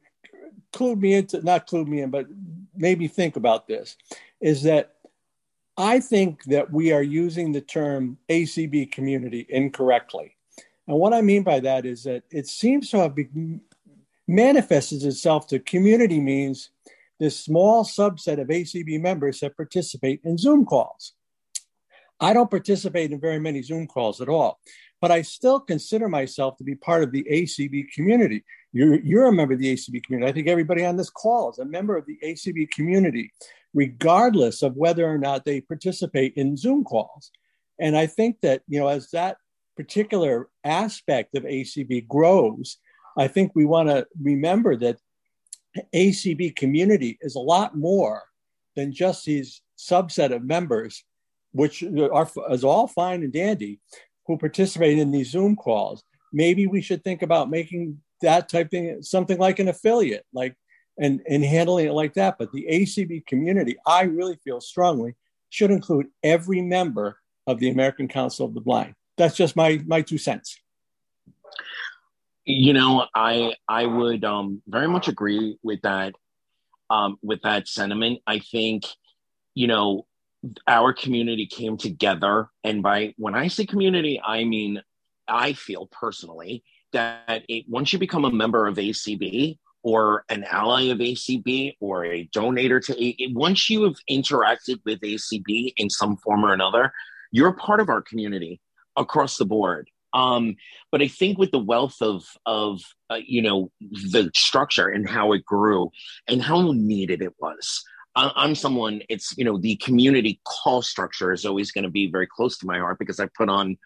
clued 0.73 1.01
me 1.01 1.15
into 1.15 1.43
not 1.43 1.67
clued 1.67 1.87
me 1.87 2.01
in, 2.01 2.11
but 2.11 2.27
made 2.75 2.99
me 2.99 3.09
think 3.09 3.37
about 3.37 3.67
this 3.67 3.97
is 4.41 4.63
that 4.63 4.95
I 5.77 6.01
think 6.01 6.45
that 6.45 6.71
we 6.71 6.93
are 6.93 7.03
using 7.03 7.53
the 7.53 7.61
term 7.61 8.19
ACB 8.29 8.93
community 8.93 9.47
incorrectly. 9.49 10.37
And 10.87 10.99
what 10.99 11.15
I 11.15 11.23
mean 11.23 11.43
by 11.43 11.61
that 11.61 11.87
is 11.87 12.05
that 12.05 12.25
it 12.31 12.47
seems 12.47 12.91
to 12.91 12.99
have 12.99 13.15
been, 13.15 13.61
manifested 14.27 15.03
itself 15.03 15.47
to 15.49 15.59
community 15.59 16.21
means 16.21 16.71
this 17.23 17.39
small 17.39 17.85
subset 17.85 18.41
of 18.41 18.49
ACB 18.49 19.01
members 19.01 19.39
that 19.39 19.57
participate 19.57 20.21
in 20.25 20.37
Zoom 20.37 20.67
calls. 20.67 21.13
I 22.19 22.33
don't 22.33 22.51
participate 22.51 23.13
in 23.13 23.21
very 23.21 23.39
many 23.39 23.63
Zoom 23.63 23.87
calls 23.87 24.21
at 24.21 24.29
all, 24.29 24.59
but 25.01 25.13
I 25.13 25.23
still 25.23 25.61
consider 25.61 26.09
myself 26.09 26.57
to 26.57 26.65
be 26.65 26.75
part 26.75 27.05
of 27.05 27.13
the 27.13 27.25
ACB 27.31 27.93
community. 27.93 28.43
You're, 28.73 28.99
you're 29.05 29.29
a 29.29 29.33
member 29.33 29.55
of 29.55 29.61
the 29.61 29.73
ACB 29.73 30.03
community. 30.03 30.29
I 30.29 30.35
think 30.35 30.49
everybody 30.49 30.85
on 30.85 30.97
this 30.97 31.11
call 31.11 31.53
is 31.53 31.61
a 31.61 31.65
member 31.65 31.97
of 31.97 32.07
the 32.07 32.19
ACB 32.25 32.73
community, 32.73 33.33
regardless 33.73 34.65
of 34.65 34.75
whether 34.75 35.09
or 35.09 35.17
not 35.17 35.45
they 35.45 35.61
participate 35.61 36.35
in 36.35 36.57
Zoom 36.57 36.83
calls. 36.83 37.31
And 37.79 37.97
I 37.97 38.09
think 38.09 38.41
that, 38.41 38.63
you 38.67 38.81
know, 38.81 38.89
as 38.89 39.11
that 39.11 39.37
particular 39.77 40.49
aspect 40.65 41.37
of 41.37 41.45
ACB 41.45 42.09
grows, 42.09 42.79
I 43.17 43.29
think 43.29 43.53
we 43.55 43.65
want 43.65 43.91
to 43.91 44.09
remember 44.21 44.75
that 44.79 44.99
ACB 45.95 46.55
community 46.57 47.19
is 47.21 47.35
a 47.35 47.41
lot 47.41 47.77
more 47.77 48.23
than 48.77 48.93
just 48.93 49.25
these 49.25 49.63
subset 49.79 50.35
of 50.35 50.45
members, 50.45 51.05
which 51.53 51.83
are 51.83 52.29
is 52.51 52.65
all 52.65 52.87
fine 52.87 53.23
and 53.23 53.33
dandy, 53.33 53.81
who 54.27 54.37
participate 54.39 54.99
in 54.99 55.11
these 55.11 55.31
Zoom 55.31 55.57
calls. 55.57 56.03
Maybe 56.33 56.67
we 56.67 56.81
should 56.81 57.05
think 57.05 57.23
about 57.23 57.51
making 57.51 58.01
that 58.21 58.49
type 58.49 58.71
thing 58.71 59.03
something 59.03 59.39
like 59.39 59.59
an 59.59 59.69
affiliate, 59.69 60.25
like 60.33 60.55
and 60.99 61.21
and 61.29 61.45
handling 61.45 61.87
it 61.87 61.93
like 61.93 62.15
that. 62.15 62.37
But 62.39 62.53
the 62.53 62.67
ACB 62.71 63.27
community, 63.27 63.77
I 63.87 64.03
really 64.03 64.39
feel 64.45 64.61
strongly, 64.61 65.15
should 65.51 65.71
include 65.71 66.07
every 66.23 66.63
member 66.63 67.19
of 67.47 67.59
the 67.59 67.71
American 67.71 68.09
Council 68.09 68.47
of 68.47 68.55
the 68.55 68.61
Blind. 68.61 68.95
That's 69.19 69.37
just 69.37 69.57
my 69.57 69.83
my 69.87 70.03
two 70.03 70.19
cents. 70.19 70.59
You 72.45 72.73
know, 72.73 73.07
I 73.15 73.55
I 73.69 73.87
would 73.87 74.25
um, 74.25 74.63
very 74.67 74.89
much 74.89 75.09
agree 75.09 75.59
with 75.63 75.83
that 75.83 76.15
um, 76.91 77.17
with 77.23 77.43
that 77.43 77.69
sentiment. 77.69 78.21
I 78.27 78.41
think, 78.41 78.85
you 79.55 79.67
know, 79.67 80.07
our 80.67 80.93
community 80.93 81.47
came 81.47 81.77
together, 81.77 82.49
and 82.65 82.83
by 82.83 83.15
when 83.17 83.35
I 83.35 83.49
say 83.49 83.65
community, 83.65 84.21
I 84.25 84.45
mean 84.45 84.83
I 85.29 85.53
feel 85.53 85.87
personally 85.87 86.65
that 86.93 87.45
it, 87.49 87.65
once 87.69 87.93
you 87.93 87.99
become 87.99 88.25
a 88.25 88.31
member 88.31 88.67
of 88.67 88.77
ACB 88.77 89.59
or 89.83 90.25
an 90.29 90.45
ally 90.45 90.85
of 90.85 90.99
ACB 90.99 91.75
or 91.81 92.05
a 92.05 92.29
donator 92.29 92.85
to 92.87 93.05
A, 93.05 93.29
once 93.33 93.71
you 93.71 93.85
have 93.85 93.97
interacted 94.11 94.81
with 94.85 95.01
ACB 95.01 95.73
in 95.77 95.91
some 95.91 96.17
form 96.17 96.45
or 96.45 96.53
another, 96.53 96.93
you're 97.31 97.53
part 97.53 97.81
of 97.81 97.89
our 97.89 98.03
community 98.03 98.61
across 98.97 99.37
the 99.37 99.45
board. 99.45 99.89
Um, 100.15 100.57
but 100.91 101.03
I 101.03 101.09
think 101.09 101.39
with 101.39 101.51
the 101.51 101.59
wealth 101.59 101.97
of 102.01 102.25
of 102.47 102.81
uh, 103.11 103.19
you 103.25 103.43
know 103.43 103.71
the 103.81 104.31
structure 104.35 104.89
and 104.89 105.09
how 105.09 105.33
it 105.33 105.45
grew 105.45 105.91
and 106.29 106.43
how 106.43 106.73
needed 106.73 107.23
it 107.23 107.35
was. 107.39 107.83
I, 108.15 108.45
am 108.45 108.55
someone. 108.55 109.01
It's 109.09 109.35
you 109.39 109.45
know 109.45 109.59
the 109.59 109.77
community 109.77 110.41
call 110.45 110.83
structure 110.83 111.33
is 111.33 111.47
always 111.47 111.73
going 111.73 111.85
to 111.85 111.91
be 111.91 112.11
very 112.11 112.27
close 112.27 112.59
to 112.59 112.67
my 112.67 112.79
heart 112.79 112.99
because 112.99 113.19
I 113.19 113.29
put 113.37 113.49
on 113.49 113.79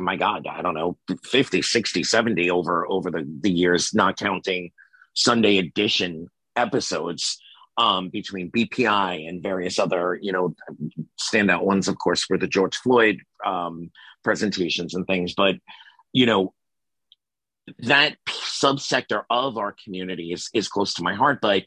my 0.00 0.16
god 0.16 0.46
i 0.46 0.62
don't 0.62 0.74
know 0.74 0.96
50 1.22 1.62
60 1.62 2.02
70 2.02 2.50
over 2.50 2.90
over 2.90 3.10
the 3.10 3.26
the 3.40 3.50
years 3.50 3.94
not 3.94 4.16
counting 4.16 4.70
sunday 5.14 5.58
edition 5.58 6.28
episodes 6.56 7.38
um, 7.76 8.08
between 8.08 8.50
bpi 8.50 9.28
and 9.28 9.42
various 9.42 9.78
other 9.78 10.18
you 10.20 10.32
know 10.32 10.54
standout 11.20 11.64
ones 11.64 11.88
of 11.88 11.98
course 11.98 12.28
were 12.28 12.38
the 12.38 12.46
george 12.46 12.76
floyd 12.76 13.20
um, 13.44 13.90
presentations 14.24 14.94
and 14.94 15.06
things 15.06 15.34
but 15.34 15.56
you 16.12 16.26
know 16.26 16.52
that 17.78 18.16
subsector 18.28 19.22
of 19.30 19.56
our 19.56 19.74
community 19.84 20.32
is 20.32 20.48
is 20.54 20.68
close 20.68 20.94
to 20.94 21.02
my 21.02 21.14
heart 21.14 21.38
but 21.40 21.62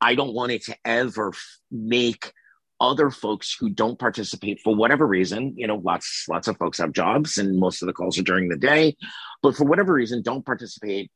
i 0.00 0.14
don't 0.14 0.34
want 0.34 0.52
it 0.52 0.64
to 0.64 0.76
ever 0.84 1.32
make 1.70 2.32
other 2.80 3.10
folks 3.10 3.54
who 3.58 3.68
don't 3.68 3.98
participate 3.98 4.58
for 4.62 4.74
whatever 4.74 5.06
reason 5.06 5.54
you 5.56 5.66
know 5.66 5.76
lots 5.76 6.26
lots 6.28 6.48
of 6.48 6.56
folks 6.56 6.78
have 6.78 6.92
jobs 6.92 7.38
and 7.38 7.58
most 7.58 7.82
of 7.82 7.86
the 7.86 7.92
calls 7.92 8.18
are 8.18 8.22
during 8.22 8.48
the 8.48 8.56
day 8.56 8.96
but 9.42 9.56
for 9.56 9.64
whatever 9.64 9.92
reason 9.92 10.22
don't 10.22 10.46
participate 10.46 11.10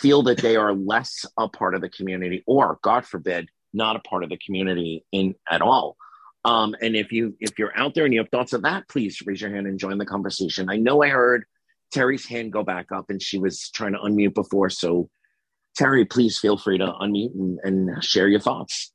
feel 0.00 0.22
that 0.22 0.38
they 0.38 0.56
are 0.56 0.74
less 0.74 1.24
a 1.38 1.48
part 1.48 1.74
of 1.74 1.80
the 1.80 1.88
community 1.88 2.42
or 2.46 2.78
god 2.82 3.04
forbid 3.06 3.48
not 3.72 3.96
a 3.96 4.00
part 4.00 4.24
of 4.24 4.30
the 4.30 4.38
community 4.38 5.04
in 5.12 5.34
at 5.50 5.62
all 5.62 5.96
um, 6.46 6.74
and 6.80 6.96
if 6.96 7.12
you 7.12 7.36
if 7.40 7.58
you're 7.58 7.76
out 7.76 7.94
there 7.94 8.04
and 8.04 8.14
you 8.14 8.20
have 8.20 8.30
thoughts 8.30 8.52
of 8.52 8.62
that 8.62 8.88
please 8.88 9.20
raise 9.26 9.40
your 9.40 9.54
hand 9.54 9.66
and 9.66 9.78
join 9.78 9.98
the 9.98 10.06
conversation 10.06 10.70
i 10.70 10.76
know 10.76 11.02
i 11.02 11.08
heard 11.08 11.44
terry's 11.92 12.26
hand 12.26 12.52
go 12.52 12.62
back 12.62 12.86
up 12.92 13.06
and 13.10 13.22
she 13.22 13.38
was 13.38 13.70
trying 13.70 13.92
to 13.92 13.98
unmute 13.98 14.34
before 14.34 14.70
so 14.70 15.08
terry 15.76 16.04
please 16.04 16.38
feel 16.38 16.56
free 16.56 16.78
to 16.78 16.86
unmute 16.86 17.34
and, 17.34 17.58
and 17.64 18.04
share 18.04 18.28
your 18.28 18.40
thoughts 18.40 18.92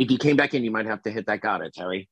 if 0.00 0.10
you 0.10 0.16
came 0.16 0.36
back 0.36 0.54
in, 0.54 0.64
you 0.64 0.70
might 0.70 0.86
have 0.86 1.02
to 1.02 1.10
hit 1.10 1.26
that 1.26 1.42
got 1.42 1.60
it, 1.60 1.74
Terry. 1.74 2.08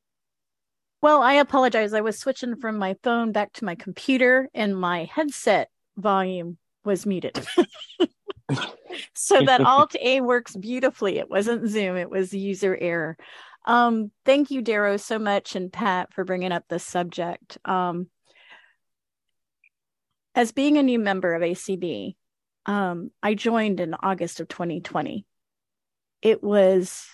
Well, 1.01 1.23
I 1.23 1.35
apologize. 1.35 1.95
I 1.95 2.03
was 2.03 2.19
switching 2.19 2.57
from 2.57 2.77
my 2.77 2.97
phone 3.03 3.33
back 3.33 3.55
to 3.55 3.65
my 3.65 3.77
computer 3.77 4.51
and 4.53 4.79
my 4.79 5.05
headset 5.05 5.71
volume 5.97 6.59
was 6.85 7.07
muted. 7.07 7.41
so 9.15 9.43
that 9.43 9.61
Alt 9.65 9.95
A 10.01 10.21
works 10.21 10.57
beautifully. 10.57 11.19
It 11.19 11.31
wasn't 11.31 11.69
Zoom, 11.69 11.97
it 11.97 12.11
was 12.11 12.33
user 12.33 12.77
error. 12.77 13.17
Um, 13.65 14.11
thank 14.25 14.51
you, 14.51 14.63
Darrow, 14.63 14.97
so 14.97 15.19
much, 15.19 15.55
and 15.55 15.73
Pat 15.73 16.15
for 16.15 16.25
bringing 16.25 16.53
up 16.53 16.65
this 16.69 16.85
subject. 16.85 17.59
Um, 17.65 18.09
as 20.35 20.53
being 20.53 20.79
a 20.79 20.83
new 20.83 20.99
member 20.99 21.35
of 21.35 21.43
ACB, 21.43 22.15
um, 22.65 23.11
I 23.23 23.35
joined 23.35 23.81
in 23.81 23.95
August 23.95 24.41
of 24.41 24.49
2020. 24.49 25.27
It 26.23 26.43
was 26.43 27.07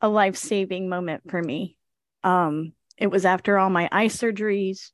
a 0.00 0.08
life 0.08 0.36
saving 0.36 0.88
moment 0.88 1.30
for 1.30 1.42
me. 1.42 1.76
Um, 2.24 2.72
it 2.96 3.08
was 3.08 3.24
after 3.24 3.58
all 3.58 3.70
my 3.70 3.88
eye 3.90 4.06
surgeries, 4.06 4.90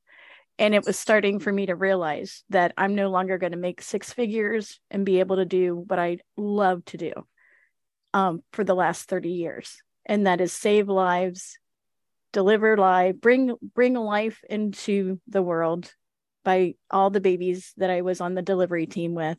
and 0.58 0.74
it 0.74 0.84
was 0.84 0.98
starting 0.98 1.38
for 1.38 1.52
me 1.52 1.66
to 1.66 1.74
realize 1.74 2.42
that 2.50 2.72
I'm 2.76 2.94
no 2.94 3.10
longer 3.10 3.38
going 3.38 3.52
to 3.52 3.58
make 3.58 3.80
six 3.80 4.12
figures 4.12 4.80
and 4.90 5.06
be 5.06 5.20
able 5.20 5.36
to 5.36 5.44
do 5.44 5.84
what 5.86 5.98
I 5.98 6.18
love 6.36 6.84
to 6.86 6.96
do 6.96 7.12
um, 8.12 8.42
for 8.52 8.64
the 8.64 8.74
last 8.74 9.08
30 9.08 9.30
years, 9.30 9.82
and 10.06 10.26
that 10.26 10.40
is 10.40 10.52
save 10.52 10.88
lives, 10.88 11.58
deliver 12.32 12.76
life, 12.76 13.16
bring 13.20 13.54
bring 13.74 13.94
life 13.94 14.40
into 14.48 15.20
the 15.28 15.42
world 15.42 15.92
by 16.44 16.74
all 16.90 17.10
the 17.10 17.20
babies 17.20 17.72
that 17.76 17.90
I 17.90 18.02
was 18.02 18.20
on 18.20 18.34
the 18.34 18.42
delivery 18.42 18.86
team 18.86 19.14
with, 19.14 19.38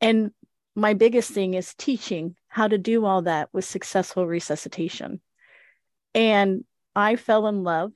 and 0.00 0.32
my 0.74 0.94
biggest 0.94 1.30
thing 1.30 1.54
is 1.54 1.74
teaching 1.74 2.34
how 2.48 2.66
to 2.66 2.78
do 2.78 3.04
all 3.04 3.22
that 3.22 3.48
with 3.52 3.64
successful 3.64 4.26
resuscitation. 4.26 5.20
And 6.14 6.64
I 6.96 7.16
fell 7.16 7.46
in 7.46 7.62
love 7.62 7.92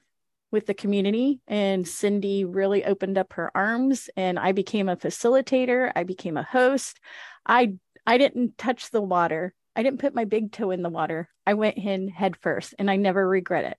with 0.51 0.66
the 0.66 0.74
community, 0.74 1.40
and 1.48 1.86
Cindy 1.86 2.44
really 2.44 2.85
opened 2.85 3.18
up 3.18 3.32
her 3.35 3.51
arms, 3.55 4.09
and 4.16 4.39
I 4.39 4.52
became 4.52 4.89
a 4.89 4.97
facilitator. 4.97 5.90
I 5.94 6.05
became 6.05 6.36
a 6.36 6.43
host. 6.43 7.01
I 7.44 7.74
I 8.06 8.18
didn't 8.18 8.56
touch 8.56 8.90
the 8.90 9.02
water. 9.02 9.52
I 9.74 9.82
didn't 9.82 10.01
put 10.01 10.14
my 10.14 10.24
big 10.24 10.52
toe 10.52 10.70
in 10.70 10.82
the 10.82 10.89
water. 10.89 11.28
I 11.47 11.55
went 11.55 11.77
in 11.77 12.09
head 12.09 12.36
first, 12.36 12.74
and 12.78 12.90
I 12.90 12.97
never 12.97 13.27
regret 13.28 13.64
it. 13.64 13.78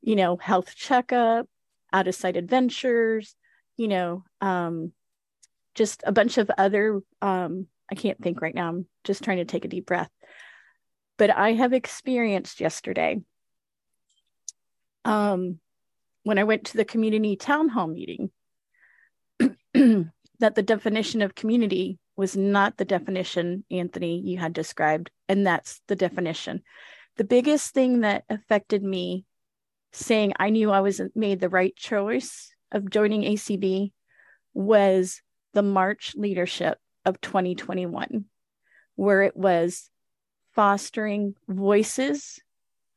You 0.00 0.16
know, 0.16 0.36
health 0.36 0.74
checkup, 0.74 1.48
out 1.92 2.08
of 2.08 2.14
sight 2.14 2.36
adventures. 2.36 3.34
You 3.76 3.88
know, 3.88 4.24
um, 4.40 4.92
just 5.74 6.02
a 6.06 6.12
bunch 6.12 6.38
of 6.38 6.50
other 6.58 7.00
um, 7.22 7.68
I 7.90 7.94
can't 7.94 8.20
think 8.20 8.40
right 8.40 8.54
now. 8.54 8.68
I'm 8.68 8.86
just 9.04 9.22
trying 9.22 9.38
to 9.38 9.44
take 9.44 9.64
a 9.64 9.68
deep 9.68 9.86
breath. 9.86 10.10
But 11.18 11.30
I 11.30 11.52
have 11.52 11.72
experienced 11.72 12.60
yesterday 12.60 13.20
um, 15.04 15.58
when 16.24 16.38
I 16.38 16.44
went 16.44 16.64
to 16.66 16.76
the 16.76 16.84
community 16.84 17.36
town 17.36 17.68
hall 17.68 17.86
meeting 17.86 18.30
that 20.38 20.54
the 20.54 20.62
definition 20.62 21.22
of 21.22 21.34
community 21.34 21.98
was 22.16 22.36
not 22.36 22.76
the 22.76 22.84
definition, 22.84 23.64
Anthony, 23.70 24.20
you 24.20 24.38
had 24.38 24.52
described. 24.52 25.10
And 25.28 25.46
that's 25.46 25.80
the 25.88 25.96
definition. 25.96 26.62
The 27.16 27.24
biggest 27.24 27.72
thing 27.74 28.00
that 28.00 28.24
affected 28.28 28.82
me 28.82 29.24
saying 29.92 30.32
I 30.38 30.50
knew 30.50 30.70
I 30.70 30.80
was 30.80 31.00
made 31.14 31.40
the 31.40 31.48
right 31.48 31.74
choice 31.76 32.54
of 32.70 32.90
joining 32.90 33.22
ACB 33.22 33.92
was 34.54 35.20
the 35.52 35.62
March 35.62 36.14
leadership 36.16 36.78
of 37.04 37.20
2021, 37.20 38.24
where 38.96 39.22
it 39.22 39.36
was 39.36 39.90
fostering 40.54 41.34
voices, 41.48 42.40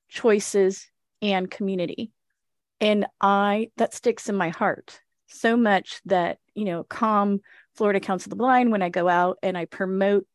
choices, 0.09 0.89
and 1.21 1.49
community. 1.49 2.11
And 2.81 3.05
I, 3.21 3.69
that 3.77 3.93
sticks 3.93 4.29
in 4.29 4.35
my 4.35 4.49
heart 4.49 4.99
so 5.27 5.57
much 5.57 6.01
that, 6.05 6.39
you 6.53 6.65
know, 6.65 6.83
CALM 6.83 7.41
Florida 7.75 7.99
Council 7.99 8.27
of 8.27 8.31
the 8.31 8.35
Blind, 8.35 8.71
when 8.71 8.81
I 8.81 8.89
go 8.89 9.07
out 9.07 9.37
and 9.41 9.57
I 9.57 9.65
promote, 9.65 10.25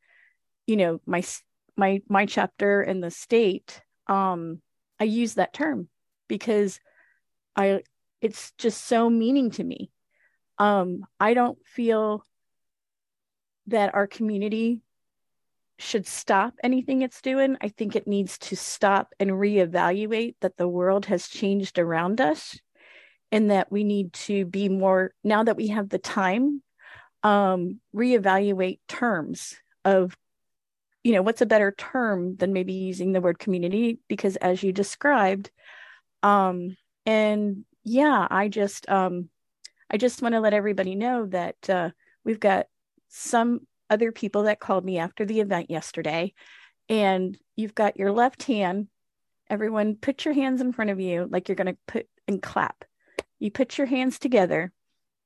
you 0.67 0.77
know, 0.77 1.01
my, 1.07 1.23
my, 1.77 2.03
my 2.09 2.27
chapter 2.27 2.83
in 2.83 3.01
the 3.01 3.11
state, 3.11 3.83
um, 4.07 4.61
I 4.99 5.05
use 5.05 5.35
that 5.35 5.53
term 5.53 5.89
because 6.29 6.81
I, 7.57 7.83
it's 8.21 8.53
just 8.59 8.85
so 8.85 9.09
meaning 9.09 9.51
to 9.53 9.65
me. 9.65 9.91
Um, 10.59 11.07
I 11.19 11.35
don't 11.35 11.59
feel 11.67 12.23
that 13.69 13.95
our 13.95 14.07
community 14.07 14.83
should 15.81 16.07
stop 16.07 16.55
anything 16.63 17.03
it's 17.03 17.23
doing. 17.23 17.57
I 17.61 17.69
think 17.69 17.97
it 17.97 18.07
needs 18.07 18.39
to 18.39 18.57
stop 18.57 19.15
and 19.19 19.31
reevaluate 19.31 20.35
that 20.41 20.57
the 20.57 20.69
world 20.69 21.07
has 21.07 21.27
changed 21.27 21.79
around 21.79 22.21
us 22.21 22.59
and 23.33 23.51
that 23.51 23.73
we 23.73 23.85
need 23.85 24.13
to 24.13 24.45
be 24.45 24.69
more, 24.69 25.13
now 25.25 25.45
that 25.45 25.57
we 25.57 25.69
have 25.69 25.89
the 25.89 25.99
time, 25.99 26.63
um, 27.23 27.81
reevaluate 27.95 28.81
terms 28.89 29.57
of, 29.85 30.17
you 31.03 31.13
know, 31.13 31.23
what's 31.23 31.41
a 31.41 31.47
better 31.47 31.73
term 31.73 32.37
than 32.37 32.53
maybe 32.53 32.75
using 32.75 33.13
the 33.13 33.21
word 33.21 33.39
community? 33.39 34.01
Because 34.09 34.37
as 34.37 34.63
you 34.63 34.73
described, 34.73 35.51
um, 36.23 36.77
and 37.07 37.65
yeah, 37.85 38.27
I 38.31 38.49
just, 38.49 38.89
um, 38.91 39.31
I 39.91 39.97
just 39.97 40.21
want 40.21 40.35
to 40.35 40.41
let 40.41 40.55
everybody 40.55 40.95
know 40.95 41.27
that 41.27 41.71
uh, 41.71 41.91
we've 42.25 42.41
got 42.41 42.67
some 43.09 43.67
other 43.91 44.13
people 44.13 44.45
that 44.45 44.61
called 44.61 44.85
me 44.85 44.99
after 44.99 45.27
the 45.27 45.41
event 45.41 45.71
yesterday, 45.71 46.33
and 46.89 47.37
you've 47.57 47.75
got 47.75 47.99
your 47.99 48.13
left 48.13 48.45
hand. 48.45 48.89
Everyone, 49.51 49.97
put 49.97 50.25
your 50.25 50.33
hands 50.33 50.61
in 50.61 50.73
front 50.73 50.91
of 50.91 51.01
you 51.01 51.29
like 51.29 51.49
you're 51.49 51.57
going 51.57 51.75
to 51.75 51.79
put 51.87 52.07
and 52.29 52.41
clap. 52.41 52.85
You 53.41 53.51
put 53.51 53.77
your 53.77 53.87
hands 53.87 54.19
together 54.19 54.73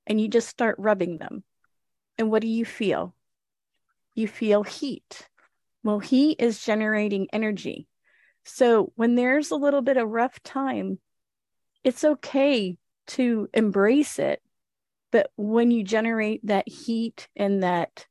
and 0.07 0.21
you 0.21 0.29
just 0.29 0.49
start 0.49 0.77
rubbing 0.79 1.19
them. 1.19 1.45
And 2.17 2.31
what 2.31 2.43
do 2.43 2.49
you 2.49 2.65
feel? 2.65 3.15
You 4.15 4.29
feel 4.29 4.63
heat. 4.63 5.29
Well, 5.83 5.99
heat 5.99 6.37
is 6.41 6.65
generating 6.65 7.29
energy. 7.33 7.87
So 8.45 8.93
when 8.95 9.15
there's 9.15 9.51
a 9.51 9.57
little 9.57 9.83
bit 9.83 9.97
of 9.97 10.09
rough 10.09 10.43
time, 10.43 10.99
it's 11.83 12.05
okay 12.05 12.77
to 13.09 13.49
embrace 13.53 14.19
it. 14.19 14.41
But 15.11 15.31
when 15.37 15.71
you 15.71 15.85
generate 15.85 16.47
that 16.47 16.69
heat 16.69 17.29
and 17.37 17.63
that 17.63 18.07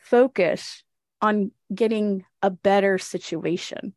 focus 0.00 0.82
on 1.22 1.52
getting 1.74 2.24
a 2.42 2.50
better 2.50 2.98
situation, 2.98 3.94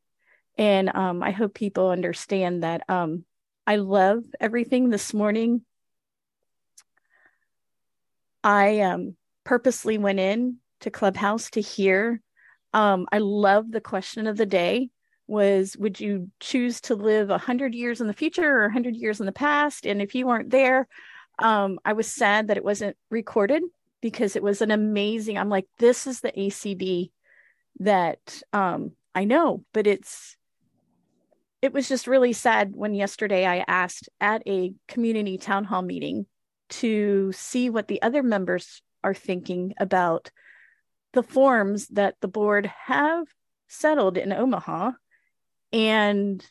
and 0.58 0.96
um, 0.96 1.24
I 1.24 1.32
hope 1.32 1.54
people 1.54 1.90
understand 1.90 2.64
that 2.64 2.84
um, 2.90 3.26
I 3.66 3.78
love 3.78 4.24
everything 4.40 4.90
this 4.90 5.14
morning. 5.14 5.62
I 8.44 8.82
um, 8.82 9.16
purposely 9.46 9.98
went 9.98 10.20
in 10.20 10.58
to 10.82 10.92
Clubhouse 10.92 11.50
to 11.52 11.62
hear. 11.62 12.22
Um, 12.74 13.08
I 13.12 13.20
love 13.20 13.72
the 13.72 13.82
question 13.82 14.28
of 14.28 14.38
the 14.38 14.46
day 14.46 14.90
was 15.28 15.78
would 15.78 16.00
you 16.00 16.30
choose 16.40 16.82
to 16.82 16.96
live 16.96 17.30
100 17.30 17.74
years 17.74 18.02
in 18.02 18.08
the 18.08 18.14
future 18.14 18.60
or 18.60 18.64
100 18.64 18.96
years 18.96 19.20
in 19.20 19.26
the 19.26 19.32
past 19.32 19.86
and 19.86 20.02
if 20.02 20.14
you 20.16 20.28
weren't 20.28 20.50
there 20.50 20.88
um, 21.40 21.80
i 21.86 21.94
was 21.94 22.08
sad 22.08 22.48
that 22.48 22.58
it 22.58 22.64
wasn't 22.64 22.96
recorded 23.10 23.64
because 24.04 24.36
it 24.36 24.44
was 24.44 24.62
an 24.62 24.70
amazing 24.70 25.38
i'm 25.38 25.50
like 25.50 25.66
this 25.80 26.06
is 26.06 26.20
the 26.20 26.32
acb 26.34 27.10
that 27.80 28.44
um, 28.52 28.92
i 29.16 29.24
know 29.24 29.64
but 29.74 29.88
it's 29.88 30.36
it 31.62 31.72
was 31.72 31.88
just 31.88 32.06
really 32.06 32.34
sad 32.34 32.74
when 32.76 32.94
yesterday 32.94 33.48
i 33.48 33.64
asked 33.66 34.10
at 34.20 34.44
a 34.46 34.74
community 34.90 35.38
town 35.38 35.64
hall 35.64 35.82
meeting 35.82 36.26
to 36.70 37.32
see 37.32 37.70
what 37.70 37.88
the 37.88 38.02
other 38.02 38.22
members 38.22 38.82
are 39.06 39.14
thinking 39.14 39.74
about 39.80 40.30
the 41.14 41.24
forms 41.24 41.88
that 41.88 42.16
the 42.20 42.28
board 42.28 42.70
have 42.86 43.26
settled 43.70 44.18
in 44.18 44.34
omaha 44.34 44.92
and 45.72 46.46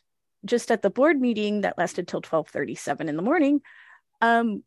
just 0.45 0.71
at 0.71 0.81
the 0.81 0.91
board 0.91 1.21
meeting 1.21 1.61
that 1.61 1.77
lasted 1.77 2.09
till 2.09 2.23
12:37 2.23 3.09
in 3.09 3.17
the 3.17 3.23
morning 3.23 3.61
um 4.23 4.63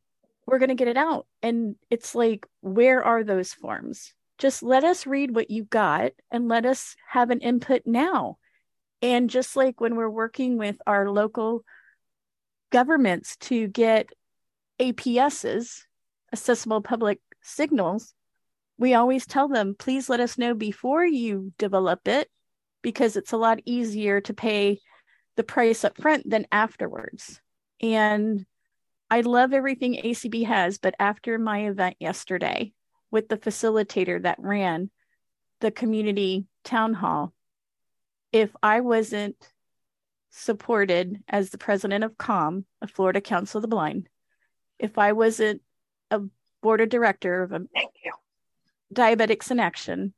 we're 0.45 0.59
going 0.59 0.69
to 0.69 0.75
get 0.75 0.87
it 0.87 0.97
out. 0.97 1.27
And 1.41 1.75
it's 1.89 2.15
like 2.15 2.45
where 2.61 3.03
are 3.03 3.23
those 3.23 3.53
forms? 3.53 4.13
Just 4.37 4.63
let 4.63 4.83
us 4.83 5.07
read 5.07 5.33
what 5.33 5.49
you 5.49 5.63
got 5.63 6.11
and 6.31 6.47
let 6.47 6.65
us 6.65 6.95
have 7.09 7.29
an 7.29 7.39
input 7.39 7.83
now. 7.85 8.37
And 9.01 9.29
just 9.29 9.55
like 9.55 9.79
when 9.79 9.95
we're 9.95 10.09
working 10.09 10.57
with 10.57 10.77
our 10.85 11.09
local 11.09 11.63
governments 12.71 13.37
to 13.37 13.67
get 13.67 14.09
APSs 14.79 15.83
accessible 16.33 16.81
public 16.81 17.19
signals 17.41 18.13
we 18.77 18.93
always 18.93 19.25
tell 19.25 19.47
them 19.47 19.75
please 19.77 20.09
let 20.09 20.19
us 20.19 20.37
know 20.37 20.53
before 20.53 21.05
you 21.05 21.53
develop 21.57 22.07
it 22.07 22.29
because 22.81 23.15
it's 23.15 23.31
a 23.31 23.37
lot 23.37 23.59
easier 23.65 24.21
to 24.21 24.33
pay 24.33 24.79
the 25.37 25.43
price 25.43 25.83
up 25.83 25.97
front 25.97 26.29
than 26.29 26.45
afterwards. 26.51 27.41
And 27.81 28.45
I 29.09 29.21
love 29.21 29.53
everything 29.53 30.01
ACB 30.03 30.45
has, 30.45 30.77
but 30.77 30.95
after 30.99 31.37
my 31.37 31.67
event 31.67 31.97
yesterday 31.99 32.73
with 33.11 33.29
the 33.29 33.37
facilitator 33.37 34.21
that 34.23 34.39
ran 34.39 34.89
the 35.61 35.71
community 35.71 36.45
town 36.63 36.93
hall, 36.93 37.33
if 38.31 38.49
I 38.63 38.81
wasn't 38.81 39.37
supported 40.31 41.23
as 41.29 41.49
the 41.49 41.57
president 41.57 42.03
of 42.03 42.17
COM, 42.17 42.65
a 42.81 42.87
Florida 42.87 43.21
Council 43.21 43.59
of 43.59 43.61
the 43.61 43.67
Blind, 43.67 44.09
if 44.79 44.97
I 44.97 45.13
wasn't 45.13 45.61
a 46.11 46.21
board 46.61 46.81
of 46.81 46.89
director 46.89 47.43
of 47.43 47.53
a 47.53 47.61
Diabetics 48.93 49.51
in 49.51 49.59
Action, 49.59 50.13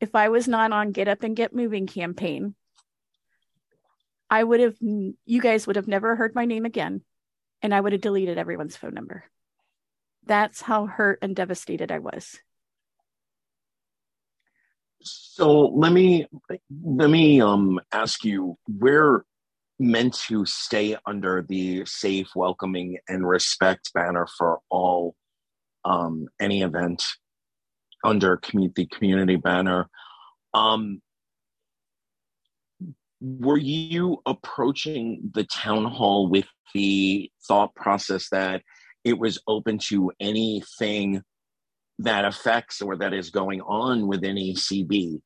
if 0.00 0.14
I 0.14 0.28
was 0.30 0.48
not 0.48 0.72
on 0.72 0.92
Get 0.92 1.08
Up 1.08 1.22
and 1.22 1.36
Get 1.36 1.54
Moving 1.54 1.86
campaign, 1.86 2.54
I 4.30 4.42
would 4.42 4.60
have, 4.60 4.76
you 4.80 5.40
guys 5.40 5.66
would 5.66 5.76
have 5.76 5.88
never 5.88 6.16
heard 6.16 6.34
my 6.34 6.44
name 6.44 6.64
again, 6.64 7.02
and 7.62 7.74
I 7.74 7.80
would 7.80 7.92
have 7.92 8.00
deleted 8.00 8.38
everyone's 8.38 8.76
phone 8.76 8.94
number. 8.94 9.24
That's 10.26 10.60
how 10.60 10.86
hurt 10.86 11.18
and 11.22 11.34
devastated 11.34 11.90
I 11.90 11.98
was. 11.98 12.38
So 15.02 15.60
let 15.68 15.92
me 15.92 16.26
let 16.84 17.08
me 17.08 17.40
um 17.40 17.80
ask 17.90 18.24
you 18.24 18.58
we're 18.68 19.24
meant 19.80 20.14
to 20.28 20.44
stay 20.44 20.96
under 21.06 21.42
the 21.48 21.84
safe, 21.86 22.28
welcoming, 22.36 22.98
and 23.08 23.26
respect 23.26 23.92
banner 23.94 24.26
for 24.36 24.60
all 24.68 25.14
um, 25.84 26.28
any 26.38 26.62
event 26.62 27.02
under 28.04 28.36
community, 28.36 28.84
the 28.84 28.96
community 28.96 29.36
banner. 29.36 29.88
Um, 30.52 31.00
were 33.20 33.56
you 33.56 34.20
approaching 34.26 35.30
the 35.34 35.44
town 35.44 35.86
hall 35.86 36.28
with 36.28 36.46
the 36.74 37.30
thought 37.46 37.74
process 37.74 38.28
that 38.30 38.62
it 39.04 39.18
was 39.18 39.38
open 39.46 39.78
to 39.78 40.12
anything 40.20 41.22
that 41.98 42.24
affects 42.24 42.80
or 42.80 42.96
that 42.96 43.12
is 43.12 43.30
going 43.30 43.60
on 43.60 44.06
within 44.06 44.36
ACB? 44.36 45.20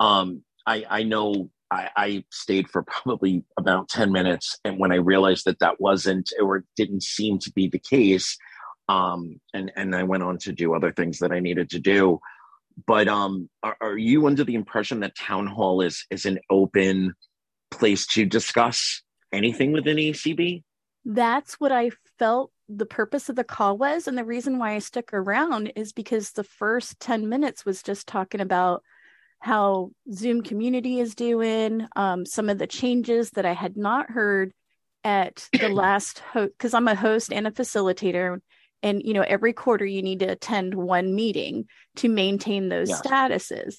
Um, 0.00 0.42
I, 0.66 0.84
I 0.88 1.02
know 1.02 1.50
I, 1.70 1.88
I, 1.96 2.24
stayed 2.30 2.68
for 2.68 2.82
probably 2.82 3.44
about 3.58 3.88
10 3.88 4.12
minutes. 4.12 4.58
And 4.64 4.78
when 4.78 4.92
I 4.92 4.96
realized 4.96 5.46
that 5.46 5.60
that 5.60 5.80
wasn't 5.80 6.32
or 6.40 6.64
didn't 6.76 7.02
seem 7.02 7.38
to 7.40 7.52
be 7.52 7.68
the 7.68 7.78
case, 7.78 8.36
um, 8.88 9.40
and 9.54 9.72
and 9.76 9.94
I 9.94 10.02
went 10.02 10.22
on 10.22 10.38
to 10.38 10.52
do 10.52 10.74
other 10.74 10.92
things 10.92 11.18
that 11.20 11.32
I 11.32 11.40
needed 11.40 11.70
to 11.70 11.78
do. 11.78 12.20
But 12.86 13.08
um, 13.08 13.48
are, 13.62 13.76
are 13.80 13.98
you 13.98 14.26
under 14.26 14.44
the 14.44 14.54
impression 14.54 15.00
that 15.00 15.16
town 15.16 15.46
hall 15.46 15.80
is 15.80 16.04
is 16.10 16.26
an 16.26 16.38
open 16.50 17.14
place 17.70 18.06
to 18.08 18.24
discuss 18.24 19.02
anything 19.32 19.72
within 19.72 19.96
ACB? 19.96 20.62
That's 21.04 21.54
what 21.54 21.72
I 21.72 21.90
felt 22.18 22.52
the 22.68 22.86
purpose 22.86 23.28
of 23.28 23.36
the 23.36 23.44
call 23.44 23.76
was, 23.76 24.06
and 24.06 24.16
the 24.16 24.24
reason 24.24 24.58
why 24.58 24.74
I 24.74 24.78
stuck 24.78 25.12
around 25.12 25.72
is 25.76 25.92
because 25.92 26.30
the 26.30 26.44
first 26.44 27.00
ten 27.00 27.28
minutes 27.28 27.64
was 27.64 27.82
just 27.82 28.06
talking 28.06 28.40
about 28.40 28.82
how 29.40 29.90
Zoom 30.12 30.42
community 30.42 31.00
is 31.00 31.14
doing, 31.14 31.86
um, 31.96 32.24
some 32.24 32.48
of 32.48 32.58
the 32.58 32.66
changes 32.66 33.30
that 33.30 33.44
I 33.44 33.54
had 33.54 33.76
not 33.76 34.10
heard 34.10 34.52
at 35.02 35.48
the 35.52 35.68
last 35.68 36.20
host 36.20 36.52
because 36.56 36.74
I'm 36.74 36.88
a 36.88 36.94
host 36.94 37.32
and 37.32 37.46
a 37.46 37.50
facilitator 37.50 38.38
and 38.82 39.02
you 39.04 39.14
know 39.14 39.24
every 39.26 39.52
quarter 39.52 39.84
you 39.84 40.02
need 40.02 40.20
to 40.20 40.26
attend 40.26 40.74
one 40.74 41.14
meeting 41.14 41.66
to 41.96 42.08
maintain 42.08 42.68
those 42.68 42.88
yes. 42.88 43.02
statuses 43.02 43.76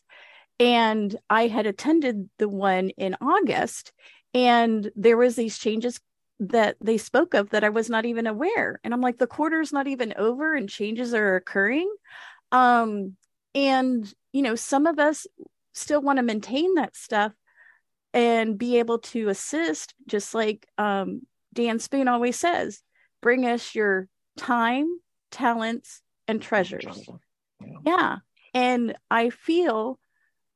and 0.60 1.16
i 1.30 1.48
had 1.48 1.66
attended 1.66 2.30
the 2.40 2.48
one 2.50 2.90
in 2.92 3.16
august 3.22 3.92
and 4.34 4.92
there 4.96 5.18
was 5.18 5.36
these 5.36 5.58
changes 5.58 6.00
that 6.50 6.78
they 6.82 6.98
spoke 6.98 7.34
of 7.34 7.50
that 7.50 7.64
i 7.64 7.70
was 7.70 7.90
not 7.90 8.06
even 8.06 8.28
aware 8.28 8.80
and 8.84 8.94
i'm 8.94 9.02
like 9.02 9.18
the 9.18 9.28
quarter's 9.28 9.74
not 9.74 9.88
even 9.88 10.14
over 10.18 10.56
and 10.56 10.70
changes 10.70 11.14
are 11.14 11.36
occurring 11.36 11.94
um 12.52 13.16
and 13.56 14.14
you 14.32 14.42
know 14.42 14.56
some 14.56 14.88
of 14.88 15.00
us 15.00 15.28
still 15.74 16.02
want 16.02 16.18
to 16.18 16.24
maintain 16.24 16.76
that 16.76 16.96
stuff 16.96 17.34
and 18.14 18.58
be 18.58 18.78
able 18.78 19.00
to 19.00 19.30
assist 19.30 19.94
just 20.08 20.34
like 20.34 20.68
um 20.78 21.22
dan 21.54 21.80
spoone 21.80 22.08
always 22.08 22.38
says 22.38 22.84
bring 23.24 23.46
us 23.46 23.74
your 23.74 24.08
time, 24.38 24.88
talents, 25.32 26.02
and 26.28 26.42
treasures. 26.42 27.10
Yeah. 27.86 28.18
And 28.54 28.96
I 29.10 29.32
feel 29.32 29.98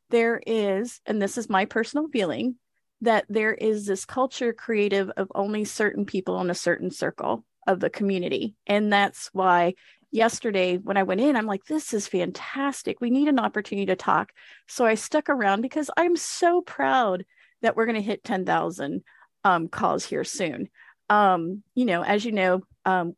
there 0.10 0.40
is, 0.46 1.02
and 1.06 1.20
this 1.22 1.38
is 1.38 1.50
my 1.50 1.66
personal 1.66 2.08
feeling, 2.10 2.56
that 3.02 3.26
there 3.30 3.54
is 3.54 3.86
this 3.86 4.06
culture 4.06 4.54
creative 4.54 5.10
of 5.18 5.32
only 5.36 5.66
certain 5.66 6.06
people 6.06 6.42
in 6.42 6.50
a 6.50 6.56
certain 6.56 6.92
circle 6.92 7.46
of 7.68 7.80
the 7.80 7.90
community. 7.90 8.56
And 8.66 8.92
that's 8.92 9.30
why 9.34 9.76
yesterday 10.12 10.78
when 10.78 10.98
I 10.98 11.04
went 11.04 11.22
in, 11.22 11.36
I'm 11.36 11.46
like, 11.46 11.66
this 11.66 11.94
is 11.94 12.08
fantastic. 12.08 13.00
We 13.00 13.10
need 13.10 13.28
an 13.28 13.40
opportunity 13.40 13.88
to 13.88 13.96
talk. 13.96 14.32
So 14.68 14.86
I 14.86 14.96
stuck 14.96 15.30
around 15.30 15.62
because 15.62 15.92
I'm 15.98 16.16
so 16.16 16.62
proud 16.62 17.26
that 17.62 17.76
we're 17.76 17.86
going 17.86 17.96
to 17.96 18.02
hit 18.02 18.24
10,000 18.24 19.04
um, 19.44 19.68
calls 19.68 20.06
here 20.06 20.24
soon. 20.24 20.70
Um, 21.10 21.64
you 21.76 21.86
know, 21.86 22.04
as 22.04 22.26
you 22.26 22.32
know, 22.32 22.62
um, 22.86 23.16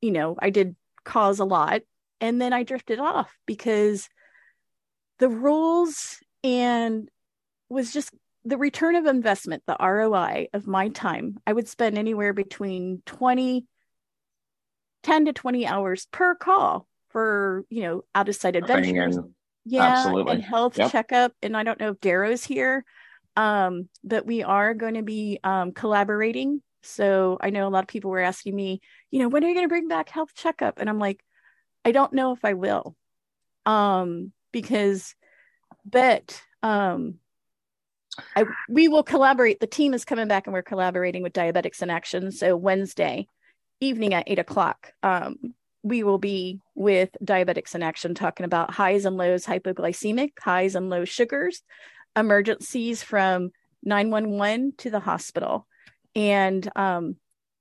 you 0.00 0.10
know, 0.10 0.36
I 0.38 0.50
did 0.50 0.76
cause 1.04 1.38
a 1.38 1.44
lot 1.44 1.82
and 2.20 2.40
then 2.40 2.52
I 2.52 2.62
drifted 2.62 2.98
off 2.98 3.36
because 3.46 4.08
the 5.18 5.28
rules 5.28 6.18
and 6.42 7.08
was 7.68 7.92
just 7.92 8.10
the 8.44 8.58
return 8.58 8.96
of 8.96 9.06
investment, 9.06 9.62
the 9.66 9.76
ROI 9.80 10.48
of 10.52 10.66
my 10.66 10.88
time. 10.88 11.38
I 11.46 11.52
would 11.52 11.68
spend 11.68 11.96
anywhere 11.96 12.32
between 12.32 13.02
20 13.06 13.66
10 15.02 15.26
to 15.26 15.32
20 15.34 15.66
hours 15.66 16.06
per 16.10 16.34
call 16.34 16.86
for 17.10 17.64
you 17.68 17.82
know 17.82 18.04
out 18.14 18.28
of 18.28 18.36
sight 18.36 18.56
adventures. 18.56 19.16
And, 19.16 19.34
yeah, 19.64 19.82
absolutely. 19.82 20.34
and 20.34 20.42
health 20.42 20.76
Yep. 20.76 20.90
checkup. 20.90 21.32
And 21.42 21.56
I 21.56 21.62
don't 21.62 21.80
know 21.80 21.90
if 21.90 22.00
Darrow's 22.00 22.44
here, 22.44 22.84
um, 23.36 23.88
but 24.02 24.26
we 24.26 24.42
are 24.42 24.74
going 24.74 24.94
to 24.94 25.02
be 25.02 25.38
um, 25.42 25.72
collaborating. 25.72 26.62
So 26.82 27.38
I 27.40 27.48
know 27.50 27.66
a 27.66 27.70
lot 27.70 27.84
of 27.84 27.88
people 27.88 28.10
were 28.10 28.20
asking 28.20 28.54
me, 28.54 28.80
you 29.10 29.20
know, 29.20 29.28
when 29.28 29.42
are 29.42 29.48
you 29.48 29.54
going 29.54 29.64
to 29.64 29.70
bring 29.70 29.88
back 29.88 30.10
health 30.10 30.34
checkup? 30.34 30.78
And 30.78 30.90
I'm 30.90 30.98
like, 30.98 31.24
I 31.84 31.92
don't 31.92 32.12
know 32.12 32.32
if 32.32 32.44
I 32.44 32.52
will, 32.52 32.94
um, 33.64 34.32
because, 34.52 35.14
but 35.86 36.42
um, 36.62 37.14
I 38.36 38.44
we 38.68 38.88
will 38.88 39.02
collaborate. 39.02 39.60
The 39.60 39.66
team 39.66 39.94
is 39.94 40.04
coming 40.04 40.28
back, 40.28 40.46
and 40.46 40.54
we're 40.54 40.62
collaborating 40.62 41.22
with 41.22 41.32
Diabetics 41.32 41.82
in 41.82 41.90
Action. 41.90 42.30
So 42.30 42.56
Wednesday 42.56 43.28
evening 43.80 44.14
at 44.14 44.24
eight 44.28 44.38
o'clock, 44.38 44.92
um, 45.02 45.36
we 45.82 46.02
will 46.02 46.18
be 46.18 46.60
with 46.74 47.10
Diabetics 47.22 47.74
in 47.74 47.82
Action 47.82 48.14
talking 48.14 48.44
about 48.44 48.70
highs 48.70 49.04
and 49.04 49.16
lows, 49.16 49.44
hypoglycemic, 49.44 50.32
highs 50.40 50.74
and 50.74 50.88
low 50.88 51.04
sugars, 51.04 51.62
emergencies 52.16 53.02
from 53.02 53.50
911 53.82 54.74
to 54.78 54.90
the 54.90 55.00
hospital. 55.00 55.66
And 56.14 56.68
um, 56.76 57.16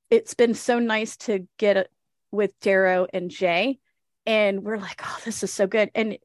it's 0.10 0.36
been 0.36 0.54
so 0.54 0.80
nice 0.80 1.18
to 1.18 1.48
get 1.58 1.90
with 2.32 2.58
Darrow 2.62 3.08
and 3.14 3.30
Jay. 3.30 3.80
And 4.26 4.64
we're 4.64 4.78
like, 4.78 5.02
oh, 5.04 5.20
this 5.26 5.44
is 5.44 5.52
so 5.52 5.68
good. 5.68 5.92
And 5.94 6.18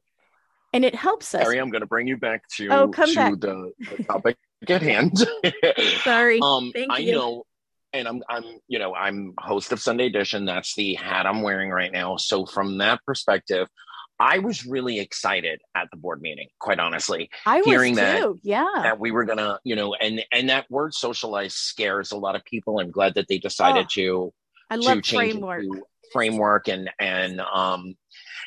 and 0.73 0.85
it 0.85 0.95
helps 0.95 1.33
us. 1.35 1.41
Harry, 1.43 1.59
I'm 1.59 1.69
going 1.69 1.81
to 1.81 1.87
bring 1.87 2.07
you 2.07 2.17
back 2.17 2.47
to, 2.57 2.67
Oh, 2.69 2.87
come 2.89 3.09
to 3.09 3.15
back. 3.15 3.39
the, 3.39 3.71
the 3.97 4.03
topic 4.03 4.37
at 4.69 4.81
hand. 4.81 5.17
Sorry. 6.03 6.39
Um, 6.41 6.71
Thank 6.73 6.91
I 6.91 6.99
you. 6.99 7.13
know, 7.13 7.43
and 7.93 8.07
I'm, 8.07 8.21
I'm, 8.29 8.43
you 8.67 8.79
know, 8.79 8.93
I'm 8.93 9.33
host 9.39 9.71
of 9.71 9.79
Sunday 9.79 10.05
Edition. 10.07 10.45
That's 10.45 10.75
the 10.75 10.93
hat 10.95 11.25
I'm 11.25 11.41
wearing 11.41 11.69
right 11.69 11.91
now. 11.91 12.17
So 12.17 12.45
from 12.45 12.77
that 12.79 12.99
perspective, 13.05 13.67
I 14.19 14.39
was 14.39 14.65
really 14.65 14.99
excited 14.99 15.61
at 15.75 15.87
the 15.91 15.97
board 15.97 16.21
meeting. 16.21 16.49
Quite 16.59 16.77
honestly, 16.79 17.29
I 17.45 17.57
was 17.57 17.65
hearing 17.65 17.95
that 17.95 18.19
too. 18.19 18.37
Yeah. 18.43 18.67
that 18.75 18.99
we 18.99 19.11
were 19.11 19.23
gonna, 19.23 19.59
you 19.63 19.77
know, 19.77 19.93
and 19.95 20.21
and 20.33 20.49
that 20.49 20.69
word 20.69 20.93
socialize 20.93 21.53
scares 21.55 22.11
a 22.11 22.17
lot 22.17 22.35
of 22.35 22.43
people. 22.43 22.79
I'm 22.81 22.91
glad 22.91 23.13
that 23.15 23.27
they 23.29 23.37
decided 23.37 23.85
Oh, 23.85 23.93
to 23.93 24.33
I 24.69 24.75
to 24.75 24.81
love 24.81 25.03
change 25.03 25.31
framework. 25.35 25.63
framework 26.11 26.67
and 26.67 26.89
and 26.99 27.39
um 27.39 27.95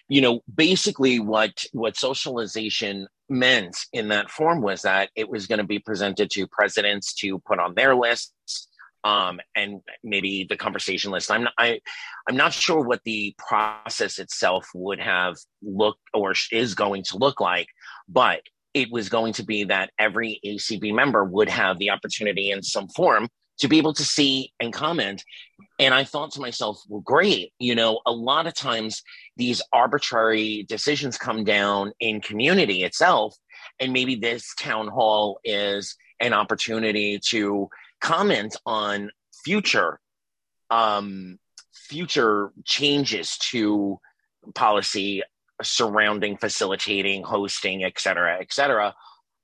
you 0.09 0.21
know 0.21 0.41
basically 0.55 1.21
what 1.21 1.65
what 1.73 1.97
socialization 1.97 3.07
meant 3.29 3.77
in 3.93 4.09
that 4.09 4.31
form 4.31 4.61
was 4.61 4.83
that 4.83 5.11
it 5.17 5.29
was 5.29 5.47
going 5.47 5.59
to 5.59 5.65
be 5.65 5.79
presented 5.79 6.31
to 6.31 6.47
presidents 6.47 7.15
to 7.15 7.39
put 7.41 7.59
on 7.59 7.75
their 7.75 7.95
lists 7.95 8.69
um 9.05 9.41
and 9.57 9.81
maybe 10.05 10.47
the 10.49 10.57
conversation 10.57 11.11
list 11.11 11.31
i'm 11.31 11.45
not 11.45 11.53
i 11.59 11.81
i'm 12.29 12.37
not 12.37 12.53
sure 12.53 12.81
what 12.81 13.01
the 13.05 13.35
process 13.39 14.19
itself 14.19 14.69
would 14.75 15.01
have 15.01 15.37
looked 15.63 16.01
or 16.15 16.35
is 16.51 16.75
going 16.75 17.03
to 17.03 17.17
look 17.17 17.41
like 17.41 17.69
but 18.09 18.43
it 18.75 18.91
was 18.91 19.09
going 19.09 19.33
to 19.33 19.45
be 19.45 19.65
that 19.65 19.91
every 19.99 20.41
acb 20.45 20.95
member 20.95 21.25
would 21.25 21.49
have 21.49 21.79
the 21.79 21.91
opportunity 21.91 22.51
in 22.51 22.63
some 22.63 22.89
form 22.89 23.29
to 23.59 23.69
be 23.69 23.79
able 23.79 23.95
to 23.95 24.05
see 24.05 24.53
and 24.61 24.73
comment 24.73 25.23
and 25.79 25.95
I 25.95 26.05
thought 26.05 26.33
to 26.33 26.41
myself, 26.41 26.81
well, 26.89 27.01
great. 27.01 27.53
You 27.59 27.75
know, 27.75 28.01
a 28.07 28.13
lot 28.13 28.47
of 28.47 28.55
times 28.55 29.03
these 29.37 29.63
arbitrary 29.73 30.65
decisions 30.69 31.17
come 31.17 31.45
down 31.45 31.93
in 32.01 32.21
community 32.21 32.83
itself. 32.85 33.37
And 33.81 33.93
maybe 33.93 34.17
this 34.17 34.55
town 34.59 34.89
hall 34.89 35.41
is 35.45 35.97
an 36.21 36.33
opportunity 36.33 37.19
to 37.31 37.69
comment 38.01 38.57
on 38.67 39.11
future 39.45 40.01
um, 40.71 41.39
future 41.73 42.53
changes 42.65 43.37
to 43.51 43.99
policy 44.55 45.23
surrounding 45.63 46.37
facilitating, 46.37 47.23
hosting, 47.23 47.85
et 47.85 47.99
cetera, 47.99 48.39
et 48.41 48.53
cetera. 48.53 48.95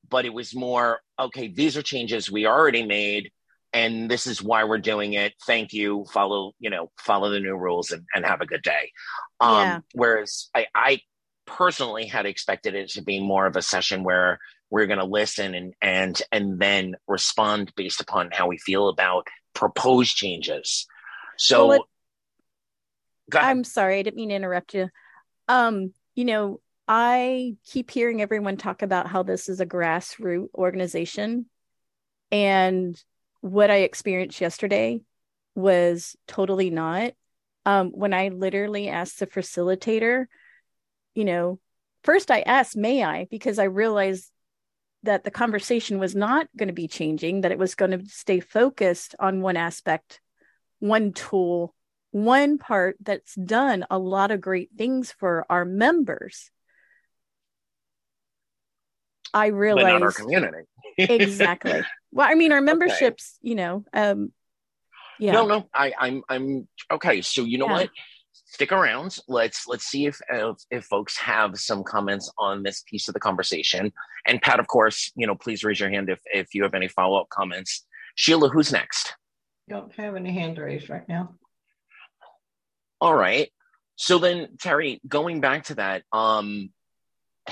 But 0.08 0.24
it 0.24 0.32
was 0.32 0.54
more, 0.54 1.00
okay, 1.18 1.48
these 1.48 1.76
are 1.76 1.82
changes 1.82 2.30
we 2.30 2.46
already 2.46 2.84
made 2.84 3.30
and 3.72 4.10
this 4.10 4.26
is 4.26 4.42
why 4.42 4.64
we're 4.64 4.78
doing 4.78 5.12
it. 5.12 5.34
Thank 5.46 5.72
you. 5.72 6.06
Follow, 6.12 6.52
you 6.58 6.70
know, 6.70 6.90
follow 6.98 7.30
the 7.30 7.40
new 7.40 7.56
rules 7.56 7.90
and, 7.90 8.04
and 8.14 8.24
have 8.24 8.40
a 8.40 8.46
good 8.46 8.62
day. 8.62 8.92
Um, 9.40 9.56
Yeah. 9.56 9.80
Whereas 9.92 10.48
I, 10.54 10.66
I 10.74 11.00
personally 11.46 12.06
had 12.06 12.26
expected 12.26 12.74
it 12.74 12.90
to 12.90 13.02
be 13.02 13.20
more 13.20 13.46
of 13.46 13.56
a 13.56 13.62
session 13.62 14.04
where 14.04 14.38
we're 14.70 14.86
going 14.86 14.98
to 14.98 15.04
listen 15.04 15.54
and 15.54 15.74
and 15.80 16.20
and 16.30 16.58
then 16.58 16.94
respond 17.06 17.72
based 17.74 18.00
upon 18.00 18.30
how 18.32 18.46
we 18.46 18.58
feel 18.58 18.88
about 18.88 19.26
proposed 19.54 20.14
changes. 20.14 20.86
So, 21.36 21.68
Well, 21.68 21.88
I'm 23.32 23.64
sorry, 23.64 23.98
I 23.98 24.02
didn't 24.02 24.16
mean 24.16 24.28
to 24.30 24.34
interrupt 24.34 24.74
you. 24.74 24.88
Um, 25.48 25.92
you 26.14 26.24
know, 26.24 26.60
I 26.86 27.56
keep 27.66 27.90
hearing 27.90 28.22
everyone 28.22 28.56
talk 28.56 28.82
about 28.82 29.06
how 29.06 29.22
this 29.22 29.48
is 29.48 29.60
a 29.60 29.66
grassroots 29.66 30.48
organization. 30.54 31.46
And 32.30 33.02
what 33.40 33.70
I 33.70 33.78
experienced 33.78 34.40
yesterday 34.40 35.00
was 35.54 36.16
totally 36.26 36.70
not. 36.70 37.12
Um, 37.66 37.90
when 37.90 38.14
I 38.14 38.28
literally 38.28 38.88
asked 38.88 39.18
the 39.18 39.26
facilitator, 39.26 40.26
you 41.14 41.24
know, 41.24 41.58
first 42.02 42.30
I 42.30 42.40
asked, 42.40 42.76
may 42.76 43.04
I? 43.04 43.26
Because 43.30 43.58
I 43.58 43.64
realized 43.64 44.30
that 45.02 45.24
the 45.24 45.30
conversation 45.30 45.98
was 45.98 46.14
not 46.14 46.48
going 46.56 46.68
to 46.68 46.72
be 46.72 46.88
changing, 46.88 47.42
that 47.42 47.52
it 47.52 47.58
was 47.58 47.74
going 47.74 47.90
to 47.92 48.04
stay 48.06 48.40
focused 48.40 49.14
on 49.18 49.42
one 49.42 49.56
aspect, 49.56 50.20
one 50.78 51.12
tool, 51.12 51.74
one 52.10 52.58
part 52.58 52.96
that's 53.00 53.34
done 53.34 53.84
a 53.90 53.98
lot 53.98 54.30
of 54.30 54.40
great 54.40 54.70
things 54.76 55.12
for 55.12 55.44
our 55.50 55.64
members. 55.64 56.50
I 59.34 59.50
but 59.50 59.56
realized 59.56 59.88
not 59.88 60.02
our 60.02 60.12
community. 60.12 60.64
exactly. 60.98 61.82
Well, 62.12 62.28
I 62.28 62.34
mean, 62.34 62.52
our 62.52 62.60
memberships, 62.60 63.38
you 63.42 63.54
know, 63.54 63.84
um, 63.92 64.32
yeah. 65.18 65.32
No, 65.32 65.46
no, 65.46 65.68
I, 65.74 65.92
I'm, 65.98 66.22
I'm 66.28 66.68
okay. 66.90 67.20
So 67.22 67.44
you 67.44 67.58
know 67.58 67.66
Yeah. 67.66 67.72
what? 67.72 67.90
Stick 68.32 68.72
around. 68.72 69.18
Let's 69.28 69.66
let's 69.66 69.84
see 69.84 70.06
if, 70.06 70.20
if 70.30 70.56
if 70.70 70.84
folks 70.84 71.18
have 71.18 71.58
some 71.58 71.84
comments 71.84 72.32
on 72.38 72.62
this 72.62 72.82
piece 72.82 73.08
of 73.08 73.14
the 73.14 73.20
conversation. 73.20 73.92
And 74.26 74.40
Pat, 74.40 74.58
of 74.58 74.68
course, 74.68 75.12
you 75.16 75.26
know, 75.26 75.34
please 75.34 75.64
raise 75.64 75.80
your 75.80 75.90
hand 75.90 76.08
if 76.08 76.20
if 76.26 76.54
you 76.54 76.62
have 76.62 76.74
any 76.74 76.88
follow 76.88 77.20
up 77.20 77.28
comments. 77.28 77.84
Sheila, 78.14 78.48
who's 78.48 78.72
next? 78.72 79.14
Don't 79.68 79.92
have 79.96 80.16
any 80.16 80.32
hand 80.32 80.56
raised 80.56 80.88
right 80.88 81.06
now. 81.08 81.34
All 83.00 83.14
right. 83.14 83.50
So 83.96 84.18
then, 84.18 84.56
Terry, 84.60 85.00
going 85.06 85.40
back 85.40 85.64
to 85.64 85.74
that, 85.74 86.04
um, 86.12 86.70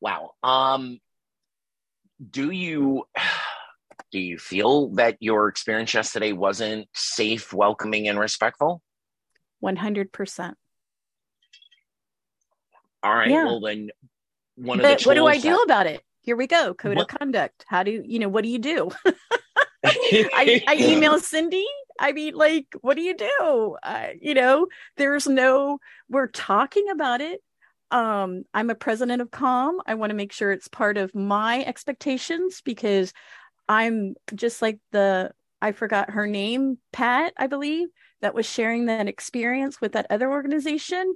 wow. 0.00 0.32
Um, 0.42 0.98
do 2.30 2.50
you 2.50 3.04
do 4.10 4.18
you 4.18 4.38
feel 4.38 4.88
that 4.94 5.16
your 5.20 5.48
experience 5.48 5.92
yesterday 5.92 6.32
wasn't 6.32 6.88
safe, 6.94 7.52
welcoming, 7.52 8.08
and 8.08 8.18
respectful? 8.18 8.80
100%. 9.62 10.54
All 13.02 13.14
right. 13.14 13.30
Yeah. 13.30 13.44
Well, 13.44 13.60
then, 13.60 13.90
one 14.56 14.80
of 14.80 14.82
the 14.82 15.04
what 15.06 15.14
do 15.14 15.26
I 15.26 15.32
tools 15.34 15.42
do 15.42 15.50
that- 15.50 15.64
about 15.64 15.86
it? 15.86 16.02
Here 16.22 16.36
we 16.36 16.46
go. 16.46 16.74
Code 16.74 16.96
What- 16.96 17.12
of 17.12 17.18
conduct. 17.18 17.64
How 17.68 17.82
do 17.82 17.90
you, 17.90 18.02
you 18.06 18.18
know, 18.18 18.28
what 18.28 18.44
do 18.44 18.50
you 18.50 18.58
do? 18.58 18.90
I, 19.84 20.62
I 20.66 20.76
email 20.78 21.18
Cindy. 21.18 21.66
I 22.00 22.12
mean, 22.12 22.34
like, 22.34 22.66
what 22.80 22.96
do 22.96 23.02
you 23.02 23.16
do? 23.16 23.76
Uh, 23.82 24.08
you 24.20 24.34
know, 24.34 24.66
there's 24.96 25.26
no, 25.26 25.78
we're 26.08 26.26
talking 26.28 26.88
about 26.90 27.20
it. 27.20 27.40
Um, 27.90 28.44
I'm 28.52 28.70
a 28.70 28.74
president 28.74 29.22
of 29.22 29.30
Calm. 29.30 29.80
I 29.86 29.94
want 29.94 30.10
to 30.10 30.16
make 30.16 30.32
sure 30.32 30.52
it's 30.52 30.68
part 30.68 30.98
of 30.98 31.14
my 31.14 31.64
expectations 31.64 32.60
because 32.62 33.12
I'm 33.68 34.14
just 34.34 34.60
like 34.60 34.78
the, 34.92 35.32
I 35.60 35.72
forgot 35.72 36.10
her 36.10 36.26
name, 36.26 36.78
Pat, 36.92 37.32
I 37.36 37.46
believe, 37.46 37.88
that 38.20 38.34
was 38.34 38.46
sharing 38.46 38.86
that 38.86 39.08
experience 39.08 39.80
with 39.80 39.92
that 39.92 40.06
other 40.10 40.30
organization. 40.30 41.14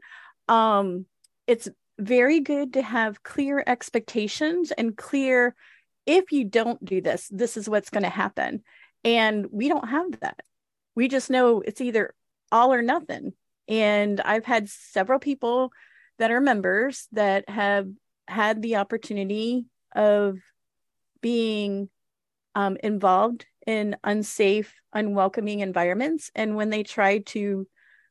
Um, 0.49 1.07
it's 1.47 1.69
very 1.99 2.41
good 2.41 2.73
to 2.75 2.83
have 2.83 3.23
clear 3.23 3.63
expectations 3.67 4.73
and 4.73 4.97
clear 4.97 5.55
if 6.07 6.33
you 6.33 6.45
don't 6.45 6.85
do 6.85 7.01
this, 7.01 7.29
this 7.31 7.57
is 7.57 7.69
what's 7.69 7.91
going 7.91 8.03
to 8.03 8.09
happen. 8.09 8.63
And 9.05 9.47
we 9.51 9.69
don't 9.69 9.89
have 9.89 10.21
that. 10.21 10.41
We 10.95 11.09
just 11.09 11.31
know 11.31 11.61
it's 11.61 11.81
either 11.81 12.15
all 12.51 12.73
or 12.73 12.83
nothing. 12.83 13.33
And 13.69 14.21
I've 14.21 14.45
had 14.45 14.69
several 14.69 15.19
people 15.19 15.73
that 16.19 16.31
are 16.31 16.41
members 16.41 17.09
that 17.13 17.49
have 17.49 17.89
had 18.29 18.63
the 18.63 18.77
opportunity 18.77 19.67
of 19.95 20.39
being 21.21 21.89
um, 22.55 22.77
involved 22.83 23.47
in 23.67 23.97
unsafe, 24.05 24.75
unwelcoming 24.93 25.61
environments. 25.61 26.31
And 26.35 26.57
when 26.57 26.71
they 26.71 26.83
try 26.83 27.19
to 27.19 27.67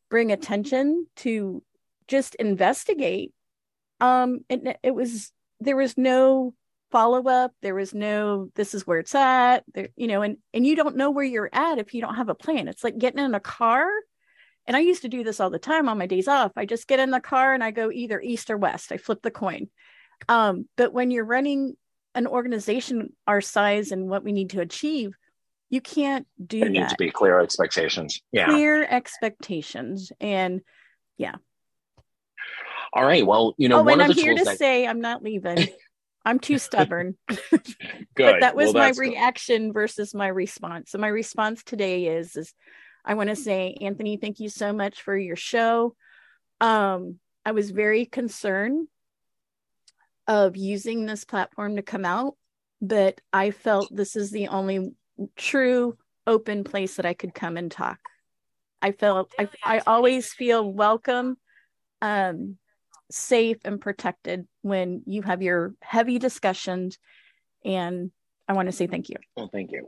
bring 0.09 0.31
attention 0.31 1.07
to 1.17 1.63
just 2.07 2.35
investigate, 2.35 3.33
um, 3.99 4.39
it, 4.49 4.79
it 4.83 4.95
was 4.95 5.31
there 5.59 5.77
was 5.77 5.97
no 5.97 6.53
follow 6.91 7.27
up. 7.27 7.53
There 7.61 7.75
was 7.75 7.93
no 7.93 8.49
this 8.55 8.73
is 8.73 8.85
where 8.85 8.99
it's 8.99 9.15
at. 9.15 9.63
There, 9.73 9.89
you 9.95 10.07
know, 10.07 10.21
and 10.21 10.37
and 10.53 10.65
you 10.65 10.75
don't 10.75 10.97
know 10.97 11.11
where 11.11 11.25
you're 11.25 11.49
at 11.53 11.77
if 11.77 11.93
you 11.93 12.01
don't 12.01 12.15
have 12.15 12.29
a 12.29 12.35
plan. 12.35 12.67
It's 12.67 12.83
like 12.83 12.97
getting 12.97 13.23
in 13.23 13.35
a 13.35 13.39
car 13.39 13.87
And 14.67 14.77
I 14.77 14.81
used 14.81 15.01
to 15.01 15.09
do 15.09 15.23
this 15.23 15.39
all 15.39 15.49
the 15.49 15.59
time 15.59 15.89
on 15.89 15.97
my 15.97 16.05
days 16.05 16.27
off. 16.27 16.51
I 16.55 16.65
just 16.65 16.88
get 16.88 16.99
in 16.99 17.11
the 17.11 17.19
car 17.19 17.53
and 17.53 17.63
I 17.63 17.71
go 17.71 17.91
either 17.91 18.21
east 18.21 18.49
or 18.49 18.57
west. 18.57 18.91
I 18.91 18.97
flip 18.97 19.21
the 19.21 19.31
coin. 19.31 19.69
Um, 20.29 20.67
but 20.77 20.93
when 20.93 21.11
you're 21.11 21.25
running 21.25 21.75
an 22.13 22.27
organization 22.27 23.13
our 23.25 23.41
size 23.41 23.91
and 23.91 24.07
what 24.09 24.23
we 24.23 24.31
need 24.31 24.51
to 24.51 24.61
achieve, 24.61 25.13
you 25.69 25.81
can't 25.81 26.27
do 26.45 26.59
there 26.59 26.67
that. 26.69 26.73
need 26.73 26.89
to 26.89 26.95
be 26.97 27.09
clear 27.09 27.39
expectations. 27.39 28.21
Yeah. 28.31 28.45
Clear 28.47 28.83
expectations. 28.83 30.11
And 30.19 30.61
yeah. 31.17 31.35
All 32.93 33.05
right. 33.05 33.25
Well, 33.25 33.55
you 33.57 33.69
know, 33.69 33.79
oh, 33.79 33.83
one 33.83 33.93
and 33.93 34.01
of 34.01 34.09
I'm 34.09 34.15
the 34.15 34.21
here 34.21 34.33
tools 34.33 34.39
to 34.47 34.51
that 34.51 34.57
say 34.57 34.85
I'm 34.85 35.01
not 35.01 35.23
leaving. 35.23 35.69
I'm 36.25 36.39
too 36.39 36.59
stubborn. 36.59 37.17
good. 37.29 37.61
but 38.15 38.39
that 38.41 38.55
was 38.55 38.65
Well, 38.65 38.73
my 38.73 38.79
that's 38.88 38.99
good. 38.99 39.09
reaction 39.09 39.73
versus 39.73 40.13
my 40.13 40.27
response. 40.27 40.91
So 40.91 40.97
my 40.99 41.07
response 41.07 41.63
today 41.63 42.05
is 42.07 42.35
is 42.35 42.53
I 43.03 43.15
want 43.15 43.29
to 43.29 43.35
say, 43.35 43.75
Anthony, 43.81 44.17
thank 44.17 44.39
you 44.39 44.49
so 44.49 44.73
much 44.73 45.01
for 45.01 45.17
your 45.17 45.35
show. 45.35 45.95
Um, 46.59 47.19
I 47.45 47.51
was 47.51 47.71
very 47.71 48.05
concerned 48.05 48.87
of 50.27 50.55
using 50.55 51.05
this 51.05 51.25
platform 51.25 51.75
to 51.75 51.81
come 51.81 52.05
out, 52.05 52.35
but 52.81 53.19
I 53.33 53.51
felt 53.51 53.93
this 53.93 54.15
is 54.15 54.31
the 54.31 54.47
only 54.49 54.91
true 55.35 55.97
open 56.27 56.63
place 56.63 56.95
that 56.95 57.05
I 57.05 57.13
could 57.13 57.33
come 57.33 57.57
and 57.57 57.71
talk. 57.71 57.99
I 58.81 58.91
felt 58.91 59.31
I, 59.37 59.49
I 59.63 59.79
always 59.85 60.33
feel 60.33 60.71
welcome, 60.71 61.37
um, 62.01 62.57
safe 63.11 63.57
and 63.65 63.81
protected 63.81 64.47
when 64.61 65.03
you 65.05 65.21
have 65.23 65.41
your 65.41 65.75
heavy 65.81 66.17
discussions. 66.17 66.97
And 67.65 68.11
I 68.47 68.53
want 68.53 68.67
to 68.67 68.71
say 68.71 68.87
thank 68.87 69.09
you. 69.09 69.17
Well, 69.35 69.49
thank 69.51 69.71
you. 69.71 69.87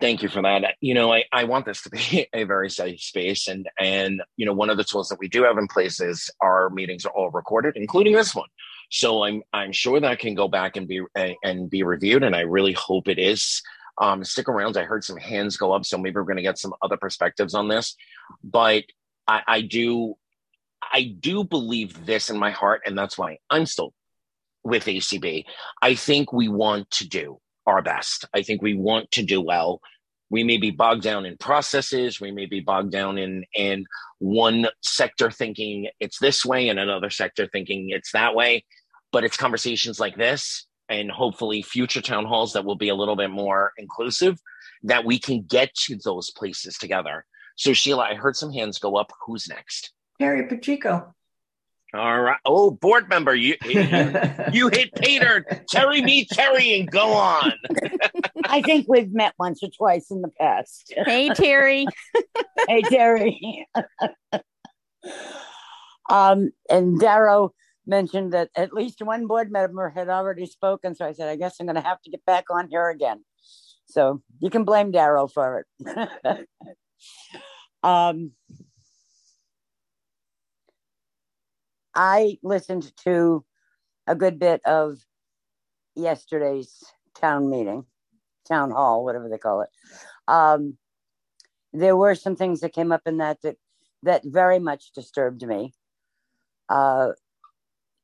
Thank 0.00 0.22
you 0.22 0.30
for 0.30 0.40
that. 0.40 0.76
You 0.80 0.94
know, 0.94 1.12
I, 1.12 1.24
I 1.32 1.44
want 1.44 1.66
this 1.66 1.82
to 1.82 1.90
be 1.90 2.26
a 2.32 2.44
very 2.44 2.70
safe 2.70 3.00
space. 3.00 3.46
And, 3.46 3.68
and, 3.78 4.22
you 4.36 4.46
know, 4.46 4.54
one 4.54 4.70
of 4.70 4.78
the 4.78 4.84
tools 4.84 5.08
that 5.08 5.18
we 5.18 5.28
do 5.28 5.44
have 5.44 5.58
in 5.58 5.68
place 5.68 6.00
is 6.00 6.30
our 6.40 6.70
meetings 6.70 7.04
are 7.04 7.12
all 7.12 7.30
recorded, 7.30 7.76
including 7.76 8.14
this 8.14 8.34
one. 8.34 8.48
So 8.90 9.24
I'm, 9.24 9.42
I'm 9.52 9.72
sure 9.72 10.00
that 10.00 10.18
can 10.18 10.34
go 10.34 10.48
back 10.48 10.76
and 10.76 10.88
be, 10.88 11.02
and 11.14 11.68
be 11.68 11.82
reviewed. 11.82 12.22
And 12.22 12.34
I 12.34 12.40
really 12.40 12.72
hope 12.72 13.08
it 13.08 13.18
is. 13.18 13.62
Um, 13.98 14.24
stick 14.24 14.48
around. 14.48 14.76
I 14.76 14.84
heard 14.84 15.04
some 15.04 15.16
hands 15.16 15.56
go 15.56 15.72
up. 15.72 15.84
So 15.84 15.98
maybe 15.98 16.16
we're 16.16 16.24
going 16.24 16.36
to 16.36 16.42
get 16.42 16.58
some 16.58 16.74
other 16.80 16.96
perspectives 16.96 17.54
on 17.54 17.68
this, 17.68 17.96
but 18.44 18.84
I, 19.26 19.42
I 19.46 19.60
do, 19.62 20.14
I 20.82 21.14
do 21.18 21.44
believe 21.44 22.06
this 22.06 22.30
in 22.30 22.38
my 22.38 22.50
heart. 22.50 22.82
And 22.86 22.96
that's 22.96 23.16
why 23.18 23.38
I'm 23.50 23.66
still 23.66 23.92
with 24.62 24.84
ACB. 24.84 25.44
I 25.82 25.94
think 25.94 26.32
we 26.32 26.48
want 26.48 26.90
to 26.92 27.08
do 27.08 27.40
our 27.66 27.82
best. 27.82 28.24
I 28.34 28.42
think 28.42 28.62
we 28.62 28.74
want 28.74 29.10
to 29.12 29.22
do 29.22 29.40
well. 29.40 29.80
We 30.30 30.42
may 30.42 30.56
be 30.56 30.70
bogged 30.70 31.02
down 31.02 31.24
in 31.24 31.36
processes. 31.36 32.20
We 32.20 32.32
may 32.32 32.46
be 32.46 32.60
bogged 32.60 32.92
down 32.92 33.18
in 33.18 33.44
in 33.54 33.86
one 34.18 34.66
sector 34.82 35.30
thinking 35.30 35.88
it's 36.00 36.18
this 36.18 36.44
way 36.44 36.68
and 36.68 36.78
another 36.78 37.10
sector 37.10 37.46
thinking 37.46 37.90
it's 37.90 38.12
that 38.12 38.34
way. 38.34 38.64
But 39.12 39.24
it's 39.24 39.36
conversations 39.36 40.00
like 40.00 40.16
this 40.16 40.66
and 40.88 41.10
hopefully 41.10 41.62
future 41.62 42.00
town 42.00 42.26
halls 42.26 42.52
that 42.52 42.64
will 42.64 42.76
be 42.76 42.88
a 42.88 42.94
little 42.94 43.16
bit 43.16 43.30
more 43.30 43.72
inclusive 43.76 44.38
that 44.82 45.04
we 45.04 45.18
can 45.18 45.42
get 45.42 45.74
to 45.74 45.96
those 46.04 46.30
places 46.30 46.76
together. 46.76 47.24
So 47.56 47.72
Sheila, 47.72 48.04
I 48.04 48.14
heard 48.14 48.36
some 48.36 48.52
hands 48.52 48.78
go 48.78 48.96
up. 48.96 49.10
Who's 49.26 49.48
next? 49.48 49.92
Terry 50.20 50.46
Pacheco. 50.46 51.14
All 51.94 52.20
right. 52.20 52.38
Oh, 52.44 52.70
board 52.70 53.08
member, 53.08 53.34
you 53.34 53.56
you, 53.64 54.12
you 54.52 54.68
hit 54.68 54.94
Peter. 54.94 55.46
Terry 55.68 56.02
meet 56.02 56.28
Terry 56.30 56.78
and 56.78 56.90
go 56.90 57.12
on. 57.12 57.52
I 58.48 58.62
think 58.62 58.86
we've 58.88 59.12
met 59.12 59.34
once 59.38 59.62
or 59.62 59.68
twice 59.76 60.10
in 60.10 60.22
the 60.22 60.28
past. 60.28 60.92
Hey, 61.06 61.30
Terry. 61.30 61.86
hey, 62.68 62.82
Terry. 62.82 63.66
um, 66.10 66.50
and 66.68 66.98
Darrow 66.98 67.54
mentioned 67.86 68.32
that 68.32 68.50
at 68.56 68.72
least 68.72 69.00
one 69.00 69.26
board 69.26 69.50
member 69.52 69.90
had 69.90 70.08
already 70.08 70.46
spoken. 70.46 70.94
So 70.94 71.06
I 71.06 71.12
said, 71.12 71.28
I 71.28 71.36
guess 71.36 71.56
I'm 71.60 71.66
going 71.66 71.76
to 71.76 71.82
have 71.82 72.02
to 72.02 72.10
get 72.10 72.24
back 72.26 72.46
on 72.50 72.68
here 72.68 72.88
again. 72.90 73.24
So 73.86 74.22
you 74.40 74.50
can 74.50 74.64
blame 74.64 74.90
Darrow 74.90 75.28
for 75.28 75.64
it. 75.84 76.46
um, 77.82 78.32
I 81.96 82.38
listened 82.42 82.92
to 83.04 83.44
a 84.06 84.14
good 84.14 84.38
bit 84.38 84.60
of 84.64 84.98
yesterday's 85.94 86.84
town 87.18 87.50
meeting, 87.50 87.86
town 88.46 88.70
hall, 88.70 89.04
whatever 89.04 89.28
they 89.28 89.38
call 89.38 89.62
it. 89.62 89.70
Um, 90.28 90.76
there 91.72 91.96
were 91.96 92.14
some 92.14 92.36
things 92.36 92.60
that 92.60 92.74
came 92.74 92.92
up 92.92 93.02
in 93.06 93.16
that 93.18 93.40
that, 93.42 93.56
that 94.02 94.22
very 94.24 94.58
much 94.58 94.92
disturbed 94.92 95.42
me. 95.46 95.72
Uh, 96.68 97.12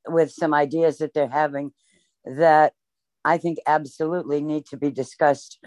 with 0.08 0.30
some 0.32 0.54
ideas 0.54 0.98
that 0.98 1.14
they're 1.14 1.28
having 1.28 1.72
that 2.24 2.72
I 3.24 3.38
think 3.38 3.58
absolutely 3.66 4.40
need 4.40 4.66
to 4.66 4.76
be 4.76 4.90
discussed. 4.90 5.58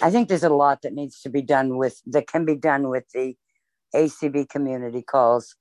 I 0.00 0.10
think 0.10 0.28
there's 0.28 0.42
a 0.42 0.48
lot 0.48 0.82
that 0.82 0.94
needs 0.94 1.20
to 1.22 1.30
be 1.30 1.42
done 1.42 1.76
with 1.76 2.00
that 2.06 2.26
can 2.26 2.44
be 2.44 2.56
done 2.56 2.88
with 2.88 3.04
the 3.12 3.36
ACB 3.94 4.48
community 4.48 5.02
calls 5.02 5.56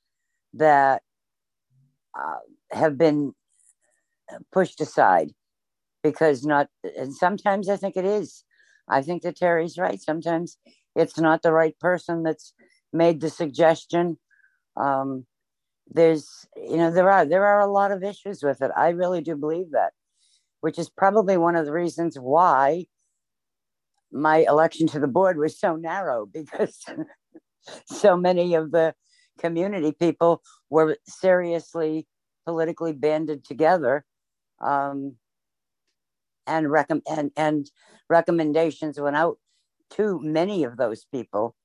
that 0.53 1.01
uh, 2.18 2.40
have 2.72 2.98
been 2.98 3.34
pushed 4.52 4.82
aside 4.82 5.32
because 6.04 6.46
not 6.46 6.68
and 6.98 7.14
sometimes 7.14 7.70
I 7.70 7.78
think 7.78 7.98
it 7.98 8.06
is. 8.06 8.44
I 8.90 9.02
think 9.02 9.22
that 9.24 9.38
Terry's 9.38 9.78
right. 9.78 10.02
Sometimes 10.02 10.58
it's 10.96 11.18
not 11.18 11.42
the 11.42 11.54
right 11.54 11.78
person 11.80 12.24
that's 12.24 12.54
made 12.92 13.22
the 13.22 13.30
suggestion. 13.30 14.18
Um, 14.76 15.26
there's 15.90 16.48
you 16.56 16.78
know 16.78 16.92
there 16.92 17.10
are 17.10 17.26
there 17.26 17.46
are 17.46 17.62
a 17.62 17.72
lot 17.72 17.92
of 17.92 18.04
issues 18.04 18.44
with 18.44 18.62
it. 18.62 18.72
I 18.76 18.90
really 18.90 19.22
do 19.22 19.36
believe 19.36 19.72
that, 19.72 19.94
which 20.62 20.80
is 20.80 20.90
probably 20.90 21.38
one 21.38 21.56
of 21.56 21.66
the 21.66 21.74
reasons 21.74 22.18
why 22.20 22.86
my 24.12 24.46
election 24.48 24.88
to 24.88 25.00
the 25.00 25.08
board 25.08 25.38
was 25.38 25.60
so 25.60 25.76
narrow 25.76 26.26
because 26.34 26.84
so 27.86 28.18
many 28.18 28.56
of 28.56 28.72
the 28.72 28.94
community 29.40 29.91
people 29.91 30.41
were 30.70 30.98
seriously 31.08 32.08
politically 32.45 32.94
banded 32.94 33.44
together 33.45 34.06
um, 34.62 35.16
and, 36.48 36.68
and, 37.08 37.32
and 37.36 37.72
recommendations 38.10 38.99
went 38.99 39.16
out 39.16 39.38
to 39.91 40.20
many 40.22 40.64
of 40.64 40.78
those 40.78 41.06
people. 41.06 41.56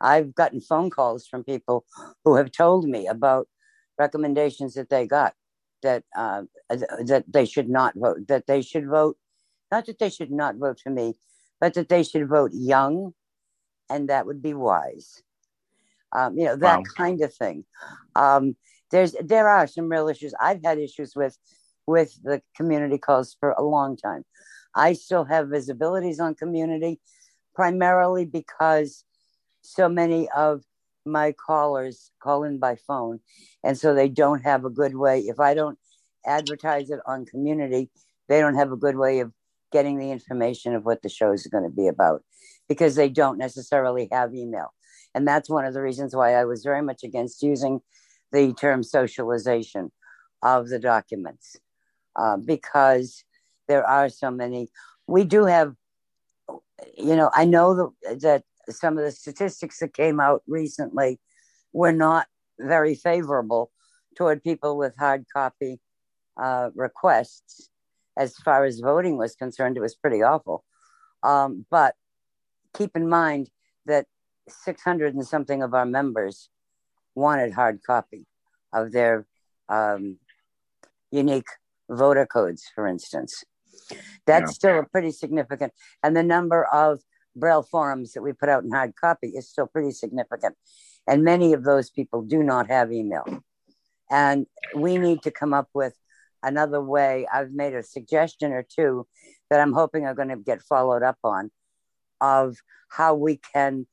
I've 0.00 0.34
gotten 0.34 0.60
phone 0.60 0.90
calls 0.90 1.26
from 1.26 1.44
people 1.44 1.84
who 2.24 2.36
have 2.36 2.52
told 2.52 2.86
me 2.88 3.06
about 3.06 3.48
recommendations 3.98 4.74
that 4.74 4.90
they 4.90 5.06
got 5.06 5.34
that 5.82 6.04
uh, 6.16 6.42
that 6.68 7.24
they 7.28 7.44
should 7.44 7.68
not 7.68 7.94
vote 7.96 8.26
that 8.28 8.46
they 8.46 8.60
should 8.62 8.86
vote 8.86 9.16
not 9.70 9.86
that 9.86 9.98
they 9.98 10.10
should 10.10 10.30
not 10.30 10.56
vote 10.56 10.80
for 10.82 10.90
me 10.90 11.14
but 11.60 11.74
that 11.74 11.88
they 11.88 12.02
should 12.02 12.28
vote 12.28 12.50
young 12.52 13.12
and 13.88 14.08
that 14.08 14.26
would 14.26 14.42
be 14.42 14.54
wise 14.54 15.22
um, 16.14 16.36
you 16.38 16.44
know 16.44 16.56
that 16.56 16.78
Wow. 16.78 16.82
kind 16.96 17.20
of 17.22 17.34
thing. 17.34 17.64
Um, 18.14 18.56
there's 18.90 19.14
there 19.22 19.48
are 19.48 19.66
some 19.66 19.88
real 19.88 20.08
issues. 20.08 20.34
I've 20.40 20.62
had 20.62 20.78
issues 20.78 21.14
with 21.16 21.36
with 21.86 22.18
the 22.22 22.42
community 22.56 22.98
calls 22.98 23.36
for 23.38 23.50
a 23.52 23.62
long 23.62 23.96
time. 23.96 24.24
I 24.74 24.92
still 24.92 25.24
have 25.24 25.46
visibilities 25.46 26.20
on 26.20 26.34
community 26.34 27.00
primarily 27.54 28.26
because 28.26 29.04
so 29.62 29.88
many 29.88 30.28
of 30.36 30.62
my 31.04 31.32
callers 31.32 32.10
call 32.22 32.44
in 32.44 32.58
by 32.58 32.76
phone 32.76 33.20
and 33.64 33.78
so 33.78 33.94
they 33.94 34.08
don't 34.08 34.42
have 34.42 34.64
a 34.64 34.70
good 34.70 34.96
way 34.96 35.20
if 35.20 35.38
i 35.38 35.54
don't 35.54 35.78
advertise 36.26 36.90
it 36.90 36.98
on 37.06 37.24
community 37.24 37.88
they 38.28 38.40
don't 38.40 38.56
have 38.56 38.72
a 38.72 38.76
good 38.76 38.96
way 38.96 39.20
of 39.20 39.32
getting 39.72 39.98
the 39.98 40.10
information 40.10 40.74
of 40.74 40.84
what 40.84 41.02
the 41.02 41.08
shows 41.08 41.46
are 41.46 41.50
going 41.50 41.62
to 41.64 41.74
be 41.74 41.86
about 41.86 42.22
because 42.68 42.96
they 42.96 43.08
don't 43.08 43.38
necessarily 43.38 44.08
have 44.10 44.34
email 44.34 44.72
and 45.16 45.26
that's 45.26 45.50
one 45.50 45.64
of 45.64 45.74
the 45.74 45.82
reasons 45.82 46.14
why 46.14 46.34
i 46.34 46.44
was 46.44 46.62
very 46.62 46.82
much 46.82 47.02
against 47.02 47.42
using 47.42 47.80
the 48.32 48.52
term 48.54 48.82
socialization 48.82 49.90
of 50.42 50.68
the 50.68 50.78
documents 50.78 51.56
uh, 52.16 52.36
because 52.36 53.24
there 53.66 53.84
are 53.84 54.08
so 54.08 54.30
many 54.30 54.68
we 55.08 55.24
do 55.24 55.44
have 55.44 55.74
you 56.96 57.16
know 57.16 57.30
i 57.34 57.44
know 57.44 57.92
that, 58.02 58.20
that 58.20 58.42
some 58.68 58.98
of 58.98 59.04
the 59.04 59.10
statistics 59.10 59.78
that 59.78 59.94
came 59.94 60.20
out 60.20 60.42
recently 60.46 61.18
were 61.72 61.92
not 61.92 62.26
very 62.58 62.94
favorable 62.94 63.70
toward 64.16 64.42
people 64.42 64.76
with 64.76 64.94
hard 64.98 65.24
copy 65.32 65.80
uh, 66.36 66.70
requests. 66.74 67.68
As 68.16 68.34
far 68.36 68.64
as 68.64 68.80
voting 68.80 69.18
was 69.18 69.36
concerned, 69.36 69.76
it 69.76 69.80
was 69.80 69.94
pretty 69.94 70.22
awful. 70.22 70.64
Um, 71.22 71.66
but 71.70 71.94
keep 72.74 72.96
in 72.96 73.08
mind 73.08 73.50
that 73.84 74.06
600 74.48 75.14
and 75.14 75.26
something 75.26 75.62
of 75.62 75.74
our 75.74 75.86
members 75.86 76.48
wanted 77.14 77.52
hard 77.52 77.80
copy 77.86 78.26
of 78.72 78.92
their 78.92 79.26
um, 79.68 80.18
unique 81.10 81.48
voter 81.88 82.26
codes, 82.26 82.70
for 82.74 82.86
instance. 82.86 83.44
That's 84.26 84.50
Yeah. 84.50 84.54
still 84.54 84.78
a 84.80 84.84
pretty 84.84 85.12
significant, 85.12 85.72
and 86.02 86.16
the 86.16 86.22
number 86.22 86.64
of 86.66 87.00
Braille 87.34 87.62
forums 87.62 88.12
that 88.14 88.22
we 88.22 88.32
put 88.32 88.48
out 88.48 88.64
in 88.64 88.70
hard 88.70 88.94
copy 88.96 89.28
is 89.28 89.48
still 89.48 89.66
pretty 89.66 89.92
significant. 89.92 90.56
And 91.06 91.22
many 91.22 91.52
of 91.52 91.64
those 91.64 91.90
people 91.90 92.22
do 92.22 92.42
not 92.42 92.68
have 92.68 92.90
email. 92.90 93.42
And 94.10 94.46
we 94.74 94.96
need 94.98 95.22
to 95.22 95.30
come 95.30 95.52
up 95.52 95.68
with 95.74 95.94
another 96.42 96.80
way. 96.80 97.26
I've 97.32 97.52
made 97.52 97.74
a 97.74 97.82
suggestion 97.82 98.52
or 98.52 98.62
two 98.62 99.06
that 99.50 99.60
I'm 99.60 99.72
hoping 99.72 100.06
are 100.06 100.14
going 100.14 100.30
to 100.30 100.36
get 100.36 100.62
followed 100.62 101.02
up 101.02 101.18
on 101.22 101.50
of 102.20 102.56
how 102.88 103.14
we 103.14 103.36
can 103.52 103.86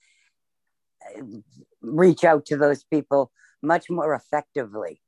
reach 1.82 2.24
out 2.24 2.46
to 2.48 2.58
those 2.58 2.84
people 2.84 3.32
much 3.62 3.90
more 3.90 4.14
effectively 4.14 5.02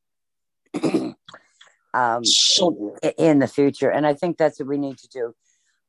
um, 1.93 2.21
in 3.17 3.39
the 3.39 3.47
future. 3.47 3.89
And 3.89 4.05
I 4.05 4.13
think 4.13 4.37
that's 4.37 4.59
what 4.59 4.69
we 4.69 4.77
need 4.77 4.97
to 4.99 5.07
do. 5.07 5.35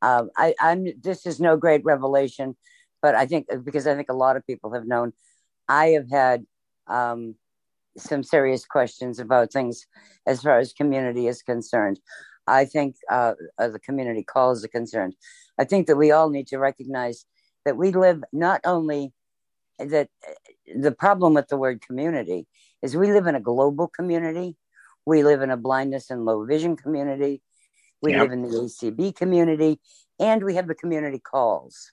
Um, 0.02 0.30
I, 0.36 0.54
I'm. 0.60 0.86
This 1.02 1.24
is 1.26 1.40
no 1.40 1.56
great 1.56 1.82
revelation, 1.84 2.56
but 3.00 3.14
I 3.14 3.26
think 3.26 3.46
because 3.64 3.86
I 3.86 3.94
think 3.94 4.08
a 4.10 4.16
lot 4.16 4.36
of 4.36 4.46
people 4.46 4.74
have 4.74 4.86
known, 4.86 5.12
I 5.68 5.88
have 5.88 6.10
had 6.10 6.44
um, 6.86 7.34
some 7.96 8.22
serious 8.22 8.66
questions 8.66 9.18
about 9.18 9.52
things 9.52 9.86
as 10.26 10.42
far 10.42 10.58
as 10.58 10.72
community 10.72 11.28
is 11.28 11.42
concerned. 11.42 11.98
I 12.46 12.64
think 12.64 12.96
uh, 13.10 13.34
the 13.58 13.80
community 13.80 14.22
calls 14.22 14.64
are 14.64 14.68
concerned. 14.68 15.16
I 15.58 15.64
think 15.64 15.86
that 15.86 15.96
we 15.96 16.12
all 16.12 16.30
need 16.30 16.46
to 16.48 16.58
recognize 16.58 17.24
that 17.64 17.76
we 17.76 17.90
live 17.90 18.22
not 18.32 18.60
only 18.64 19.12
that 19.78 20.08
the 20.74 20.92
problem 20.92 21.34
with 21.34 21.48
the 21.48 21.56
word 21.56 21.80
community 21.82 22.46
is 22.82 22.96
we 22.96 23.12
live 23.12 23.26
in 23.26 23.34
a 23.34 23.40
global 23.40 23.88
community. 23.88 24.56
We 25.04 25.22
live 25.22 25.42
in 25.42 25.50
a 25.50 25.56
blindness 25.56 26.10
and 26.10 26.24
low 26.24 26.44
vision 26.44 26.76
community. 26.76 27.42
We 28.02 28.12
live 28.14 28.32
in 28.32 28.42
the 28.42 28.48
ACB 28.48 29.14
community 29.16 29.80
and 30.18 30.42
we 30.44 30.54
have 30.56 30.66
the 30.66 30.74
community 30.74 31.18
calls. 31.18 31.92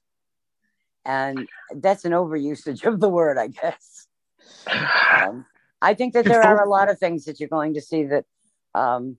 And 1.06 1.48
that's 1.76 2.06
an 2.06 2.12
overusage 2.12 2.86
of 2.86 3.00
the 3.00 3.10
word, 3.10 3.38
I 3.38 3.48
guess. 3.48 4.08
Um, 4.68 5.46
I 5.82 5.94
think 5.94 6.14
that 6.14 6.26
there 6.26 6.42
are 6.42 6.64
a 6.64 6.70
lot 6.70 6.90
of 6.90 6.98
things 6.98 7.26
that 7.26 7.40
you're 7.40 7.50
going 7.50 7.74
to 7.74 7.82
see 7.82 8.06
that 8.06 8.26
um, 8.74 9.18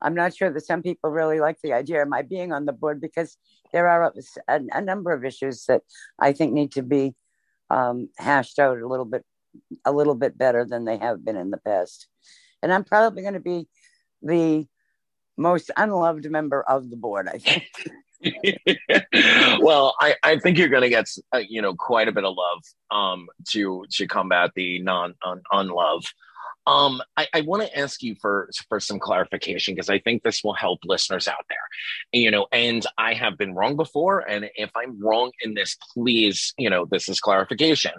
I'm 0.00 0.14
not 0.14 0.34
sure 0.34 0.50
that 0.50 0.64
some 0.64 0.82
people 0.82 1.10
really 1.10 1.40
like 1.40 1.60
the 1.62 1.72
idea 1.72 2.02
of 2.02 2.08
my 2.08 2.22
being 2.22 2.52
on 2.52 2.64
the 2.64 2.72
board 2.72 3.00
because 3.00 3.36
there 3.72 3.88
are 3.88 4.12
a, 4.48 4.60
a 4.72 4.80
number 4.80 5.12
of 5.12 5.24
issues 5.24 5.64
that 5.66 5.82
I 6.18 6.32
think 6.32 6.52
need 6.52 6.72
to 6.72 6.82
be 6.82 7.14
um, 7.70 8.08
hashed 8.16 8.58
out 8.58 8.78
a 8.78 8.86
little 8.86 9.04
bit, 9.04 9.24
a 9.84 9.92
little 9.92 10.14
bit 10.14 10.36
better 10.36 10.64
than 10.64 10.84
they 10.84 10.96
have 10.98 11.24
been 11.24 11.36
in 11.36 11.50
the 11.50 11.58
past. 11.58 12.08
And 12.62 12.72
I'm 12.72 12.84
probably 12.84 13.22
going 13.22 13.34
to 13.34 13.40
be 13.40 13.68
the 14.22 14.66
most 15.36 15.70
unloved 15.76 16.28
member 16.30 16.62
of 16.62 16.90
the 16.90 16.96
board. 16.96 17.28
I 17.28 17.38
think. 17.38 17.64
well, 19.60 19.94
I, 20.00 20.16
I 20.22 20.38
think 20.38 20.58
you're 20.58 20.68
going 20.68 20.82
to 20.82 20.88
get 20.88 21.06
uh, 21.32 21.42
you 21.48 21.62
know 21.62 21.74
quite 21.74 22.08
a 22.08 22.12
bit 22.12 22.24
of 22.24 22.34
love 22.36 22.62
um, 22.90 23.28
to 23.50 23.84
to 23.92 24.06
combat 24.06 24.50
the 24.54 24.80
non 24.80 25.14
un, 25.24 25.40
unlove. 25.52 26.04
Um, 26.68 27.02
I, 27.16 27.26
I 27.34 27.40
want 27.42 27.62
to 27.62 27.78
ask 27.78 28.02
you 28.02 28.14
for 28.20 28.50
for 28.68 28.78
some 28.78 28.98
clarification 28.98 29.74
because 29.74 29.90
I 29.90 29.98
think 29.98 30.22
this 30.22 30.44
will 30.44 30.54
help 30.54 30.80
listeners 30.84 31.26
out 31.26 31.44
there. 31.48 31.58
You 32.12 32.30
know, 32.30 32.46
and 32.52 32.86
I 32.96 33.14
have 33.14 33.38
been 33.38 33.54
wrong 33.54 33.76
before, 33.76 34.20
and 34.20 34.50
if 34.54 34.70
I'm 34.76 35.02
wrong 35.02 35.32
in 35.40 35.54
this, 35.54 35.76
please, 35.94 36.54
you 36.58 36.70
know, 36.70 36.84
this 36.84 37.08
is 37.08 37.20
clarification 37.20 37.92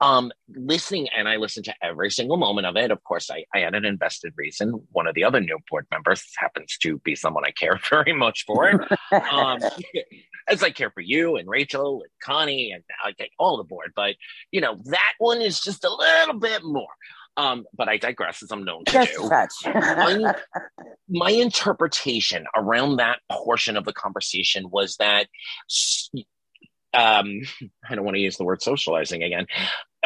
um, 0.00 0.32
listening, 0.54 1.08
and 1.16 1.28
I 1.28 1.36
listened 1.36 1.64
to 1.66 1.74
every 1.82 2.10
single 2.10 2.36
moment 2.36 2.66
of 2.66 2.76
it. 2.76 2.90
Of 2.90 3.02
course, 3.04 3.30
I, 3.30 3.44
I 3.54 3.60
had 3.60 3.74
an 3.74 3.84
invested 3.84 4.32
reason. 4.36 4.82
One 4.92 5.06
of 5.06 5.14
the 5.14 5.24
other 5.24 5.40
new 5.40 5.58
board 5.70 5.86
members 5.90 6.24
happens 6.36 6.76
to 6.82 6.98
be 6.98 7.14
someone 7.14 7.44
I 7.44 7.52
care 7.52 7.78
very 7.90 8.12
much 8.12 8.44
for. 8.44 8.86
um, 9.12 9.58
as 10.48 10.62
I 10.62 10.70
care 10.70 10.90
for 10.90 11.00
you 11.00 11.36
and 11.36 11.48
Rachel 11.48 12.02
and 12.02 12.10
Connie 12.22 12.70
and 12.72 12.82
all 13.38 13.56
the 13.56 13.64
board, 13.64 13.92
but 13.96 14.16
you 14.50 14.60
know 14.60 14.78
that 14.84 15.12
one 15.18 15.40
is 15.40 15.60
just 15.60 15.84
a 15.84 15.94
little 15.94 16.38
bit 16.38 16.62
more. 16.62 16.92
Um, 17.36 17.64
but 17.76 17.88
I 17.88 17.96
digress 17.96 18.42
as 18.42 18.52
I'm 18.52 18.64
known 18.64 18.84
to 18.84 18.92
Just 18.92 19.14
do. 19.14 19.28
my, 19.66 20.34
my 21.08 21.30
interpretation 21.30 22.46
around 22.54 22.96
that 22.96 23.18
portion 23.30 23.76
of 23.76 23.84
the 23.84 23.92
conversation 23.92 24.70
was 24.70 24.96
that 24.96 25.26
um, 26.94 27.40
I 27.88 27.94
don't 27.94 28.04
want 28.04 28.16
to 28.16 28.20
use 28.20 28.36
the 28.36 28.44
word 28.44 28.62
socializing 28.62 29.22
again, 29.22 29.46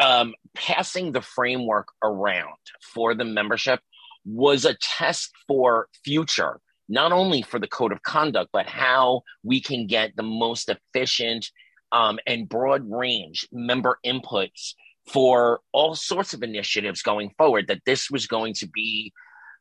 um, 0.01 0.33
passing 0.55 1.11
the 1.11 1.21
framework 1.21 1.89
around 2.03 2.57
for 2.81 3.13
the 3.13 3.25
membership 3.25 3.79
was 4.25 4.65
a 4.65 4.75
test 4.81 5.31
for 5.47 5.87
future, 6.03 6.59
not 6.87 7.11
only 7.11 7.41
for 7.41 7.59
the 7.59 7.67
code 7.67 7.91
of 7.91 8.01
conduct, 8.03 8.49
but 8.51 8.67
how 8.67 9.21
we 9.43 9.61
can 9.61 9.87
get 9.87 10.15
the 10.15 10.23
most 10.23 10.69
efficient 10.69 11.49
um, 11.91 12.19
and 12.27 12.47
broad 12.47 12.89
range 12.89 13.47
member 13.51 13.97
inputs 14.05 14.73
for 15.11 15.61
all 15.71 15.95
sorts 15.95 16.33
of 16.33 16.43
initiatives 16.43 17.01
going 17.01 17.31
forward. 17.37 17.67
That 17.67 17.81
this 17.85 18.09
was 18.09 18.27
going 18.27 18.53
to 18.55 18.67
be 18.67 19.13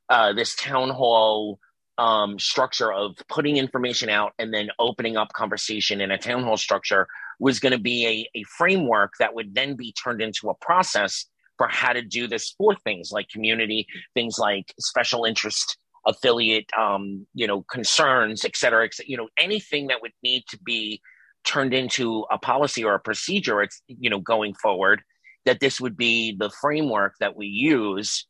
uh, 0.08 0.32
this 0.32 0.54
town 0.54 0.90
hall 0.90 1.58
um, 1.98 2.38
structure 2.38 2.92
of 2.92 3.16
putting 3.28 3.56
information 3.56 4.08
out 4.08 4.32
and 4.38 4.54
then 4.54 4.70
opening 4.78 5.16
up 5.16 5.32
conversation 5.32 6.00
in 6.00 6.10
a 6.10 6.18
town 6.18 6.44
hall 6.44 6.56
structure 6.56 7.08
was 7.40 7.60
going 7.60 7.72
to 7.72 7.78
be 7.78 8.06
a, 8.34 8.38
a 8.38 8.42
framework 8.44 9.12
that 9.18 9.34
would 9.34 9.54
then 9.54 9.74
be 9.74 9.92
turned 9.92 10.22
into 10.22 10.48
a 10.48 10.54
process 10.54 11.26
for 11.56 11.66
how 11.66 11.92
to 11.92 12.02
do 12.02 12.28
this 12.28 12.54
for 12.56 12.74
things 12.76 13.10
like 13.12 13.28
community, 13.28 13.86
things 14.14 14.38
like 14.38 14.72
special 14.78 15.24
interest 15.24 15.76
affiliate, 16.06 16.70
um, 16.78 17.26
you 17.34 17.46
know, 17.46 17.62
concerns, 17.62 18.44
et 18.44 18.56
cetera, 18.56 18.84
et 18.84 18.94
cetera, 18.94 19.10
you 19.10 19.16
know, 19.16 19.28
anything 19.38 19.88
that 19.88 20.00
would 20.00 20.12
need 20.22 20.44
to 20.48 20.58
be 20.64 21.00
turned 21.44 21.74
into 21.74 22.24
a 22.30 22.38
policy 22.38 22.84
or 22.84 22.94
a 22.94 23.00
procedure, 23.00 23.60
it's, 23.60 23.82
you 23.88 24.08
know, 24.08 24.20
going 24.20 24.54
forward, 24.54 25.02
that 25.48 25.60
this 25.60 25.80
would 25.80 25.96
be 25.96 26.36
the 26.38 26.50
framework 26.60 27.14
that 27.20 27.34
we 27.34 27.46
use 27.46 28.26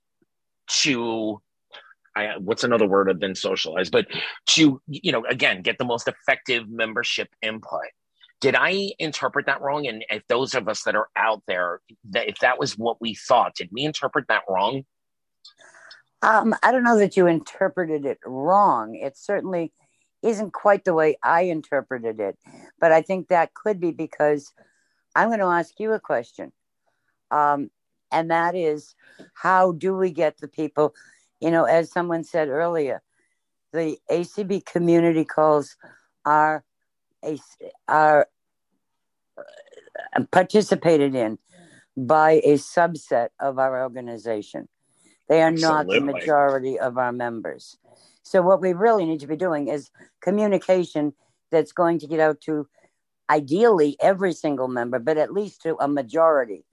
to 0.68 1.40
I, 2.16 2.36
what's 2.38 2.64
another 2.64 2.86
word 2.86 3.20
than 3.20 3.34
socialize, 3.34 3.90
but 3.90 4.06
to, 4.48 4.80
you 4.88 5.12
know, 5.12 5.24
again, 5.28 5.62
get 5.62 5.78
the 5.78 5.84
most 5.84 6.08
effective 6.08 6.68
membership 6.68 7.28
input. 7.42 7.86
Did 8.40 8.56
I 8.56 8.90
interpret 8.98 9.46
that 9.46 9.60
wrong? 9.60 9.86
And 9.86 10.04
if 10.10 10.26
those 10.28 10.54
of 10.54 10.68
us 10.68 10.82
that 10.84 10.96
are 10.96 11.08
out 11.16 11.42
there, 11.46 11.80
that 12.10 12.28
if 12.28 12.38
that 12.38 12.58
was 12.58 12.76
what 12.76 13.00
we 13.00 13.14
thought, 13.14 13.54
did 13.54 13.68
we 13.72 13.84
interpret 13.84 14.26
that 14.28 14.42
wrong? 14.48 14.84
Um, 16.22 16.54
I 16.62 16.72
don't 16.72 16.82
know 16.82 16.98
that 16.98 17.16
you 17.16 17.26
interpreted 17.26 18.04
it 18.04 18.18
wrong. 18.24 18.96
It 18.96 19.16
certainly 19.16 19.72
isn't 20.22 20.52
quite 20.52 20.84
the 20.84 20.94
way 20.94 21.16
I 21.22 21.42
interpreted 21.42 22.18
it, 22.18 22.36
but 22.80 22.90
I 22.90 23.02
think 23.02 23.28
that 23.28 23.54
could 23.54 23.80
be 23.80 23.92
because 23.92 24.52
I'm 25.14 25.28
going 25.28 25.38
to 25.38 25.46
ask 25.46 25.78
you 25.78 25.92
a 25.92 26.00
question. 26.00 26.52
Um, 27.30 27.70
and 28.10 28.30
that 28.30 28.55
is, 28.55 28.94
how 29.34 29.72
do 29.72 29.94
we 29.94 30.10
get 30.10 30.38
the 30.38 30.48
people 30.48 30.94
you 31.40 31.50
know, 31.50 31.64
as 31.64 31.90
someone 31.90 32.24
said 32.24 32.48
earlier, 32.48 33.02
the 33.72 33.98
ACB 34.10 34.64
community 34.64 35.24
calls 35.24 35.76
are 36.24 36.64
are 37.86 38.28
uh, 39.36 40.24
participated 40.30 41.14
in 41.14 41.38
by 41.96 42.32
a 42.44 42.55
subset 42.55 43.28
of 43.40 43.59
our 43.59 43.82
organization. 43.82 44.68
They 45.28 45.42
are 45.42 45.48
Absolutely. 45.48 45.98
not 45.98 46.06
the 46.06 46.12
majority 46.12 46.78
of 46.78 46.96
our 46.96 47.12
members. 47.12 47.76
So 48.22 48.40
what 48.42 48.60
we 48.60 48.72
really 48.72 49.05
need 49.05 49.20
to 49.20 49.26
be 49.26 49.36
doing 49.36 49.68
is 49.68 49.90
communication 50.20 51.12
that's 51.50 51.72
going 51.72 51.98
to 52.00 52.06
get 52.06 52.20
out 52.20 52.40
to 52.42 52.68
ideally 53.30 53.96
every 54.00 54.32
single 54.32 54.68
member, 54.68 54.98
but 54.98 55.18
at 55.18 55.32
least 55.32 55.62
to 55.62 55.76
a 55.80 55.88
majority 55.88 56.64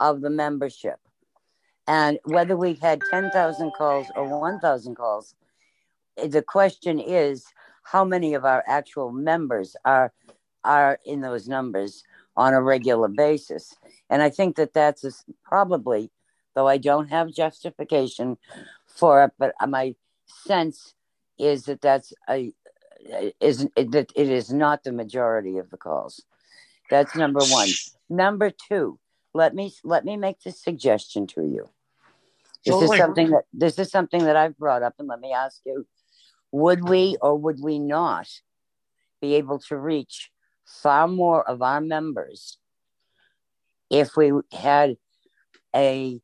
of 0.00 0.20
the 0.20 0.30
membership. 0.30 0.98
And 1.86 2.18
whether 2.24 2.56
we've 2.56 2.80
had 2.80 3.00
10,000 3.10 3.72
calls 3.76 4.06
or 4.16 4.40
1,000 4.40 4.94
calls, 4.96 5.34
eh, 6.16 6.26
the 6.26 6.42
question 6.42 6.98
is 6.98 7.44
how 7.84 8.04
many 8.04 8.34
of 8.34 8.44
our 8.44 8.64
actual 8.66 9.12
members 9.12 9.76
are 9.84 10.12
are 10.64 10.98
in 11.04 11.20
those 11.20 11.46
numbers 11.46 12.02
on 12.36 12.52
a 12.52 12.60
regular 12.60 13.06
basis. 13.06 13.76
And 14.10 14.20
I 14.20 14.30
think 14.30 14.56
that 14.56 14.74
that's 14.74 15.04
a, 15.04 15.12
probably, 15.44 16.10
though 16.54 16.66
I 16.66 16.76
don't 16.76 17.08
have 17.08 17.32
justification 17.32 18.36
for 18.84 19.22
it, 19.24 19.32
but 19.38 19.54
uh, 19.60 19.68
my 19.68 19.94
sense 20.26 20.94
is 21.38 21.64
that 21.64 21.80
that's 21.80 22.12
a 22.28 22.52
is 23.40 23.68
that 23.76 24.12
it 24.16 24.28
is 24.28 24.52
not 24.52 24.82
the 24.82 24.90
majority 24.90 25.58
of 25.58 25.70
the 25.70 25.76
calls. 25.76 26.24
That's 26.90 27.14
number 27.14 27.40
one. 27.40 27.68
Number 28.08 28.50
two, 28.50 28.98
let 29.36 29.54
me 29.54 29.72
let 29.84 30.04
me 30.04 30.16
make 30.16 30.40
this 30.40 30.60
suggestion 30.60 31.26
to 31.28 31.42
you. 31.42 31.68
This 32.64 32.82
is 32.82 32.96
something 32.96 33.30
that 33.30 33.44
this 33.52 33.78
is 33.78 33.90
something 33.90 34.24
that 34.24 34.36
I've 34.36 34.56
brought 34.56 34.82
up, 34.82 34.94
and 34.98 35.06
let 35.06 35.20
me 35.20 35.32
ask 35.32 35.60
you: 35.66 35.86
Would 36.52 36.88
we 36.88 37.16
or 37.20 37.36
would 37.36 37.60
we 37.60 37.78
not 37.78 38.28
be 39.20 39.34
able 39.34 39.58
to 39.68 39.76
reach 39.76 40.30
far 40.64 41.06
more 41.06 41.48
of 41.48 41.62
our 41.62 41.80
members 41.80 42.58
if 43.90 44.16
we 44.16 44.32
had 44.52 44.96
a 45.74 46.20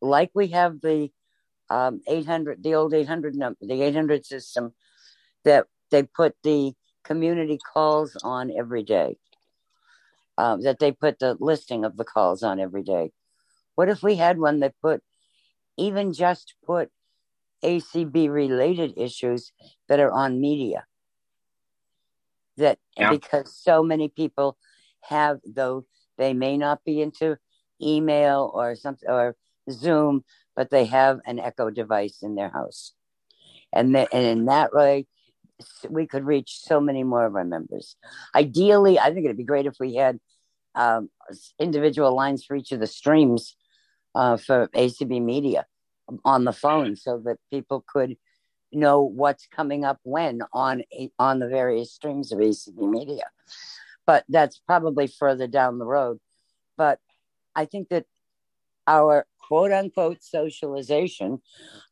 like 0.00 0.30
we 0.34 0.48
have 0.48 0.80
the 0.80 1.10
um, 1.70 2.02
800 2.06 2.62
the 2.62 2.74
old 2.74 2.92
800 2.92 3.34
number 3.34 3.58
the 3.62 3.82
800 3.82 4.24
system 4.26 4.74
that 5.44 5.66
they 5.90 6.02
put 6.02 6.36
the 6.42 6.74
community 7.04 7.58
calls 7.72 8.16
on 8.22 8.52
every 8.56 8.82
day 8.82 9.16
um, 10.38 10.62
that 10.62 10.78
they 10.80 10.92
put 10.92 11.18
the 11.18 11.36
listing 11.40 11.84
of 11.84 11.96
the 11.96 12.04
calls 12.04 12.42
on 12.42 12.60
every 12.60 12.82
day 12.82 13.12
What 13.76 13.88
if 13.88 14.02
we 14.02 14.16
had 14.16 14.38
one 14.38 14.60
that 14.60 14.74
put, 14.82 15.02
even 15.78 16.12
just 16.12 16.54
put 16.64 16.90
ACB 17.64 18.28
related 18.30 18.94
issues 18.96 19.52
that 19.88 20.00
are 20.00 20.12
on 20.12 20.40
media? 20.40 20.86
That 22.56 22.78
Yeah. 22.96 23.10
because 23.10 23.54
so 23.56 23.82
many 23.82 24.08
people 24.08 24.58
have, 25.02 25.40
though 25.46 25.86
they 26.18 26.32
may 26.34 26.56
not 26.56 26.84
be 26.84 27.00
into 27.02 27.38
email 27.82 28.50
or 28.54 28.74
something 28.76 29.08
or 29.08 29.36
Zoom, 29.70 30.24
but 30.56 30.70
they 30.70 30.84
have 30.86 31.20
an 31.26 31.38
Echo 31.40 31.70
device 31.70 32.22
in 32.22 32.34
their 32.36 32.50
house, 32.50 32.94
and 33.72 33.94
the, 33.94 34.12
and 34.14 34.26
in 34.26 34.44
that 34.46 34.72
way, 34.72 35.06
we 35.88 36.06
could 36.06 36.24
reach 36.24 36.58
so 36.60 36.80
many 36.80 37.04
more 37.04 37.26
of 37.26 37.36
our 37.36 37.44
members. 37.44 37.96
Ideally, 38.34 38.98
I 38.98 39.12
think 39.12 39.24
it'd 39.24 39.36
be 39.36 39.44
great 39.44 39.66
if 39.66 39.76
we 39.78 39.94
had 39.94 40.18
um, 40.74 41.10
individual 41.58 42.14
lines 42.14 42.44
for 42.44 42.56
each 42.56 42.72
of 42.72 42.80
the 42.80 42.86
streams 42.86 43.56
uh, 44.14 44.36
for 44.36 44.68
ACB 44.68 45.22
Media 45.22 45.66
on 46.24 46.44
the 46.44 46.52
phone, 46.52 46.96
so 46.96 47.18
that 47.24 47.38
people 47.50 47.84
could 47.86 48.16
know 48.72 49.02
what's 49.02 49.46
coming 49.46 49.84
up 49.84 50.00
when 50.02 50.40
on 50.52 50.82
on 51.18 51.38
the 51.38 51.48
various 51.48 51.92
streams 51.92 52.32
of 52.32 52.38
ACB 52.38 52.76
Media. 52.90 53.24
But 54.06 54.24
that's 54.28 54.58
probably 54.58 55.06
further 55.06 55.46
down 55.46 55.78
the 55.78 55.86
road. 55.86 56.18
But 56.76 56.98
I 57.54 57.64
think 57.64 57.88
that 57.88 58.04
our 58.86 59.26
quote 59.38 59.72
unquote 59.72 60.22
socialization 60.22 61.40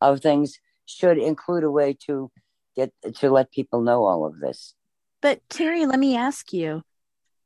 of 0.00 0.20
things 0.20 0.58
should 0.84 1.18
include 1.18 1.64
a 1.64 1.70
way 1.70 1.96
to 2.06 2.30
get 2.74 2.92
to 3.16 3.30
let 3.30 3.50
people 3.50 3.80
know 3.82 4.04
all 4.04 4.24
of 4.26 4.38
this. 4.40 4.74
But 5.20 5.40
Terry, 5.48 5.86
let 5.86 5.98
me 5.98 6.16
ask 6.16 6.52
you 6.52 6.82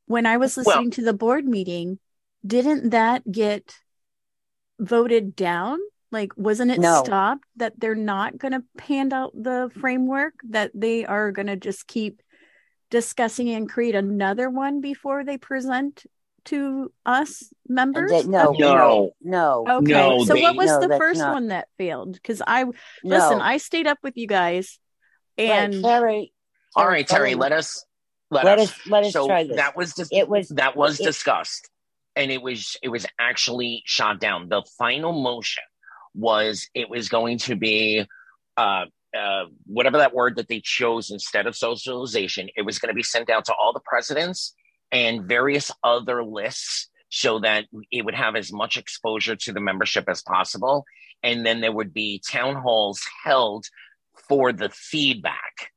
when 0.05 0.25
I 0.25 0.37
was 0.37 0.55
Well- 0.57 0.65
listening 0.65 0.91
to 0.91 1.03
the 1.03 1.13
board 1.13 1.45
meeting, 1.45 1.99
didn't 2.45 2.89
that 2.91 3.29
get 3.31 3.75
voted 4.79 5.35
down? 5.35 5.79
Like, 6.11 6.31
wasn't 6.37 6.71
it 6.71 6.79
No. 6.79 7.03
stopped 7.03 7.43
that 7.57 7.79
they're 7.79 7.95
not 7.95 8.37
going 8.37 8.53
to 8.53 8.63
hand 8.81 9.11
out 9.11 9.33
the 9.35 9.69
framework, 9.81 10.35
that 10.49 10.71
they 10.73 11.05
are 11.05 11.31
going 11.31 11.47
to 11.47 11.57
just 11.57 11.87
keep 11.87 12.21
discussing 12.89 13.49
and 13.49 13.69
create 13.69 13.95
another 13.95 14.49
one 14.49 14.79
before 14.79 15.25
they 15.25 15.37
present 15.37 16.05
to 16.45 16.93
us 17.05 17.51
members? 17.67 18.09
They- 18.09 18.23
no, 18.23 18.53
No. 18.57 19.11
no, 19.21 19.65
Okay. 19.69 19.91
No, 19.91 20.23
so 20.23 20.33
they- 20.33 20.41
what 20.41 20.55
was 20.55 20.69
no, 20.69 20.87
the 20.87 20.97
first 20.97 21.19
not- 21.19 21.33
one 21.33 21.47
that 21.47 21.67
failed? 21.77 22.13
Because 22.13 22.41
I 22.47 22.63
no. 22.63 22.71
listen, 23.03 23.41
I 23.41 23.57
stayed 23.57 23.87
up 23.87 23.97
with 24.01 24.15
you 24.15 24.27
guys 24.27 24.79
and 25.37 25.73
right, 25.75 25.81
Terry. 25.83 26.33
All 26.75 26.87
right, 26.87 27.07
Terry, 27.07 27.29
Terry, 27.31 27.35
let 27.35 27.51
us 27.51 27.85
let, 28.29 28.45
Let 28.45 28.59
us, 28.59 28.71
us- 28.71 28.87
let 28.87 29.03
us 29.05 29.13
so 29.13 29.27
try 29.27 29.43
this. 29.45 29.55
That 29.55 29.75
was 29.77 29.93
dis- 29.93 30.09
It 30.11 30.27
was- 30.27 30.49
that 30.49 30.75
was 30.75 30.99
it- 30.99 31.03
discussed, 31.03 31.69
and 32.15 32.31
it 32.31 32.41
was 32.41 32.75
it 32.83 32.89
was 32.89 33.05
actually 33.19 33.83
shot 33.85 34.19
down. 34.19 34.49
The 34.49 34.63
final 34.77 35.13
motion 35.13 35.63
was 36.13 36.67
it 36.73 36.89
was 36.89 37.09
going 37.09 37.37
to 37.39 37.55
be 37.55 38.05
uh, 38.57 38.85
uh, 39.17 39.45
whatever 39.65 39.97
that 39.99 40.13
word 40.13 40.35
that 40.35 40.47
they 40.47 40.59
chose 40.59 41.09
instead 41.11 41.47
of 41.47 41.55
socialization. 41.55 42.49
It 42.55 42.63
was 42.63 42.79
going 42.79 42.89
to 42.89 42.95
be 42.95 43.03
sent 43.03 43.29
out 43.29 43.45
to 43.45 43.53
all 43.53 43.71
the 43.71 43.79
presidents 43.79 44.53
and 44.91 45.23
various 45.25 45.71
other 45.83 46.23
lists 46.23 46.89
so 47.09 47.39
that 47.39 47.65
it 47.91 48.03
would 48.03 48.15
have 48.15 48.35
as 48.35 48.51
much 48.51 48.75
exposure 48.77 49.35
to 49.35 49.53
the 49.53 49.61
membership 49.61 50.05
as 50.09 50.21
possible, 50.21 50.85
and 51.23 51.45
then 51.45 51.61
there 51.61 51.71
would 51.71 51.93
be 51.93 52.21
town 52.29 52.55
halls 52.55 53.01
held 53.23 53.65
for 54.27 54.51
the 54.53 54.69
feedback. 54.69 55.71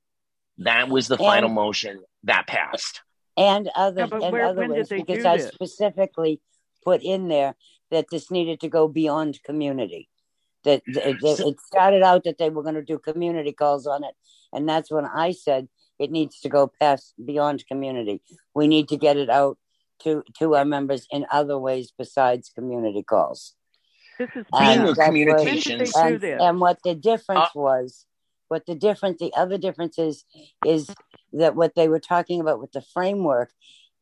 That 0.58 0.88
was 0.88 1.08
the 1.08 1.16
final 1.16 1.48
motion 1.48 2.00
that 2.24 2.46
passed. 2.46 3.00
and 3.36 3.70
other 3.74 4.00
Yeah, 4.02 4.06
but 4.06 4.22
and 4.22 4.32
where- 4.32 4.44
other 4.44 4.60
when 4.60 4.70
did 4.70 4.78
ways 4.78 4.88
because 4.88 5.24
I 5.24 5.36
this? 5.38 5.48
specifically 5.54 6.40
put 6.84 7.02
in 7.02 7.28
there 7.28 7.54
that 7.90 8.06
this 8.10 8.30
needed 8.30 8.60
to 8.60 8.68
go 8.68 8.86
beyond 8.88 9.42
community. 9.44 10.08
That, 10.64 10.82
that- 10.92 11.20
that 11.20 11.40
it 11.46 11.60
started 11.60 12.02
out 12.02 12.24
that 12.24 12.36
they 12.36 12.50
were 12.50 12.62
going 12.62 12.74
to 12.74 12.82
do 12.82 12.98
community 12.98 13.52
calls 13.52 13.86
on 13.86 14.04
it, 14.04 14.14
and 14.52 14.68
that's 14.68 14.90
when 14.90 15.06
I 15.06 15.32
said 15.32 15.68
it 15.98 16.10
needs 16.10 16.40
to 16.40 16.48
go 16.50 16.70
past 16.80 17.14
beyond 17.24 17.64
community. 17.66 18.20
We 18.54 18.68
need 18.68 18.88
to 18.88 18.96
get 18.98 19.16
it 19.16 19.30
out 19.30 19.56
to 20.00 20.22
to 20.38 20.54
our 20.56 20.64
members 20.66 21.06
in 21.10 21.24
other 21.30 21.58
ways 21.58 21.92
besides 21.96 22.50
community 22.54 23.02
calls. 23.02 23.54
This 24.18 24.28
is 24.36 24.44
Being 24.52 24.70
And 24.72 24.82
a 24.82 24.84
what- 24.86 24.98
communications- 24.98 25.92
When 25.94 26.12
did 26.12 26.20
they 26.20 26.26
do 26.28 26.32
and, 26.34 26.42
and 26.42 26.60
what 26.60 26.82
the 26.84 26.94
difference 26.94 27.48
Uh, 27.54 27.60
was 27.66 28.04
what 28.50 28.66
the 28.66 28.74
difference 28.74 29.18
the 29.20 29.32
other 29.36 29.56
difference 29.56 29.96
is 29.98 30.24
is 30.66 30.90
that 31.32 31.54
what 31.54 31.74
they 31.76 31.88
were 31.88 32.00
talking 32.00 32.40
about 32.40 32.60
with 32.60 32.72
the 32.72 32.82
framework 32.82 33.50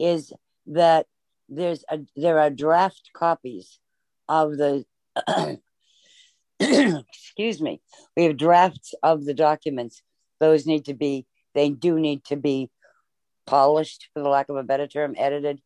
is 0.01 0.33
that 0.67 1.07
there's 1.49 1.85
a 1.91 1.99
there 2.17 2.39
are 2.39 2.51
draft 2.51 3.11
copies 3.15 3.79
of 4.29 4.57
the 4.57 4.85
excuse 6.61 7.61
me 7.61 7.81
we 8.17 8.25
have 8.25 8.37
drafts 8.37 8.95
of 9.03 9.25
the 9.25 9.35
documents. 9.35 10.03
Those 10.41 10.67
need 10.67 10.87
to 10.87 10.95
be 10.95 11.27
they 11.55 11.71
do 11.71 11.99
need 12.01 12.25
to 12.25 12.37
be 12.37 12.71
polished 13.47 14.09
for 14.13 14.23
the 14.23 14.29
lack 14.29 14.49
of 14.49 14.57
a 14.57 14.63
better 14.63 14.87
term 14.87 15.15
edited. 15.17 15.61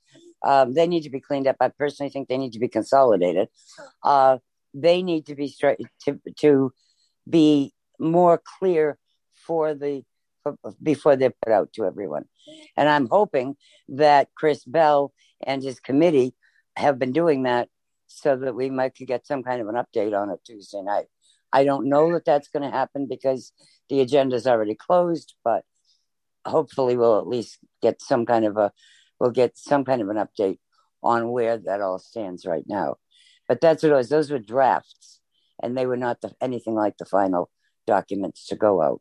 Um, 0.44 0.74
they 0.74 0.88
need 0.88 1.02
to 1.02 1.10
be 1.10 1.20
cleaned 1.20 1.46
up. 1.46 1.56
I 1.60 1.68
personally 1.68 2.10
think 2.10 2.28
they 2.28 2.38
need 2.38 2.52
to 2.52 2.58
be 2.58 2.68
consolidated. 2.68 3.48
Uh, 4.02 4.38
they 4.74 5.02
need 5.02 5.26
to 5.26 5.34
be 5.34 5.48
straight 5.48 5.78
to, 6.04 6.20
to 6.38 6.72
be 7.28 7.72
more 7.98 8.40
clear 8.58 8.98
for 9.46 9.74
the 9.74 10.02
for, 10.42 10.56
before 10.82 11.16
they're 11.16 11.34
put 11.44 11.52
out 11.52 11.72
to 11.74 11.84
everyone. 11.84 12.24
And 12.76 12.88
i'm 12.88 13.08
hoping 13.10 13.56
that 13.88 14.28
chris 14.34 14.64
bell 14.64 15.12
and 15.44 15.62
his 15.62 15.80
committee 15.80 16.34
have 16.76 16.98
been 16.98 17.12
doing 17.12 17.42
that 17.44 17.68
so 18.06 18.36
that 18.36 18.54
we 18.54 18.70
might 18.70 18.94
could 18.96 19.06
get 19.06 19.26
some 19.26 19.42
kind 19.42 19.60
of 19.60 19.68
an 19.68 19.74
update 19.74 20.18
on 20.18 20.30
it 20.30 20.40
tuesday 20.44 20.82
night. 20.82 21.06
I 21.52 21.64
don't 21.64 21.88
know 21.88 22.12
that 22.12 22.24
that's 22.24 22.48
going 22.48 22.62
to 22.62 22.76
happen 22.76 23.06
because 23.08 23.52
the 23.88 24.00
agenda 24.00 24.36
is 24.36 24.46
already 24.46 24.74
closed 24.74 25.34
but 25.44 25.64
hopefully 26.46 26.96
we'll 26.96 27.18
at 27.18 27.28
least 27.28 27.58
get 27.82 28.00
some 28.00 28.26
kind 28.26 28.44
of 28.44 28.56
a 28.56 28.72
we'll 29.20 29.30
get 29.30 29.56
some 29.56 29.84
kind 29.84 30.02
of 30.02 30.08
an 30.08 30.16
update 30.16 30.58
on 31.02 31.30
where 31.30 31.58
that 31.58 31.80
all 31.80 31.98
stands 31.98 32.46
right 32.46 32.64
now. 32.66 32.96
But 33.48 33.60
that's 33.60 33.82
what 33.82 33.92
it 33.92 33.96
was 33.96 34.08
those 34.08 34.30
were 34.30 34.38
drafts 34.38 35.20
and 35.62 35.76
they 35.76 35.86
were 35.86 35.96
not 35.96 36.20
the, 36.20 36.32
anything 36.40 36.74
like 36.74 36.96
the 36.98 37.04
final 37.04 37.50
documents 37.86 38.46
to 38.46 38.56
go 38.56 38.82
out 38.82 39.00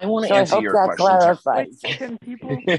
I 0.00 0.06
want 0.06 0.24
to 0.24 0.28
so 0.28 0.34
i 0.34 0.38
answer 0.38 0.54
hope 0.56 0.62
your 0.62 0.72
that 0.72 0.96
question. 0.96 1.36
Ter- 1.36 1.64
Wait, 1.64 1.98
can 1.98 2.18
people? 2.18 2.58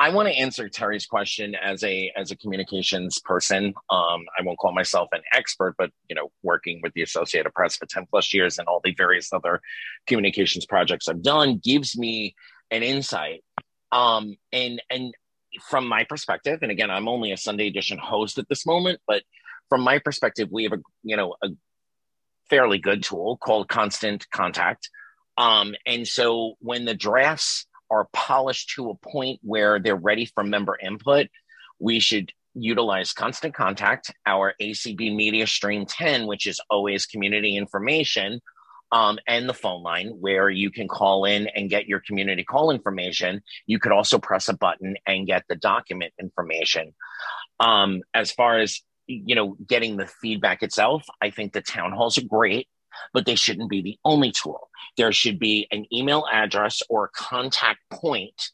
I 0.00 0.08
want 0.08 0.28
to 0.28 0.34
answer 0.34 0.66
Terry's 0.70 1.04
question 1.04 1.54
as 1.54 1.84
a 1.84 2.10
as 2.16 2.30
a 2.30 2.36
communications 2.36 3.20
person. 3.20 3.74
Um, 3.90 4.24
I 4.38 4.42
won't 4.42 4.58
call 4.58 4.72
myself 4.72 5.10
an 5.12 5.20
expert, 5.32 5.74
but 5.76 5.90
you 6.08 6.16
know, 6.16 6.32
working 6.42 6.80
with 6.82 6.94
the 6.94 7.02
Associated 7.02 7.52
Press 7.52 7.76
for 7.76 7.86
ten 7.86 8.06
plus 8.06 8.32
years 8.32 8.58
and 8.58 8.66
all 8.66 8.80
the 8.82 8.94
various 8.94 9.30
other 9.32 9.60
communications 10.06 10.64
projects 10.64 11.06
I've 11.06 11.22
done 11.22 11.60
gives 11.62 11.98
me 11.98 12.34
an 12.70 12.82
insight. 12.82 13.44
Um, 13.92 14.36
and 14.52 14.80
and 14.88 15.12
from 15.68 15.86
my 15.86 16.04
perspective, 16.04 16.60
and 16.62 16.72
again, 16.72 16.90
I'm 16.90 17.06
only 17.06 17.32
a 17.32 17.36
Sunday 17.36 17.66
edition 17.66 17.98
host 17.98 18.38
at 18.38 18.48
this 18.48 18.64
moment, 18.64 19.00
but 19.06 19.22
from 19.68 19.82
my 19.82 19.98
perspective, 19.98 20.48
we 20.50 20.64
have 20.64 20.72
a 20.72 20.78
you 21.02 21.18
know 21.18 21.36
a 21.44 21.48
fairly 22.50 22.78
good 22.78 23.02
tool 23.02 23.38
called 23.38 23.68
Constant 23.68 24.28
Contact. 24.30 24.90
Um, 25.38 25.74
and 25.86 26.06
so 26.06 26.54
when 26.58 26.84
the 26.84 26.94
drafts 26.94 27.66
are 27.90 28.08
polished 28.12 28.74
to 28.76 28.90
a 28.90 28.94
point 28.94 29.40
where 29.42 29.78
they're 29.78 29.96
ready 29.96 30.26
for 30.26 30.44
member 30.44 30.76
input, 30.80 31.28
we 31.78 32.00
should 32.00 32.32
utilize 32.54 33.12
Constant 33.12 33.54
Contact, 33.54 34.12
our 34.26 34.54
ACB 34.60 35.14
Media 35.14 35.46
Stream 35.46 35.86
10, 35.86 36.26
which 36.26 36.46
is 36.46 36.60
always 36.68 37.06
community 37.06 37.56
information, 37.56 38.40
um, 38.92 39.18
and 39.26 39.48
the 39.48 39.54
phone 39.54 39.82
line 39.82 40.08
where 40.20 40.50
you 40.50 40.70
can 40.70 40.88
call 40.88 41.24
in 41.24 41.46
and 41.46 41.70
get 41.70 41.86
your 41.86 42.00
community 42.00 42.44
call 42.44 42.70
information. 42.70 43.42
You 43.66 43.78
could 43.78 43.92
also 43.92 44.18
press 44.18 44.48
a 44.48 44.56
button 44.56 44.96
and 45.06 45.26
get 45.26 45.44
the 45.48 45.56
document 45.56 46.12
information. 46.20 46.92
Um, 47.60 48.02
as 48.14 48.32
far 48.32 48.58
as 48.58 48.82
you 49.10 49.34
know, 49.34 49.56
getting 49.66 49.96
the 49.96 50.06
feedback 50.06 50.62
itself, 50.62 51.04
I 51.20 51.30
think 51.30 51.52
the 51.52 51.60
town 51.60 51.92
halls 51.92 52.18
are 52.18 52.24
great, 52.24 52.68
but 53.12 53.26
they 53.26 53.34
shouldn't 53.34 53.70
be 53.70 53.82
the 53.82 53.98
only 54.04 54.32
tool. 54.32 54.70
There 54.96 55.12
should 55.12 55.38
be 55.38 55.66
an 55.70 55.86
email 55.92 56.24
address 56.30 56.82
or 56.88 57.04
a 57.04 57.10
contact 57.10 57.80
point 57.90 58.50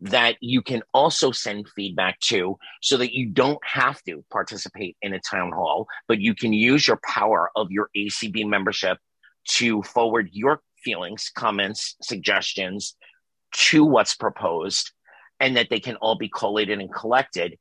that 0.00 0.36
you 0.40 0.62
can 0.62 0.82
also 0.94 1.32
send 1.32 1.68
feedback 1.74 2.20
to 2.20 2.56
so 2.80 2.96
that 2.98 3.12
you 3.12 3.26
don't 3.26 3.58
have 3.64 4.00
to 4.04 4.24
participate 4.30 4.96
in 5.02 5.12
a 5.12 5.20
town 5.20 5.50
hall, 5.50 5.88
but 6.06 6.20
you 6.20 6.34
can 6.34 6.52
use 6.52 6.86
your 6.86 7.00
power 7.04 7.50
of 7.56 7.70
your 7.70 7.90
ACB 7.96 8.48
membership 8.48 8.98
to 9.48 9.82
forward 9.82 10.28
your 10.32 10.60
feelings, 10.84 11.32
comments, 11.34 11.96
suggestions 12.00 12.94
to 13.52 13.84
what's 13.84 14.14
proposed, 14.14 14.92
and 15.40 15.56
that 15.56 15.68
they 15.70 15.80
can 15.80 15.96
all 15.96 16.16
be 16.16 16.28
collated 16.28 16.78
and 16.78 16.92
collected. 16.92 17.58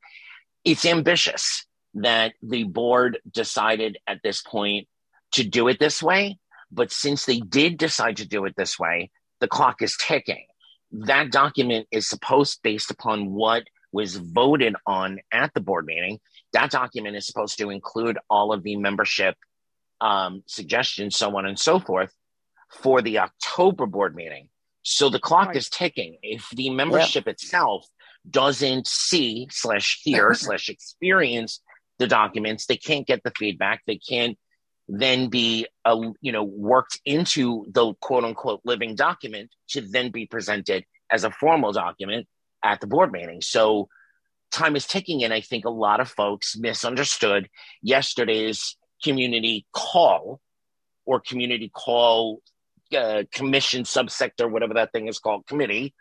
It's 0.64 0.86
ambitious 0.86 1.66
that 2.02 2.34
the 2.42 2.64
board 2.64 3.20
decided 3.32 3.98
at 4.08 4.22
this 4.24 4.42
point 4.42 4.88
to 5.34 5.44
do 5.44 5.68
it 5.68 5.80
this 5.80 6.02
way. 6.02 6.38
But 6.72 6.92
since 6.92 7.26
they 7.26 7.40
did 7.40 7.78
decide 7.78 8.18
to 8.18 8.28
do 8.28 8.46
it 8.46 8.56
this 8.56 8.78
way, 8.78 9.12
the 9.40 9.48
clock 9.48 9.82
is 9.82 9.98
ticking. 10.00 10.46
That 10.92 11.32
document 11.32 11.88
is 11.92 12.08
supposed 12.08 12.60
based 12.64 12.92
upon 12.92 13.32
what 13.32 13.64
was 13.92 14.18
voted 14.18 14.76
on 14.86 15.20
at 15.32 15.54
the 15.54 15.62
board 15.62 15.86
meeting 15.86 16.20
That 16.54 16.72
document 16.72 17.16
is 17.16 17.26
supposed 17.26 17.58
to 17.60 17.70
include 17.70 18.18
all 18.30 18.54
of 18.54 18.64
the 18.64 18.76
membership 18.76 19.36
um, 20.02 20.44
suggestions, 20.46 21.16
so 21.16 21.36
on 21.38 21.46
and 21.46 21.58
so 21.58 21.80
forth, 21.80 22.14
for 22.70 23.02
the 23.02 23.20
October 23.20 23.86
board 23.86 24.16
meeting. 24.16 24.50
So 24.84 25.10
the 25.10 25.20
clock 25.20 25.48
right. 25.48 25.58
is 25.58 25.70
ticking. 25.70 26.18
If 26.22 26.50
the 26.52 26.70
membership 26.70 27.26
yeah. 27.26 27.32
itself 27.32 27.86
doesn't 28.30 28.88
see 28.88 29.48
slash 29.52 30.00
hear 30.04 30.34
slash 30.34 30.70
experience 30.70 31.62
the 32.00 32.08
documents, 32.08 32.66
they 32.66 32.78
can't 32.78 33.08
get 33.08 33.24
the 33.24 33.32
feedback. 33.38 33.82
They 33.86 33.98
can't 33.98 34.38
then 34.88 35.30
be 35.30 35.68
uh, 35.86 36.00
you 36.22 36.32
know 36.32 36.44
worked 36.44 37.00
into 37.06 37.66
the 37.72 37.94
quote 37.96 38.24
unquote 38.24 38.62
living 38.64 38.96
document 38.96 39.52
to 39.70 39.82
then 39.82 40.12
be 40.12 40.26
presented 40.26 40.86
as 41.12 41.24
a 41.24 41.32
formal 41.32 41.72
document 41.72 42.28
at 42.64 42.80
the 42.80 42.88
board 42.88 43.12
meeting. 43.12 43.42
So 43.42 43.90
time 44.52 44.76
is 44.76 44.88
ticking, 44.88 45.24
and 45.24 45.34
I 45.34 45.42
think 45.42 45.66
a 45.66 45.70
lot 45.70 46.00
of 46.00 46.10
folks 46.10 46.58
misunderstood 46.58 47.50
yesterday's 47.82 48.78
community 49.04 49.66
call 49.74 50.40
or 51.06 51.20
community 51.20 51.70
call 51.74 52.42
uh, 52.98 53.24
commission 53.34 53.84
subsector, 53.84 54.50
whatever 54.50 54.76
that 54.76 54.92
thing 54.92 55.08
is 55.08 55.20
called, 55.20 55.46
committee 55.46 55.94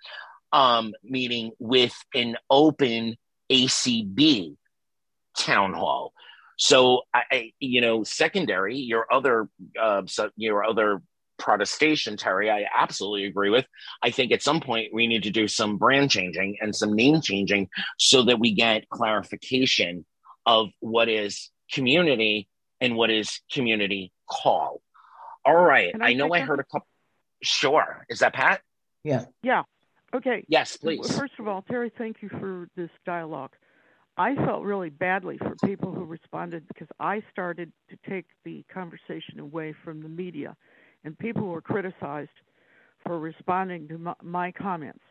um, 0.53 0.95
meeting 1.03 1.53
with 1.59 1.95
an 2.15 2.37
open 2.51 3.17
ACB 3.51 4.57
town 5.39 5.73
hall. 5.73 6.13
So 6.57 7.03
I, 7.13 7.23
I 7.31 7.53
you 7.59 7.81
know, 7.81 8.03
secondary, 8.05 8.77
your 8.77 9.13
other, 9.13 9.49
uh, 9.81 10.03
so 10.07 10.31
your 10.37 10.65
other 10.65 11.03
protestation, 11.39 12.17
Terry, 12.17 12.51
I 12.51 12.67
absolutely 12.75 13.27
agree 13.27 13.51
with. 13.51 13.67
I 14.03 14.11
think 14.11 14.33
at 14.33 14.43
some 14.43 14.61
point 14.61 14.93
we 14.93 15.07
need 15.07 15.25
to 15.25 15.31
do 15.31 15.49
some 15.49 15.77
brand 15.77 16.11
changing 16.11 16.57
and 16.61 16.75
some 16.75 16.95
name 16.95 17.21
changing 17.21 17.69
so 17.99 18.23
that 18.25 18.41
we 18.41 18.55
get 18.55 18.89
clarification 18.89 20.07
of 20.47 20.69
what 20.81 21.09
is 21.09 21.51
community 21.73 22.49
and 22.81 22.97
what 22.97 23.11
is 23.11 23.41
community 23.53 24.13
call. 24.31 24.81
All 25.45 25.55
right. 25.55 25.95
I, 26.01 26.11
I 26.11 26.13
know 26.15 26.33
I 26.33 26.41
heard 26.41 26.61
a 26.61 26.65
couple. 26.65 26.87
Sure. 27.43 28.07
Is 28.09 28.21
that 28.21 28.33
Pat? 28.33 28.63
Yeah. 29.05 29.27
Yeah. 29.43 29.63
Okay. 30.15 30.45
Yes, 30.49 30.77
please. 30.77 31.17
First 31.17 31.35
of 31.39 31.47
all, 31.47 31.63
Terry, 31.63 31.93
thank 31.97 32.23
you 32.23 32.29
for 32.29 32.69
this 32.77 32.91
dialogue. 33.05 33.53
I 34.19 34.35
felt 34.35 34.63
really 34.63 34.89
badly 34.89 35.37
for 35.39 35.55
people 35.65 35.93
who 35.93 36.05
responded 36.05 36.67
because 36.69 36.89
I 36.99 37.23
started 37.31 37.71
to 37.91 38.11
take 38.11 38.27
the 38.45 38.65
conversation 38.73 39.41
away 39.41 39.75
from 39.85 40.03
the 40.03 40.09
media, 40.09 40.57
and 41.05 41.19
people 41.19 41.47
were 41.49 41.61
criticized 41.61 42.31
for 43.05 43.19
responding 43.19 43.89
to 43.89 43.99
my, 43.99 44.15
my 44.23 44.53
comments. 44.53 45.03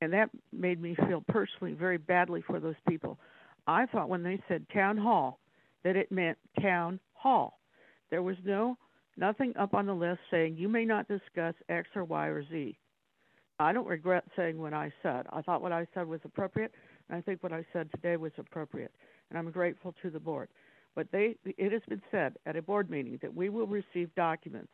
And 0.00 0.12
that 0.14 0.30
made 0.52 0.80
me 0.80 0.96
feel 1.06 1.22
personally 1.28 1.74
very 1.74 1.98
badly 1.98 2.42
for 2.46 2.58
those 2.58 2.76
people. 2.88 3.18
I 3.66 3.84
thought 3.86 4.08
when 4.08 4.22
they 4.22 4.40
said 4.48 4.66
town 4.72 4.96
hall 4.96 5.38
that 5.84 5.96
it 5.96 6.10
meant 6.10 6.38
town 6.60 6.98
hall. 7.12 7.60
There 8.10 8.22
was 8.22 8.36
no 8.44 8.76
nothing 9.16 9.52
up 9.58 9.74
on 9.74 9.86
the 9.86 9.92
list 9.92 10.20
saying 10.30 10.56
you 10.56 10.68
may 10.68 10.86
not 10.86 11.08
discuss 11.08 11.54
X 11.68 11.88
or 11.94 12.04
Y 12.04 12.26
or 12.28 12.42
Z. 12.48 12.78
I 13.58 13.72
don't 13.74 13.86
regret 13.86 14.24
saying 14.36 14.58
what 14.58 14.72
I 14.72 14.90
said. 15.02 15.26
I 15.30 15.42
thought 15.42 15.60
what 15.60 15.72
I 15.72 15.86
said 15.92 16.08
was 16.08 16.20
appropriate, 16.24 16.72
I 17.12 17.20
think 17.20 17.42
what 17.42 17.52
I 17.52 17.64
said 17.72 17.90
today 17.92 18.16
was 18.16 18.32
appropriate, 18.38 18.92
and 19.28 19.38
I'm 19.38 19.50
grateful 19.50 19.94
to 20.02 20.10
the 20.10 20.20
board. 20.20 20.48
But 20.94 21.08
they, 21.12 21.36
it 21.44 21.72
has 21.72 21.82
been 21.88 22.02
said 22.10 22.34
at 22.46 22.56
a 22.56 22.62
board 22.62 22.90
meeting 22.90 23.18
that 23.22 23.34
we 23.34 23.48
will 23.48 23.66
receive 23.66 24.14
documents. 24.16 24.72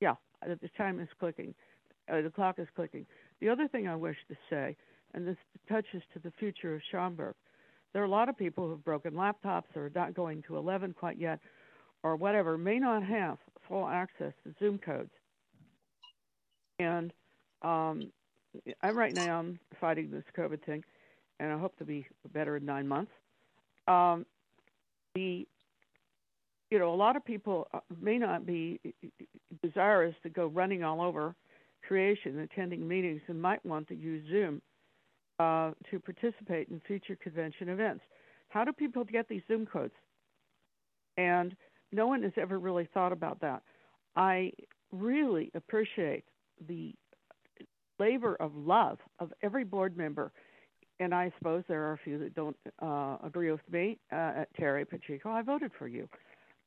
Yeah, 0.00 0.14
the 0.46 0.70
time 0.76 1.00
is 1.00 1.08
clicking. 1.18 1.54
Uh, 2.12 2.22
the 2.22 2.30
clock 2.30 2.58
is 2.58 2.68
clicking. 2.74 3.06
The 3.40 3.48
other 3.48 3.68
thing 3.68 3.88
I 3.88 3.96
wish 3.96 4.16
to 4.28 4.36
say, 4.48 4.76
and 5.14 5.26
this 5.26 5.36
touches 5.68 6.02
to 6.12 6.18
the 6.22 6.32
future 6.38 6.74
of 6.74 6.82
Schaumburg, 6.90 7.34
there 7.92 8.02
are 8.02 8.06
a 8.06 8.10
lot 8.10 8.28
of 8.28 8.36
people 8.36 8.64
who 8.64 8.70
have 8.70 8.84
broken 8.84 9.14
laptops 9.14 9.74
or 9.74 9.86
are 9.86 9.92
not 9.94 10.14
going 10.14 10.42
to 10.46 10.56
11 10.56 10.94
quite 10.98 11.18
yet, 11.18 11.40
or 12.02 12.16
whatever, 12.16 12.58
may 12.58 12.78
not 12.78 13.02
have 13.02 13.38
full 13.66 13.86
access 13.88 14.32
to 14.44 14.54
Zoom 14.58 14.78
codes. 14.78 15.10
And 16.78 17.12
um, 17.62 18.12
I'm 18.82 18.96
right 18.96 19.14
now 19.14 19.38
I'm 19.38 19.58
fighting 19.80 20.10
this 20.10 20.24
COVID 20.36 20.62
thing, 20.64 20.84
and 21.40 21.52
I 21.52 21.58
hope 21.58 21.76
to 21.78 21.84
be 21.84 22.06
better 22.32 22.56
in 22.56 22.64
nine 22.64 22.86
months. 22.86 23.12
Um, 23.86 24.26
the 25.14 25.46
you 26.70 26.78
know 26.78 26.92
a 26.92 26.96
lot 26.96 27.16
of 27.16 27.24
people 27.24 27.66
uh, 27.72 27.80
may 28.00 28.18
not 28.18 28.46
be 28.46 28.80
desirous 29.62 30.14
to 30.22 30.28
go 30.28 30.46
running 30.46 30.84
all 30.84 31.00
over 31.00 31.34
creation, 31.86 32.40
attending 32.40 32.86
meetings, 32.86 33.22
and 33.28 33.40
might 33.40 33.64
want 33.64 33.88
to 33.88 33.94
use 33.94 34.22
Zoom 34.30 34.60
uh, 35.38 35.70
to 35.90 35.98
participate 35.98 36.68
in 36.68 36.80
future 36.86 37.16
convention 37.16 37.68
events. 37.68 38.02
How 38.48 38.64
do 38.64 38.72
people 38.72 39.04
get 39.04 39.28
these 39.28 39.42
Zoom 39.48 39.66
codes? 39.66 39.94
And 41.16 41.56
no 41.92 42.06
one 42.06 42.22
has 42.22 42.32
ever 42.36 42.58
really 42.58 42.88
thought 42.92 43.12
about 43.12 43.40
that. 43.40 43.62
I 44.16 44.52
really 44.92 45.50
appreciate 45.54 46.24
the 46.68 46.94
labor 47.98 48.36
of 48.36 48.54
love 48.54 48.98
of 49.18 49.32
every 49.42 49.64
board 49.64 49.96
member. 49.96 50.32
And 51.00 51.14
I 51.14 51.32
suppose 51.38 51.62
there 51.68 51.82
are 51.84 51.92
a 51.92 51.98
few 51.98 52.18
that 52.18 52.34
don't 52.34 52.56
uh, 52.82 53.16
agree 53.24 53.50
with 53.52 53.60
me. 53.70 53.98
Uh, 54.10 54.44
Terry 54.58 54.84
Pacheco, 54.84 55.30
I 55.30 55.42
voted 55.42 55.70
for 55.78 55.86
you. 55.86 56.08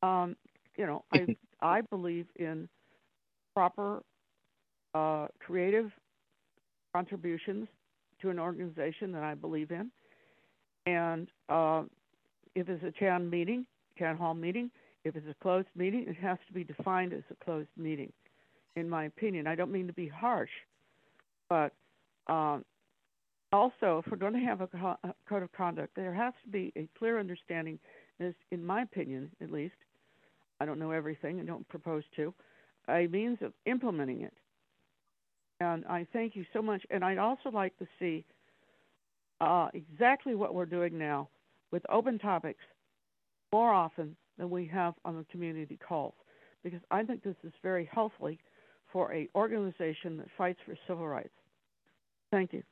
Um, 0.03 0.35
you 0.77 0.85
know, 0.85 1.03
I 1.13 1.35
I 1.61 1.81
believe 1.81 2.25
in 2.37 2.67
proper 3.53 4.01
uh, 4.93 5.27
creative 5.39 5.91
contributions 6.93 7.67
to 8.21 8.29
an 8.29 8.39
organization 8.39 9.11
that 9.11 9.23
I 9.23 9.35
believe 9.35 9.71
in. 9.71 9.91
And 10.85 11.27
uh, 11.49 11.83
if 12.55 12.69
it's 12.69 12.83
a 12.83 12.91
town 13.03 13.29
meeting, 13.29 13.65
town 13.99 14.17
hall 14.17 14.33
meeting, 14.33 14.71
if 15.03 15.15
it's 15.15 15.27
a 15.27 15.35
closed 15.41 15.67
meeting, 15.75 16.05
it 16.07 16.15
has 16.17 16.37
to 16.47 16.53
be 16.53 16.63
defined 16.63 17.13
as 17.13 17.23
a 17.31 17.43
closed 17.43 17.69
meeting, 17.77 18.11
in 18.75 18.89
my 18.89 19.05
opinion. 19.05 19.47
I 19.47 19.55
don't 19.55 19.71
mean 19.71 19.87
to 19.87 19.93
be 19.93 20.07
harsh, 20.07 20.49
but 21.49 21.73
um, 22.27 22.63
also, 23.51 24.01
if 24.03 24.11
we're 24.11 24.17
going 24.17 24.33
to 24.33 24.39
have 24.39 24.61
a, 24.61 24.67
co- 24.67 24.97
a 25.03 25.13
code 25.27 25.43
of 25.43 25.51
conduct, 25.51 25.95
there 25.95 26.13
has 26.13 26.33
to 26.43 26.49
be 26.49 26.71
a 26.77 26.87
clear 26.97 27.19
understanding, 27.19 27.79
as 28.19 28.33
in 28.51 28.65
my 28.65 28.81
opinion, 28.83 29.31
at 29.41 29.51
least. 29.51 29.75
I 30.59 30.65
don't 30.65 30.79
know 30.79 30.91
everything 30.91 31.39
and 31.39 31.47
don't 31.47 31.67
propose 31.69 32.03
to, 32.15 32.33
a 32.87 33.07
means 33.07 33.39
of 33.41 33.53
implementing 33.65 34.21
it. 34.21 34.33
And 35.59 35.85
I 35.85 36.07
thank 36.13 36.35
you 36.35 36.45
so 36.53 36.61
much. 36.61 36.83
And 36.89 37.03
I'd 37.03 37.17
also 37.17 37.49
like 37.49 37.77
to 37.79 37.87
see 37.99 38.25
uh, 39.41 39.69
exactly 39.73 40.35
what 40.35 40.53
we're 40.53 40.65
doing 40.65 40.97
now 40.97 41.29
with 41.71 41.83
open 41.89 42.19
topics 42.19 42.63
more 43.51 43.71
often 43.71 44.15
than 44.37 44.49
we 44.49 44.65
have 44.67 44.93
on 45.03 45.17
the 45.17 45.25
community 45.31 45.77
calls, 45.87 46.13
because 46.63 46.81
I 46.89 47.03
think 47.03 47.23
this 47.23 47.35
is 47.43 47.53
very 47.61 47.89
healthy 47.91 48.39
for 48.91 49.13
a 49.13 49.27
organization 49.35 50.17
that 50.17 50.27
fights 50.37 50.59
for 50.65 50.75
civil 50.87 51.07
rights. 51.07 51.29
Thank 52.31 52.53
you. 52.53 52.63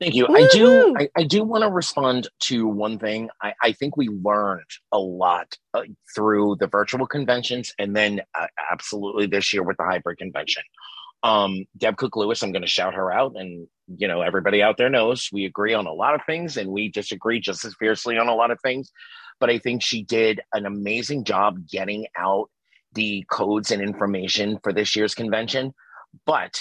Thank 0.00 0.14
you. 0.14 0.26
I 0.28 0.48
do. 0.50 0.94
I, 0.98 1.08
I 1.14 1.24
do 1.24 1.44
want 1.44 1.62
to 1.62 1.68
respond 1.68 2.28
to 2.44 2.66
one 2.66 2.98
thing. 2.98 3.28
I, 3.42 3.52
I 3.62 3.72
think 3.72 3.98
we 3.98 4.08
learned 4.08 4.64
a 4.92 4.98
lot 4.98 5.58
uh, 5.74 5.82
through 6.14 6.56
the 6.58 6.68
virtual 6.68 7.06
conventions, 7.06 7.74
and 7.78 7.94
then 7.94 8.22
uh, 8.34 8.46
absolutely 8.72 9.26
this 9.26 9.52
year 9.52 9.62
with 9.62 9.76
the 9.76 9.84
hybrid 9.84 10.16
convention. 10.16 10.62
Um, 11.22 11.66
Deb 11.76 11.98
Cook 11.98 12.16
Lewis, 12.16 12.42
I'm 12.42 12.50
going 12.50 12.62
to 12.62 12.68
shout 12.68 12.94
her 12.94 13.12
out, 13.12 13.34
and 13.36 13.68
you 13.94 14.08
know 14.08 14.22
everybody 14.22 14.62
out 14.62 14.78
there 14.78 14.88
knows 14.88 15.28
we 15.34 15.44
agree 15.44 15.74
on 15.74 15.86
a 15.86 15.92
lot 15.92 16.14
of 16.14 16.22
things, 16.24 16.56
and 16.56 16.70
we 16.70 16.88
disagree 16.90 17.38
just 17.38 17.66
as 17.66 17.74
fiercely 17.78 18.16
on 18.16 18.28
a 18.28 18.34
lot 18.34 18.50
of 18.50 18.58
things. 18.62 18.90
But 19.38 19.50
I 19.50 19.58
think 19.58 19.82
she 19.82 20.02
did 20.02 20.40
an 20.54 20.64
amazing 20.64 21.24
job 21.24 21.68
getting 21.70 22.06
out 22.16 22.48
the 22.94 23.24
codes 23.30 23.70
and 23.70 23.82
information 23.82 24.58
for 24.62 24.72
this 24.72 24.96
year's 24.96 25.14
convention. 25.14 25.74
But 26.24 26.58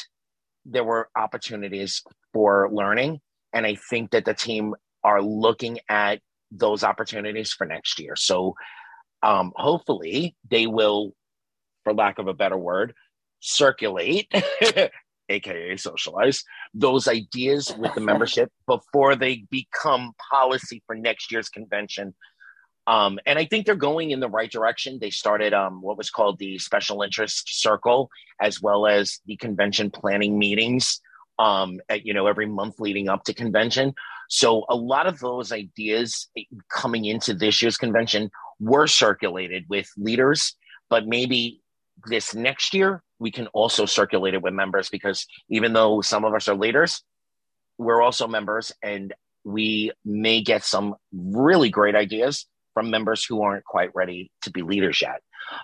there 0.66 0.84
were 0.84 1.10
opportunities 1.16 2.04
for 2.34 2.70
learning, 2.72 3.22
and 3.54 3.66
I 3.66 3.76
think 3.76 4.12
that 4.12 4.26
the 4.26 4.34
team 4.34 4.76
are 5.04 5.22
looking 5.22 5.80
at 5.90 6.20
those 6.52 6.84
opportunities 6.84 7.52
for 7.52 7.66
next 7.66 8.00
year. 8.00 8.16
So 8.16 8.56
um, 9.24 9.52
hopefully 9.56 10.36
they 10.50 10.68
will, 10.68 11.14
for 11.84 11.94
lack 11.94 12.20
of 12.20 12.28
a 12.28 12.34
better 12.34 12.58
word, 12.58 12.94
circulate, 13.40 14.32
aka 15.30 15.78
socialize, 15.78 16.44
those 16.74 17.08
ideas 17.08 17.74
with 17.78 17.94
the 17.94 18.02
membership 18.02 18.52
before 18.68 19.16
they 19.16 19.46
become 19.50 20.14
policy 20.32 20.82
for 20.86 20.96
next 20.96 21.32
year's 21.32 21.50
convention. 21.50 22.16
Um, 22.88 23.20
and 23.28 23.38
I 23.38 23.46
think 23.46 23.66
they're 23.66 23.76
going 23.76 24.12
in 24.12 24.20
the 24.20 24.30
right 24.30 24.52
direction. 24.52 24.98
They 25.00 25.12
started 25.12 25.54
um, 25.54 25.82
what 25.82 25.98
was 25.98 26.10
called 26.10 26.40
the 26.40 26.58
Special 26.58 27.04
Interest 27.04 27.62
Circle, 27.62 28.10
as 28.42 28.62
well 28.62 28.88
as 28.88 29.20
the 29.28 29.36
convention 29.36 29.92
planning 29.92 30.40
meetings. 30.40 31.00
Um, 31.40 31.80
at, 31.88 32.06
you 32.06 32.14
know, 32.14 32.28
every 32.28 32.48
month 32.48 32.82
leading 32.82 33.08
up 33.08 33.24
to 33.24 33.34
convention. 33.34 33.94
So 34.28 34.66
a 34.68 34.76
lot 34.76 35.08
of 35.08 35.20
those 35.20 35.54
ideas 35.54 36.28
coming 36.70 37.06
into 37.06 37.34
this 37.34 37.62
year's 37.62 37.78
convention 37.78 38.30
were 38.60 38.88
circulated 38.88 39.64
with 39.70 39.90
leaders, 39.96 40.58
but 40.90 41.08
maybe 41.08 41.62
this 42.08 42.36
next 42.36 42.74
year 42.74 43.02
we 43.20 43.32
can 43.32 43.48
also 43.48 43.86
circulate 43.86 44.34
it 44.34 44.42
with 44.42 44.54
members 44.54 44.90
because 44.90 45.26
even 45.50 45.72
though 45.74 46.02
some 46.02 46.26
of 46.26 46.34
us 46.34 46.48
are 46.50 46.56
leaders, 46.56 47.04
we're 47.78 48.02
also 48.02 48.28
members 48.28 48.74
and 48.84 49.14
we 49.44 49.92
may 50.04 50.42
get 50.42 50.64
some 50.64 50.96
really 51.14 51.70
great 51.70 51.96
ideas 51.96 52.46
from 52.74 52.90
members 52.90 53.26
who 53.26 53.42
aren't 53.42 53.66
quite 53.66 53.90
ready 53.96 54.30
to 54.42 54.52
be 54.52 54.62
leaders 54.62 55.02
yet. 55.02 55.22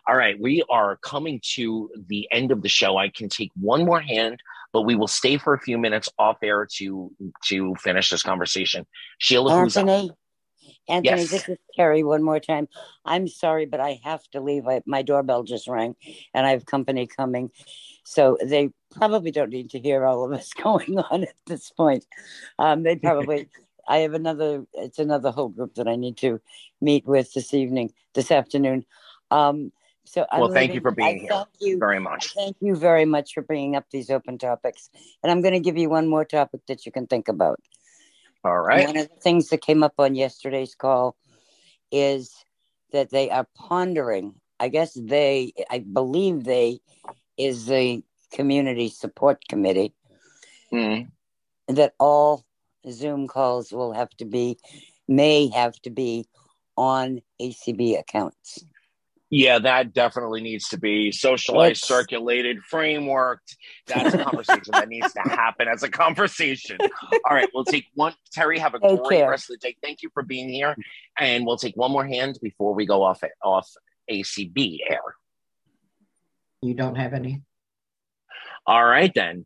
All 0.07 0.15
right, 0.15 0.39
we 0.39 0.63
are 0.69 0.97
coming 0.97 1.39
to 1.55 1.91
the 2.07 2.27
end 2.31 2.51
of 2.51 2.61
the 2.61 2.69
show. 2.69 2.97
I 2.97 3.09
can 3.09 3.29
take 3.29 3.51
one 3.59 3.85
more 3.85 3.99
hand, 4.01 4.39
but 4.75 4.81
we 4.81 4.93
will 4.93 5.07
stay 5.07 5.37
for 5.37 5.53
a 5.53 5.59
few 5.59 5.77
minutes 5.77 6.09
off 6.19 6.35
air 6.43 6.67
to 6.69 7.09
to 7.45 7.73
finish 7.75 8.09
this 8.09 8.21
conversation. 8.21 8.85
Sheila, 9.19 9.55
Anthony, 9.55 10.11
Anthony, 10.89 11.21
Yes. 11.21 11.31
this 11.31 11.47
is 11.47 11.57
Terry 11.77 12.03
one 12.03 12.21
more 12.21 12.41
time. 12.41 12.67
I'm 13.05 13.29
sorry, 13.29 13.67
but 13.67 13.79
I 13.79 14.01
have 14.03 14.21
to 14.31 14.41
leave. 14.41 14.67
I, 14.67 14.81
my 14.85 15.01
doorbell 15.01 15.43
just 15.43 15.69
rang 15.69 15.95
and 16.33 16.45
I 16.45 16.49
have 16.49 16.65
company 16.65 17.07
coming. 17.07 17.51
So 18.03 18.37
they 18.43 18.71
probably 18.91 19.31
don't 19.31 19.49
need 19.49 19.69
to 19.69 19.79
hear 19.79 20.03
all 20.03 20.25
of 20.25 20.33
us 20.33 20.51
going 20.61 20.99
on 20.99 21.23
at 21.23 21.35
this 21.47 21.69
point. 21.69 22.05
Um, 22.59 22.83
they 22.83 22.97
probably, 22.97 23.47
I 23.87 23.99
have 23.99 24.13
another, 24.13 24.65
it's 24.73 24.99
another 24.99 25.31
whole 25.31 25.47
group 25.47 25.75
that 25.75 25.87
I 25.87 25.95
need 25.95 26.17
to 26.17 26.41
meet 26.81 27.07
with 27.07 27.31
this 27.31 27.53
evening, 27.53 27.93
this 28.13 28.29
afternoon. 28.29 28.83
Um, 29.31 29.71
so 30.05 30.25
I'm 30.31 30.39
well, 30.39 30.49
thank 30.49 30.73
you 30.73 30.81
for 30.81 30.91
being 30.91 31.17
I 31.17 31.19
here 31.19 31.29
Thank 31.29 31.47
you 31.59 31.77
very 31.77 31.99
much. 31.99 32.33
Thank 32.33 32.57
you 32.61 32.75
very 32.75 33.05
much 33.05 33.33
for 33.33 33.41
bringing 33.41 33.75
up 33.75 33.85
these 33.91 34.09
open 34.09 34.37
topics. 34.37 34.89
And 35.23 35.31
I'm 35.31 35.41
going 35.41 35.53
to 35.53 35.59
give 35.59 35.77
you 35.77 35.89
one 35.89 36.07
more 36.07 36.25
topic 36.25 36.61
that 36.67 36.85
you 36.85 36.91
can 36.91 37.07
think 37.07 37.27
about. 37.27 37.59
All 38.43 38.59
right. 38.59 38.85
One 38.85 38.97
of 38.97 39.09
the 39.09 39.21
things 39.21 39.49
that 39.49 39.61
came 39.61 39.83
up 39.83 39.93
on 39.97 40.15
yesterday's 40.15 40.75
call 40.75 41.15
is 41.91 42.33
that 42.91 43.09
they 43.09 43.29
are 43.29 43.47
pondering, 43.55 44.35
I 44.59 44.69
guess 44.69 44.93
they, 44.93 45.53
I 45.69 45.79
believe 45.79 46.43
they 46.43 46.79
is 47.37 47.65
the 47.65 48.03
community 48.31 48.89
support 48.89 49.43
committee, 49.47 49.93
Mm. 50.71 51.11
that 51.67 51.93
all 51.99 52.43
Zoom 52.89 53.27
calls 53.27 53.71
will 53.71 53.93
have 53.93 54.09
to 54.17 54.25
be, 54.25 54.57
may 55.07 55.47
have 55.47 55.75
to 55.81 55.89
be 55.89 56.27
on 56.75 57.21
ACB 57.39 57.99
accounts. 57.99 58.65
Yeah, 59.37 59.59
that 59.59 59.91
definitely 59.91 60.39
needs 60.39 60.69
to 60.69 60.79
be 60.79 61.11
socialized, 61.11 61.83
circulated, 61.83 62.59
frameworked. 62.71 63.57
That's 63.85 64.13
a 64.15 64.23
conversation 64.23 64.71
that 64.71 64.87
needs 64.87 65.11
to 65.11 65.19
happen 65.19 65.67
as 65.67 65.83
a 65.83 65.89
conversation. 65.89 66.77
All 67.29 67.35
right, 67.35 67.49
we'll 67.53 67.65
take 67.65 67.83
one. 67.95 68.13
Terry, 68.31 68.59
have 68.59 68.75
a 68.75 68.79
Take 68.79 69.03
great 69.03 69.19
care. 69.19 69.29
rest 69.29 69.49
of 69.49 69.59
the 69.59 69.67
day. 69.67 69.75
Thank 69.83 70.03
you 70.03 70.09
for 70.13 70.23
being 70.23 70.47
here, 70.47 70.73
and 71.19 71.45
we'll 71.45 71.57
take 71.57 71.75
one 71.75 71.91
more 71.91 72.05
hand 72.05 72.39
before 72.41 72.73
we 72.75 72.85
go 72.85 73.03
off 73.03 73.21
off 73.43 73.67
ACB 74.09 74.77
air. 74.89 75.01
You 76.61 76.73
don't 76.73 76.95
have 76.95 77.13
any? 77.13 77.41
All 78.65 78.85
right, 78.85 79.11
then. 79.13 79.45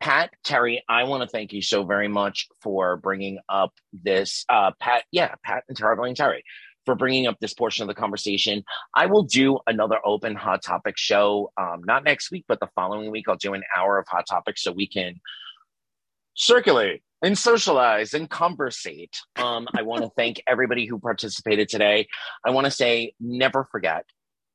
Pat, 0.00 0.30
Terry, 0.44 0.84
I 0.88 1.04
want 1.04 1.24
to 1.24 1.28
thank 1.28 1.52
you 1.52 1.60
so 1.60 1.82
very 1.82 2.06
much 2.06 2.46
for 2.62 2.96
bringing 2.96 3.40
up 3.48 3.72
this. 3.92 4.44
Uh, 4.48 4.70
Pat, 4.78 5.02
yeah, 5.10 5.34
Pat 5.44 5.64
and 5.68 5.76
Terry, 5.76 6.14
Terry, 6.14 6.44
for 6.88 6.94
bringing 6.94 7.26
up 7.26 7.36
this 7.38 7.52
portion 7.52 7.82
of 7.82 7.88
the 7.88 8.00
conversation. 8.00 8.64
I 8.94 9.04
will 9.04 9.24
do 9.24 9.58
another 9.66 9.98
open 10.06 10.34
hot 10.34 10.62
topic 10.62 10.96
show, 10.96 11.52
um, 11.60 11.82
not 11.84 12.02
next 12.02 12.30
week, 12.30 12.46
but 12.48 12.60
the 12.60 12.68
following 12.74 13.10
week. 13.10 13.28
I'll 13.28 13.36
do 13.36 13.52
an 13.52 13.62
hour 13.76 13.98
of 13.98 14.08
hot 14.08 14.24
topics 14.26 14.64
so 14.64 14.72
we 14.72 14.86
can 14.86 15.20
circulate 16.32 17.02
and 17.20 17.36
socialize 17.36 18.14
and 18.14 18.30
conversate. 18.30 19.18
Um, 19.36 19.68
I 19.76 19.82
want 19.82 20.02
to 20.02 20.10
thank 20.16 20.42
everybody 20.46 20.86
who 20.86 20.98
participated 20.98 21.68
today. 21.68 22.08
I 22.42 22.52
want 22.52 22.64
to 22.64 22.70
say 22.70 23.12
never 23.20 23.68
forget 23.70 24.06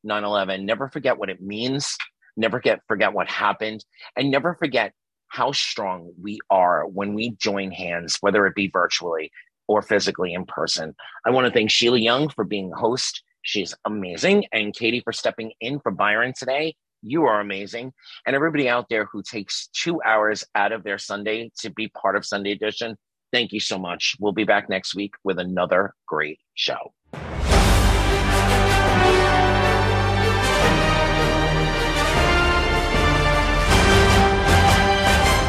9 0.03 0.23
11, 0.23 0.65
never 0.65 0.89
forget 0.89 1.19
what 1.19 1.29
it 1.29 1.39
means, 1.39 1.95
never 2.35 2.59
get, 2.59 2.79
forget 2.87 3.13
what 3.13 3.29
happened, 3.29 3.85
and 4.17 4.31
never 4.31 4.55
forget 4.55 4.91
how 5.27 5.51
strong 5.51 6.13
we 6.19 6.39
are 6.49 6.87
when 6.87 7.13
we 7.13 7.29
join 7.29 7.69
hands, 7.69 8.17
whether 8.21 8.47
it 8.47 8.55
be 8.55 8.71
virtually 8.73 9.31
or 9.67 9.81
physically 9.81 10.33
in 10.33 10.45
person. 10.45 10.95
I 11.25 11.31
want 11.31 11.47
to 11.47 11.53
thank 11.53 11.71
Sheila 11.71 11.99
Young 11.99 12.29
for 12.29 12.43
being 12.43 12.71
host. 12.71 13.23
She's 13.41 13.73
amazing. 13.85 14.45
And 14.51 14.73
Katie 14.73 15.01
for 15.01 15.13
stepping 15.13 15.51
in 15.59 15.79
for 15.79 15.91
Byron 15.91 16.33
today. 16.37 16.75
You 17.01 17.23
are 17.25 17.41
amazing. 17.41 17.91
And 18.25 18.35
everybody 18.35 18.69
out 18.69 18.87
there 18.89 19.05
who 19.05 19.21
takes 19.21 19.67
two 19.73 20.01
hours 20.03 20.45
out 20.55 20.71
of 20.71 20.83
their 20.83 20.97
Sunday 20.97 21.51
to 21.59 21.69
be 21.69 21.89
part 21.89 22.15
of 22.15 22.25
Sunday 22.25 22.51
Edition, 22.51 22.95
thank 23.33 23.51
you 23.51 23.59
so 23.59 23.77
much. 23.77 24.15
We'll 24.19 24.31
be 24.31 24.45
back 24.45 24.69
next 24.69 24.95
week 24.95 25.13
with 25.23 25.39
another 25.39 25.93
great 26.07 26.39
show. 26.53 26.93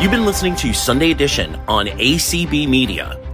You've 0.00 0.10
been 0.10 0.26
listening 0.26 0.54
to 0.56 0.74
Sunday 0.74 1.12
Edition 1.12 1.54
on 1.66 1.86
ACB 1.86 2.68
Media. 2.68 3.33